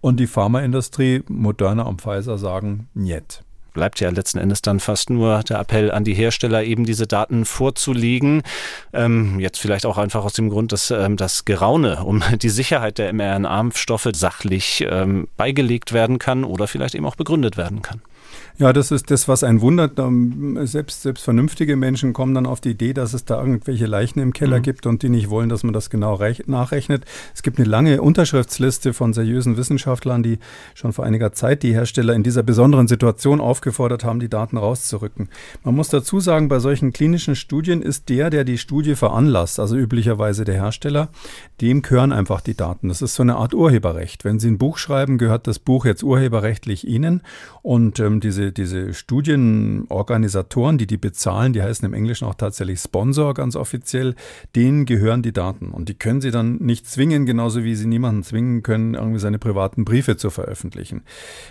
Und 0.00 0.20
die 0.20 0.28
Pharmaindustrie, 0.28 1.24
Moderna 1.28 1.82
und 1.82 2.00
Pfizer 2.00 2.38
sagen, 2.38 2.88
niet 2.94 3.42
bleibt 3.72 4.00
ja 4.00 4.10
letzten 4.10 4.38
Endes 4.38 4.62
dann 4.62 4.80
fast 4.80 5.10
nur 5.10 5.42
der 5.42 5.58
Appell 5.58 5.90
an 5.90 6.04
die 6.04 6.14
Hersteller, 6.14 6.64
eben 6.64 6.84
diese 6.84 7.06
Daten 7.06 7.44
vorzulegen. 7.44 8.42
Ähm, 8.92 9.40
jetzt 9.40 9.58
vielleicht 9.58 9.86
auch 9.86 9.98
einfach 9.98 10.24
aus 10.24 10.34
dem 10.34 10.50
Grund, 10.50 10.72
dass 10.72 10.90
ähm, 10.90 11.16
das 11.16 11.44
Geraune 11.44 12.04
um 12.04 12.22
die 12.36 12.50
Sicherheit 12.50 12.98
der 12.98 13.12
mRNA-Impfstoffe 13.12 14.08
sachlich 14.14 14.84
ähm, 14.88 15.28
beigelegt 15.36 15.92
werden 15.92 16.18
kann 16.18 16.44
oder 16.44 16.66
vielleicht 16.66 16.94
eben 16.94 17.06
auch 17.06 17.16
begründet 17.16 17.56
werden 17.56 17.82
kann. 17.82 18.02
Ja, 18.58 18.72
das 18.72 18.90
ist 18.90 19.10
das, 19.10 19.28
was 19.28 19.44
einen 19.44 19.60
wundert. 19.60 20.00
Selbst, 20.68 21.02
selbst 21.02 21.24
vernünftige 21.24 21.76
Menschen 21.76 22.12
kommen 22.12 22.34
dann 22.34 22.46
auf 22.46 22.60
die 22.60 22.70
Idee, 22.70 22.92
dass 22.92 23.14
es 23.14 23.24
da 23.24 23.40
irgendwelche 23.40 23.86
Leichen 23.86 24.20
im 24.20 24.32
Keller 24.32 24.58
mhm. 24.58 24.62
gibt 24.62 24.86
und 24.86 25.02
die 25.02 25.08
nicht 25.08 25.30
wollen, 25.30 25.48
dass 25.48 25.64
man 25.64 25.72
das 25.72 25.90
genau 25.90 26.18
nachrechnet. 26.46 27.04
Es 27.34 27.42
gibt 27.42 27.58
eine 27.58 27.68
lange 27.68 28.02
Unterschriftsliste 28.02 28.92
von 28.92 29.12
seriösen 29.12 29.56
Wissenschaftlern, 29.56 30.22
die 30.22 30.38
schon 30.74 30.92
vor 30.92 31.04
einiger 31.04 31.32
Zeit 31.32 31.62
die 31.62 31.72
Hersteller 31.72 32.14
in 32.14 32.22
dieser 32.22 32.42
besonderen 32.42 32.88
Situation 32.88 33.40
aufgefordert 33.40 34.04
haben, 34.04 34.20
die 34.20 34.28
Daten 34.28 34.56
rauszurücken. 34.56 35.28
Man 35.64 35.74
muss 35.74 35.88
dazu 35.88 36.20
sagen, 36.20 36.48
bei 36.48 36.58
solchen 36.58 36.92
klinischen 36.92 37.34
Studien 37.34 37.82
ist 37.82 38.08
der, 38.08 38.30
der 38.30 38.44
die 38.44 38.58
Studie 38.58 38.94
veranlasst, 38.94 39.58
also 39.58 39.76
üblicherweise 39.76 40.44
der 40.44 40.56
Hersteller, 40.56 41.08
dem 41.60 41.82
gehören 41.82 42.12
einfach 42.12 42.40
die 42.40 42.54
Daten. 42.54 42.88
Das 42.88 43.02
ist 43.02 43.14
so 43.14 43.22
eine 43.22 43.36
Art 43.36 43.54
Urheberrecht. 43.54 44.24
Wenn 44.24 44.38
Sie 44.38 44.48
ein 44.48 44.58
Buch 44.58 44.78
schreiben, 44.78 45.16
gehört 45.16 45.46
das 45.46 45.58
Buch 45.58 45.84
jetzt 45.84 46.02
urheberrechtlich 46.02 46.86
Ihnen 46.86 47.22
und 47.62 47.98
ähm, 48.00 48.20
diese 48.20 48.41
diese, 48.42 48.52
diese 48.52 48.94
Studienorganisatoren, 48.94 50.78
die 50.78 50.86
die 50.86 50.96
bezahlen, 50.96 51.52
die 51.52 51.62
heißen 51.62 51.86
im 51.86 51.94
Englischen 51.94 52.26
auch 52.26 52.34
tatsächlich 52.34 52.80
Sponsor 52.80 53.34
ganz 53.34 53.54
offiziell, 53.56 54.14
denen 54.56 54.84
gehören 54.86 55.22
die 55.22 55.32
Daten. 55.32 55.68
Und 55.68 55.88
die 55.88 55.94
können 55.94 56.20
sie 56.20 56.30
dann 56.30 56.56
nicht 56.56 56.86
zwingen, 56.88 57.26
genauso 57.26 57.62
wie 57.64 57.74
sie 57.74 57.86
niemanden 57.86 58.22
zwingen 58.22 58.62
können, 58.62 58.94
irgendwie 58.94 59.20
seine 59.20 59.38
privaten 59.38 59.84
Briefe 59.84 60.16
zu 60.16 60.30
veröffentlichen. 60.30 61.02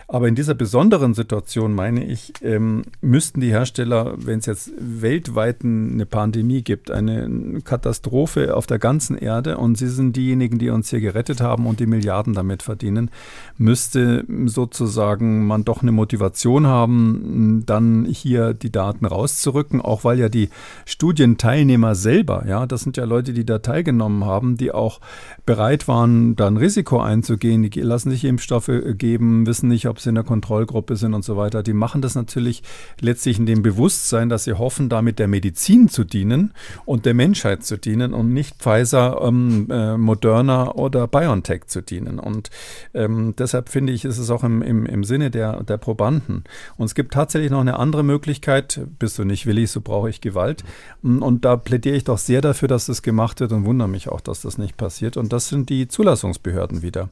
Aber 0.07 0.27
in 0.27 0.35
dieser 0.35 0.55
besonderen 0.55 1.13
Situation, 1.13 1.73
meine 1.73 2.03
ich, 2.03 2.33
ähm, 2.41 2.83
müssten 3.01 3.39
die 3.39 3.51
Hersteller, 3.51 4.15
wenn 4.17 4.39
es 4.39 4.45
jetzt 4.45 4.71
weltweit 4.77 5.63
eine 5.63 6.05
Pandemie 6.05 6.63
gibt, 6.63 6.91
eine 6.91 7.61
Katastrophe 7.63 8.55
auf 8.55 8.67
der 8.67 8.79
ganzen 8.79 9.17
Erde 9.17 9.57
und 9.57 9.77
sie 9.77 9.87
sind 9.87 10.15
diejenigen, 10.15 10.57
die 10.57 10.69
uns 10.69 10.89
hier 10.89 11.01
gerettet 11.01 11.41
haben 11.41 11.65
und 11.65 11.79
die 11.79 11.85
Milliarden 11.85 12.33
damit 12.33 12.63
verdienen, 12.63 13.11
müsste 13.57 14.25
sozusagen 14.45 15.45
man 15.45 15.63
doch 15.63 15.81
eine 15.81 15.91
Motivation 15.91 16.67
haben, 16.67 16.80
haben, 16.81 17.63
dann 17.65 18.05
hier 18.05 18.53
die 18.53 18.71
Daten 18.71 19.05
rauszurücken, 19.05 19.81
auch 19.81 20.03
weil 20.03 20.19
ja 20.19 20.29
die 20.29 20.49
Studienteilnehmer 20.85 21.95
selber, 21.95 22.45
ja, 22.47 22.65
das 22.65 22.81
sind 22.81 22.97
ja 22.97 23.05
Leute, 23.05 23.33
die 23.33 23.45
da 23.45 23.59
teilgenommen 23.59 24.25
haben, 24.25 24.57
die 24.57 24.71
auch 24.71 24.99
bereit 25.45 25.87
waren, 25.87 26.35
da 26.35 26.47
ein 26.47 26.57
Risiko 26.57 26.99
einzugehen, 26.99 27.69
die 27.69 27.79
lassen 27.81 28.11
sich 28.11 28.25
Impfstoffe 28.25 28.69
äh, 28.69 28.93
geben, 28.93 29.45
wissen 29.45 29.69
nicht, 29.69 29.87
ob 29.87 29.99
sie 29.99 30.09
in 30.09 30.15
der 30.15 30.23
Kontrollgruppe 30.23 30.95
sind 30.95 31.13
und 31.13 31.23
so 31.23 31.37
weiter. 31.37 31.63
Die 31.63 31.73
machen 31.73 32.01
das 32.01 32.15
natürlich 32.15 32.63
letztlich 32.99 33.39
in 33.39 33.45
dem 33.45 33.61
Bewusstsein, 33.61 34.29
dass 34.29 34.43
sie 34.43 34.53
hoffen, 34.53 34.89
damit 34.89 35.19
der 35.19 35.27
Medizin 35.27 35.89
zu 35.89 36.03
dienen 36.03 36.53
und 36.85 37.05
der 37.05 37.13
Menschheit 37.13 37.63
zu 37.63 37.77
dienen 37.77 38.13
und 38.13 38.33
nicht 38.33 38.57
Pfizer, 38.57 39.21
ähm, 39.21 39.67
äh, 39.69 39.97
Moderna 39.97 40.71
oder 40.71 41.07
BioNTech 41.07 41.67
zu 41.67 41.81
dienen. 41.81 42.19
Und 42.19 42.49
ähm, 42.93 43.35
deshalb 43.37 43.69
finde 43.69 43.93
ich, 43.93 44.05
ist 44.05 44.17
es 44.17 44.29
auch 44.29 44.43
im, 44.43 44.61
im, 44.61 44.85
im 44.85 45.03
Sinne 45.03 45.31
der, 45.31 45.63
der 45.63 45.77
Probanden 45.77 46.43
und 46.81 46.85
es 46.85 46.95
gibt 46.95 47.13
tatsächlich 47.13 47.51
noch 47.51 47.61
eine 47.61 47.77
andere 47.77 48.01
Möglichkeit. 48.01 48.81
Bist 48.97 49.19
du 49.19 49.23
nicht 49.23 49.45
willig, 49.45 49.69
so 49.69 49.81
brauche 49.81 50.09
ich 50.09 50.19
Gewalt. 50.19 50.63
Und 51.03 51.45
da 51.45 51.55
plädiere 51.55 51.95
ich 51.95 52.05
doch 52.05 52.17
sehr 52.17 52.41
dafür, 52.41 52.67
dass 52.67 52.87
das 52.87 53.03
gemacht 53.03 53.39
wird 53.39 53.51
und 53.51 53.65
wundere 53.65 53.87
mich 53.87 54.09
auch, 54.09 54.19
dass 54.19 54.41
das 54.41 54.57
nicht 54.57 54.77
passiert. 54.77 55.15
Und 55.15 55.31
das 55.31 55.47
sind 55.47 55.69
die 55.69 55.87
Zulassungsbehörden 55.87 56.81
wieder. 56.81 57.09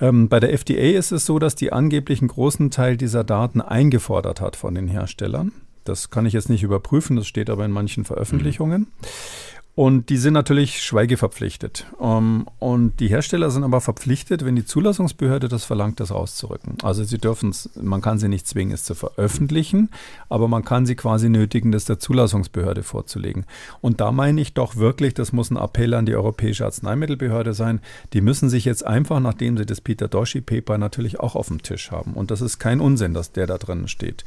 Ähm, 0.00 0.30
bei 0.30 0.40
der 0.40 0.54
FDA 0.54 0.96
ist 0.98 1.12
es 1.12 1.26
so, 1.26 1.38
dass 1.38 1.54
die 1.54 1.74
angeblich 1.74 2.22
einen 2.22 2.28
großen 2.28 2.70
Teil 2.70 2.96
dieser 2.96 3.22
Daten 3.22 3.60
eingefordert 3.60 4.40
hat 4.40 4.56
von 4.56 4.74
den 4.74 4.88
Herstellern. 4.88 5.52
Das 5.84 6.08
kann 6.08 6.24
ich 6.24 6.32
jetzt 6.32 6.48
nicht 6.48 6.62
überprüfen, 6.62 7.16
das 7.16 7.26
steht 7.26 7.50
aber 7.50 7.66
in 7.66 7.72
manchen 7.72 8.06
Veröffentlichungen. 8.06 8.80
Mhm. 8.80 9.06
Und 9.76 10.08
die 10.08 10.16
sind 10.16 10.32
natürlich 10.32 10.82
schweigeverpflichtet. 10.82 11.84
Ähm, 12.00 12.46
und 12.58 12.98
die 12.98 13.08
Hersteller 13.08 13.50
sind 13.50 13.62
aber 13.62 13.82
verpflichtet, 13.82 14.42
wenn 14.42 14.56
die 14.56 14.64
Zulassungsbehörde 14.64 15.48
das 15.48 15.64
verlangt, 15.64 16.00
das 16.00 16.12
rauszurücken. 16.12 16.78
Also 16.82 17.04
sie 17.04 17.18
dürfen 17.18 17.50
es, 17.50 17.68
man 17.74 18.00
kann 18.00 18.18
sie 18.18 18.28
nicht 18.28 18.46
zwingen, 18.46 18.72
es 18.72 18.84
zu 18.84 18.94
veröffentlichen, 18.94 19.90
aber 20.30 20.48
man 20.48 20.64
kann 20.64 20.86
sie 20.86 20.94
quasi 20.94 21.28
nötigen, 21.28 21.72
das 21.72 21.84
der 21.84 21.98
Zulassungsbehörde 21.98 22.82
vorzulegen. 22.82 23.44
Und 23.82 24.00
da 24.00 24.12
meine 24.12 24.40
ich 24.40 24.54
doch 24.54 24.76
wirklich, 24.76 25.12
das 25.12 25.34
muss 25.34 25.50
ein 25.50 25.58
Appell 25.58 25.92
an 25.92 26.06
die 26.06 26.16
Europäische 26.16 26.64
Arzneimittelbehörde 26.64 27.52
sein. 27.52 27.82
Die 28.14 28.22
müssen 28.22 28.48
sich 28.48 28.64
jetzt 28.64 28.86
einfach, 28.86 29.20
nachdem 29.20 29.58
sie 29.58 29.66
das 29.66 29.82
Peter 29.82 30.08
Doshi 30.08 30.40
Paper 30.40 30.78
natürlich 30.78 31.20
auch 31.20 31.34
auf 31.34 31.48
dem 31.48 31.60
Tisch 31.60 31.90
haben. 31.90 32.14
Und 32.14 32.30
das 32.30 32.40
ist 32.40 32.58
kein 32.58 32.80
Unsinn, 32.80 33.12
dass 33.12 33.32
der 33.32 33.46
da 33.46 33.58
drin 33.58 33.88
steht. 33.88 34.24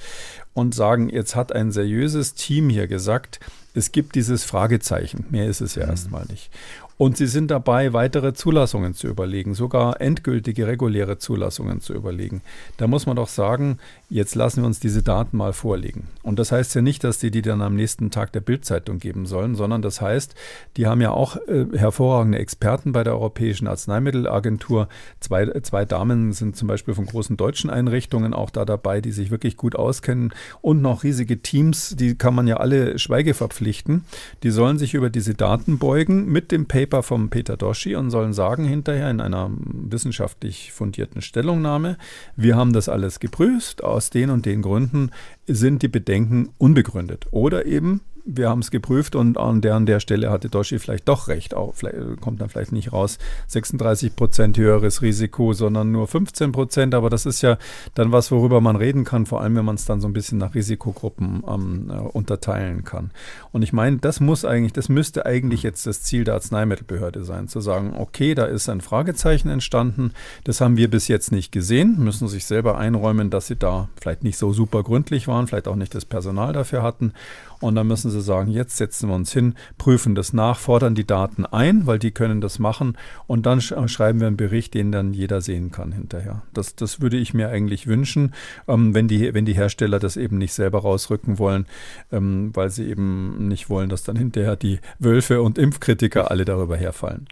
Und 0.53 0.75
sagen, 0.75 1.09
jetzt 1.09 1.35
hat 1.35 1.51
ein 1.53 1.71
seriöses 1.71 2.35
Team 2.35 2.69
hier 2.69 2.85
gesagt, 2.85 3.39
es 3.79 3.91
gibt 3.91 4.15
dieses 4.15 4.43
Fragezeichen. 4.43 5.25
Mehr 5.29 5.47
ist 5.47 5.61
es 5.61 5.75
ja 5.75 5.85
mhm. 5.85 5.91
erstmal 5.91 6.25
nicht. 6.25 6.51
Und 6.99 7.15
sie 7.15 7.27
sind 7.27 7.49
dabei, 7.49 7.93
weitere 7.93 8.33
Zulassungen 8.33 8.93
zu 8.93 9.07
überlegen, 9.07 9.53
sogar 9.53 10.01
endgültige 10.01 10.67
reguläre 10.67 11.17
Zulassungen 11.17 11.79
zu 11.79 11.93
überlegen. 11.93 12.41
Da 12.75 12.87
muss 12.87 13.05
man 13.05 13.15
doch 13.15 13.29
sagen, 13.29 13.77
jetzt 14.09 14.35
lassen 14.35 14.63
wir 14.63 14.67
uns 14.67 14.81
diese 14.81 15.01
Daten 15.01 15.37
mal 15.37 15.53
vorlegen. 15.53 16.09
Und 16.23 16.39
das 16.39 16.51
heißt 16.51 16.75
ja 16.75 16.81
nicht, 16.81 17.05
dass 17.05 17.17
die 17.17 17.31
die 17.31 17.41
dann 17.41 17.61
am 17.61 17.75
nächsten 17.75 18.11
Tag 18.11 18.33
der 18.33 18.41
Bildzeitung 18.41 18.99
geben 18.99 19.27
sollen, 19.27 19.55
sondern 19.55 19.81
das 19.81 20.01
heißt, 20.01 20.35
die 20.75 20.87
haben 20.87 20.99
ja 20.99 21.11
auch 21.11 21.37
äh, 21.47 21.67
hervorragende 21.73 22.37
Experten 22.37 22.91
bei 22.91 23.05
der 23.05 23.13
Europäischen 23.13 23.69
Arzneimittelagentur. 23.69 24.89
Zwei, 25.21 25.45
zwei 25.61 25.85
Damen 25.85 26.33
sind 26.33 26.57
zum 26.57 26.67
Beispiel 26.67 26.95
von 26.95 27.05
großen 27.05 27.37
deutschen 27.37 27.69
Einrichtungen 27.69 28.33
auch 28.33 28.49
da 28.49 28.65
dabei, 28.65 28.99
die 28.99 29.13
sich 29.13 29.31
wirklich 29.31 29.55
gut 29.55 29.77
auskennen 29.77 30.33
und 30.59 30.81
noch 30.81 31.05
riesige 31.05 31.41
Teams, 31.41 31.95
die 31.97 32.15
kann 32.15 32.35
man 32.35 32.45
ja 32.45 32.57
alle 32.57 32.99
Schweige 32.99 33.33
verpflichten. 33.33 34.03
Die 34.43 34.51
sollen 34.51 34.77
sich 34.77 34.95
über 34.95 35.09
diese 35.09 35.33
Daten 35.33 35.79
beugen 35.79 36.25
mit 36.25 36.51
dem 36.51 36.65
Paper 36.65 36.88
Paper 36.89 37.03
vom 37.03 37.29
Peter 37.29 37.55
Doschi 37.55 37.95
und 37.95 38.09
sollen 38.09 38.33
sagen 38.33 38.65
hinterher 38.65 39.11
in 39.11 39.21
einer 39.21 39.51
wissenschaftlich 39.53 40.71
fundierten 40.71 41.21
Stellungnahme, 41.21 41.97
wir 42.35 42.55
haben 42.55 42.73
das 42.73 42.89
alles 42.89 43.19
geprüft, 43.19 43.83
aus 43.83 44.09
den 44.09 44.31
und 44.31 44.47
den 44.47 44.63
Gründen 44.63 45.11
sind 45.45 45.83
die 45.83 45.87
Bedenken 45.87 46.49
unbegründet. 46.57 47.27
Oder 47.29 47.67
eben, 47.67 48.01
wir 48.35 48.49
haben 48.49 48.59
es 48.59 48.71
geprüft 48.71 49.15
und 49.15 49.37
an 49.37 49.61
der 49.61 49.75
an 49.75 49.85
der 49.85 49.99
Stelle 49.99 50.29
hatte 50.29 50.49
Doshi 50.49 50.79
vielleicht 50.79 51.07
doch 51.07 51.27
recht. 51.27 51.53
Auch 51.53 51.73
vielleicht, 51.75 52.21
kommt 52.21 52.41
dann 52.41 52.49
vielleicht 52.49 52.71
nicht 52.71 52.93
raus 52.93 53.17
36 53.47 54.15
Prozent 54.15 54.57
höheres 54.57 55.01
Risiko, 55.01 55.53
sondern 55.53 55.91
nur 55.91 56.07
15 56.07 56.51
Prozent. 56.51 56.93
Aber 56.93 57.09
das 57.09 57.25
ist 57.25 57.41
ja 57.41 57.57
dann 57.95 58.11
was, 58.11 58.31
worüber 58.31 58.61
man 58.61 58.75
reden 58.75 59.03
kann, 59.03 59.25
vor 59.25 59.41
allem 59.41 59.55
wenn 59.55 59.65
man 59.65 59.75
es 59.75 59.85
dann 59.85 60.01
so 60.01 60.07
ein 60.07 60.13
bisschen 60.13 60.37
nach 60.37 60.53
Risikogruppen 60.53 61.43
ähm, 61.47 61.89
äh, 61.89 61.93
unterteilen 61.93 62.83
kann. 62.83 63.11
Und 63.51 63.63
ich 63.63 63.73
meine, 63.73 63.97
das 63.97 64.19
muss 64.19 64.45
eigentlich, 64.45 64.73
das 64.73 64.89
müsste 64.89 65.25
eigentlich 65.25 65.63
jetzt 65.63 65.87
das 65.87 66.03
Ziel 66.03 66.23
der 66.23 66.35
Arzneimittelbehörde 66.35 67.23
sein, 67.23 67.47
zu 67.47 67.61
sagen, 67.61 67.93
okay, 67.97 68.35
da 68.35 68.45
ist 68.45 68.69
ein 68.69 68.81
Fragezeichen 68.81 69.49
entstanden, 69.49 70.13
das 70.43 70.61
haben 70.61 70.77
wir 70.77 70.89
bis 70.89 71.07
jetzt 71.07 71.31
nicht 71.31 71.51
gesehen, 71.51 71.95
müssen 71.99 72.27
sich 72.27 72.45
selber 72.45 72.77
einräumen, 72.77 73.29
dass 73.29 73.47
sie 73.47 73.55
da 73.55 73.89
vielleicht 73.99 74.23
nicht 74.23 74.37
so 74.37 74.53
super 74.53 74.83
gründlich 74.83 75.27
waren, 75.27 75.47
vielleicht 75.47 75.67
auch 75.67 75.75
nicht 75.75 75.95
das 75.95 76.05
Personal 76.05 76.53
dafür 76.53 76.83
hatten. 76.83 77.13
Und 77.59 77.75
dann 77.75 77.87
müssen 77.87 78.09
sie 78.09 78.21
sagen, 78.21 78.51
jetzt 78.51 78.77
setzen 78.77 79.09
wir 79.09 79.15
uns 79.15 79.33
hin, 79.33 79.55
prüfen 79.77 80.15
das 80.15 80.33
nach, 80.33 80.59
fordern 80.59 80.95
die 80.95 81.05
Daten 81.05 81.45
ein, 81.45 81.85
weil 81.85 81.99
die 81.99 82.11
können 82.11 82.41
das 82.41 82.59
machen. 82.59 82.97
Und 83.27 83.45
dann 83.45 83.61
schreiben 83.61 84.19
wir 84.19 84.27
einen 84.27 84.37
Bericht, 84.37 84.73
den 84.73 84.91
dann 84.91 85.13
jeder 85.13 85.41
sehen 85.41 85.71
kann 85.71 85.91
hinterher. 85.91 86.41
Das, 86.53 86.75
das 86.75 87.01
würde 87.01 87.17
ich 87.17 87.33
mir 87.33 87.49
eigentlich 87.49 87.87
wünschen, 87.87 88.33
ähm, 88.67 88.93
wenn, 88.93 89.07
die, 89.07 89.33
wenn 89.33 89.45
die 89.45 89.53
Hersteller 89.53 89.99
das 89.99 90.17
eben 90.17 90.37
nicht 90.37 90.53
selber 90.53 90.79
rausrücken 90.79 91.37
wollen, 91.37 91.65
ähm, 92.11 92.51
weil 92.53 92.69
sie 92.69 92.87
eben 92.87 93.47
nicht 93.47 93.69
wollen, 93.69 93.89
dass 93.89 94.03
dann 94.03 94.15
hinterher 94.15 94.55
die 94.55 94.79
Wölfe 94.99 95.41
und 95.41 95.57
Impfkritiker 95.57 96.31
alle 96.31 96.45
darüber 96.45 96.77
herfallen. 96.77 97.27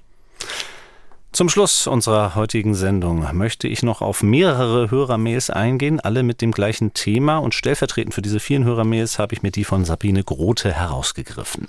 Zum 1.37 1.49
Schluss 1.49 1.85
unserer 1.85 2.33
heutigen 2.33 2.73
Sendung 2.73 3.23
möchte 3.37 3.67
ich 3.67 3.83
noch 3.83 4.01
auf 4.01 4.23
mehrere 4.23 4.89
Hörermails 4.89 5.51
eingehen, 5.51 5.99
alle 5.99 6.23
mit 6.23 6.41
dem 6.41 6.51
gleichen 6.51 6.95
Thema 6.95 7.37
und 7.37 7.53
stellvertretend 7.53 8.15
für 8.15 8.23
diese 8.23 8.39
vielen 8.39 8.63
Hörermails 8.63 9.19
habe 9.19 9.35
ich 9.35 9.43
mir 9.43 9.51
die 9.51 9.63
von 9.63 9.85
Sabine 9.85 10.23
Grote 10.23 10.73
herausgegriffen. 10.73 11.67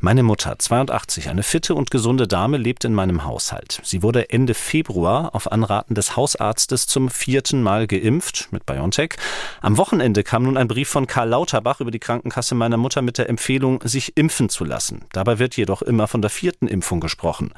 Meine 0.00 0.22
Mutter, 0.22 0.58
82, 0.58 1.30
eine 1.30 1.42
fitte 1.42 1.74
und 1.74 1.90
gesunde 1.90 2.28
Dame, 2.28 2.58
lebt 2.58 2.84
in 2.84 2.92
meinem 2.92 3.24
Haushalt. 3.24 3.80
Sie 3.82 4.02
wurde 4.02 4.28
Ende 4.28 4.52
Februar 4.52 5.34
auf 5.34 5.50
Anraten 5.50 5.94
des 5.94 6.16
Hausarztes 6.16 6.86
zum 6.86 7.08
vierten 7.08 7.62
Mal 7.62 7.86
geimpft 7.86 8.48
mit 8.50 8.66
BioNTech. 8.66 9.14
Am 9.62 9.78
Wochenende 9.78 10.22
kam 10.22 10.42
nun 10.42 10.58
ein 10.58 10.68
Brief 10.68 10.88
von 10.88 11.06
Karl 11.06 11.30
Lauterbach 11.30 11.80
über 11.80 11.90
die 11.90 11.98
Krankenkasse 11.98 12.54
meiner 12.54 12.76
Mutter 12.76 13.00
mit 13.00 13.16
der 13.16 13.30
Empfehlung, 13.30 13.80
sich 13.84 14.16
impfen 14.18 14.50
zu 14.50 14.64
lassen. 14.64 15.06
Dabei 15.12 15.38
wird 15.38 15.56
jedoch 15.56 15.80
immer 15.80 16.08
von 16.08 16.20
der 16.20 16.30
vierten 16.30 16.68
Impfung 16.68 17.00
gesprochen. 17.00 17.52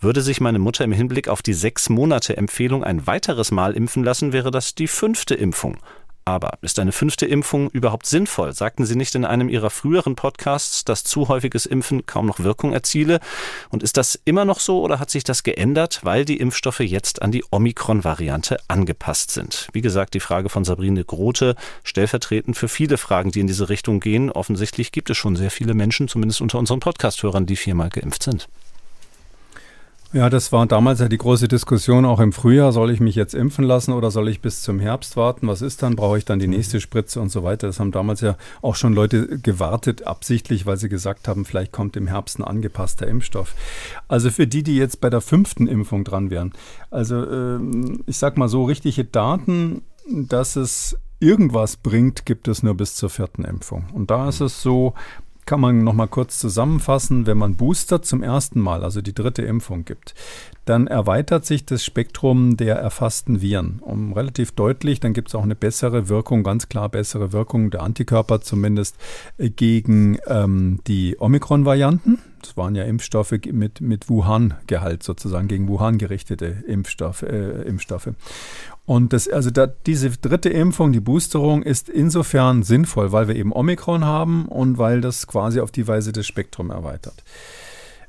Würde 0.00 0.22
sich 0.22 0.40
meine 0.40 0.58
Mutter 0.58 0.84
im 0.84 0.92
Hinblick 0.92 1.28
auf 1.28 1.42
die 1.42 1.54
sechs 1.54 1.90
Monate 1.90 2.38
Empfehlung 2.38 2.84
ein 2.84 3.06
weiteres 3.06 3.50
Mal 3.50 3.74
impfen 3.74 4.02
lassen, 4.02 4.32
wäre 4.32 4.50
das 4.50 4.74
die 4.74 4.88
fünfte 4.88 5.34
Impfung. 5.34 5.76
Aber 6.24 6.58
ist 6.60 6.78
eine 6.78 6.92
fünfte 6.92 7.26
Impfung 7.26 7.68
überhaupt 7.70 8.06
sinnvoll? 8.06 8.52
Sagten 8.52 8.86
Sie 8.86 8.94
nicht 8.94 9.14
in 9.14 9.24
einem 9.24 9.48
Ihrer 9.48 9.70
früheren 9.70 10.14
Podcasts, 10.14 10.84
dass 10.84 11.02
zu 11.02 11.28
häufiges 11.28 11.66
Impfen 11.66 12.06
kaum 12.06 12.26
noch 12.26 12.38
Wirkung 12.38 12.72
erziele? 12.72 13.18
Und 13.70 13.82
ist 13.82 13.96
das 13.96 14.20
immer 14.24 14.44
noch 14.44 14.60
so 14.60 14.82
oder 14.82 15.00
hat 15.00 15.10
sich 15.10 15.24
das 15.24 15.42
geändert, 15.42 16.00
weil 16.04 16.24
die 16.24 16.36
Impfstoffe 16.36 16.80
jetzt 16.80 17.22
an 17.22 17.32
die 17.32 17.44
Omikron-Variante 17.50 18.58
angepasst 18.68 19.32
sind? 19.32 19.68
Wie 19.72 19.80
gesagt, 19.80 20.14
die 20.14 20.20
Frage 20.20 20.48
von 20.48 20.64
Sabrine 20.64 21.04
Grote, 21.04 21.56
stellvertretend 21.82 22.56
für 22.56 22.68
viele 22.68 22.98
Fragen, 22.98 23.32
die 23.32 23.40
in 23.40 23.48
diese 23.48 23.68
Richtung 23.68 23.98
gehen. 23.98 24.30
Offensichtlich 24.30 24.92
gibt 24.92 25.10
es 25.10 25.16
schon 25.16 25.34
sehr 25.34 25.50
viele 25.50 25.74
Menschen, 25.74 26.06
zumindest 26.06 26.40
unter 26.40 26.58
unseren 26.58 26.80
Podcast-Hörern, 26.80 27.46
die 27.46 27.56
viermal 27.56 27.88
geimpft 27.88 28.22
sind. 28.22 28.48
Ja, 30.14 30.28
das 30.28 30.52
war 30.52 30.66
damals 30.66 31.00
ja 31.00 31.08
die 31.08 31.16
große 31.16 31.48
Diskussion 31.48 32.04
auch 32.04 32.20
im 32.20 32.34
Frühjahr. 32.34 32.72
Soll 32.72 32.90
ich 32.90 33.00
mich 33.00 33.14
jetzt 33.14 33.34
impfen 33.34 33.64
lassen 33.64 33.92
oder 33.92 34.10
soll 34.10 34.28
ich 34.28 34.42
bis 34.42 34.60
zum 34.60 34.78
Herbst 34.78 35.16
warten? 35.16 35.48
Was 35.48 35.62
ist 35.62 35.82
dann? 35.82 35.96
Brauche 35.96 36.18
ich 36.18 36.26
dann 36.26 36.38
die 36.38 36.48
nächste 36.48 36.82
Spritze 36.82 37.18
und 37.18 37.30
so 37.30 37.44
weiter? 37.44 37.66
Das 37.66 37.80
haben 37.80 37.92
damals 37.92 38.20
ja 38.20 38.36
auch 38.60 38.74
schon 38.74 38.92
Leute 38.92 39.38
gewartet, 39.38 40.06
absichtlich, 40.06 40.66
weil 40.66 40.76
sie 40.76 40.90
gesagt 40.90 41.28
haben, 41.28 41.46
vielleicht 41.46 41.72
kommt 41.72 41.96
im 41.96 42.08
Herbst 42.08 42.38
ein 42.38 42.44
angepasster 42.44 43.06
Impfstoff. 43.06 43.54
Also 44.06 44.28
für 44.28 44.46
die, 44.46 44.62
die 44.62 44.76
jetzt 44.76 45.00
bei 45.00 45.08
der 45.08 45.22
fünften 45.22 45.66
Impfung 45.66 46.04
dran 46.04 46.30
wären. 46.30 46.52
Also 46.90 47.26
ähm, 47.26 48.02
ich 48.06 48.18
sag 48.18 48.36
mal 48.36 48.48
so, 48.48 48.64
richtige 48.64 49.06
Daten, 49.06 49.80
dass 50.06 50.56
es 50.56 50.94
irgendwas 51.20 51.78
bringt, 51.78 52.26
gibt 52.26 52.48
es 52.48 52.62
nur 52.62 52.74
bis 52.74 52.96
zur 52.96 53.08
vierten 53.08 53.44
Impfung. 53.44 53.86
Und 53.94 54.10
da 54.10 54.28
ist 54.28 54.42
es 54.42 54.60
so, 54.60 54.92
kann 55.44 55.60
man 55.60 55.82
noch 55.82 55.92
mal 55.92 56.06
kurz 56.06 56.38
zusammenfassen, 56.38 57.26
wenn 57.26 57.38
man 57.38 57.56
Booster 57.56 58.02
zum 58.02 58.22
ersten 58.22 58.60
Mal, 58.60 58.84
also 58.84 59.00
die 59.00 59.14
dritte 59.14 59.42
Impfung 59.42 59.84
gibt, 59.84 60.14
dann 60.64 60.86
erweitert 60.86 61.44
sich 61.44 61.66
das 61.66 61.84
Spektrum 61.84 62.56
der 62.56 62.76
erfassten 62.76 63.40
Viren 63.40 63.80
um 63.80 64.12
relativ 64.12 64.52
deutlich. 64.52 65.00
Dann 65.00 65.12
gibt 65.12 65.28
es 65.28 65.34
auch 65.34 65.42
eine 65.42 65.56
bessere 65.56 66.08
Wirkung, 66.08 66.44
ganz 66.44 66.68
klar 66.68 66.88
bessere 66.88 67.32
Wirkung 67.32 67.70
der 67.70 67.82
Antikörper 67.82 68.40
zumindest 68.40 68.96
äh, 69.38 69.50
gegen 69.50 70.18
ähm, 70.26 70.80
die 70.86 71.16
Omikron-Varianten. 71.18 72.18
Das 72.42 72.56
waren 72.56 72.74
ja 72.74 72.84
Impfstoffe 72.84 73.34
mit, 73.50 73.80
mit 73.80 74.08
Wuhan-Gehalt 74.08 75.02
sozusagen, 75.02 75.48
gegen 75.48 75.68
Wuhan 75.68 75.98
gerichtete 75.98 76.46
Impfstoff, 76.66 77.22
äh, 77.22 77.62
Impfstoffe. 77.62 78.10
Und 78.84 79.12
das, 79.12 79.28
also 79.28 79.50
da, 79.50 79.66
diese 79.66 80.10
dritte 80.10 80.48
Impfung, 80.48 80.92
die 80.92 81.00
Boosterung, 81.00 81.62
ist 81.62 81.88
insofern 81.88 82.62
sinnvoll, 82.62 83.12
weil 83.12 83.28
wir 83.28 83.36
eben 83.36 83.52
Omikron 83.52 84.04
haben 84.04 84.46
und 84.46 84.76
weil 84.76 85.00
das 85.00 85.26
quasi 85.26 85.60
auf 85.60 85.70
die 85.70 85.86
Weise 85.86 86.12
das 86.12 86.26
Spektrum 86.26 86.70
erweitert. 86.70 87.22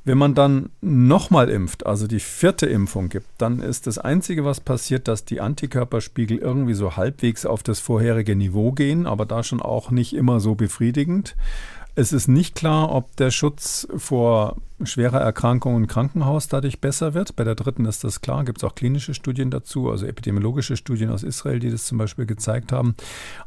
Wenn 0.05 0.17
man 0.17 0.35
dann 0.35 0.69
nochmal 0.81 1.49
impft, 1.49 1.85
also 1.85 2.07
die 2.07 2.19
vierte 2.19 2.65
Impfung 2.65 3.07
gibt, 3.07 3.27
dann 3.37 3.61
ist 3.61 3.87
das 3.87 3.97
Einzige, 3.97 4.43
was 4.43 4.59
passiert, 4.59 5.07
dass 5.07 5.23
die 5.23 5.39
Antikörperspiegel 5.39 6.39
irgendwie 6.39 6.73
so 6.73 6.97
halbwegs 6.97 7.45
auf 7.45 7.63
das 7.63 7.79
vorherige 7.79 8.35
Niveau 8.35 8.73
gehen, 8.73 9.07
aber 9.07 9.25
da 9.25 9.43
schon 9.43 9.61
auch 9.61 9.91
nicht 9.91 10.13
immer 10.13 10.41
so 10.41 10.55
befriedigend. 10.55 11.37
Es 11.95 12.11
ist 12.11 12.27
nicht 12.27 12.55
klar, 12.55 12.91
ob 12.91 13.15
der 13.17 13.29
Schutz 13.29 13.87
vor 13.97 14.57
schwerer 14.83 15.21
Erkrankung 15.21 15.75
im 15.75 15.85
Krankenhaus 15.85 16.47
dadurch 16.47 16.81
besser 16.81 17.13
wird. 17.13 17.35
Bei 17.35 17.43
der 17.43 17.53
dritten 17.53 17.85
ist 17.85 18.03
das 18.03 18.19
klar, 18.19 18.43
gibt 18.45 18.57
es 18.57 18.63
auch 18.63 18.73
klinische 18.73 19.13
Studien 19.13 19.51
dazu, 19.51 19.91
also 19.91 20.07
epidemiologische 20.07 20.75
Studien 20.75 21.11
aus 21.11 21.21
Israel, 21.21 21.59
die 21.59 21.69
das 21.69 21.85
zum 21.85 21.99
Beispiel 21.99 22.25
gezeigt 22.25 22.71
haben. 22.71 22.95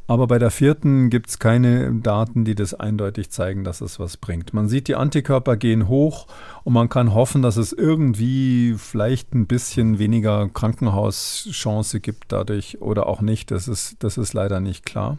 Aber 0.07 0.29
bei 0.29 0.39
der 0.39 0.53
vierten 0.53 1.11
gibt 1.11 1.29
es 1.29 1.41
keine 1.41 1.93
Daten, 1.93 2.45
die 2.45 2.55
das 2.55 2.73
eindeutig 2.73 3.31
zeigen, 3.31 3.65
dass 3.65 3.81
es 3.81 3.99
was 3.99 4.17
bringt. 4.17 4.55
Man 4.55 4.69
sieht, 4.69 4.87
die 4.87 4.95
Antikörper 4.95 5.57
gehen 5.57 5.89
hoch 5.89 6.29
und 6.63 6.73
man 6.73 6.89
kann 6.89 7.15
hoffen, 7.15 7.43
dass 7.43 7.57
es 7.57 7.73
irgendwie 7.73 8.77
vielleicht 8.79 9.35
ein 9.35 9.49
bisschen 9.49 9.99
weniger 9.99 10.49
Krankenhauschance 10.49 11.99
gibt 11.99 12.31
dadurch 12.31 12.81
oder 12.81 13.09
auch 13.09 13.21
nicht. 13.21 13.51
Das 13.51 13.67
ist, 13.67 14.05
das 14.05 14.17
ist 14.17 14.35
leider 14.35 14.61
nicht 14.61 14.87
klar. 14.87 15.19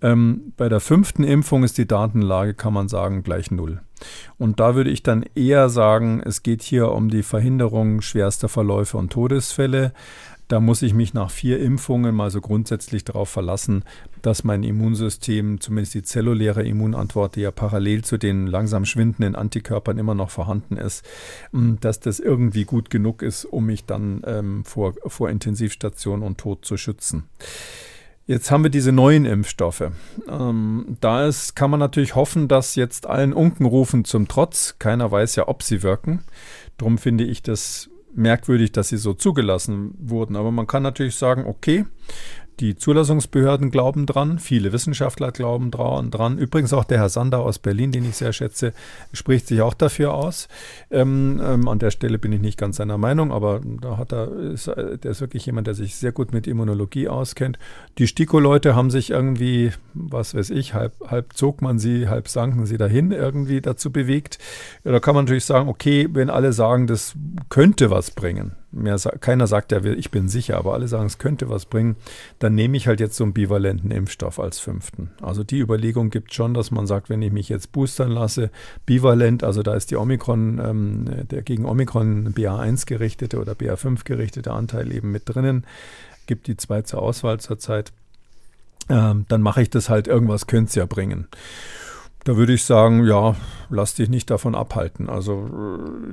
Ähm, 0.00 0.52
bei 0.56 0.68
der 0.68 0.80
fünften 0.80 1.24
Impfung 1.24 1.64
ist 1.64 1.78
die 1.78 1.88
Datenlage, 1.88 2.54
kann 2.54 2.72
man 2.72 2.88
sagen, 2.88 3.22
gleich 3.22 3.50
null. 3.50 3.80
Und 4.38 4.60
da 4.60 4.74
würde 4.74 4.90
ich 4.90 5.02
dann 5.02 5.24
eher 5.34 5.68
sagen, 5.68 6.22
es 6.24 6.42
geht 6.42 6.62
hier 6.62 6.92
um 6.92 7.08
die 7.08 7.24
Verhinderung 7.24 8.00
schwerster 8.00 8.48
Verläufe 8.48 8.96
und 8.96 9.12
Todesfälle. 9.12 9.92
Da 10.46 10.60
muss 10.60 10.80
ich 10.80 10.94
mich 10.94 11.12
nach 11.12 11.30
vier 11.30 11.60
Impfungen 11.60 12.14
mal 12.14 12.30
so 12.30 12.40
grundsätzlich 12.40 13.04
darauf 13.04 13.28
verlassen, 13.28 13.84
dass 14.22 14.44
mein 14.44 14.62
Immunsystem, 14.62 15.60
zumindest 15.60 15.94
die 15.94 16.02
zelluläre 16.02 16.66
Immunantwort, 16.66 17.36
die 17.36 17.42
ja 17.42 17.50
parallel 17.50 18.02
zu 18.02 18.16
den 18.16 18.46
langsam 18.46 18.86
schwindenden 18.86 19.34
Antikörpern 19.34 19.98
immer 19.98 20.14
noch 20.14 20.30
vorhanden 20.30 20.78
ist, 20.78 21.04
dass 21.52 22.00
das 22.00 22.18
irgendwie 22.18 22.64
gut 22.64 22.88
genug 22.88 23.20
ist, 23.20 23.44
um 23.44 23.66
mich 23.66 23.84
dann 23.84 24.22
ähm, 24.24 24.64
vor, 24.64 24.94
vor 25.06 25.28
Intensivstation 25.28 26.22
und 26.22 26.38
Tod 26.38 26.64
zu 26.64 26.78
schützen. 26.78 27.24
Jetzt 28.28 28.50
haben 28.50 28.62
wir 28.62 28.70
diese 28.70 28.92
neuen 28.92 29.24
Impfstoffe. 29.24 29.90
Ähm, 30.28 30.98
da 31.00 31.26
ist, 31.26 31.56
kann 31.56 31.70
man 31.70 31.80
natürlich 31.80 32.14
hoffen, 32.14 32.46
dass 32.46 32.74
jetzt 32.74 33.06
allen 33.06 33.32
Unkenrufen 33.32 34.04
zum 34.04 34.28
Trotz, 34.28 34.76
keiner 34.78 35.10
weiß 35.10 35.36
ja, 35.36 35.48
ob 35.48 35.62
sie 35.62 35.82
wirken. 35.82 36.24
Darum 36.76 36.98
finde 36.98 37.24
ich 37.24 37.42
das 37.42 37.88
merkwürdig, 38.14 38.70
dass 38.72 38.90
sie 38.90 38.98
so 38.98 39.14
zugelassen 39.14 39.94
wurden. 39.98 40.36
Aber 40.36 40.50
man 40.50 40.66
kann 40.66 40.82
natürlich 40.82 41.14
sagen, 41.14 41.46
okay, 41.46 41.86
die 42.60 42.76
Zulassungsbehörden 42.76 43.70
glauben 43.70 44.06
dran, 44.06 44.38
viele 44.38 44.72
Wissenschaftler 44.72 45.32
glauben 45.32 45.70
dran. 45.70 46.38
Übrigens 46.38 46.72
auch 46.72 46.84
der 46.84 46.98
Herr 46.98 47.08
Sander 47.08 47.40
aus 47.40 47.58
Berlin, 47.58 47.92
den 47.92 48.04
ich 48.04 48.16
sehr 48.16 48.32
schätze, 48.32 48.72
spricht 49.12 49.46
sich 49.46 49.60
auch 49.62 49.74
dafür 49.74 50.14
aus. 50.14 50.48
Ähm, 50.90 51.40
ähm, 51.42 51.68
an 51.68 51.78
der 51.78 51.90
Stelle 51.90 52.18
bin 52.18 52.32
ich 52.32 52.40
nicht 52.40 52.58
ganz 52.58 52.76
seiner 52.76 52.98
Meinung, 52.98 53.32
aber 53.32 53.60
da 53.80 53.96
hat 53.96 54.12
er, 54.12 54.32
ist, 54.32 54.66
der 54.66 55.04
ist 55.04 55.20
wirklich 55.20 55.46
jemand, 55.46 55.66
der 55.66 55.74
sich 55.74 55.96
sehr 55.96 56.12
gut 56.12 56.32
mit 56.32 56.46
Immunologie 56.46 57.08
auskennt. 57.08 57.58
Die 57.98 58.06
STIKO-Leute 58.06 58.74
haben 58.74 58.90
sich 58.90 59.10
irgendwie, 59.10 59.72
was 59.94 60.34
weiß 60.34 60.50
ich, 60.50 60.74
halb, 60.74 60.94
halb 61.06 61.32
zog 61.34 61.62
man 61.62 61.78
sie, 61.78 62.08
halb 62.08 62.28
sanken 62.28 62.66
sie 62.66 62.76
dahin 62.76 63.12
irgendwie 63.12 63.60
dazu 63.60 63.92
bewegt. 63.92 64.38
Ja, 64.84 64.92
da 64.92 65.00
kann 65.00 65.14
man 65.14 65.24
natürlich 65.24 65.44
sagen, 65.44 65.68
okay, 65.68 66.08
wenn 66.12 66.30
alle 66.30 66.52
sagen, 66.52 66.86
das 66.86 67.14
könnte 67.48 67.90
was 67.90 68.10
bringen, 68.10 68.52
mehr, 68.70 68.98
keiner 69.20 69.46
sagt 69.46 69.72
ja, 69.72 69.82
ich 69.84 70.10
bin 70.10 70.28
sicher, 70.28 70.58
aber 70.58 70.74
alle 70.74 70.88
sagen, 70.88 71.06
es 71.06 71.18
könnte 71.18 71.48
was 71.48 71.66
bringen, 71.66 71.96
dann 72.38 72.54
nehme 72.54 72.76
ich 72.76 72.86
halt 72.86 73.00
jetzt 73.00 73.16
so 73.16 73.24
einen 73.24 73.32
bivalenten 73.32 73.90
Impfstoff 73.90 74.38
als 74.38 74.58
fünften. 74.58 75.10
Also 75.22 75.44
die 75.44 75.58
Überlegung 75.58 76.10
gibt 76.10 76.34
schon, 76.34 76.54
dass 76.54 76.70
man 76.70 76.86
sagt, 76.86 77.08
wenn 77.08 77.22
ich 77.22 77.32
mich 77.32 77.48
jetzt 77.48 77.72
boostern 77.72 78.10
lasse, 78.10 78.50
bivalent, 78.86 79.44
also 79.44 79.62
da 79.62 79.74
ist 79.74 79.90
die 79.90 79.96
Omikron, 79.96 80.60
ähm, 80.62 81.28
der 81.30 81.42
gegen 81.42 81.64
Omikron 81.64 82.34
BA1 82.34 82.86
gerichtete 82.86 83.40
oder 83.40 83.52
BA5 83.52 84.04
gerichtete 84.04 84.52
Anteil 84.52 84.92
eben 84.92 85.10
mit 85.10 85.22
drinnen, 85.26 85.64
gibt 86.26 86.46
die 86.46 86.56
zwei 86.56 86.82
zur 86.82 87.02
Auswahl 87.02 87.40
zurzeit. 87.40 87.92
Ähm, 88.90 89.26
dann 89.28 89.42
mache 89.42 89.62
ich 89.62 89.70
das 89.70 89.88
halt, 89.88 90.08
irgendwas 90.08 90.46
könnte 90.46 90.68
es 90.68 90.74
ja 90.74 90.86
bringen. 90.86 91.28
Da 92.28 92.36
würde 92.36 92.52
ich 92.52 92.64
sagen, 92.64 93.06
ja, 93.06 93.36
lass 93.70 93.94
dich 93.94 94.10
nicht 94.10 94.28
davon 94.28 94.54
abhalten. 94.54 95.08
Also 95.08 95.48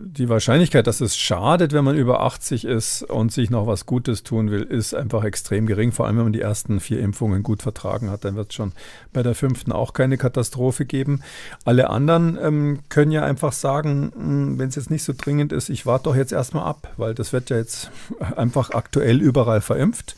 die 0.05 0.29
Wahrscheinlichkeit, 0.29 0.87
dass 0.87 1.01
es 1.01 1.17
schadet, 1.17 1.73
wenn 1.73 1.83
man 1.83 1.97
über 1.97 2.21
80 2.21 2.63
ist 2.63 3.03
und 3.03 3.33
sich 3.33 3.49
noch 3.49 3.67
was 3.67 3.85
Gutes 3.85 4.23
tun 4.23 4.49
will, 4.49 4.61
ist 4.61 4.95
einfach 4.95 5.25
extrem 5.25 5.65
gering. 5.65 5.91
Vor 5.91 6.05
allem, 6.07 6.15
wenn 6.15 6.23
man 6.23 6.31
die 6.31 6.39
ersten 6.39 6.79
vier 6.79 7.01
Impfungen 7.01 7.43
gut 7.43 7.61
vertragen 7.61 8.09
hat, 8.09 8.23
dann 8.23 8.37
wird 8.37 8.51
es 8.51 8.55
schon 8.55 8.71
bei 9.11 9.23
der 9.23 9.35
fünften 9.35 9.73
auch 9.73 9.91
keine 9.91 10.17
Katastrophe 10.17 10.85
geben. 10.85 11.19
Alle 11.65 11.89
anderen 11.89 12.39
ähm, 12.41 12.79
können 12.87 13.11
ja 13.11 13.25
einfach 13.25 13.51
sagen, 13.51 14.13
hm, 14.15 14.57
wenn 14.57 14.69
es 14.69 14.75
jetzt 14.75 14.91
nicht 14.91 15.03
so 15.03 15.11
dringend 15.11 15.51
ist, 15.51 15.67
ich 15.67 15.85
warte 15.85 16.05
doch 16.05 16.15
jetzt 16.15 16.31
erstmal 16.31 16.63
ab, 16.63 16.93
weil 16.95 17.13
das 17.13 17.33
wird 17.33 17.49
ja 17.49 17.57
jetzt 17.57 17.91
einfach 18.37 18.69
aktuell 18.69 19.21
überall 19.21 19.59
verimpft. 19.59 20.15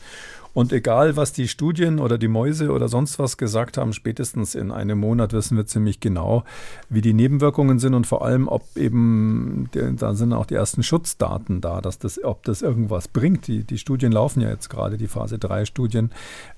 Und 0.58 0.72
egal, 0.72 1.14
was 1.14 1.32
die 1.32 1.46
Studien 1.46 2.00
oder 2.00 2.18
die 2.18 2.26
Mäuse 2.26 2.72
oder 2.72 2.88
sonst 2.88 3.20
was 3.20 3.36
gesagt 3.36 3.78
haben, 3.78 3.92
spätestens 3.92 4.56
in 4.56 4.72
einem 4.72 4.98
Monat 4.98 5.32
wissen 5.32 5.56
wir 5.56 5.66
ziemlich 5.66 6.00
genau, 6.00 6.42
wie 6.88 7.00
die 7.00 7.12
Nebenwirkungen 7.12 7.78
sind 7.78 7.94
und 7.94 8.08
vor 8.08 8.24
allem, 8.24 8.48
ob 8.48 8.64
eben, 8.76 9.70
da 9.70 10.14
sind 10.14 10.32
auch 10.32 10.46
die 10.46 10.56
ersten 10.56 10.82
Schutzdaten 10.82 11.60
da, 11.60 11.80
dass 11.80 12.00
das, 12.00 12.24
ob 12.24 12.42
das 12.42 12.62
irgendwas 12.62 13.06
bringt. 13.06 13.46
Die, 13.46 13.62
die 13.62 13.78
Studien 13.78 14.10
laufen 14.10 14.40
ja 14.40 14.48
jetzt 14.48 14.68
gerade, 14.68 14.96
die 14.96 15.06
Phase 15.06 15.38
3 15.38 15.64
Studien 15.64 16.10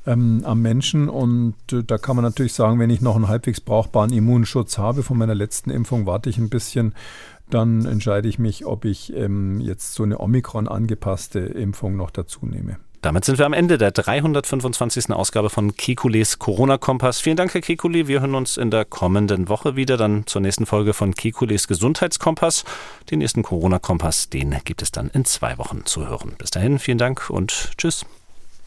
ähm, 0.06 0.44
am 0.44 0.62
Menschen. 0.62 1.10
Und 1.10 1.56
äh, 1.70 1.84
da 1.84 1.98
kann 1.98 2.16
man 2.16 2.24
natürlich 2.24 2.54
sagen, 2.54 2.78
wenn 2.78 2.88
ich 2.88 3.02
noch 3.02 3.16
einen 3.16 3.28
halbwegs 3.28 3.60
brauchbaren 3.60 4.14
Immunschutz 4.14 4.78
habe 4.78 5.02
von 5.02 5.18
meiner 5.18 5.34
letzten 5.34 5.68
Impfung, 5.68 6.06
warte 6.06 6.30
ich 6.30 6.38
ein 6.38 6.48
bisschen 6.48 6.94
dann 7.50 7.84
entscheide 7.84 8.28
ich 8.28 8.38
mich, 8.38 8.64
ob 8.64 8.84
ich 8.84 9.12
ähm, 9.12 9.60
jetzt 9.60 9.94
so 9.94 10.04
eine 10.04 10.20
Omikron 10.20 10.68
angepasste 10.68 11.40
Impfung 11.40 11.96
noch 11.96 12.12
dazu 12.12 12.46
nehme. 12.46 12.78
Damit 13.02 13.24
sind 13.24 13.38
wir 13.38 13.46
am 13.46 13.54
Ende 13.54 13.78
der 13.78 13.92
325. 13.92 15.10
Ausgabe 15.10 15.48
von 15.48 15.74
Kekules 15.74 16.38
Corona-Kompass. 16.38 17.18
Vielen 17.18 17.38
Dank, 17.38 17.54
Herr 17.54 17.62
Kekule. 17.62 18.08
Wir 18.08 18.20
hören 18.20 18.34
uns 18.34 18.58
in 18.58 18.70
der 18.70 18.84
kommenden 18.84 19.48
Woche 19.48 19.74
wieder, 19.74 19.96
dann 19.96 20.26
zur 20.26 20.42
nächsten 20.42 20.66
Folge 20.66 20.92
von 20.92 21.14
Kekules 21.14 21.66
Gesundheitskompass. 21.66 22.64
Den 23.10 23.20
nächsten 23.20 23.42
Corona-Kompass, 23.42 24.28
den 24.28 24.54
gibt 24.64 24.82
es 24.82 24.92
dann 24.92 25.08
in 25.08 25.24
zwei 25.24 25.56
Wochen 25.56 25.86
zu 25.86 26.06
hören. 26.06 26.34
Bis 26.36 26.50
dahin, 26.50 26.78
vielen 26.78 26.98
Dank 26.98 27.30
und 27.30 27.70
tschüss. 27.78 28.04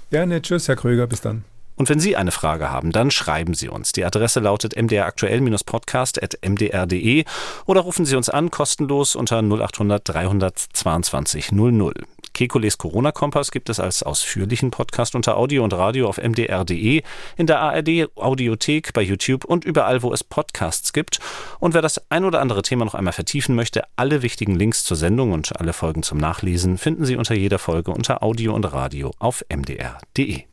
Gerne, 0.09 0.41
tschüss, 0.41 0.67
Herr 0.67 0.77
Kröger, 0.77 1.05
bis 1.05 1.21
dann. 1.21 1.43
Und 1.75 1.89
wenn 1.89 1.99
Sie 1.99 2.15
eine 2.15 2.31
Frage 2.31 2.71
haben, 2.71 2.91
dann 2.91 3.11
schreiben 3.11 3.53
Sie 3.53 3.69
uns. 3.69 3.91
Die 3.91 4.03
Adresse 4.03 4.39
lautet 4.39 4.75
mdraktuell-podcast.mdr.de 4.75 7.25
oder 7.67 7.81
rufen 7.81 8.05
Sie 8.05 8.15
uns 8.15 8.29
an, 8.29 8.49
kostenlos 8.49 9.15
unter 9.15 9.43
0800 9.43 10.09
322 10.09 11.51
00. 11.51 11.93
Kekules 12.33 12.77
Corona-Kompass 12.77 13.51
gibt 13.51 13.69
es 13.69 13.79
als 13.79 14.03
ausführlichen 14.03 14.71
Podcast 14.71 15.15
unter 15.15 15.37
Audio 15.37 15.63
und 15.63 15.73
Radio 15.73 16.07
auf 16.07 16.17
mdr.de, 16.17 17.03
in 17.37 17.47
der 17.47 17.59
ARD 17.59 18.07
Audiothek, 18.15 18.93
bei 18.93 19.01
YouTube 19.01 19.45
und 19.45 19.65
überall, 19.65 20.01
wo 20.03 20.11
es 20.11 20.23
Podcasts 20.23 20.93
gibt. 20.93 21.19
Und 21.59 21.73
wer 21.73 21.81
das 21.81 22.01
ein 22.09 22.25
oder 22.25 22.41
andere 22.41 22.61
Thema 22.61 22.85
noch 22.85 22.95
einmal 22.95 23.13
vertiefen 23.13 23.55
möchte, 23.55 23.83
alle 23.95 24.21
wichtigen 24.21 24.55
Links 24.55 24.83
zur 24.83 24.97
Sendung 24.97 25.31
und 25.31 25.59
alle 25.59 25.73
Folgen 25.73 26.03
zum 26.03 26.17
Nachlesen 26.17 26.77
finden 26.77 27.05
Sie 27.05 27.15
unter 27.15 27.35
jeder 27.35 27.59
Folge 27.59 27.91
unter 27.91 28.23
Audio 28.23 28.53
und 28.53 28.65
Radio 28.73 29.11
auf 29.19 29.45
mdr.de. 29.49 30.43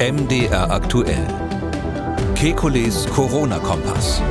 MDR 0.00 0.70
aktuell. 0.70 1.26
Kekules 2.36 3.06
Corona-Kompass. 3.08 4.22